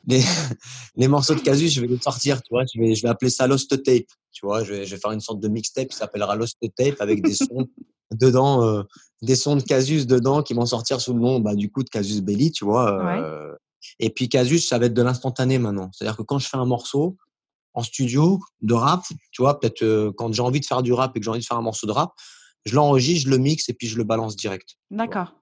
les, 0.08 0.22
les, 0.96 1.08
morceaux 1.08 1.36
de 1.36 1.40
Casus, 1.42 1.74
je 1.74 1.82
vais 1.82 1.88
les 1.88 2.00
sortir, 2.00 2.42
tu 2.42 2.50
vois, 2.52 2.64
je 2.74 2.80
vais, 2.80 2.96
je 2.96 3.02
vais 3.04 3.10
appeler 3.10 3.32
ça 3.32 3.48
Lost 3.48 3.70
Tape, 3.84 4.06
tu 4.32 4.46
vois, 4.46 4.64
je 4.64 4.74
vais, 4.74 4.86
je 4.86 4.96
vais 4.96 5.02
faire 5.02 5.12
une 5.12 5.20
sorte 5.20 5.40
de 5.40 5.48
mixtape 5.48 5.88
qui 5.88 5.98
s'appellera 5.98 6.36
Lost 6.36 6.58
Tape 6.76 7.00
avec 7.00 7.24
des 7.24 7.36
sons 7.36 7.68
dedans, 8.12 8.64
euh, 8.64 8.84
des 9.22 9.36
sons 9.36 9.56
de 9.56 9.62
Casus 9.62 10.06
dedans 10.06 10.44
qui 10.44 10.54
vont 10.54 10.66
sortir 10.66 11.02
sous 11.02 11.14
le 11.14 11.20
nom, 11.20 11.40
bah, 11.40 11.56
du 11.56 11.72
coup, 11.72 11.84
de 11.84 11.90
Casus 11.90 12.22
Belli, 12.22 12.52
tu 12.52 12.66
vois. 12.66 13.18
Euh, 13.18 13.56
et 14.00 14.10
puis 14.10 14.30
Casus, 14.30 14.68
ça 14.68 14.78
va 14.80 14.86
être 14.86 14.94
de 14.94 15.02
l'instantané 15.02 15.58
maintenant. 15.58 15.90
C'est-à-dire 15.94 16.18
que 16.18 16.24
quand 16.24 16.40
je 16.40 16.48
fais 16.48 16.58
un 16.58 16.66
morceau, 16.66 17.18
en 17.74 17.84
studio 17.84 18.40
de 18.62 18.74
rap, 18.74 19.04
tu 19.32 19.42
vois, 19.42 19.60
peut-être 19.60 19.84
euh, 19.84 20.12
quand 20.16 20.32
j'ai 20.32 20.42
envie 20.42 20.60
de 20.60 20.66
faire 20.66 20.84
du 20.84 20.94
rap 20.94 21.16
et 21.16 21.20
que 21.20 21.24
j'ai 21.24 21.32
envie 21.32 21.40
de 21.40 21.46
faire 21.46 21.58
un 21.58 21.64
morceau 21.64 21.88
de 21.88 21.92
rap, 21.92 22.12
je 22.66 22.76
l'enregistre, 22.76 23.26
je 23.26 23.32
le 23.32 23.38
mixe 23.40 23.68
et 23.70 23.74
puis 23.74 23.88
je 23.88 23.98
le 23.98 24.04
balance 24.04 24.36
direct. 24.36 24.76
D'accord. 24.92 25.36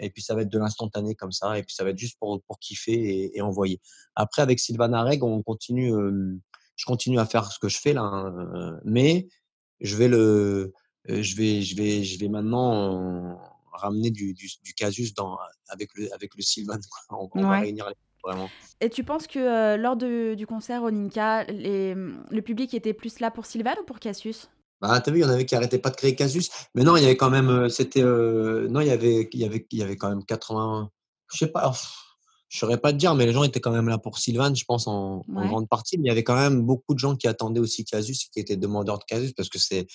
Et 0.00 0.10
puis 0.10 0.22
ça 0.22 0.34
va 0.34 0.42
être 0.42 0.48
de 0.48 0.58
l'instantané 0.58 1.14
comme 1.14 1.32
ça, 1.32 1.58
et 1.58 1.62
puis 1.62 1.74
ça 1.74 1.84
va 1.84 1.90
être 1.90 1.98
juste 1.98 2.18
pour, 2.18 2.40
pour 2.42 2.58
kiffer 2.58 3.30
et, 3.36 3.40
envoyer. 3.42 3.80
Après, 4.14 4.42
avec 4.42 4.58
Sylvana 4.58 5.02
Reg, 5.02 5.22
on 5.22 5.42
continue, 5.42 5.92
je 6.76 6.84
continue 6.86 7.18
à 7.18 7.26
faire 7.26 7.50
ce 7.52 7.58
que 7.58 7.68
je 7.68 7.78
fais 7.78 7.92
là, 7.92 8.02
hein, 8.02 8.80
mais 8.84 9.28
je 9.80 9.96
vais 9.96 10.08
le, 10.08 10.72
euh, 11.08 11.22
je 11.22 11.36
vais, 11.36 11.62
je 11.62 11.76
vais, 11.76 12.02
je 12.02 12.18
vais 12.18 12.28
maintenant 12.28 13.38
ramener 13.72 14.10
du, 14.10 14.34
du, 14.34 14.48
du, 14.62 14.74
casus 14.74 15.14
dans, 15.14 15.38
avec 15.68 15.90
le, 15.94 16.12
avec 16.14 16.34
le 16.34 16.42
Sylvan. 16.42 16.80
On, 17.10 17.28
va 17.34 17.60
réunir 17.60 17.88
les 17.88 17.94
et 18.80 18.90
tu 18.90 19.04
penses 19.04 19.26
que 19.26 19.76
lors 19.76 19.96
de, 19.96 20.34
du 20.34 20.46
concert 20.46 20.82
au 20.82 20.90
Ninka, 20.90 21.44
les, 21.44 21.94
le 21.94 22.40
public 22.40 22.74
était 22.74 22.92
plus 22.92 23.20
là 23.20 23.30
pour 23.30 23.46
Sylvain 23.46 23.74
ou 23.80 23.84
pour 23.84 23.98
Cassius? 23.98 24.50
Bah, 24.80 25.00
t'as 25.00 25.10
vu, 25.10 25.18
il 25.18 25.22
y 25.22 25.24
en 25.24 25.30
avait 25.30 25.46
qui 25.46 25.54
arrêtaient 25.54 25.78
pas 25.78 25.90
de 25.90 25.96
créer 25.96 26.14
Cassius. 26.14 26.50
Mais 26.74 26.82
non, 26.82 26.96
il 26.96 27.02
y 27.02 27.06
avait 27.06 27.16
quand 27.16 27.30
même, 27.30 27.68
c'était, 27.68 28.02
non, 28.02 28.80
il 28.80 28.86
y 28.86 28.90
avait, 28.90 29.28
il 29.32 29.40
y 29.40 29.44
avait, 29.44 29.66
il 29.70 29.78
y 29.78 29.82
avait 29.82 29.96
quand 29.96 30.08
même 30.08 30.24
80, 30.24 30.90
je 31.32 31.38
sais 31.38 31.48
pas, 31.48 31.72
je 32.50 32.58
saurais 32.58 32.78
pas 32.78 32.92
te 32.92 32.98
dire, 32.98 33.14
mais 33.14 33.26
les 33.26 33.32
gens 33.32 33.44
étaient 33.44 33.60
quand 33.60 33.70
même 33.70 33.88
là 33.88 33.96
pour 33.96 34.18
Sylvain, 34.18 34.52
je 34.52 34.64
pense, 34.64 34.88
en, 34.88 35.24
grande 35.28 35.68
partie. 35.68 35.98
Mais 35.98 36.06
il 36.06 36.08
y 36.08 36.10
avait 36.10 36.24
quand 36.24 36.34
même 36.34 36.62
beaucoup 36.62 36.94
de 36.94 36.98
gens 36.98 37.14
qui 37.14 37.28
attendaient 37.28 37.60
aussi 37.60 37.84
Casus 37.84 38.24
et 38.24 38.28
qui 38.32 38.40
étaient 38.40 38.56
demandeurs 38.56 38.98
de 38.98 39.04
Casus 39.04 39.32
parce 39.32 39.48
que 39.48 39.60
c'est, 39.60 39.86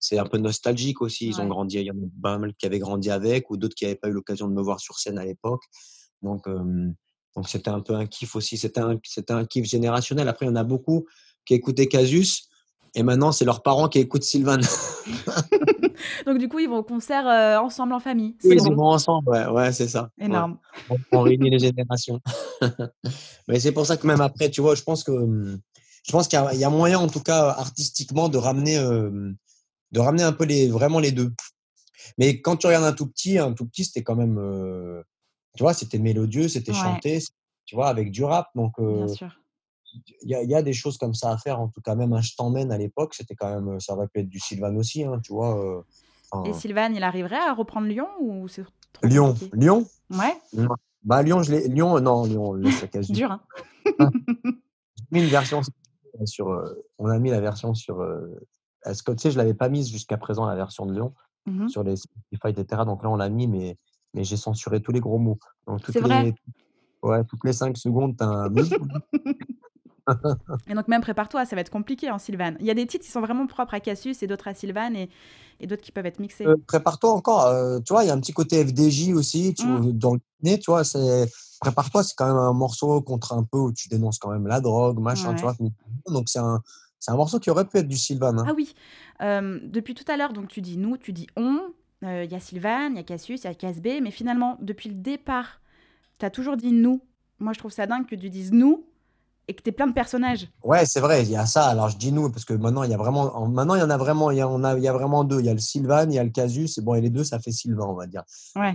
c'est 0.00 0.18
un 0.18 0.24
peu 0.24 0.38
nostalgique 0.38 1.02
aussi. 1.02 1.26
Ils 1.28 1.40
ont 1.42 1.46
grandi, 1.46 1.76
il 1.76 1.84
y 1.84 1.90
en 1.90 1.94
a 1.94 2.08
pas 2.22 2.38
mal 2.38 2.54
qui 2.54 2.64
avaient 2.64 2.78
grandi 2.78 3.10
avec 3.10 3.50
ou 3.50 3.58
d'autres 3.58 3.74
qui 3.74 3.84
n'avaient 3.84 3.96
pas 3.96 4.08
eu 4.08 4.12
l'occasion 4.12 4.48
de 4.48 4.54
me 4.54 4.62
voir 4.62 4.80
sur 4.80 4.98
scène 4.98 5.18
à 5.18 5.24
l'époque. 5.26 5.62
Donc, 6.22 6.46
donc 7.36 7.46
c'était 7.46 7.68
un 7.68 7.80
peu 7.80 7.94
un 7.94 8.06
kiff 8.06 8.34
aussi. 8.36 8.56
C'était 8.56 8.80
un, 8.80 8.98
un 9.28 9.44
kiff 9.44 9.66
générationnel. 9.66 10.28
Après, 10.28 10.46
il 10.46 10.48
y 10.48 10.52
en 10.52 10.56
a 10.56 10.64
beaucoup 10.64 11.06
qui 11.44 11.52
écoutaient 11.52 11.88
Casus. 11.88 12.48
Et 12.94 13.02
maintenant, 13.02 13.32
c'est 13.32 13.44
leurs 13.44 13.62
parents 13.62 13.88
qui 13.88 13.98
écoutent 13.98 14.22
Sylvain. 14.22 14.58
Donc, 16.26 16.38
du 16.38 16.48
coup, 16.48 16.58
ils 16.58 16.68
vont 16.68 16.78
au 16.78 16.82
concert 16.82 17.26
euh, 17.26 17.58
ensemble 17.58 17.92
en 17.92 18.00
famille. 18.00 18.36
Oui, 18.44 18.56
ils 18.56 18.72
vont 18.72 18.86
ensemble, 18.86 19.28
ouais, 19.30 19.46
ouais 19.46 19.72
c'est 19.72 19.88
ça. 19.88 20.10
Énorme. 20.18 20.58
On, 21.12 21.20
réunit 21.20 21.50
les 21.50 21.58
générations. 21.58 22.20
Mais 23.48 23.60
c'est 23.60 23.72
pour 23.72 23.86
ça 23.86 23.96
que 23.96 24.06
même 24.06 24.20
après, 24.20 24.50
tu 24.50 24.60
vois, 24.60 24.74
je 24.74 24.82
pense 24.82 25.04
que 25.04 25.12
je 26.04 26.12
pense 26.12 26.28
qu'il 26.28 26.38
y, 26.38 26.64
a 26.64 26.70
moyen, 26.70 26.98
en 26.98 27.08
tout 27.08 27.20
cas, 27.20 27.48
artistiquement, 27.50 28.28
de 28.30 28.38
ramener, 28.38 28.78
euh, 28.78 29.32
de 29.92 30.00
ramener 30.00 30.22
un 30.22 30.32
peu 30.32 30.44
les, 30.44 30.68
vraiment 30.68 31.00
les 31.00 31.12
deux. 31.12 31.32
Mais 32.16 32.40
quand 32.40 32.56
tu 32.56 32.66
regardes 32.66 32.84
un 32.84 32.92
tout 32.92 33.06
petit, 33.06 33.38
un 33.38 33.52
tout 33.52 33.66
petit, 33.66 33.84
c'était 33.84 34.02
quand 34.02 34.16
même, 34.16 34.38
euh, 34.38 35.02
tu 35.56 35.62
vois, 35.62 35.74
c'était 35.74 35.98
mélodieux, 35.98 36.48
c'était 36.48 36.72
chanté, 36.72 37.18
tu 37.66 37.74
vois, 37.74 37.88
avec 37.88 38.10
du 38.10 38.24
rap. 38.24 38.48
Donc, 38.54 38.80
Bien 38.80 39.08
sûr. 39.08 39.38
Il 40.22 40.30
y, 40.30 40.54
a 40.54 40.62
des 40.62 40.72
choses 40.72 40.98
comme 40.98 41.14
ça 41.14 41.30
à 41.30 41.38
faire. 41.38 41.60
En 41.60 41.68
tout 41.68 41.80
cas, 41.80 41.94
même 41.94 42.12
un 42.12 42.20
je 42.20 42.34
t'emmène 42.36 42.72
à 42.72 42.78
l'époque, 42.78 43.14
c'était 43.14 43.34
quand 43.34 43.48
même, 43.48 43.80
ça 43.80 43.94
aurait 43.94 44.08
pu 44.08 44.20
être 44.20 44.28
du 44.28 44.38
Sylvain 44.38 44.74
aussi, 44.76 45.04
hein, 45.04 45.20
tu 45.22 45.32
vois. 45.32 45.84
Et 46.44 46.52
Sylvain, 46.52 46.92
il 46.92 47.02
arriverait 47.02 47.38
à 47.38 47.54
reprendre 47.54 47.86
Lyon 47.86 48.08
ou 48.20 48.46
Lyon, 49.02 49.34
Lyon? 49.52 49.86
Ouais. 50.10 50.36
Bah 51.04 51.22
Lyon, 51.22 51.42
je 51.42 51.52
l'ai. 51.52 51.68
Lyon, 51.68 52.00
non, 52.00 52.24
Lyon, 52.24 52.60
c'est 52.78 52.88
quasi. 52.90 53.12
Dur. 53.12 53.38
Hein. 53.98 54.10
mis 55.10 55.22
une 55.22 55.28
version 55.28 55.62
sur. 56.24 56.48
on 56.98 57.06
a 57.06 57.18
mis 57.18 57.30
la 57.30 57.40
version 57.40 57.74
sur. 57.74 58.04
Est-ce 58.84 59.02
que 59.02 59.12
tu 59.12 59.18
sais, 59.18 59.30
je 59.30 59.38
l'avais 59.38 59.54
pas 59.54 59.68
mise 59.68 59.90
jusqu'à 59.90 60.18
présent 60.18 60.46
la 60.46 60.54
version 60.54 60.86
de 60.86 60.92
Lyon 60.92 61.14
mmh 61.46 61.68
sur 61.68 61.82
les 61.82 61.96
Spotify, 61.96 62.60
etc. 62.60 62.82
Donc 62.84 63.02
là, 63.02 63.10
on 63.10 63.16
l'a 63.16 63.28
mis, 63.28 63.46
mais 63.46 63.78
mais 64.14 64.24
j'ai 64.24 64.36
censuré 64.36 64.80
tous 64.80 64.92
les 64.92 65.00
gros 65.00 65.18
mots. 65.18 65.38
C'est 65.86 66.00
vrai. 66.00 66.34
Ouais, 67.02 67.24
toutes 67.24 67.44
les 67.44 67.52
5 67.52 67.76
secondes, 67.76 68.16
tu 68.16 68.24
as 68.24 68.26
un. 68.26 68.48
et 70.68 70.74
donc 70.74 70.88
même 70.88 71.00
prépare-toi, 71.00 71.44
ça 71.44 71.56
va 71.56 71.60
être 71.60 71.70
compliqué 71.70 72.10
en 72.10 72.18
Sylvane. 72.18 72.56
Il 72.60 72.66
y 72.66 72.70
a 72.70 72.74
des 72.74 72.86
titres 72.86 73.04
qui 73.04 73.10
sont 73.10 73.20
vraiment 73.20 73.46
propres 73.46 73.74
à 73.74 73.80
Cassius 73.80 74.22
et 74.22 74.26
d'autres 74.26 74.48
à 74.48 74.54
Sylvane 74.54 74.96
et, 74.96 75.10
et 75.60 75.66
d'autres 75.66 75.82
qui 75.82 75.92
peuvent 75.92 76.06
être 76.06 76.20
mixés. 76.20 76.46
Euh, 76.46 76.56
prépare-toi 76.66 77.12
encore. 77.12 77.46
Euh, 77.46 77.80
tu 77.80 77.92
vois, 77.92 78.04
il 78.04 78.08
y 78.08 78.10
a 78.10 78.14
un 78.14 78.20
petit 78.20 78.32
côté 78.32 78.64
FDJ 78.64 79.12
aussi 79.12 79.54
tu, 79.54 79.66
mmh. 79.66 79.92
dans 79.92 80.14
le 80.14 80.20
nez, 80.42 80.58
tu 80.58 80.70
vois. 80.70 80.84
C'est 80.84 81.30
prépare-toi, 81.60 82.04
c'est 82.04 82.14
quand 82.16 82.26
même 82.26 82.36
un 82.36 82.52
morceau 82.52 83.00
contre 83.02 83.32
un 83.32 83.42
peu 83.42 83.58
où 83.58 83.72
tu 83.72 83.88
dénonces 83.88 84.18
quand 84.18 84.30
même 84.30 84.46
la 84.46 84.60
drogue, 84.60 84.98
machin, 85.00 85.34
tu 85.34 85.42
vois. 85.42 85.56
Donc 86.06 86.28
c'est 86.28 86.38
un 86.38 86.62
c'est 87.00 87.12
un 87.12 87.16
morceau 87.16 87.38
qui 87.38 87.50
aurait 87.50 87.64
pu 87.64 87.78
être 87.78 87.86
du 87.86 87.96
Sylvane. 87.96 88.40
Hein. 88.40 88.44
Ah 88.48 88.52
oui. 88.56 88.74
Euh, 89.20 89.60
depuis 89.62 89.94
tout 89.94 90.04
à 90.08 90.16
l'heure, 90.16 90.32
donc 90.32 90.48
tu 90.48 90.60
dis 90.60 90.76
nous, 90.76 90.96
tu 90.96 91.12
dis 91.12 91.26
on. 91.36 91.60
Il 92.02 92.30
y 92.30 92.34
a 92.36 92.40
Sylvane, 92.40 92.92
il 92.92 92.96
y 92.96 93.00
a 93.00 93.02
Cassius, 93.02 93.42
il 93.42 93.48
y 93.48 93.50
a 93.50 93.54
Casb, 93.54 93.84
mais 93.84 94.12
finalement, 94.12 94.56
depuis 94.60 94.88
le 94.88 94.94
départ, 94.94 95.60
tu 96.20 96.26
as 96.26 96.30
toujours 96.30 96.56
dit 96.56 96.70
nous. 96.70 97.00
Moi, 97.40 97.52
je 97.52 97.58
trouve 97.58 97.72
ça 97.72 97.86
dingue 97.86 98.06
que 98.06 98.14
tu 98.14 98.30
dises 98.30 98.52
nous 98.52 98.84
et 99.48 99.54
que 99.54 99.62
tu 99.62 99.70
es 99.70 99.72
plein 99.72 99.86
de 99.86 99.94
personnages. 99.94 100.46
Ouais, 100.62 100.84
c'est 100.84 101.00
vrai, 101.00 101.22
il 101.22 101.30
y 101.30 101.36
a 101.36 101.46
ça. 101.46 101.66
Alors, 101.66 101.88
je 101.88 101.96
dis 101.96 102.12
nous 102.12 102.30
parce 102.30 102.44
que 102.44 102.52
maintenant, 102.52 102.82
il 102.82 102.90
y 102.90 102.94
a 102.94 102.98
vraiment, 102.98 103.48
maintenant, 103.48 103.74
il 103.74 103.80
y 103.80 103.82
en 103.82 103.90
a 103.90 103.96
vraiment, 103.96 104.30
il 104.30 104.36
y, 104.36 104.40
a, 104.42 104.48
on 104.48 104.62
a, 104.62 104.76
il 104.76 104.82
y 104.82 104.88
a 104.88 104.92
vraiment 104.92 105.24
deux. 105.24 105.40
Il 105.40 105.46
y 105.46 105.48
a 105.48 105.54
le 105.54 105.58
Sylvan, 105.58 106.10
il 106.10 106.14
y 106.14 106.18
a 106.18 106.24
le 106.24 106.30
Casus, 106.30 106.76
et 106.76 106.82
bon, 106.82 106.94
et 106.94 107.00
les 107.00 107.10
deux, 107.10 107.24
ça 107.24 107.40
fait 107.40 107.50
Sylvain, 107.50 107.86
on 107.86 107.94
va 107.94 108.06
dire. 108.06 108.22
Ouais. 108.54 108.72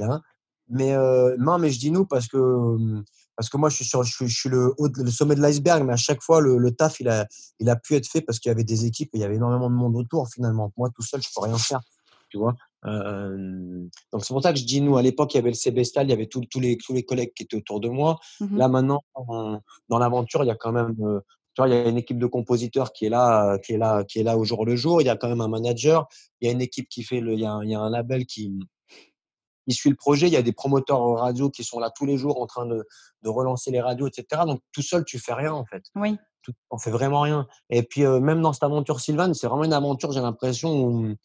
Mais 0.69 0.93
euh, 0.93 1.35
non, 1.37 1.59
mais 1.59 1.69
je 1.69 1.79
dis 1.79 1.91
nous 1.91 2.05
parce 2.05 2.27
que 2.27 3.03
parce 3.35 3.49
que 3.49 3.57
moi, 3.57 3.69
je 3.69 3.77
suis 3.77 3.85
sur, 3.85 4.03
je 4.03 4.25
suis, 4.27 4.49
le, 4.49 4.73
haut, 4.77 4.89
le 4.95 5.09
sommet 5.09 5.35
de 5.35 5.41
l'iceberg, 5.41 5.83
mais 5.83 5.93
à 5.93 5.97
chaque 5.97 6.21
fois, 6.21 6.39
le, 6.39 6.57
le, 6.57 6.71
taf, 6.71 6.99
il 6.99 7.09
a, 7.09 7.27
il 7.59 7.69
a 7.69 7.75
pu 7.75 7.95
être 7.95 8.07
fait 8.07 8.21
parce 8.21 8.37
qu'il 8.39 8.49
y 8.49 8.51
avait 8.51 8.63
des 8.63 8.85
équipes 8.85 9.09
et 9.13 9.17
il 9.17 9.21
y 9.21 9.23
avait 9.23 9.35
énormément 9.35 9.69
de 9.71 9.75
monde 9.75 9.95
autour. 9.95 10.29
Finalement, 10.29 10.71
moi, 10.77 10.89
tout 10.95 11.01
seul, 11.01 11.21
je 11.21 11.29
peux 11.33 11.41
rien 11.41 11.57
faire. 11.57 11.81
Tu 12.29 12.37
vois 12.37 12.55
donc 12.85 14.25
c'est 14.25 14.33
pour 14.33 14.43
ça 14.43 14.51
que 14.51 14.59
je 14.59 14.65
dis 14.65 14.81
nous 14.81 14.97
à 14.97 15.01
l'époque 15.01 15.33
il 15.33 15.37
y 15.37 15.39
avait 15.39 15.49
le 15.49 15.55
Cébestal, 15.55 16.07
il 16.07 16.09
y 16.09 16.13
avait 16.13 16.27
tous 16.27 16.41
les 16.59 16.77
tous 16.77 16.93
les 16.93 17.03
collègues 17.03 17.33
qui 17.33 17.43
étaient 17.43 17.55
autour 17.55 17.79
de 17.79 17.89
moi. 17.89 18.19
Mmh 18.41 18.57
là 18.57 18.67
maintenant 18.67 19.03
dans 19.89 19.99
l'aventure 19.99 20.43
il 20.43 20.47
y 20.47 20.51
a 20.51 20.55
quand 20.55 20.71
même 20.71 21.21
tu 21.55 21.61
vois, 21.61 21.69
il 21.69 21.73
y 21.73 21.77
a 21.77 21.87
une 21.87 21.97
équipe 21.97 22.17
de 22.17 22.25
compositeurs 22.25 22.93
qui 22.93 23.05
est 23.05 23.09
là 23.09 23.59
qui 23.59 23.73
est 23.73 23.77
là 23.77 24.03
qui 24.03 24.19
est 24.19 24.23
là 24.23 24.37
au 24.37 24.43
jour 24.43 24.65
le 24.65 24.75
jour. 24.75 25.01
Il 25.01 25.05
y 25.05 25.09
a 25.09 25.15
quand 25.15 25.29
même 25.29 25.41
un 25.41 25.47
manager. 25.47 26.07
Il 26.41 26.47
y 26.47 26.49
a 26.49 26.51
une 26.51 26.61
équipe 26.61 26.89
qui 26.89 27.03
fait 27.03 27.19
le 27.19 27.33
il 27.33 27.41
y 27.41 27.45
a, 27.45 27.59
il 27.63 27.69
y 27.69 27.75
a 27.75 27.79
un 27.79 27.89
label 27.89 28.25
qui 28.25 28.51
qui 29.67 29.75
suit 29.75 29.91
le 29.91 29.95
projet. 29.95 30.27
Il 30.27 30.33
y 30.33 30.37
a 30.37 30.41
des 30.41 30.51
promoteurs 30.51 30.99
radio 31.19 31.49
qui 31.49 31.63
sont 31.63 31.79
là 31.79 31.91
tous 31.95 32.05
les 32.05 32.17
jours 32.17 32.41
en 32.41 32.47
train 32.47 32.65
de, 32.65 32.85
de 33.21 33.29
relancer 33.29 33.69
les 33.69 33.81
radios, 33.81 34.07
etc. 34.07 34.41
Donc 34.47 34.61
tout 34.71 34.81
seul, 34.81 35.05
tu 35.05 35.19
fais 35.19 35.33
rien 35.33 35.53
en 35.53 35.65
fait. 35.65 35.83
Oui. 35.95 36.17
Tout, 36.41 36.53
on 36.71 36.77
fait 36.77 36.91
vraiment 36.91 37.21
rien. 37.21 37.47
Et 37.69 37.83
puis 37.83 38.01
même 38.03 38.41
dans 38.41 38.51
cette 38.51 38.63
aventure 38.63 38.99
Sylvain, 38.99 39.31
c'est 39.33 39.47
vraiment 39.47 39.63
une 39.63 39.73
aventure. 39.73 40.11
J'ai 40.11 40.21
l'impression 40.21 40.75
où 40.75 41.15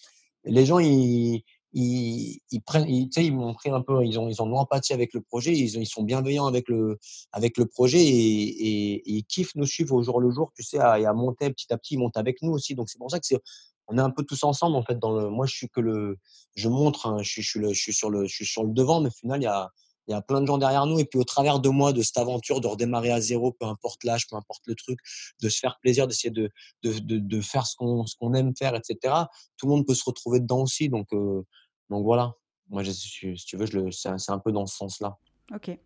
les 0.48 0.66
gens, 0.66 0.78
ils, 0.78 1.42
ils, 1.72 2.40
ils 2.50 2.60
prennent, 2.60 2.88
ils, 2.88 3.08
ils 3.16 3.34
m'ont 3.34 3.54
pris 3.54 3.70
un 3.70 3.80
peu, 3.80 4.04
ils 4.04 4.18
ont, 4.18 4.28
ils 4.28 4.42
ont 4.42 4.46
de 4.46 4.52
l'empathie 4.52 4.92
avec 4.92 5.14
le 5.14 5.20
projet, 5.20 5.52
ils, 5.52 5.76
ils 5.76 5.86
sont 5.86 6.02
bienveillants 6.02 6.46
avec 6.46 6.68
le, 6.68 6.98
avec 7.32 7.58
le 7.58 7.66
projet 7.66 8.00
et, 8.00 8.92
et, 8.92 9.02
ils 9.06 9.24
kiffent 9.24 9.54
nous 9.54 9.66
suivre 9.66 9.94
au 9.94 10.02
jour 10.02 10.20
le 10.20 10.30
jour, 10.30 10.50
tu 10.54 10.62
sais, 10.62 10.78
à, 10.78 10.92
à 10.92 11.12
monter 11.12 11.50
petit 11.50 11.72
à 11.72 11.78
petit, 11.78 11.94
ils 11.94 11.98
montent 11.98 12.16
avec 12.16 12.42
nous 12.42 12.52
aussi. 12.52 12.74
Donc 12.74 12.88
c'est 12.88 12.98
pour 12.98 13.10
ça 13.10 13.18
que 13.20 13.26
c'est, 13.26 13.40
on 13.88 13.96
est 13.98 14.02
un 14.02 14.10
peu 14.10 14.24
tous 14.24 14.44
ensemble 14.44 14.76
en 14.76 14.82
fait. 14.82 14.98
Dans 14.98 15.12
le, 15.12 15.28
moi, 15.28 15.46
je 15.46 15.54
suis 15.54 15.68
que 15.68 15.80
le, 15.80 16.18
je 16.54 16.68
montre, 16.68 17.06
hein, 17.06 17.18
je, 17.22 17.30
suis, 17.30 17.42
je, 17.42 17.50
suis 17.50 17.60
le, 17.60 17.72
je 17.72 17.80
suis 17.80 17.94
sur 17.94 18.10
le, 18.10 18.26
je 18.26 18.34
suis 18.34 18.46
sur 18.46 18.64
le 18.64 18.72
devant, 18.72 19.00
mais 19.00 19.08
au 19.08 19.12
final, 19.12 19.40
il 19.40 19.44
y 19.44 19.46
a, 19.46 19.70
il 20.08 20.12
y 20.12 20.14
a 20.14 20.22
plein 20.22 20.40
de 20.40 20.46
gens 20.46 20.58
derrière 20.58 20.86
nous. 20.86 20.98
Et 20.98 21.04
puis, 21.04 21.18
au 21.18 21.24
travers 21.24 21.60
de 21.60 21.68
moi, 21.68 21.92
de 21.92 22.02
cette 22.02 22.16
aventure, 22.16 22.60
de 22.60 22.66
redémarrer 22.66 23.10
à 23.10 23.20
zéro, 23.20 23.52
peu 23.52 23.66
importe 23.66 24.04
l'âge, 24.04 24.26
peu 24.26 24.36
importe 24.36 24.66
le 24.66 24.74
truc, 24.74 24.98
de 25.42 25.48
se 25.48 25.58
faire 25.58 25.78
plaisir, 25.80 26.08
d'essayer 26.08 26.30
de, 26.30 26.50
de, 26.82 26.98
de, 26.98 27.18
de, 27.18 27.40
faire 27.40 27.66
ce 27.66 27.76
qu'on 27.76 28.04
qu'on 28.18 28.34
aime 28.34 28.54
faire, 28.56 28.74
etc. 28.74 29.14
Tout 29.58 29.66
le 29.66 29.72
monde 29.72 29.86
peut 29.86 29.94
se 29.94 30.04
retrouver 30.04 30.40
dedans 30.40 30.62
aussi. 30.62 30.88
Donc, 30.88 31.12
euh, 31.12 31.42
donc 31.90 32.04
voilà. 32.04 32.34
Moi, 32.70 32.82
je, 32.82 32.90
si 32.90 33.34
tu 33.34 33.56
veux, 33.56 33.90
c'est 33.90 34.30
un 34.30 34.38
peu 34.38 34.52
dans 34.52 34.66
ce 34.66 34.76
sens-là. 34.76 35.16
Ok. 35.54 35.78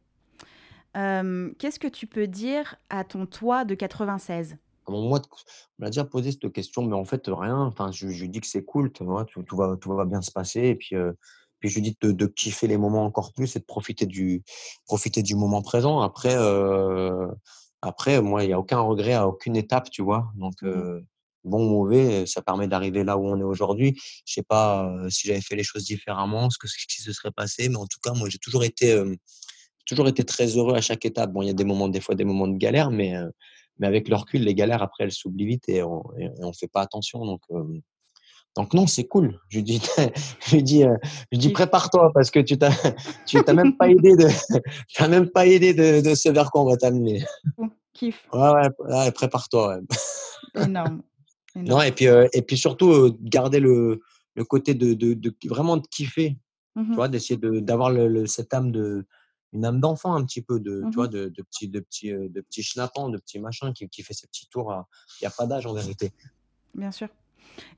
Qu'est-ce 0.95 1.79
que 1.79 1.89
tu 1.89 2.07
peux 2.07 2.27
dire 2.27 2.77
à 2.91 3.05
ton 3.05 3.27
toi 3.27 3.65
de 3.65 3.75
96 3.75 4.57
moi, 4.89 4.99
on 5.21 5.83
m'a 5.83 5.87
déjà 5.87 6.05
posé 6.05 6.33
cette 6.33 6.53
question, 6.53 6.83
mais 6.83 6.97
en 6.97 7.05
fait, 7.05 7.23
rien. 7.29 7.57
Enfin, 7.57 7.93
je, 7.93 8.09
lui 8.09 8.29
dis 8.29 8.41
que 8.41 8.47
c'est 8.47 8.65
cool, 8.65 8.93
tu 8.93 9.05
vois, 9.05 9.25
tout, 9.25 9.57
va, 9.57 9.77
tout 9.81 9.95
va 9.95 10.05
bien 10.05 10.23
se 10.23 10.33
passer. 10.33 10.61
Et 10.63 10.75
puis, 10.75 10.97
euh, 10.97 11.13
puis 11.63 11.71
je 11.71 11.77
lui 11.77 11.83
dis 11.83 11.97
de, 12.01 12.11
de, 12.11 12.27
kiffer 12.27 12.67
les 12.67 12.77
moments 12.77 13.05
encore 13.05 13.33
plus 13.33 13.55
et 13.55 13.61
de 13.61 13.65
profiter 13.65 14.05
du, 14.05 14.43
profiter 14.85 15.23
du 15.23 15.37
moment 15.37 15.63
présent. 15.63 16.01
Après, 16.01 16.35
euh, 16.35 17.29
après 17.83 18.21
moi, 18.21 18.43
il 18.43 18.49
n'y 18.49 18.53
a 18.53 18.59
aucun 18.59 18.81
regret 18.81 19.15
à 19.15 19.29
aucune 19.29 19.57
étape, 19.57 19.89
tu 19.89 20.03
vois. 20.03 20.31
Donc, 20.35 20.61
mmh 20.63 20.67
euh, 20.67 21.01
bon 21.45 21.67
ou 21.67 21.71
mauvais, 21.71 22.25
ça 22.27 22.41
permet 22.41 22.69
d'arriver 22.69 23.03
là 23.03 23.17
où 23.17 23.27
on 23.27 23.39
est 23.39 23.45
aujourd'hui. 23.45 23.95
Je 24.27 24.35
sais 24.35 24.43
pas 24.45 24.87
euh, 24.87 25.11
si 25.11 25.27
j'avais 25.27 25.41
fait 25.41 25.57
les 25.57 25.65
choses 25.65 25.85
différemment, 25.85 26.51
ce, 26.51 26.59
que, 26.59 26.69
ce 26.69 26.77
qui 26.87 27.03
se 27.03 27.13
serait 27.13 27.33
passé, 27.33 27.69
mais 27.69 27.77
en 27.77 27.87
tout 27.87 27.99
cas, 28.03 28.13
moi, 28.13 28.29
j'ai 28.29 28.39
toujours 28.39 28.65
été, 28.65 29.01
toujours 29.87 30.09
été 30.09 30.25
très 30.25 30.47
heureux 30.57 30.75
à 30.75 30.81
chaque 30.81 31.05
étape. 31.05 31.33
Bon, 31.33 31.43
il 31.43 31.47
y 31.47 31.51
a 31.51 31.55
des 31.55 31.65
moments, 31.65 31.89
des 31.89 32.01
fois, 32.01 32.15
des 32.15 32.25
moments 32.25 32.49
de 32.49 32.57
galère, 32.57 32.91
mais, 32.91 33.15
mais 33.79 33.87
avec 33.89 34.09
le 34.09 34.17
recul, 34.17 34.43
les 34.43 34.55
galères, 34.55 34.83
après, 34.83 35.05
elles 35.05 35.13
s'oublient 35.13 35.47
vite 35.47 35.69
et 35.69 35.83
on 35.83 36.03
ne 36.19 36.53
fait 36.53 36.69
pas 36.69 36.81
attention. 36.81 37.25
Donc, 37.25 37.41
donc 38.57 38.75
non, 38.75 38.87
c'est 38.87 39.05
cool. 39.05 39.41
Je 39.49 39.59
lui 39.59 39.65
dis, 39.65 39.83
je 40.47 40.57
dis, 40.59 40.85
euh, 40.85 40.97
je 41.31 41.39
dis 41.39 41.51
prépare-toi 41.51 42.11
parce 42.13 42.31
que 42.31 42.41
tu 42.41 42.59
t'as, 42.59 42.71
tu 43.27 43.43
t'as 43.43 43.55
même 43.55 43.77
pas 43.77 43.89
idée 43.89 44.17
de, 44.17 44.29
t'as 44.95 45.09
même 45.09 45.31
pas 45.31 45.47
idée 45.47 45.73
de, 45.73 46.01
de 46.01 46.15
ce 46.15 46.29
vers 46.29 46.51
quoi 46.51 46.63
on 46.63 46.71
va 46.71 46.77
t'amener. 46.77 47.25
Kiff. 47.95 48.27
Ouais, 48.33 48.69
ouais, 48.79 49.13
prépare-toi. 49.13 49.81
Énorme. 50.55 51.03
Non, 51.55 51.83
et 51.83 51.93
puis, 51.93 52.09
euh, 52.09 52.27
et 52.33 52.43
puis 52.43 52.57
surtout, 52.57 52.91
euh, 52.91 53.17
garder 53.21 53.61
le, 53.61 54.01
le 54.35 54.45
côté 54.45 54.75
de, 54.75 54.95
de, 54.95 55.13
de, 55.15 55.35
vraiment 55.47 55.77
de 55.77 55.87
kiffer. 55.87 56.37
Tu 56.75 56.83
mmh 56.83 56.95
vois, 56.95 57.09
d'essayer 57.09 57.37
de, 57.37 57.61
d'avoir 57.61 57.91
le, 57.91 58.25
cette 58.25 58.55
âme 58.55 58.73
de, 58.73 59.05
une 59.53 59.67
âme 59.67 59.79
d'enfant 59.79 60.15
un 60.15 60.25
petit 60.25 60.41
peu 60.41 60.59
de, 60.59 60.81
tu 60.81 60.87
mmh 60.87 60.91
vois, 60.93 61.09
de, 61.09 61.29
de 61.29 61.43
petits, 61.43 61.69
de 61.69 61.81
petits, 61.81 62.13
de 62.13 62.41
petits 62.41 62.63
schnappants, 62.63 63.11
de 63.11 63.19
petits 63.19 63.39
machins 63.39 63.75
qui, 63.75 63.87
qui 63.91 64.03
fait 64.03 64.15
ses 64.15 64.27
petits 64.27 64.49
tours. 64.49 64.73
Il 65.21 65.25
n'y 65.25 65.27
a 65.27 65.31
pas 65.31 65.45
d'âge 65.45 65.67
en 65.67 65.75
vérité. 65.75 66.13
Bien 66.75 66.91
sûr. 66.91 67.09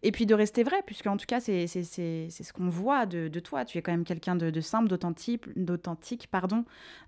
Et 0.02 0.12
puis 0.12 0.26
de 0.26 0.34
rester 0.34 0.62
vrai, 0.62 0.82
puisque 0.86 1.06
en 1.06 1.16
tout 1.16 1.26
cas, 1.26 1.40
c'est 1.40 1.66
ce 1.66 2.52
qu'on 2.52 2.68
voit 2.68 3.06
de, 3.06 3.28
de, 3.28 3.40
toi. 3.40 3.64
Tu 3.64 3.78
es 3.78 3.82
quand 3.82 3.92
même 3.92 4.04
quelqu'un 4.04 4.36
de, 4.36 4.50
de, 4.50 4.60
simple, 4.60 4.88
d'authentique, 4.88 6.28
pardon. 6.30 6.64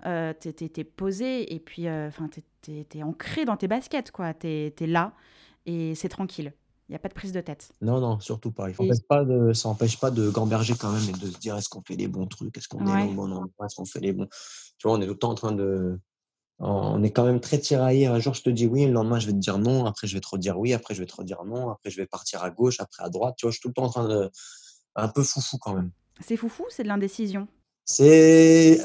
Euh, 0.07 0.33
tu 0.41 0.49
es, 0.49 0.85
posé 0.85 1.55
et 1.55 1.59
puis 1.59 1.89
euh, 1.89 2.09
enfin 2.09 2.29
tu 2.63 2.73
es, 2.73 3.03
ancré 3.03 3.45
dans 3.45 3.57
tes 3.57 3.69
baskets, 3.69 4.11
quoi. 4.11 4.35
Tu 4.35 4.47
es, 4.47 4.87
là 4.87 5.13
et 5.67 5.95
c'est 5.95 6.09
tranquille. 6.09 6.53
Il 6.89 6.93
n'y 6.93 6.97
a 6.97 7.01
pas 7.01 7.09
de 7.09 7.15
prise 7.15 7.33
de 7.33 7.41
tête. 7.41 7.73
Non, 7.81 8.01
non, 8.01 8.21
surtout 8.21 8.53
pas. 8.53 8.71
Il 8.71 8.77
pas 9.09 9.25
de, 9.25 9.53
ça 9.53 9.69
n'empêche 9.69 9.99
pas 9.99 10.13
de 10.13 10.31
gamberger 10.31 10.75
quand 10.79 10.93
même 10.93 11.03
et 11.09 11.13
de 11.13 11.27
se 11.27 11.39
dire 11.39 11.57
est-ce 11.57 11.69
qu'on 11.69 11.83
fait 11.83 11.97
les 11.97 12.07
bons 12.07 12.27
trucs, 12.27 12.57
est-ce 12.57 12.69
qu'on 12.69 12.87
est 12.87 13.09
au 13.09 13.13
bon 13.13 13.33
endroit, 13.33 13.67
est-ce 13.67 13.75
qu'on 13.75 13.85
fait 13.85 13.99
les 13.99 14.13
bons? 14.13 14.29
Tu 14.79 14.87
vois, 14.87 14.97
on 14.97 15.01
est 15.01 15.07
tout 15.07 15.13
le 15.13 15.19
temps 15.19 15.31
en 15.31 15.35
train 15.35 15.53
de, 15.53 15.99
on 16.59 17.03
est 17.03 17.11
quand 17.11 17.25
même 17.25 17.41
très 17.41 17.59
tiraillé. 17.59 18.07
Un 18.07 18.19
jour, 18.19 18.35
je 18.35 18.43
te 18.43 18.51
dis 18.51 18.67
oui, 18.67 18.87
le 18.87 18.93
lendemain, 18.93 19.19
je 19.19 19.27
vais 19.27 19.33
te 19.33 19.39
dire 19.39 19.59
non. 19.59 19.87
Après, 19.87 20.07
je 20.07 20.15
vais 20.15 20.21
te 20.21 20.29
redire 20.29 20.59
oui. 20.59 20.73
Après, 20.73 20.95
je 20.95 21.01
vais 21.01 21.07
te 21.07 21.15
redire 21.15 21.45
non. 21.45 21.71
Après, 21.71 21.91
je 21.91 21.97
vais 21.97 22.07
partir 22.07 22.43
à 22.43 22.51
gauche, 22.51 22.81
après 22.81 23.03
à 23.03 23.11
droite. 23.11 23.35
Tu 23.37 23.47
vois, 23.47 23.51
je 23.51 23.57
suis 23.57 23.63
tout 23.63 23.69
le 23.69 23.75
temps 23.75 23.85
en 23.85 23.91
train 23.91 24.09
de. 24.09 24.31
Un 24.95 25.09
peu 25.09 25.23
foufou 25.23 25.59
quand 25.59 25.75
même. 25.75 25.91
C'est 26.21 26.39
foufou, 26.39 26.65
c'est 26.71 26.83
de 26.83 26.89
l'indécision? 26.89 27.49
C'est, 27.85 28.81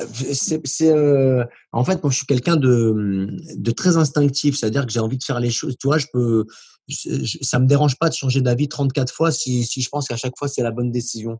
euh, 0.81 1.45
en 1.71 1.83
fait, 1.83 2.03
moi, 2.03 2.11
je 2.11 2.17
suis 2.17 2.25
quelqu'un 2.25 2.57
de, 2.57 3.29
de 3.55 3.71
très 3.71 3.97
instinctif, 3.97 4.57
c'est-à-dire 4.57 4.85
que 4.85 4.91
j'ai 4.91 4.99
envie 4.99 5.17
de 5.17 5.23
faire 5.23 5.39
les 5.39 5.49
choses. 5.49 5.75
Tu 5.79 5.87
vois, 5.87 5.97
je 5.97 6.05
peux, 6.11 6.45
ça 6.87 7.59
me 7.59 7.65
dérange 7.65 7.97
pas 7.97 8.09
de 8.09 8.13
changer 8.13 8.41
d'avis 8.41 8.67
34 8.67 9.13
fois 9.13 9.31
si, 9.31 9.63
si 9.63 9.81
je 9.81 9.89
pense 9.89 10.07
qu'à 10.07 10.17
chaque 10.17 10.37
fois 10.37 10.47
c'est 10.47 10.63
la 10.63 10.71
bonne 10.71 10.91
décision. 10.91 11.39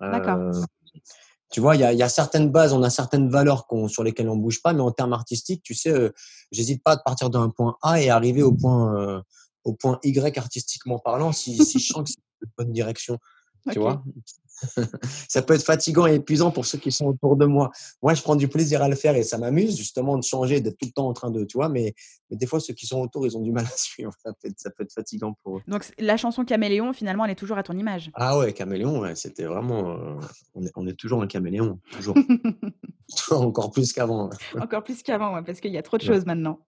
D'accord. 0.00 0.38
Euh, 0.38 0.52
tu 1.52 1.60
vois, 1.60 1.76
il 1.76 1.80
y 1.80 1.84
a, 1.84 1.92
y 1.92 2.02
a, 2.02 2.08
certaines 2.08 2.50
bases, 2.50 2.72
on 2.72 2.82
a 2.82 2.90
certaines 2.90 3.28
valeurs 3.28 3.66
sur 3.88 4.02
lesquelles 4.02 4.28
on 4.28 4.36
bouge 4.36 4.62
pas, 4.62 4.72
mais 4.72 4.80
en 4.80 4.90
termes 4.90 5.12
artistiques, 5.12 5.62
tu 5.62 5.74
sais, 5.74 5.90
euh, 5.90 6.10
j'hésite 6.50 6.82
pas 6.82 6.92
à 6.92 6.96
partir 6.96 7.30
d'un 7.30 7.50
point 7.50 7.76
A 7.82 8.00
et 8.00 8.10
arriver 8.10 8.42
au 8.42 8.52
point, 8.52 8.96
euh, 8.96 9.20
au 9.64 9.74
point 9.74 9.98
Y 10.02 10.38
artistiquement 10.38 10.98
parlant 10.98 11.32
si, 11.32 11.64
si 11.64 11.78
je 11.78 11.92
sens 11.92 12.04
que 12.04 12.10
c'est 12.10 12.18
la 12.40 12.48
bonne 12.56 12.72
direction. 12.72 13.18
Tu 13.70 13.78
vois 13.78 14.02
ça 15.28 15.42
peut 15.42 15.54
être 15.54 15.64
fatigant 15.64 16.06
et 16.06 16.14
épuisant 16.14 16.50
pour 16.50 16.66
ceux 16.66 16.78
qui 16.78 16.92
sont 16.92 17.06
autour 17.06 17.36
de 17.36 17.46
moi. 17.46 17.70
Moi, 18.02 18.14
je 18.14 18.22
prends 18.22 18.36
du 18.36 18.48
plaisir 18.48 18.82
à 18.82 18.88
le 18.88 18.96
faire 18.96 19.16
et 19.16 19.22
ça 19.22 19.38
m'amuse 19.38 19.76
justement 19.76 20.16
de 20.16 20.22
changer, 20.22 20.60
d'être 20.60 20.78
tout 20.78 20.86
le 20.86 20.92
temps 20.92 21.08
en 21.08 21.12
train 21.12 21.30
de, 21.30 21.44
tu 21.44 21.56
vois, 21.56 21.68
mais, 21.68 21.94
mais, 22.30 22.36
des 22.36 22.46
fois, 22.46 22.60
ceux 22.60 22.74
qui 22.74 22.86
sont 22.86 23.00
autour, 23.00 23.26
ils 23.26 23.36
ont 23.36 23.42
du 23.42 23.52
mal 23.52 23.64
à 23.64 23.68
suivre. 23.76 24.12
Ça 24.24 24.32
peut 24.32 24.48
être, 24.48 24.58
ça 24.58 24.70
peut 24.70 24.84
être 24.84 24.92
fatigant 24.92 25.36
pour 25.42 25.58
eux. 25.58 25.62
Donc, 25.68 25.84
la 25.98 26.16
chanson 26.16 26.44
Caméléon, 26.44 26.92
finalement, 26.92 27.24
elle 27.24 27.32
est 27.32 27.36
toujours 27.36 27.58
à 27.58 27.62
ton 27.62 27.76
image. 27.76 28.10
Ah 28.14 28.38
ouais, 28.38 28.52
Caméléon, 28.52 29.00
ouais, 29.00 29.14
c'était 29.14 29.44
vraiment. 29.44 29.90
Euh, 29.90 30.14
on, 30.54 30.64
est, 30.64 30.72
on, 30.76 30.86
est, 30.86 30.98
toujours 30.98 31.22
un 31.22 31.26
caméléon, 31.26 31.78
toujours. 31.90 32.16
Encore 33.30 33.70
plus 33.70 33.92
qu'avant. 33.92 34.30
Encore 34.60 34.84
plus 34.84 35.02
qu'avant, 35.02 35.34
ouais, 35.34 35.42
parce 35.42 35.60
qu'il 35.60 35.72
y 35.72 35.78
a 35.78 35.82
trop 35.82 35.96
de 35.96 36.02
choses 36.02 36.26
maintenant. 36.26 36.60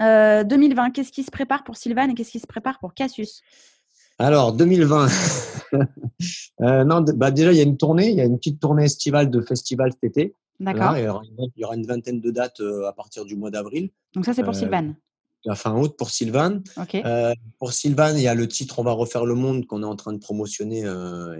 2020, 0.00 0.90
qu'est-ce 0.90 1.12
qui 1.12 1.22
se 1.22 1.30
prépare 1.30 1.64
pour 1.64 1.76
Sylvain 1.76 2.08
et 2.08 2.14
qu'est-ce 2.14 2.32
qui 2.32 2.40
se 2.40 2.46
prépare 2.46 2.78
pour 2.78 2.94
Cassius? 2.94 3.42
Alors, 4.18 4.52
2020. 4.52 5.08
non, 6.60 7.04
bah 7.16 7.30
déjà, 7.30 7.52
il 7.52 7.56
y 7.56 7.60
a 7.60 7.64
une 7.64 7.76
tournée, 7.76 8.10
il 8.10 8.16
y 8.16 8.20
a 8.20 8.24
une 8.24 8.38
petite 8.38 8.60
tournée 8.60 8.84
estivale 8.84 9.30
de 9.30 9.40
festival 9.40 9.92
cet 9.92 10.04
été. 10.04 10.34
D'accord. 10.60 10.96
Il, 10.96 11.50
y 11.56 11.64
aura 11.64 11.74
une 11.74 11.86
vingtaine 11.86 12.20
de 12.20 12.30
dates 12.30 12.62
à 12.86 12.92
partir 12.92 13.24
du 13.24 13.36
mois 13.36 13.50
d'avril. 13.50 13.90
Donc, 14.14 14.24
ça, 14.24 14.32
c'est 14.34 14.44
pour 14.44 14.54
Sylvain 14.54 14.94
la 15.46 15.54
fin 15.54 15.76
août 15.78 15.94
pour 15.96 16.10
Sylvain. 16.10 16.62
pour 17.58 17.72
Sylvain, 17.72 18.16
il 18.16 18.22
y 18.22 18.28
a 18.28 18.34
le 18.34 18.48
titre 18.48 18.78
On 18.78 18.82
va 18.82 18.92
refaire 18.92 19.26
le 19.26 19.34
monde 19.34 19.66
qu'on 19.66 19.82
est 19.82 19.86
en 19.86 19.96
train 19.96 20.12
de 20.12 20.18
promotionner 20.18 20.84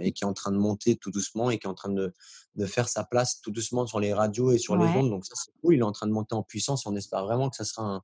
et 0.01 0.11
qui 0.11 0.23
est 0.23 0.27
en 0.27 0.33
train 0.33 0.51
de 0.51 0.57
monter 0.57 0.95
tout 0.95 1.11
doucement 1.11 1.49
et 1.49 1.57
qui 1.57 1.65
est 1.65 1.69
en 1.69 1.73
train 1.73 1.89
de, 1.89 2.13
de 2.55 2.65
faire 2.65 2.87
sa 2.87 3.03
place 3.03 3.41
tout 3.41 3.51
doucement 3.51 3.85
sur 3.87 3.99
les 3.99 4.13
radios 4.13 4.51
et 4.51 4.57
sur 4.57 4.75
les 4.77 4.85
ondes. 4.85 5.09
Donc 5.09 5.25
ça, 5.25 5.33
c'est 5.35 5.51
cool. 5.61 5.75
Il 5.75 5.79
est 5.79 5.83
en 5.83 5.91
train 5.91 6.07
de 6.07 6.11
monter 6.11 6.35
en 6.35 6.43
puissance. 6.43 6.85
On 6.85 6.95
espère 6.95 7.25
vraiment 7.25 7.49
que 7.49 7.55
ça 7.55 7.65
sera 7.65 7.83
un, 7.83 8.01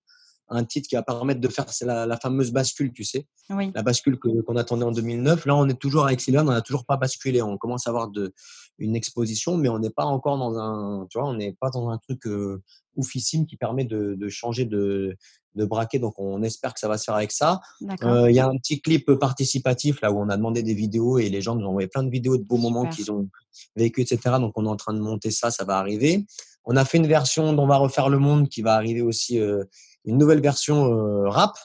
un 0.51 0.65
titre 0.65 0.87
qui 0.89 0.95
va 0.95 1.01
permettre 1.01 1.39
de 1.39 1.47
faire, 1.47 1.65
c'est 1.69 1.85
la, 1.85 2.17
fameuse 2.17 2.51
bascule, 2.51 2.91
tu 2.91 3.03
sais. 3.03 3.25
La 3.49 3.81
bascule 3.81 4.19
qu'on 4.19 4.55
attendait 4.57 4.83
en 4.83 4.91
2009. 4.91 5.45
Là, 5.45 5.55
on 5.55 5.67
est 5.67 5.79
toujours 5.79 6.05
avec 6.05 6.19
Sylvain, 6.19 6.45
on 6.45 6.51
n'a 6.51 6.61
toujours 6.61 6.85
pas 6.85 6.97
basculé. 6.97 7.41
On 7.41 7.57
commence 7.57 7.87
à 7.87 7.89
avoir 7.89 8.09
de, 8.09 8.33
une 8.77 8.95
exposition, 8.95 9.57
mais 9.57 9.69
on 9.69 9.79
n'est 9.79 9.89
pas 9.89 10.03
encore 10.03 10.37
dans 10.37 10.57
un, 10.57 11.07
tu 11.09 11.17
vois, 11.17 11.29
on 11.29 11.35
n'est 11.35 11.53
pas 11.53 11.69
dans 11.69 11.89
un 11.89 11.97
truc 11.97 12.27
euh, 12.27 12.61
oufissime 12.95 13.45
qui 13.45 13.55
permet 13.55 13.85
de, 13.85 14.15
de 14.15 14.29
changer 14.29 14.65
de, 14.65 15.15
de 15.55 15.65
braquet. 15.65 15.99
Donc, 15.99 16.15
on 16.17 16.43
espère 16.43 16.73
que 16.73 16.81
ça 16.81 16.89
va 16.89 16.97
se 16.97 17.05
faire 17.05 17.15
avec 17.15 17.31
ça. 17.31 17.61
Euh, 18.03 18.29
il 18.29 18.35
y 18.35 18.39
a 18.39 18.47
un 18.47 18.57
petit 18.57 18.81
clip 18.81 19.13
participatif 19.13 20.01
là 20.01 20.11
où 20.11 20.19
on 20.19 20.29
a 20.29 20.35
demandé 20.35 20.63
des 20.63 20.73
vidéos 20.73 21.17
et 21.17 21.29
les 21.29 21.41
gens 21.41 21.55
nous 21.55 21.65
ont 21.65 21.69
envoyé 21.69 21.87
plein 21.87 22.03
de 22.03 22.09
vidéos 22.09 22.37
de 22.37 22.43
beaux 22.43 22.57
moments 22.57 22.87
qu'ils 22.87 23.11
ont 23.11 23.29
vécu, 23.77 24.01
etc. 24.01 24.19
Donc, 24.39 24.51
on 24.57 24.65
est 24.65 24.69
en 24.69 24.75
train 24.75 24.93
de 24.93 24.99
monter 24.99 25.31
ça, 25.31 25.49
ça 25.49 25.63
va 25.63 25.77
arriver. 25.77 26.25
On 26.65 26.75
a 26.75 26.85
fait 26.85 26.97
une 26.97 27.07
version 27.07 27.53
dont 27.53 27.63
on 27.63 27.67
va 27.67 27.77
refaire 27.77 28.09
le 28.09 28.19
monde 28.19 28.49
qui 28.49 28.61
va 28.61 28.75
arriver 28.75 29.01
aussi. 29.01 29.39
Euh, 29.39 29.63
une 30.05 30.17
nouvelle 30.17 30.41
version 30.41 31.29
rap. 31.29 31.57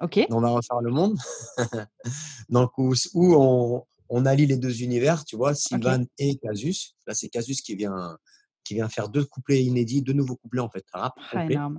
Ok. 0.00 0.26
On 0.30 0.40
va 0.40 0.48
refaire 0.50 0.80
le 0.80 0.90
monde. 0.90 1.18
Donc, 2.48 2.76
où, 2.78 2.94
on, 3.14 3.84
on, 4.08 4.26
allie 4.26 4.46
les 4.46 4.58
deux 4.58 4.82
univers, 4.82 5.24
tu 5.24 5.36
vois, 5.36 5.54
Sylvain 5.54 6.04
et 6.18 6.36
Casus. 6.38 6.94
Là, 7.06 7.14
c'est 7.14 7.28
Casus 7.28 7.62
qui 7.62 7.74
vient, 7.74 8.18
qui 8.64 8.74
vient 8.74 8.88
faire 8.88 9.08
deux 9.08 9.24
couplets 9.24 9.62
inédits, 9.64 10.02
deux 10.02 10.12
nouveaux 10.12 10.36
couplets 10.36 10.60
en 10.60 10.68
fait, 10.68 10.84
rap. 10.92 11.14
Ah, 11.32 11.70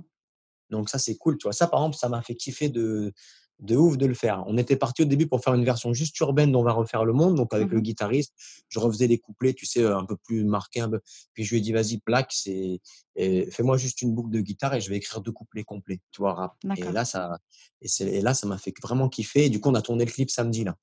Donc, 0.70 0.88
ça, 0.88 0.98
c'est 0.98 1.16
cool, 1.16 1.38
tu 1.38 1.44
vois. 1.44 1.52
Ça, 1.52 1.68
par 1.68 1.80
exemple, 1.80 1.96
ça 1.96 2.08
m'a 2.08 2.22
fait 2.22 2.34
kiffer 2.34 2.68
de, 2.68 3.12
de 3.60 3.76
ouf 3.76 3.96
de 3.96 4.06
le 4.06 4.14
faire. 4.14 4.44
On 4.46 4.56
était 4.56 4.76
parti 4.76 5.02
au 5.02 5.04
début 5.04 5.26
pour 5.26 5.42
faire 5.42 5.54
une 5.54 5.64
version 5.64 5.92
juste 5.92 6.18
urbaine 6.20 6.52
dont 6.52 6.60
on 6.60 6.64
va 6.64 6.72
refaire 6.72 7.04
le 7.04 7.12
monde. 7.12 7.36
Donc, 7.36 7.52
avec 7.52 7.70
le 7.70 7.78
mmh 7.78 7.82
guitariste, 7.82 8.34
je 8.68 8.78
refaisais 8.78 9.06
les 9.06 9.18
couplets, 9.18 9.54
tu 9.54 9.66
sais, 9.66 9.84
un 9.84 10.04
peu 10.04 10.16
plus 10.16 10.44
marqués. 10.44 10.80
Un 10.80 10.90
peu. 10.90 11.00
Puis, 11.34 11.44
je 11.44 11.50
lui 11.50 11.58
ai 11.58 11.60
dit, 11.60 11.72
vas-y, 11.72 11.98
plaque, 11.98 12.32
c'est, 12.32 12.80
fais-moi 13.16 13.76
juste 13.76 14.02
une 14.02 14.14
boucle 14.14 14.30
de 14.30 14.40
guitare 14.40 14.74
et 14.74 14.80
je 14.80 14.90
vais 14.90 14.96
écrire 14.96 15.20
deux 15.20 15.32
couplets 15.32 15.64
complets, 15.64 16.00
tu 16.12 16.22
vois, 16.22 16.34
rap. 16.34 16.54
Et 16.76 16.82
là, 16.92 17.04
ça, 17.04 17.38
et, 17.82 17.88
et 18.00 18.20
là, 18.20 18.34
ça 18.34 18.46
m'a 18.46 18.58
fait 18.58 18.74
vraiment 18.82 19.08
kiffer. 19.08 19.46
Et 19.46 19.50
du 19.50 19.60
coup, 19.60 19.70
on 19.70 19.74
a 19.74 19.82
tourné 19.82 20.04
le 20.04 20.10
clip 20.10 20.30
samedi, 20.30 20.64
là. 20.64 20.76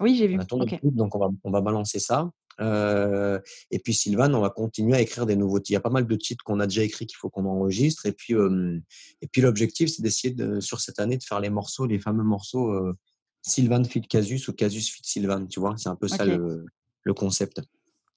Oui, 0.00 0.16
j'ai 0.16 0.26
vu. 0.26 0.36
On 0.36 0.40
a 0.40 0.44
tourné 0.44 0.64
le 0.70 0.78
clip, 0.78 0.94
donc 0.94 1.14
on 1.14 1.18
va, 1.18 1.28
on 1.44 1.50
va 1.50 1.60
balancer 1.60 1.98
ça 1.98 2.30
et 2.60 3.78
puis 3.78 3.94
Sylvain, 3.94 4.32
on 4.34 4.40
va 4.40 4.50
continuer 4.50 4.96
à 4.96 5.00
écrire 5.00 5.26
des 5.26 5.36
nouveaux 5.36 5.58
titres. 5.58 5.70
Il 5.70 5.74
y 5.74 5.76
a 5.76 5.80
pas 5.80 5.90
mal 5.90 6.06
de 6.06 6.16
titres 6.16 6.44
qu'on 6.44 6.60
a 6.60 6.66
déjà 6.66 6.82
écrits 6.82 7.06
qu'il 7.06 7.16
faut 7.16 7.30
qu'on 7.30 7.44
enregistre. 7.46 8.06
Et 8.06 8.12
puis, 8.12 8.34
et 8.34 9.26
puis 9.26 9.40
l'objectif, 9.40 9.90
c'est 9.90 10.02
d'essayer 10.02 10.34
de, 10.34 10.60
sur 10.60 10.80
cette 10.80 10.98
année 10.98 11.16
de 11.16 11.24
faire 11.24 11.40
les 11.40 11.50
morceaux, 11.50 11.86
les 11.86 11.98
fameux 11.98 12.24
morceaux 12.24 12.94
Sylvain 13.42 13.82
fit 13.84 14.02
Casus 14.02 14.48
ou 14.48 14.52
Casus 14.52 14.88
fit 14.88 15.02
Sylvain. 15.04 15.46
Tu 15.46 15.60
vois, 15.60 15.74
c'est 15.76 15.88
un 15.88 15.96
peu 15.96 16.08
ça 16.08 16.24
le, 16.24 16.64
le, 17.02 17.14
concept. 17.14 17.60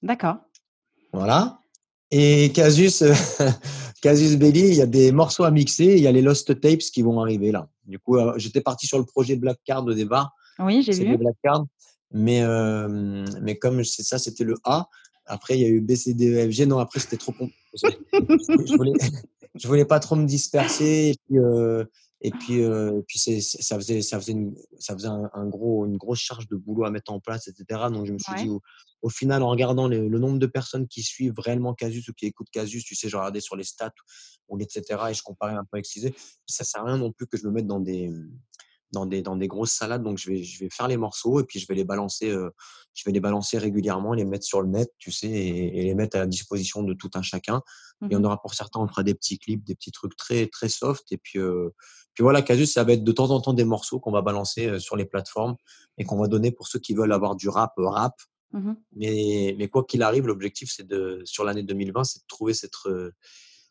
D'accord. 0.02 0.36
Voilà. 1.12 1.60
Et 2.10 2.52
Casus, 2.54 3.02
Casus 4.02 4.36
Belli, 4.36 4.68
il 4.68 4.74
y 4.74 4.82
a 4.82 4.86
des 4.86 5.10
morceaux 5.10 5.44
à 5.44 5.50
mixer. 5.50 5.96
Il 5.96 6.02
y 6.02 6.06
a 6.06 6.12
les 6.12 6.22
Lost 6.22 6.60
Tapes 6.60 6.78
qui 6.78 7.02
vont 7.02 7.20
arriver 7.20 7.50
là. 7.50 7.68
Du 7.84 7.98
coup, 7.98 8.16
j'étais 8.36 8.60
parti 8.60 8.86
sur 8.86 8.98
le 8.98 9.04
projet 9.04 9.36
Black 9.36 9.58
Card 9.64 9.84
au 9.84 9.94
départ. 9.94 10.32
Oui, 10.58 10.82
j'ai 10.82 10.92
vu. 10.92 11.16
Black 11.16 11.36
Card. 11.42 11.66
Mais, 12.12 12.42
mais 13.42 13.56
comme 13.58 13.84
c'est 13.84 14.02
ça, 14.02 14.18
c'était 14.18 14.44
le 14.44 14.54
A. 14.64 14.88
Après, 15.26 15.58
il 15.58 15.62
y 15.62 15.64
a 15.64 15.68
eu 15.68 15.80
B, 15.80 15.94
C, 15.94 16.14
D, 16.14 16.28
E, 16.28 16.48
F, 16.48 16.50
G. 16.52 16.66
Non, 16.66 16.78
après, 16.78 17.00
c'était 17.00 17.16
trop 17.16 17.32
compliqué. 17.32 17.58
je, 17.74 18.76
voulais, 18.76 18.92
je 19.54 19.66
voulais 19.66 19.84
pas 19.84 19.98
trop 19.98 20.14
me 20.14 20.24
disperser. 20.24 21.10
Et 21.10 21.16
puis, 21.26 21.38
et 22.22 22.30
puis, 22.30 22.62
puis 23.06 23.18
ça 23.18 23.76
faisait, 23.76 24.02
ça 24.02 24.18
faisait, 24.18 24.32
une, 24.32 24.56
ça 24.78 24.94
faisait 24.94 25.08
un, 25.08 25.46
gros, 25.46 25.84
une 25.86 25.96
grosse 25.96 26.20
charge 26.20 26.48
de 26.48 26.56
boulot 26.56 26.84
à 26.84 26.90
mettre 26.90 27.12
en 27.12 27.20
place, 27.20 27.48
etc. 27.48 27.82
Donc, 27.92 28.06
je 28.06 28.12
me 28.12 28.18
suis 28.18 28.34
dit, 28.36 28.48
au, 29.02 29.10
final, 29.10 29.42
en 29.42 29.50
regardant 29.50 29.86
le, 29.86 30.08
nombre 30.08 30.38
de 30.38 30.46
personnes 30.46 30.88
qui 30.88 31.02
suivent 31.02 31.38
réellement 31.38 31.74
Casus 31.74 32.08
ou 32.08 32.14
qui 32.14 32.26
écoutent 32.26 32.50
Casus, 32.50 32.84
tu 32.84 32.94
sais, 32.94 33.08
je 33.08 33.16
regardais 33.16 33.40
sur 33.40 33.54
les 33.54 33.64
stats, 33.64 33.92
ou 34.48 34.58
etc. 34.58 34.82
Et 35.10 35.14
je 35.14 35.22
comparais 35.22 35.54
un 35.54 35.64
peu 35.64 35.76
avec 35.76 35.86
Cisé. 35.86 36.14
Ça 36.46 36.64
sert 36.64 36.82
à 36.82 36.86
rien 36.86 36.98
non 36.98 37.12
plus 37.12 37.26
que 37.26 37.36
je 37.36 37.46
me 37.46 37.52
mette 37.52 37.66
dans 37.66 37.80
des, 37.80 38.10
dans 38.92 39.06
des, 39.06 39.22
dans 39.22 39.36
des 39.36 39.48
grosses 39.48 39.72
salades. 39.72 40.02
Donc, 40.02 40.18
je 40.18 40.30
vais, 40.30 40.42
je 40.42 40.60
vais 40.60 40.70
faire 40.70 40.88
les 40.88 40.96
morceaux 40.96 41.40
et 41.40 41.44
puis 41.44 41.58
je 41.58 41.66
vais 41.66 41.74
les 41.74 41.84
balancer, 41.84 42.28
je 42.28 43.04
vais 43.04 43.12
les 43.12 43.20
balancer 43.20 43.58
régulièrement, 43.58 44.14
les 44.14 44.24
mettre 44.24 44.44
sur 44.44 44.62
le 44.62 44.68
net, 44.68 44.92
tu 44.98 45.12
sais, 45.12 45.28
et, 45.28 45.82
les 45.82 45.94
mettre 45.94 46.16
à 46.16 46.20
la 46.20 46.26
disposition 46.26 46.82
de 46.82 46.94
tout 46.94 47.10
un 47.14 47.22
chacun. 47.22 47.62
Et 48.10 48.16
on 48.16 48.20
mmh 48.20 48.24
aura 48.24 48.40
pour 48.40 48.54
certains, 48.54 48.80
on 48.80 48.88
fera 48.88 49.02
des 49.02 49.14
petits 49.14 49.38
clips, 49.38 49.64
des 49.64 49.74
petits 49.74 49.92
trucs 49.92 50.16
très, 50.16 50.46
très 50.48 50.68
soft. 50.68 51.10
Et 51.12 51.18
puis, 51.18 51.38
puis 52.14 52.22
voilà, 52.22 52.42
Casus, 52.42 52.72
ça 52.72 52.84
va 52.84 52.92
être 52.92 53.04
de 53.04 53.12
temps 53.12 53.30
en 53.30 53.40
temps 53.40 53.54
des 53.54 53.64
morceaux 53.64 54.00
qu'on 54.00 54.12
va 54.12 54.22
balancer 54.22 54.78
sur 54.78 54.96
les 54.96 55.06
plateformes 55.06 55.56
et 55.98 56.04
qu'on 56.04 56.18
va 56.18 56.28
donner 56.28 56.50
pour 56.50 56.68
ceux 56.68 56.78
qui 56.78 56.94
veulent 56.94 57.12
avoir 57.12 57.36
du 57.36 57.48
rap, 57.48 57.72
rap. 57.76 58.14
Mmh 58.52 58.72
mais, 58.94 59.54
mais 59.58 59.68
quoi 59.68 59.84
qu'il 59.84 60.02
arrive, 60.02 60.26
l'objectif, 60.26 60.70
c'est 60.74 60.86
de, 60.86 61.20
sur 61.24 61.44
l'année 61.44 61.62
2020, 61.62 62.04
c'est 62.04 62.20
de 62.20 62.26
trouver 62.28 62.54
cette, 62.54 62.74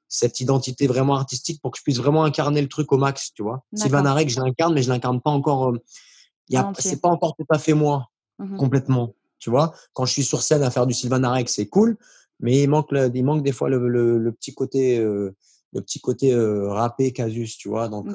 cette 0.07 0.39
identité 0.39 0.87
vraiment 0.87 1.15
artistique 1.15 1.61
pour 1.61 1.71
que 1.71 1.77
je 1.77 1.83
puisse 1.83 1.97
vraiment 1.97 2.23
incarner 2.23 2.61
le 2.61 2.67
truc 2.67 2.91
au 2.91 2.97
max, 2.97 3.33
tu 3.33 3.43
vois. 3.43 3.63
Sylvain 3.73 4.05
Arek, 4.05 4.29
je 4.29 4.39
l'incarne, 4.39 4.73
mais 4.73 4.83
je 4.83 4.89
l'incarne 4.89 5.21
pas 5.21 5.31
encore. 5.31 5.69
Euh, 5.69 6.61
c'est 6.77 7.01
pas 7.01 7.09
encore 7.09 7.35
tout 7.35 7.45
à 7.49 7.59
fait 7.59 7.73
moi, 7.73 8.09
mmh 8.39 8.57
complètement. 8.57 9.15
Tu 9.39 9.49
vois, 9.49 9.73
quand 9.93 10.05
je 10.05 10.13
suis 10.13 10.23
sur 10.23 10.41
scène 10.41 10.63
à 10.63 10.71
faire 10.71 10.87
du 10.87 10.93
Sylvain 10.93 11.23
Arek, 11.23 11.49
c'est 11.49 11.67
cool, 11.67 11.97
mais 12.39 12.63
il 12.63 12.69
manque, 12.69 12.89
il 12.91 13.25
manque 13.25 13.43
des 13.43 13.51
fois 13.51 13.69
le, 13.69 13.87
le, 13.87 14.31
petit 14.31 14.53
côté, 14.53 14.97
euh, 14.99 15.35
le 15.73 15.81
petit 15.81 15.99
côté 15.99 16.33
euh, 16.33 16.71
rappé, 16.71 17.11
casus, 17.11 17.57
tu 17.57 17.69
vois. 17.69 17.89
Donc, 17.89 18.07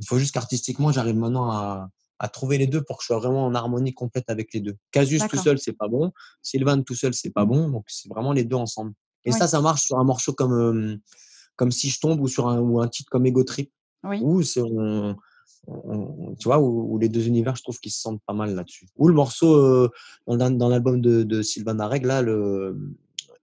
il 0.00 0.06
faut 0.06 0.18
juste 0.18 0.32
qu'artistiquement, 0.32 0.92
j'arrive 0.92 1.16
maintenant 1.16 1.50
à, 1.50 1.90
à, 2.20 2.28
trouver 2.28 2.56
les 2.56 2.68
deux 2.68 2.82
pour 2.82 2.98
que 2.98 3.02
je 3.02 3.06
sois 3.08 3.18
vraiment 3.18 3.46
en 3.46 3.54
harmonie 3.54 3.92
complète 3.92 4.30
avec 4.30 4.54
les 4.54 4.60
deux. 4.60 4.76
Casus 4.92 5.22
tout 5.28 5.36
seul, 5.36 5.58
c'est 5.58 5.72
pas 5.72 5.88
bon. 5.88 6.12
Sylvain 6.40 6.80
tout 6.82 6.94
seul, 6.94 7.14
c'est 7.14 7.30
pas 7.30 7.44
bon. 7.44 7.68
Donc, 7.68 7.84
c'est 7.88 8.08
vraiment 8.08 8.32
les 8.32 8.44
deux 8.44 8.56
ensemble. 8.56 8.92
Et 9.28 9.32
ça, 9.32 9.46
ça 9.46 9.60
marche 9.60 9.82
sur 9.82 9.98
un 9.98 10.04
morceau 10.04 10.32
comme, 10.32 10.98
comme 11.56 11.70
Si 11.70 11.90
je 11.90 12.00
tombe 12.00 12.20
ou 12.20 12.28
sur 12.28 12.48
un, 12.48 12.60
ou 12.60 12.80
un 12.80 12.88
titre 12.88 13.10
comme 13.10 13.26
Ego 13.26 13.44
Trip. 13.44 13.70
Oui. 14.04 14.20
Où 14.22 14.42
c'est, 14.42 14.62
tu 16.38 16.44
vois, 16.44 16.60
où, 16.60 16.98
les 16.98 17.08
deux 17.08 17.26
univers, 17.26 17.56
je 17.56 17.62
trouve 17.62 17.78
qu'ils 17.78 17.92
se 17.92 18.00
sentent 18.00 18.22
pas 18.26 18.32
mal 18.32 18.54
là-dessus. 18.54 18.86
Ou 18.96 19.08
le 19.08 19.14
morceau 19.14 19.88
dans, 20.26 20.56
dans 20.56 20.68
l'album 20.68 21.00
de, 21.00 21.22
de 21.22 21.42
Sylvain 21.42 21.78
Areg, 21.80 22.04
là, 22.04 22.22
le, 22.22 22.78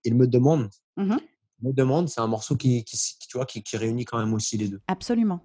Il 0.03 0.15
me 0.15 0.27
demande. 0.27 0.69
Mmh 0.97 1.17
Il 1.61 1.69
me 1.69 1.73
demande, 1.73 2.09
c'est 2.09 2.21
un 2.21 2.27
morceau 2.27 2.55
qui, 2.55 2.83
qui, 2.83 2.97
tu 3.19 3.37
vois, 3.37 3.45
qui, 3.45 3.63
qui, 3.63 3.77
réunit 3.77 4.05
quand 4.05 4.17
même 4.17 4.33
aussi 4.33 4.57
les 4.57 4.69
deux. 4.69 4.81
Absolument. 4.87 5.41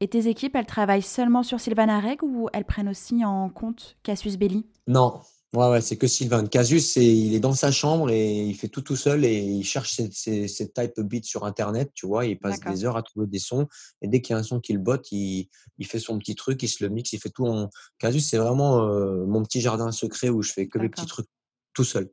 Et 0.00 0.08
tes 0.08 0.28
équipes, 0.28 0.54
elles 0.56 0.66
travaillent 0.66 1.02
seulement 1.02 1.42
sur 1.42 1.60
Sylvain 1.60 1.88
Areg 1.88 2.22
ou 2.22 2.48
elles 2.52 2.66
prennent 2.66 2.88
aussi 2.88 3.24
en 3.24 3.48
compte 3.48 3.96
Cassius 4.02 4.36
Belli? 4.36 4.66
Non, 4.86 5.20
Ouais, 5.56 5.70
ouais, 5.70 5.80
c'est 5.80 5.96
que 5.96 6.06
Sylvain. 6.06 6.44
Casus, 6.44 6.96
il 6.96 7.34
est 7.34 7.40
dans 7.40 7.54
sa 7.54 7.72
chambre 7.72 8.10
et 8.10 8.42
il 8.42 8.54
fait 8.54 8.68
tout 8.68 8.82
tout 8.82 8.94
seul 8.94 9.24
et 9.24 9.38
il 9.38 9.64
cherche 9.64 9.94
ses, 9.94 10.10
ses, 10.48 10.68
type 10.70 11.00
beats 11.00 11.22
sur 11.22 11.46
Internet, 11.46 11.92
tu 11.94 12.06
vois. 12.06 12.26
Il 12.26 12.38
passe 12.38 12.60
des 12.60 12.84
heures 12.84 12.98
à 12.98 13.02
trouver 13.02 13.26
des 13.26 13.38
sons 13.38 13.66
et 14.02 14.08
dès 14.08 14.20
qu'il 14.20 14.34
y 14.34 14.36
a 14.36 14.38
un 14.38 14.42
son 14.42 14.60
qu'il 14.60 14.76
botte, 14.76 15.10
il, 15.12 15.48
il, 15.78 15.86
fait 15.86 15.98
son 15.98 16.18
petit 16.18 16.34
truc, 16.34 16.62
il 16.62 16.68
se 16.68 16.84
le 16.84 16.90
mixe, 16.90 17.14
il 17.14 17.20
fait 17.20 17.30
tout 17.30 17.46
en. 17.46 17.70
Casus, 17.98 18.28
c'est 18.28 18.36
vraiment 18.36 18.86
euh, 18.86 19.24
mon 19.24 19.42
petit 19.44 19.62
jardin 19.62 19.90
secret 19.92 20.28
où 20.28 20.42
je 20.42 20.52
fais 20.52 20.68
que 20.68 20.78
mes 20.78 20.90
petits 20.90 21.06
trucs 21.06 21.28
tout 21.72 21.84
seul. 21.84 22.10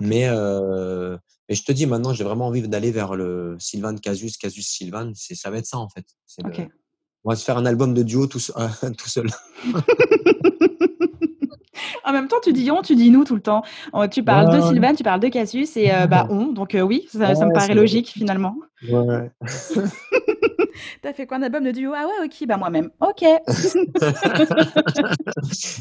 Mais, 0.00 0.26
euh, 0.30 1.18
mais 1.50 1.56
je 1.56 1.62
te 1.62 1.72
dis, 1.72 1.84
maintenant, 1.84 2.14
j'ai 2.14 2.24
vraiment 2.24 2.46
envie 2.46 2.66
d'aller 2.66 2.90
vers 2.90 3.16
le 3.16 3.56
Sylvain 3.58 3.92
de 3.92 4.00
Casus, 4.00 4.38
Casus 4.38 4.66
Sylvain. 4.66 5.12
Ça 5.14 5.50
va 5.50 5.58
être 5.58 5.66
ça, 5.66 5.76
en 5.76 5.90
fait. 5.90 6.06
On 7.22 7.30
va 7.30 7.36
se 7.36 7.44
faire 7.44 7.58
un 7.58 7.66
album 7.66 7.92
de 7.92 8.02
duo 8.02 8.26
tout, 8.26 8.40
tout 8.96 9.08
seul. 9.10 9.28
En 12.06 12.12
même 12.12 12.28
temps, 12.28 12.36
tu 12.42 12.52
dis 12.52 12.70
on, 12.70 12.82
tu 12.82 12.94
dis 12.94 13.10
nous 13.10 13.24
tout 13.24 13.34
le 13.34 13.40
temps. 13.40 13.62
Oh, 13.92 14.06
tu 14.06 14.22
parles 14.22 14.54
de 14.56 14.60
Sylvain, 14.60 14.94
tu 14.94 15.02
parles 15.02 15.20
de 15.20 15.28
Cassius 15.28 15.76
et 15.76 15.92
euh, 15.92 16.06
bah 16.06 16.26
on. 16.30 16.46
Donc 16.52 16.74
euh, 16.74 16.80
oui, 16.80 17.08
ça, 17.10 17.34
me 17.34 17.52
paraît 17.52 17.74
logique 17.74 18.08
finalement. 18.08 18.56
Ouais. 18.88 19.30
T'as 21.02 21.12
fait 21.12 21.26
quoi 21.26 21.38
un 21.38 21.42
album 21.42 21.64
de 21.64 21.72
duo? 21.72 21.92
Ah 21.96 22.06
ouais, 22.06 22.26
ok, 22.26 22.46
bah 22.46 22.56
moi-même. 22.58 22.90
Ok. 23.00 23.22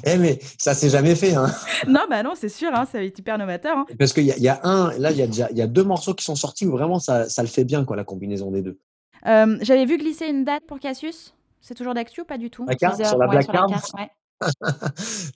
eh 0.05 0.17
mais 0.17 0.39
ça 0.57 0.73
s'est 0.73 0.89
jamais 0.89 1.13
fait. 1.15 1.35
Hein. 1.35 1.47
Non, 1.87 2.01
bah 2.09 2.23
non, 2.23 2.31
c'est 2.33 2.49
sûr, 2.49 2.69
hein, 2.73 2.87
ça 2.91 2.97
va 2.97 3.03
être 3.03 3.19
hyper 3.19 3.37
novateur. 3.37 3.77
Hein. 3.77 3.85
Parce 3.99 4.13
qu'il 4.13 4.23
y, 4.23 4.29
y, 4.29 4.47
a 4.47 4.59
un, 4.63 4.97
là, 4.97 5.11
il 5.11 5.17
y 5.17 5.21
a 5.21 5.27
déjà, 5.27 5.47
il 5.51 5.57
y 5.57 5.61
a 5.61 5.67
deux 5.67 5.83
morceaux 5.83 6.13
qui 6.13 6.23
sont 6.23 6.35
sortis 6.35 6.65
où 6.65 6.71
vraiment 6.71 6.99
ça, 6.99 7.29
ça 7.29 7.43
le 7.43 7.49
fait 7.49 7.65
bien, 7.65 7.83
quoi, 7.85 7.95
la 7.97 8.03
combinaison 8.03 8.49
des 8.51 8.61
deux. 8.61 8.79
Euh, 9.27 9.57
j'avais 9.61 9.85
vu 9.85 9.97
glisser 9.97 10.27
une 10.27 10.43
date 10.45 10.63
pour 10.65 10.79
Cassius. 10.79 11.33
C'est 11.61 11.75
toujours 11.75 11.93
d'actu 11.93 12.21
ou 12.21 12.25
pas 12.25 12.37
du 12.37 12.49
tout? 12.49 12.65
La 12.67 12.75
carte, 12.75 13.03
Sur 13.03 13.17
la 13.17 13.27
Black 13.27 13.47
Card? 13.47 13.67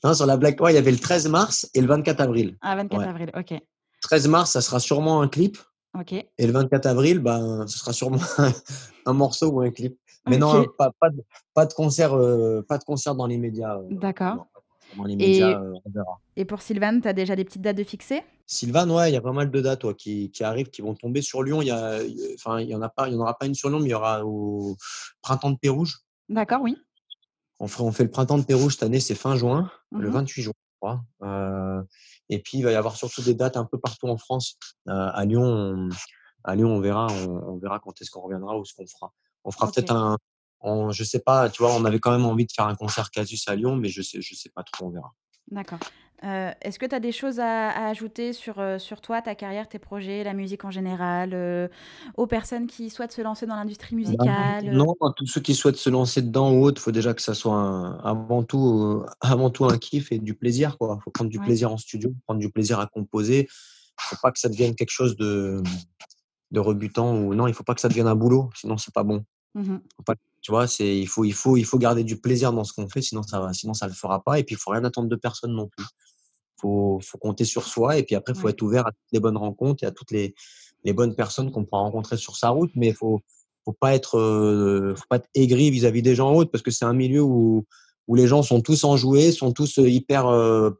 Non, 0.04 0.14
sur 0.14 0.26
la 0.26 0.38
Black 0.38 0.60
White, 0.60 0.74
il 0.74 0.76
y 0.76 0.80
avait 0.80 0.91
le 0.91 0.97
13 0.97 1.28
mars 1.28 1.70
et 1.74 1.82
le 1.82 1.88
24 1.88 2.22
avril. 2.22 2.58
Ah, 2.62 2.76
24 2.76 3.08
avril, 3.08 3.32
ok. 3.36 3.62
13 4.02 4.28
mars, 4.28 4.52
ça 4.52 4.62
sera 4.62 4.80
sûrement 4.80 5.22
un 5.22 5.28
clip. 5.28 5.58
Ok. 6.00 6.14
Et 6.14 6.47
le 6.47 6.52
24 6.52 6.86
avril, 6.86 7.20
ben, 7.20 7.66
ce 7.68 7.80
sera 7.80 7.93
sûrement 7.93 8.20
un 9.06 9.14
morceau 9.14 9.52
ou 9.52 9.62
un 9.62 9.72
clip. 9.72 9.97
Mais 10.28 10.38
non, 10.38 10.66
pas, 10.78 10.91
pas, 11.00 11.10
de, 11.10 11.24
pas, 11.54 11.66
de 11.66 11.74
concert, 11.74 12.12
pas 12.68 12.78
de 12.78 12.84
concert 12.84 13.16
dans 13.16 13.26
les 13.26 13.38
médias. 13.38 13.80
D'accord. 13.89 14.47
Dans 14.97 15.04
les 15.06 15.16
médias, 15.16 15.60
on 15.62 15.89
verra. 15.89 16.20
Et 16.36 16.45
pour 16.45 16.62
Sylvain, 16.62 17.00
tu 17.00 17.08
as 17.08 17.14
déjà 17.14 17.36
des 17.36 17.45
petites 17.45 17.62
dates 17.62 17.78
de 17.78 17.84
fixées? 17.84 18.24
Sylvain, 18.45 18.89
ouais, 18.89 19.12
il 19.12 19.14
y 19.14 19.18
a 19.18 19.22
pas 19.22 19.32
mal 19.32 19.52
de 19.52 19.62
dates 19.62 19.93
qui, 19.93 20.32
qui, 20.32 20.43
arrivent, 20.43 20.70
qui 20.70 20.82
vont 20.82 20.95
tomber 20.95 21.22
sur 21.22 21.43
Lyon. 21.43 21.62
Il 21.62 21.68
y 21.68 21.72
a, 21.72 22.00
enfin, 22.34 22.60
il 22.60 22.70
y 22.70 22.76
en 22.76 22.82
a 22.82 22.89
pas, 22.89 23.08
il 23.08 23.14
y 23.14 23.18
en 23.18 23.20
aura 23.20 23.38
pas 23.38 23.45
une 23.45 23.54
sur 23.54 23.70
Lyon, 23.70 23.80
mais 23.80 23.89
il 23.89 23.91
y 23.91 23.95
aura 23.95 24.26
au 24.26 24.76
printemps 25.22 25.52
de 25.52 25.58
Pérouge. 25.58 26.00
D'accord, 26.30 26.62
oui. 26.62 26.78
On 27.60 27.68
fait, 27.68 27.82
on 27.82 27.91
fait 27.91 28.03
le 28.03 28.10
printemps 28.10 28.38
de 28.38 28.43
Pérouge 28.43 28.74
cette 28.74 28.84
année, 28.84 28.99
c'est 28.99 29.16
fin 29.16 29.36
juin, 29.36 29.70
le 29.91 30.10
28 30.10 30.41
mmh 30.41 30.43
juin, 30.43 30.53
je 30.55 30.78
crois. 30.80 31.03
Euh, 31.24 31.84
et 32.30 32.39
puis 32.39 32.60
il 32.60 32.64
va 32.64 32.72
y 32.72 32.76
avoir 32.76 32.95
surtout 32.95 33.22
des 33.22 33.34
dates 33.34 33.57
un 33.57 33.66
peu 33.66 33.78
partout 33.78 34.07
en 34.07 34.18
France. 34.18 34.57
Euh, 34.88 35.10
à 35.14 35.26
Lyon, 35.26 35.43
on, 35.43 35.89
à 36.43 36.55
Lyon, 36.55 36.70
on 36.70 36.80
verra, 36.80 37.07
on, 37.28 37.57
verra 37.57 37.80
quand 37.80 38.01
est-ce 38.01 38.12
qu'on 38.12 38.22
reviendra 38.22 38.57
ou 38.57 38.66
ce 38.66 38.74
qu'on 38.74 38.88
fera. 38.88 39.14
On 39.43 39.51
fera 39.51 39.70
peut-être 39.72 39.91
un, 39.91 40.18
on, 40.62 40.91
je 40.91 41.03
sais 41.03 41.20
pas, 41.20 41.49
tu 41.49 41.62
vois, 41.62 41.74
on 41.74 41.86
avait 41.86 41.99
quand 41.99 42.12
même 42.12 42.26
envie 42.26 42.45
de 42.45 42.51
faire 42.51 42.68
un 42.68 42.76
concert 42.76 43.12
Casus 43.12 43.47
à 43.47 43.55
Lyon, 43.55 43.76
mais 43.76 43.89
je 43.89 44.01
sais, 44.01 44.22
je 44.22 44.36
sais 44.36 44.49
pas 44.49 44.64
trop, 44.64 44.88
on 44.88 44.89
verra. 44.89 45.14
D'accord. 45.51 45.80
Euh, 46.24 46.52
est-ce 46.62 46.80
que 46.80 46.86
tu 46.86 46.94
as 46.94 47.00
des 47.00 47.12
choses 47.12 47.40
à, 47.40 47.70
ajouter 47.88 48.34
sur, 48.34 48.60
euh, 48.60 48.78
sur 48.78 49.00
toi, 49.00 49.22
ta 49.22 49.36
carrière, 49.36 49.70
tes 49.70 49.80
projets, 49.80 50.24
la 50.24 50.34
musique 50.34 50.66
en 50.66 50.72
général, 50.72 51.32
euh, 51.34 51.68
aux 52.18 52.28
personnes 52.28 52.68
qui 52.68 52.90
souhaitent 52.90 53.14
se 53.14 53.22
lancer 53.22 53.46
dans 53.46 53.56
l'industrie 53.56 53.96
bah, 53.96 54.02
musicale 54.02 54.72
Non, 54.72 54.96
à 55.02 55.14
tous 55.16 55.28
ceux 55.28 55.42
qui 55.42 55.56
souhaitent 55.56 55.78
se 55.78 55.90
lancer 55.90 56.22
dedans 56.22 56.52
ou 56.52 56.64
autre, 56.64 56.82
il 56.82 56.84
faut 56.84 56.92
déjà 56.92 57.14
que 57.14 57.22
ça 57.22 57.34
soit 57.34 58.00
avant, 58.04 58.44
tout, 58.44 59.04
avant 59.22 59.50
tout 59.50 59.66
un 59.66 59.78
kiff 59.78 60.12
et 60.12 60.20
du 60.20 60.34
plaisir. 60.34 60.76
Il 60.82 60.98
faut 61.04 61.12
prendre 61.12 61.30
du 61.30 61.40
plaisir 61.40 61.72
en 61.72 61.78
studio, 61.78 62.14
prendre 62.26 62.40
du 62.40 62.50
plaisir 62.50 62.80
à 62.80 62.88
composer. 62.88 63.40
Il 63.40 63.44
ne 63.44 64.18
faut 64.18 64.22
pas 64.22 64.32
que 64.32 64.40
ça 64.40 64.50
devienne 64.50 64.76
quelque 64.76 64.92
chose 64.92 65.16
de, 65.16 65.64
de 66.52 66.60
rebutant. 66.60 67.16
ou 67.16 67.34
Non, 67.34 67.48
il 67.48 67.52
ne 67.52 67.56
faut 67.56 67.64
pas 67.64 67.76
que 67.76 67.82
ça 67.82 67.90
devienne 67.90 68.08
un 68.08 68.16
boulot, 68.16 68.50
sinon 68.56 68.78
c'est 68.78 68.94
pas 68.94 69.04
bon. 69.04 69.24
Mmh 69.56 69.78
tu 70.50 70.54
vois, 70.54 70.66
c'est 70.66 70.97
il 70.97 71.08
faut 71.08 71.26
il 71.26 71.34
faut 71.36 71.58
il 71.58 71.64
faut 71.64 71.78
garder 71.78 72.04
du 72.04 72.20
plaisir 72.20 72.52
dans 72.52 72.64
ce 72.64 72.74
qu'on 72.74 72.89
fait, 72.89 73.04
sinon 73.04 73.22
ça 73.22 73.39
va, 73.39 73.54
sinon 73.54 73.76
ça 73.76 73.86
le 73.86 73.93
fera 73.93 74.24
pas. 74.24 74.39
Et 74.39 74.43
puis 74.43 74.56
il 74.56 74.58
faut 74.58 74.72
rien 74.72 74.84
attendre 74.84 75.08
de 75.08 75.16
personne 75.16 75.54
non 75.54 75.68
plus. 75.68 75.86
Faut 76.60 77.00
faut 77.04 77.20
compter 77.20 77.45
sur 77.45 77.68
soi 77.68 77.97
et 78.00 78.04
puis 78.04 78.16
après 78.16 78.34
il 78.34 78.39
faut 78.39 78.50
être 78.50 78.64
ouvert 78.64 78.88
à 78.88 78.89
toutes 78.89 79.12
les 79.12 79.20
bonnes 79.20 79.38
rencontres 79.38 79.84
et 79.84 79.86
à 79.86 79.91
toutes 79.91 80.10
les 80.10 80.34
les 80.84 80.93
bonnes 80.93 81.14
personnes 81.14 81.52
qu'on 81.52 81.66
pourra 81.66 81.84
rencontrer 81.84 82.18
sur 82.18 82.36
sa 82.36 82.50
route. 82.50 82.72
Mais 82.74 82.93
faut 82.93 83.22
faut 83.64 83.74
pas 83.80 83.93
être 83.93 84.95
faut 84.97 85.06
pas 85.08 85.18
être 85.18 85.30
aigri 85.36 85.70
vis-à-vis 85.70 86.02
des 86.02 86.16
gens 86.16 86.30
en 86.30 86.34
route 86.34 86.52
parce 86.52 86.64
que 86.64 86.72
c'est 86.72 86.86
un 86.86 86.95
milieu 86.95 87.22
où 87.22 87.68
où 88.08 88.16
les 88.16 88.26
gens 88.26 88.41
sont 88.41 88.62
tous 88.62 88.86
enjoués, 88.86 89.32
sont 89.32 89.52
tous 89.52 89.78
hyper 89.78 90.24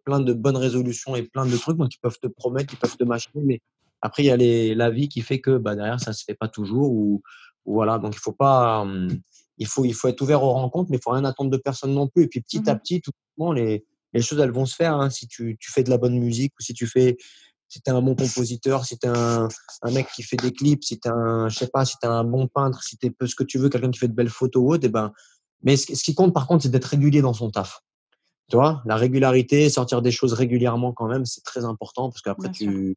plein 0.04 0.20
de 0.20 0.34
bonnes 0.34 0.58
résolutions 0.58 1.16
et 1.16 1.22
plein 1.22 1.46
de 1.46 1.56
trucs 1.56 1.78
donc 1.78 1.94
ils 1.94 2.00
peuvent 2.00 2.18
te 2.20 2.26
promettre, 2.26 2.74
ils 2.74 2.80
peuvent 2.80 2.98
te 2.98 3.04
machiner, 3.04 3.44
mais 3.46 3.62
après 4.02 4.24
il 4.24 4.26
y 4.26 4.32
a 4.32 4.38
les, 4.38 4.74
la 4.74 4.90
vie 4.90 5.10
qui 5.10 5.22
fait 5.22 5.40
que 5.40 5.60
bah 5.60 5.76
derrière 5.76 6.00
ça 6.00 6.12
se 6.12 6.24
fait 6.24 6.34
pas 6.34 6.48
toujours 6.48 6.92
ou 6.92 7.22
voilà, 7.66 8.00
donc 8.00 8.16
il 8.16 8.20
faut 8.20 8.32
pas, 8.32 8.86
il 9.60 9.68
faut, 9.68 9.86
il 9.86 9.94
faut 9.94 10.08
être 10.08 10.22
ouvert 10.22 10.42
aux 10.42 10.52
rencontres, 10.52 10.90
mais 10.90 10.98
il 10.98 11.02
faut 11.04 11.12
rien 11.12 11.26
attendre 11.26 11.52
de 11.52 11.58
personne 11.58 11.94
non 11.94 12.08
plus. 12.08 12.24
Et 12.24 12.28
puis 12.28 12.42
petit 12.42 12.68
à 12.70 12.76
mmh 12.76 12.80
petit, 12.80 13.02
tout 13.02 13.12
les, 13.54 13.86
les 14.14 14.22
choses 14.22 14.40
elles 14.40 14.52
vont 14.52 14.66
se 14.66 14.76
faire. 14.76 14.96
Hein. 14.96 15.10
Si 15.10 15.28
tu, 15.28 15.58
tu, 15.60 15.72
fais 15.72 15.84
de 15.84 15.90
la 15.90 15.98
bonne 15.98 16.18
musique 16.18 16.54
ou 16.60 16.64
si 16.64 16.74
tu 16.74 16.88
fais, 16.88 17.18
si 17.68 17.82
es 17.86 17.90
un 17.90 18.02
bon 18.02 18.16
compositeur, 18.16 18.86
si 18.86 18.98
tu 18.98 19.08
es 19.08 19.10
un, 19.10 19.48
un, 19.84 19.92
mec 19.92 20.08
qui 20.16 20.24
fait 20.24 20.38
des 20.38 20.52
clips, 20.52 20.84
si 20.84 21.00
tu 21.00 21.10
un, 21.10 21.50
je 21.50 21.58
sais 21.58 21.68
pas, 21.68 21.86
si 21.86 21.96
es 22.02 22.08
un 22.08 22.24
bon 22.24 22.48
peintre, 22.48 22.84
si 22.84 22.98
tu 22.98 23.08
es 23.08 23.28
ce 23.28 23.36
que 23.36 23.44
tu 23.44 23.58
veux, 23.60 23.70
quelqu'un 23.70 23.92
qui 23.92 24.00
fait 24.00 24.08
de 24.08 24.14
belles 24.14 24.30
photos 24.30 24.64
ou 24.64 24.74
autre, 24.74 24.84
et 24.84 24.88
eh 24.88 24.90
ben, 24.90 25.12
mais 25.62 25.76
ce, 25.76 25.86
qui 26.04 26.16
compte 26.16 26.34
par 26.34 26.48
contre, 26.48 26.64
c'est 26.64 26.70
d'être 26.70 26.86
régulier 26.86 27.22
dans 27.22 27.34
son 27.34 27.52
taf. 27.52 27.82
Tu 28.50 28.56
vois, 28.56 28.82
la 28.86 28.96
régularité, 28.96 29.70
sortir 29.70 30.02
des 30.02 30.12
choses 30.12 30.34
régulièrement 30.34 30.94
quand 30.94 31.08
même, 31.08 31.26
c'est 31.26 31.44
très 31.44 31.66
important 31.66 32.10
parce 32.10 32.22
qu'après 32.22 32.50
tu, 32.50 32.96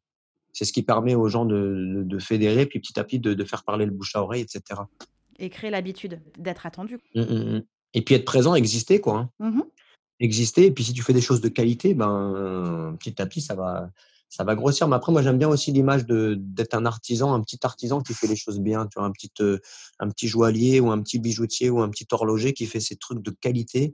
c'est 0.51 0.65
ce 0.65 0.73
qui 0.73 0.81
permet 0.81 1.13
aux 1.13 1.27
gens 1.27 1.45
de, 1.45 2.03
de, 2.05 2.19
fédérer, 2.19 2.65
puis 2.65 2.79
petit 2.79 2.99
à 2.99 3.03
petit 3.03 3.19
de, 3.19 3.33
de, 3.33 3.43
faire 3.43 3.63
parler 3.63 3.85
le 3.85 3.91
bouche 3.91 4.15
à 4.15 4.23
oreille, 4.23 4.41
etc. 4.41 4.81
Et 5.39 5.49
créer 5.49 5.71
l'habitude 5.71 6.21
d'être 6.37 6.65
attendu. 6.65 6.99
Mmh, 7.15 7.21
mmh, 7.21 7.55
mmh. 7.55 7.63
Et 7.95 8.01
puis 8.01 8.15
être 8.15 8.25
présent, 8.25 8.55
exister, 8.55 8.99
quoi. 8.99 9.29
Hein. 9.39 9.63
Exister, 10.19 10.65
et 10.65 10.71
puis 10.71 10.83
si 10.83 10.93
tu 10.93 11.01
fais 11.01 11.13
des 11.13 11.21
choses 11.21 11.41
de 11.41 11.49
qualité, 11.49 11.93
ben, 11.93 12.95
petit 12.99 13.21
à 13.21 13.25
petit, 13.25 13.41
ça 13.41 13.55
va, 13.55 13.89
ça 14.33 14.43
va 14.43 14.55
grossir. 14.55 14.87
Mais 14.87 14.95
après, 14.95 15.11
moi, 15.11 15.21
j'aime 15.21 15.37
bien 15.37 15.47
aussi 15.47 15.71
l'image 15.71 16.05
d'être 16.07 16.73
un 16.73 16.87
artisan, 16.87 17.35
un 17.35 17.41
petit 17.41 17.59
artisan 17.61 18.01
qui 18.01 18.15
fait 18.15 18.25
les 18.25 18.35
choses 18.35 18.59
bien. 18.59 18.87
Tu 18.87 18.97
vois, 18.97 19.05
un 19.07 19.11
petit, 19.11 19.31
euh, 19.41 19.59
un 19.99 20.09
petit 20.09 20.27
joaillier 20.27 20.79
ou 20.79 20.89
un 20.89 21.01
petit 21.03 21.19
bijoutier 21.19 21.69
ou 21.69 21.81
un 21.81 21.89
petit 21.89 22.07
horloger 22.09 22.53
qui 22.53 22.65
fait 22.65 22.79
ses 22.79 22.95
trucs 22.95 23.21
de 23.21 23.29
qualité 23.29 23.91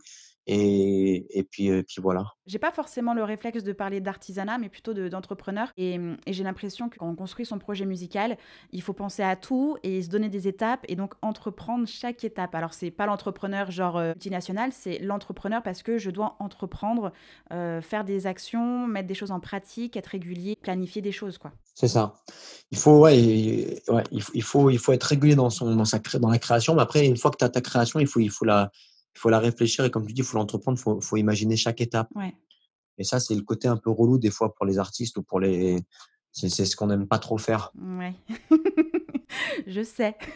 et, 0.47 1.47
puis, 1.51 1.83
puis 1.83 2.01
voilà. 2.01 2.25
J'ai 2.47 2.59
pas 2.59 2.71
forcément 2.71 3.13
le 3.13 3.23
réflexe 3.23 3.63
de 3.63 3.71
parler 3.71 4.01
d'artisanat, 4.01 4.57
mais 4.57 4.69
plutôt 4.69 4.93
d'entrepreneur. 4.93 5.71
et, 5.77 5.99
j'ai 6.27 6.43
l'impression 6.43 6.89
que 6.89 6.97
quand 6.97 7.09
on 7.09 7.15
construit 7.15 7.45
son 7.45 7.59
projet 7.59 7.85
musical, 7.85 8.37
il 8.71 8.81
faut 8.81 8.93
penser 8.93 9.23
à 9.23 9.35
tout 9.35 9.77
et 9.83 10.01
se 10.01 10.09
donner 10.09 10.29
des 10.29 10.47
étapes 10.47 10.85
et 10.87 10.95
donc 10.95 11.13
entreprendre 11.21 11.87
chaque 11.87 12.23
étape. 12.23 12.55
Alors, 12.55 12.73
c'est 12.73 12.91
pas 12.91 13.05
l'entrepreneur 13.05 13.71
genre 13.71 13.97
euh, 13.97 14.09
multinational, 14.09 14.71
c'est 14.73 14.99
l'entrepreneur 14.99 15.61
parce 15.63 15.83
que 15.83 15.97
je 15.97 16.09
dois 16.09 16.35
entreprendre, 16.39 17.11
euh, 17.51 17.81
faire 17.81 18.03
des 18.03 18.27
actions, 18.27 18.87
mettre 18.87 19.07
des 19.07 19.13
choses 19.13 19.31
en 19.31 19.39
pratique, 19.39 19.97
être 19.97 20.07
régulier, 20.07 20.55
planifier 20.55 21.01
des 21.01 21.11
choses, 21.11 21.37
quoi. 21.37 21.51
C'est 21.75 21.87
ça. 21.87 22.13
Il 22.71 22.77
faut, 22.77 22.99
ouais, 22.99 23.17
il, 23.17 23.79
il, 24.11 24.43
faut, 24.43 24.69
il 24.69 24.77
faut 24.77 24.91
être 24.91 25.03
régulier 25.03 25.35
dans, 25.35 25.49
son, 25.49 25.75
dans, 25.75 25.85
sa, 25.85 25.99
dans 26.19 26.29
la 26.29 26.37
création. 26.37 26.75
Mais 26.75 26.81
après, 26.81 27.05
une 27.05 27.15
fois 27.15 27.31
que 27.31 27.37
tu 27.37 27.45
as 27.45 27.49
ta 27.49 27.61
création, 27.61 27.99
il 27.99 28.07
faut, 28.07 28.19
il 28.19 28.29
faut 28.29 28.43
la 28.43 28.69
il 29.15 29.19
faut 29.19 29.29
la 29.29 29.39
réfléchir 29.39 29.85
et 29.85 29.91
comme 29.91 30.05
tu 30.05 30.13
dis, 30.13 30.21
il 30.21 30.25
faut 30.25 30.37
l'entreprendre, 30.37 30.77
il 30.77 30.81
faut, 30.81 31.01
faut, 31.01 31.17
imaginer 31.17 31.55
chaque 31.57 31.81
étape. 31.81 32.09
Et 32.97 33.03
ça, 33.03 33.19
c'est 33.19 33.35
le 33.35 33.41
côté 33.41 33.67
un 33.67 33.77
peu 33.77 33.89
relou 33.89 34.17
des 34.17 34.29
fois 34.29 34.53
pour 34.53 34.65
les 34.65 34.77
artistes 34.77 35.17
ou 35.17 35.23
pour 35.23 35.39
les. 35.39 35.79
C'est 36.31 36.49
ce 36.49 36.75
qu'on 36.75 36.87
n'aime 36.87 37.07
pas 37.07 37.17
trop 37.17 37.37
faire. 37.37 37.71
Ouais. 37.75 38.13
Je 39.67 39.83
sais. 39.83 40.15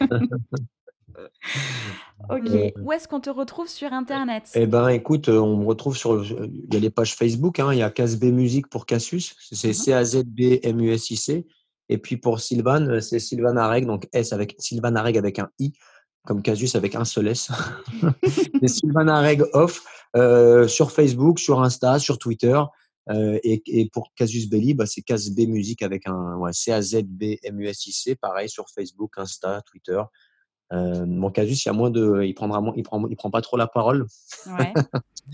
ok. 2.30 2.72
Où 2.82 2.92
est-ce 2.92 3.06
qu'on 3.06 3.20
te 3.20 3.30
retrouve 3.30 3.68
sur 3.68 3.92
Internet? 3.92 4.50
Eh 4.54 4.66
ben, 4.66 4.88
écoute, 4.88 5.28
euh, 5.28 5.38
on 5.38 5.58
me 5.58 5.64
retrouve 5.66 5.96
sur. 5.96 6.24
Il 6.24 6.72
y 6.72 6.76
a 6.76 6.80
les 6.80 6.90
pages 6.90 7.14
Facebook. 7.14 7.60
Hein, 7.60 7.72
il 7.72 7.78
y 7.78 7.82
a 7.82 7.90
Casb 7.90 8.24
Musique 8.24 8.68
pour 8.68 8.86
Cassius. 8.86 9.36
C'est 9.52 9.72
C-A-Z-B-M-U-S-I-C. 9.72 11.46
Et 11.90 11.98
puis 11.98 12.16
pour 12.16 12.40
Sylvan, 12.40 12.88
euh, 12.88 13.00
c'est 13.00 13.18
Sylvan 13.18 13.58
Areg, 13.58 13.86
donc 13.86 14.08
S 14.12 14.32
avec 14.32 14.56
Sylvan 14.58 14.96
Areg 14.96 15.18
avec 15.18 15.38
un 15.38 15.50
I 15.58 15.72
comme 16.26 16.42
Casus 16.42 16.74
avec 16.74 16.94
un 16.94 17.04
seul 17.04 17.28
S. 17.28 17.50
C'est 18.60 18.68
Sylvana 18.68 19.20
Reg 19.20 19.44
Off 19.52 19.84
euh, 20.16 20.66
sur 20.68 20.90
Facebook, 20.90 21.38
sur 21.38 21.62
Insta, 21.62 21.98
sur 21.98 22.18
Twitter. 22.18 22.60
Euh, 23.10 23.38
et, 23.42 23.62
et, 23.66 23.90
pour 23.90 24.12
Casus 24.16 24.48
Belli, 24.48 24.72
bah, 24.72 24.86
c'est 24.86 25.04
B 25.34 25.46
Musique 25.46 25.82
avec 25.82 26.08
un 26.08 26.36
ouais, 26.36 26.54
C-A-Z-B-M-U-S-I-C, 26.54 28.14
pareil 28.14 28.48
sur 28.48 28.64
Facebook, 28.70 29.12
Insta, 29.18 29.60
Twitter. 29.70 30.00
Euh, 30.72 31.04
mon 31.04 31.30
Casus, 31.30 31.64
il 31.64 31.68
y 31.68 31.70
a 31.70 31.74
moins 31.74 31.90
de, 31.90 32.22
il 32.24 32.32
prendra 32.32 32.62
moins, 32.62 32.72
il 32.76 32.82
prend, 32.82 33.06
il 33.06 33.16
prend 33.16 33.30
pas 33.30 33.42
trop 33.42 33.58
la 33.58 33.66
parole. 33.66 34.06
Ouais. 34.46 34.72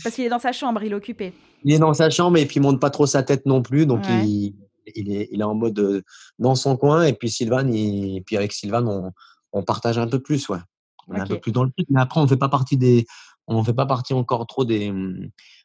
Parce 0.02 0.16
qu'il 0.16 0.24
est 0.24 0.30
dans 0.30 0.40
sa 0.40 0.50
chambre, 0.50 0.82
il 0.82 0.90
est 0.90 0.96
occupé. 0.96 1.32
Il 1.62 1.72
est 1.72 1.78
dans 1.78 1.94
sa 1.94 2.10
chambre 2.10 2.38
et 2.38 2.46
puis 2.46 2.56
il 2.56 2.62
monte 2.62 2.80
pas 2.80 2.90
trop 2.90 3.06
sa 3.06 3.22
tête 3.22 3.46
non 3.46 3.62
plus, 3.62 3.86
donc 3.86 4.04
il, 4.08 4.54
il, 4.96 5.12
est, 5.12 5.28
il 5.30 5.40
est 5.40 5.44
en 5.44 5.54
mode 5.54 5.78
euh, 5.78 6.02
dans 6.40 6.56
son 6.56 6.76
coin. 6.76 7.04
Et 7.04 7.12
puis 7.12 7.30
Sylvain, 7.30 7.70
et 7.72 8.22
puis 8.26 8.36
avec 8.36 8.52
Sylvain, 8.52 8.84
on, 8.84 9.12
on 9.52 9.62
partage 9.62 9.98
un 9.98 10.08
peu 10.08 10.20
plus, 10.20 10.48
ouais 10.48 10.58
on 11.10 11.16
est 11.16 11.20
un 11.20 11.26
peu 11.26 11.40
plus 11.40 11.52
dans 11.52 11.64
le 11.64 11.70
truc. 11.70 11.86
Mais 11.90 12.00
après, 12.00 12.20
on 12.20 12.24
ne 12.24 12.28
fait 12.28 12.36
pas 12.36 12.48
partie 12.48 12.76
des, 12.76 13.06
on 13.46 13.62
fait 13.64 13.74
pas 13.74 13.86
partie 13.86 14.14
encore 14.14 14.46
trop 14.46 14.64
des, 14.64 14.92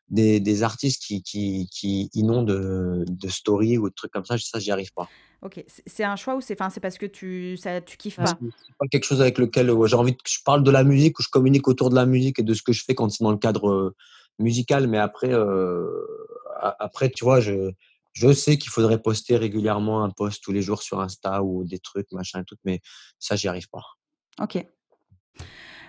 des, 0.09 0.39
des 0.39 0.63
artistes 0.63 1.01
qui, 1.01 1.21
qui, 1.21 1.70
qui 1.71 2.09
inondent 2.13 2.47
de, 2.47 3.05
de 3.07 3.28
stories 3.29 3.78
ou 3.78 3.89
de 3.89 3.93
trucs 3.93 4.11
comme 4.11 4.25
ça. 4.25 4.37
Ça, 4.37 4.59
j'y 4.59 4.71
arrive 4.71 4.91
pas. 4.93 5.07
Ok, 5.41 5.63
c'est 5.67 6.03
un 6.03 6.15
choix 6.15 6.36
ou 6.36 6.41
c'est, 6.41 6.59
enfin, 6.59 6.71
c'est 6.71 6.79
parce 6.79 6.97
que 6.97 7.05
tu, 7.05 7.55
ça, 7.57 7.79
tu 7.79 7.97
kiffes 7.97 8.15
pas? 8.15 8.25
C'est 8.25 8.78
pas 8.79 8.87
quelque 8.89 9.03
chose 9.03 9.21
avec 9.21 9.37
lequel 9.37 9.71
j'ai 9.86 9.95
envie 9.95 10.15
que 10.15 10.24
je 10.28 10.39
parle 10.43 10.63
de 10.63 10.71
la 10.71 10.83
musique 10.83 11.20
ou 11.20 11.21
je 11.21 11.29
communique 11.29 11.67
autour 11.67 11.91
de 11.91 11.95
la 11.95 12.07
musique 12.07 12.39
et 12.39 12.43
de 12.43 12.53
ce 12.55 12.63
que 12.63 12.74
je 12.74 12.83
fais 12.83 12.95
quand 12.95 13.09
c'est 13.09 13.24
dans 13.24 13.32
le 13.32 13.37
cadre 13.37 13.70
euh, 13.70 13.95
musical. 14.39 14.87
Mais 14.87 14.97
après, 14.97 15.32
euh, 15.32 15.86
après, 16.79 17.11
tu 17.11 17.24
vois, 17.24 17.41
je, 17.41 17.71
je 18.13 18.33
sais 18.33 18.57
qu'il 18.57 18.71
faudrait 18.71 18.99
poster 18.99 19.37
régulièrement 19.37 20.03
un 20.03 20.09
post 20.09 20.41
tous 20.43 20.51
les 20.51 20.63
jours 20.63 20.82
sur 20.82 20.99
Insta 20.99 21.43
ou 21.43 21.63
des 21.63 21.79
trucs, 21.79 22.11
machin 22.11 22.41
et 22.41 22.45
tout, 22.45 22.55
mais 22.63 22.79
ça, 23.20 23.36
j'y 23.36 23.47
arrive 23.47 23.70
pas. 23.70 23.83
Ok. 24.41 24.65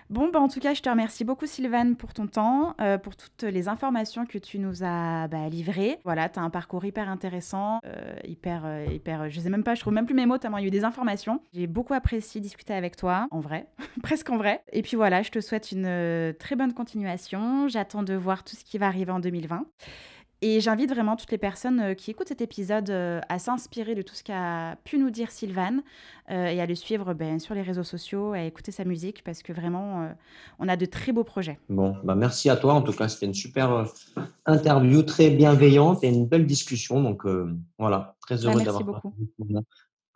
Bon, 0.09 0.29
bah, 0.29 0.39
en 0.39 0.47
tout 0.47 0.61
cas, 0.61 0.73
je 0.73 0.83
te 0.83 0.89
remercie 0.89 1.25
beaucoup, 1.25 1.47
Sylvane, 1.47 1.97
pour 1.97 2.15
ton 2.15 2.29
temps, 2.29 2.77
euh, 2.81 2.97
pour 2.97 3.17
toutes 3.17 3.43
les 3.43 3.67
informations 3.67 4.25
que 4.25 4.39
tu 4.39 4.61
nous 4.61 4.85
as 4.85 5.27
bah, 5.27 5.49
livrées. 5.49 5.99
Voilà, 6.05 6.29
tu 6.29 6.39
as 6.39 6.43
un 6.43 6.51
parcours 6.51 6.85
hyper 6.85 7.09
intéressant, 7.09 7.81
euh, 7.85 8.15
hyper, 8.25 8.63
euh, 8.65 8.87
hyper. 8.89 9.29
Je 9.31 9.41
sais 9.41 9.51
même 9.51 9.65
pas, 9.65 9.75
je 9.75 9.81
trouve 9.81 9.93
même 9.93 10.07
plus 10.07 10.15
mes 10.15 10.27
mots 10.27 10.39
tellement 10.39 10.59
il 10.59 10.63
y 10.63 10.65
a 10.65 10.69
eu 10.69 10.71
des 10.71 10.85
informations. 10.85 11.41
J'ai 11.53 11.67
beaucoup 11.67 11.93
apprécié 11.93 12.41
discuter 12.41 12.73
avec 12.73 12.95
toi, 12.95 13.27
en 13.33 13.41
vrai, 13.41 13.67
presque 14.03 14.31
en 14.31 14.37
vrai. 14.37 14.63
Et 14.73 14.83
puis 14.83 14.97
voilà, 14.97 15.23
je 15.23 15.31
te 15.31 15.41
souhaite 15.41 15.73
une 15.73 16.35
très 16.39 16.55
bonne 16.55 16.73
continuation. 16.73 17.67
J'attends 17.67 18.05
de 18.05 18.15
voir 18.15 18.45
tout 18.45 18.55
ce 18.55 18.65
qui 18.65 18.79
va 18.79 18.87
arriver 18.87 19.11
en 19.11 19.19
2020. 19.19 19.67
Et 20.43 20.61
j'invite 20.61 20.91
vraiment 20.91 21.17
toutes 21.17 21.31
les 21.31 21.39
personnes 21.39 21.81
euh, 21.81 21.95
qui 21.95 22.11
écoutent 22.11 22.29
cet 22.29 22.43
épisode 22.43 22.91
euh, 22.91 23.21
à 23.31 23.39
s'inspirer 23.39 23.95
de 23.95 24.03
tout 24.03 24.15
ce 24.15 24.23
qu'a 24.23 24.77
pu 24.85 24.99
nous 24.99 25.09
dire 25.09 25.31
Sylvain 25.31 25.83
euh, 26.31 26.47
et 26.47 26.61
à 26.61 26.67
le 26.67 26.75
suivre 26.75 27.15
ben, 27.15 27.39
sur 27.39 27.55
les 27.55 27.63
réseaux 27.63 27.85
sociaux, 27.85 28.33
à 28.33 28.43
écouter 28.43 28.71
sa 28.71 28.85
musique 28.85 29.25
parce 29.25 29.43
que 29.43 29.55
vraiment, 29.55 30.11
on 30.59 30.69
a 30.69 30.77
de 30.77 30.85
très 30.85 31.13
beaux 31.13 31.25
projets. 31.25 31.59
Bon, 31.71 31.97
bah 32.05 32.15
merci 32.15 32.51
à 32.51 32.57
toi. 32.57 32.75
En 32.75 32.83
tout 32.83 32.93
cas, 32.93 33.09
c'était 33.09 33.27
une 33.27 33.35
super 33.35 33.87
interview, 34.45 35.03
très 35.03 35.31
bienveillante 35.31 36.05
et 36.05 36.09
une 36.09 36.27
belle 36.27 36.47
discussion. 36.47 37.03
Donc 37.03 37.25
voilà, 37.79 38.17
très 38.21 38.37
bah, 38.37 38.43
heureux 38.45 38.63
d'avoir. 38.63 38.83
Merci 38.83 38.85
beaucoup. 38.85 39.15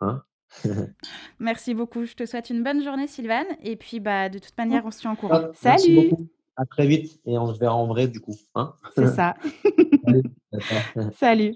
Hein 0.01 0.23
Merci 1.39 1.73
beaucoup. 1.73 2.05
Je 2.05 2.13
te 2.13 2.25
souhaite 2.25 2.49
une 2.49 2.63
bonne 2.63 2.83
journée, 2.83 3.07
Sylvane. 3.07 3.47
Et 3.63 3.75
puis, 3.75 3.99
bah, 3.99 4.29
de 4.29 4.37
toute 4.37 4.57
manière, 4.57 4.85
on 4.85 4.91
se 4.91 4.99
tient 4.99 5.11
en 5.11 5.15
courant. 5.15 5.47
Salut. 5.53 6.11
À 6.57 6.65
très 6.65 6.87
vite 6.87 7.19
et 7.25 7.37
on 7.37 7.53
se 7.53 7.59
verra 7.59 7.75
en 7.75 7.87
vrai 7.87 8.07
du 8.07 8.19
coup. 8.19 8.35
Hein 8.55 8.73
C'est 8.95 9.07
ça. 9.07 9.35
Salut. 11.17 11.55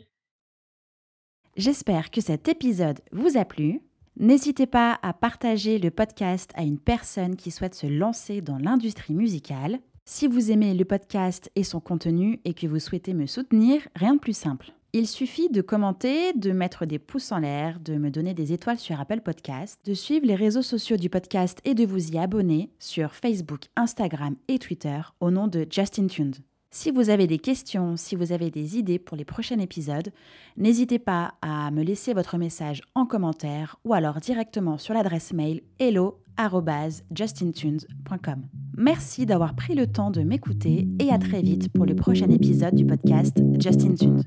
J'espère 1.58 2.12
que 2.12 2.22
cet 2.22 2.48
épisode 2.48 3.00
vous 3.12 3.38
a 3.38 3.46
plu. 3.46 3.82
N'hésitez 4.18 4.66
pas 4.66 4.98
à 5.02 5.14
partager 5.14 5.78
le 5.78 5.92
podcast 5.92 6.52
à 6.56 6.64
une 6.64 6.80
personne 6.80 7.36
qui 7.36 7.52
souhaite 7.52 7.76
se 7.76 7.88
lancer 7.88 8.42
dans 8.42 8.58
l'industrie 8.58 9.14
musicale. 9.14 9.80
Si 10.06 10.28
vous 10.28 10.52
aimez 10.52 10.74
le 10.74 10.86
podcast 10.86 11.52
et 11.56 11.64
son 11.64 11.80
contenu 11.80 12.40
et 12.46 12.54
que 12.54 12.68
vous 12.68 12.80
souhaitez 12.80 13.14
me 13.14 13.26
soutenir, 13.26 13.82
rien 13.96 14.16
de 14.16 14.20
plus 14.20 14.38
simple. 14.38 14.72
Il 14.98 15.08
suffit 15.08 15.50
de 15.50 15.60
commenter, 15.60 16.32
de 16.32 16.54
mettre 16.54 16.86
des 16.86 17.00
pouces 17.00 17.34
en 17.34 17.40
l'air, 17.40 17.82
de 17.82 17.98
me 17.98 18.10
donner 18.10 18.34
des 18.34 18.54
étoiles 18.54 18.80
sur 18.80 18.98
Apple 18.98 19.20
Podcast, 19.20 19.78
de 19.84 19.94
suivre 19.94 20.26
les 20.26 20.36
réseaux 20.36 20.62
sociaux 20.62 20.96
du 20.96 21.10
podcast 21.10 21.60
et 21.66 21.76
de 21.76 21.86
vous 21.86 22.14
y 22.14 22.18
abonner 22.18 22.70
sur 22.80 23.14
Facebook, 23.14 23.64
Instagram 23.76 24.38
et 24.48 24.58
Twitter 24.58 25.02
au 25.20 25.32
nom 25.32 25.50
de 25.50 25.68
Justin 25.70 26.08
Tuned. 26.08 26.38
Si 26.72 26.92
vous 26.92 27.10
avez 27.10 27.28
des 27.28 27.40
questions, 27.40 27.98
si 27.98 28.16
vous 28.16 28.32
avez 28.32 28.52
des 28.52 28.78
idées 28.78 28.98
pour 28.98 29.18
les 29.18 29.26
prochains 29.26 29.60
épisodes, 29.60 30.14
n'hésitez 30.56 30.98
pas 30.98 31.34
à 31.42 31.72
me 31.72 31.84
laisser 31.84 32.14
votre 32.14 32.38
message 32.38 32.82
en 32.96 33.06
commentaire 33.06 33.76
ou 33.84 33.94
alors 33.94 34.22
directement 34.22 34.78
sur 34.78 34.94
l'adresse 34.94 35.34
mail 35.34 35.62
hello@justintunes.com. 35.78 38.44
Merci 38.78 39.26
d'avoir 39.26 39.58
pris 39.58 39.76
le 39.76 39.88
temps 39.88 40.12
de 40.12 40.22
m'écouter 40.22 40.88
et 41.00 41.12
à 41.12 41.18
très 41.18 41.42
vite 41.42 41.68
pour 41.74 41.86
le 41.86 41.96
prochain 41.96 42.30
épisode 42.30 42.76
du 42.76 42.86
podcast 42.86 43.44
Justin 43.60 43.96
Tunes. 43.96 44.24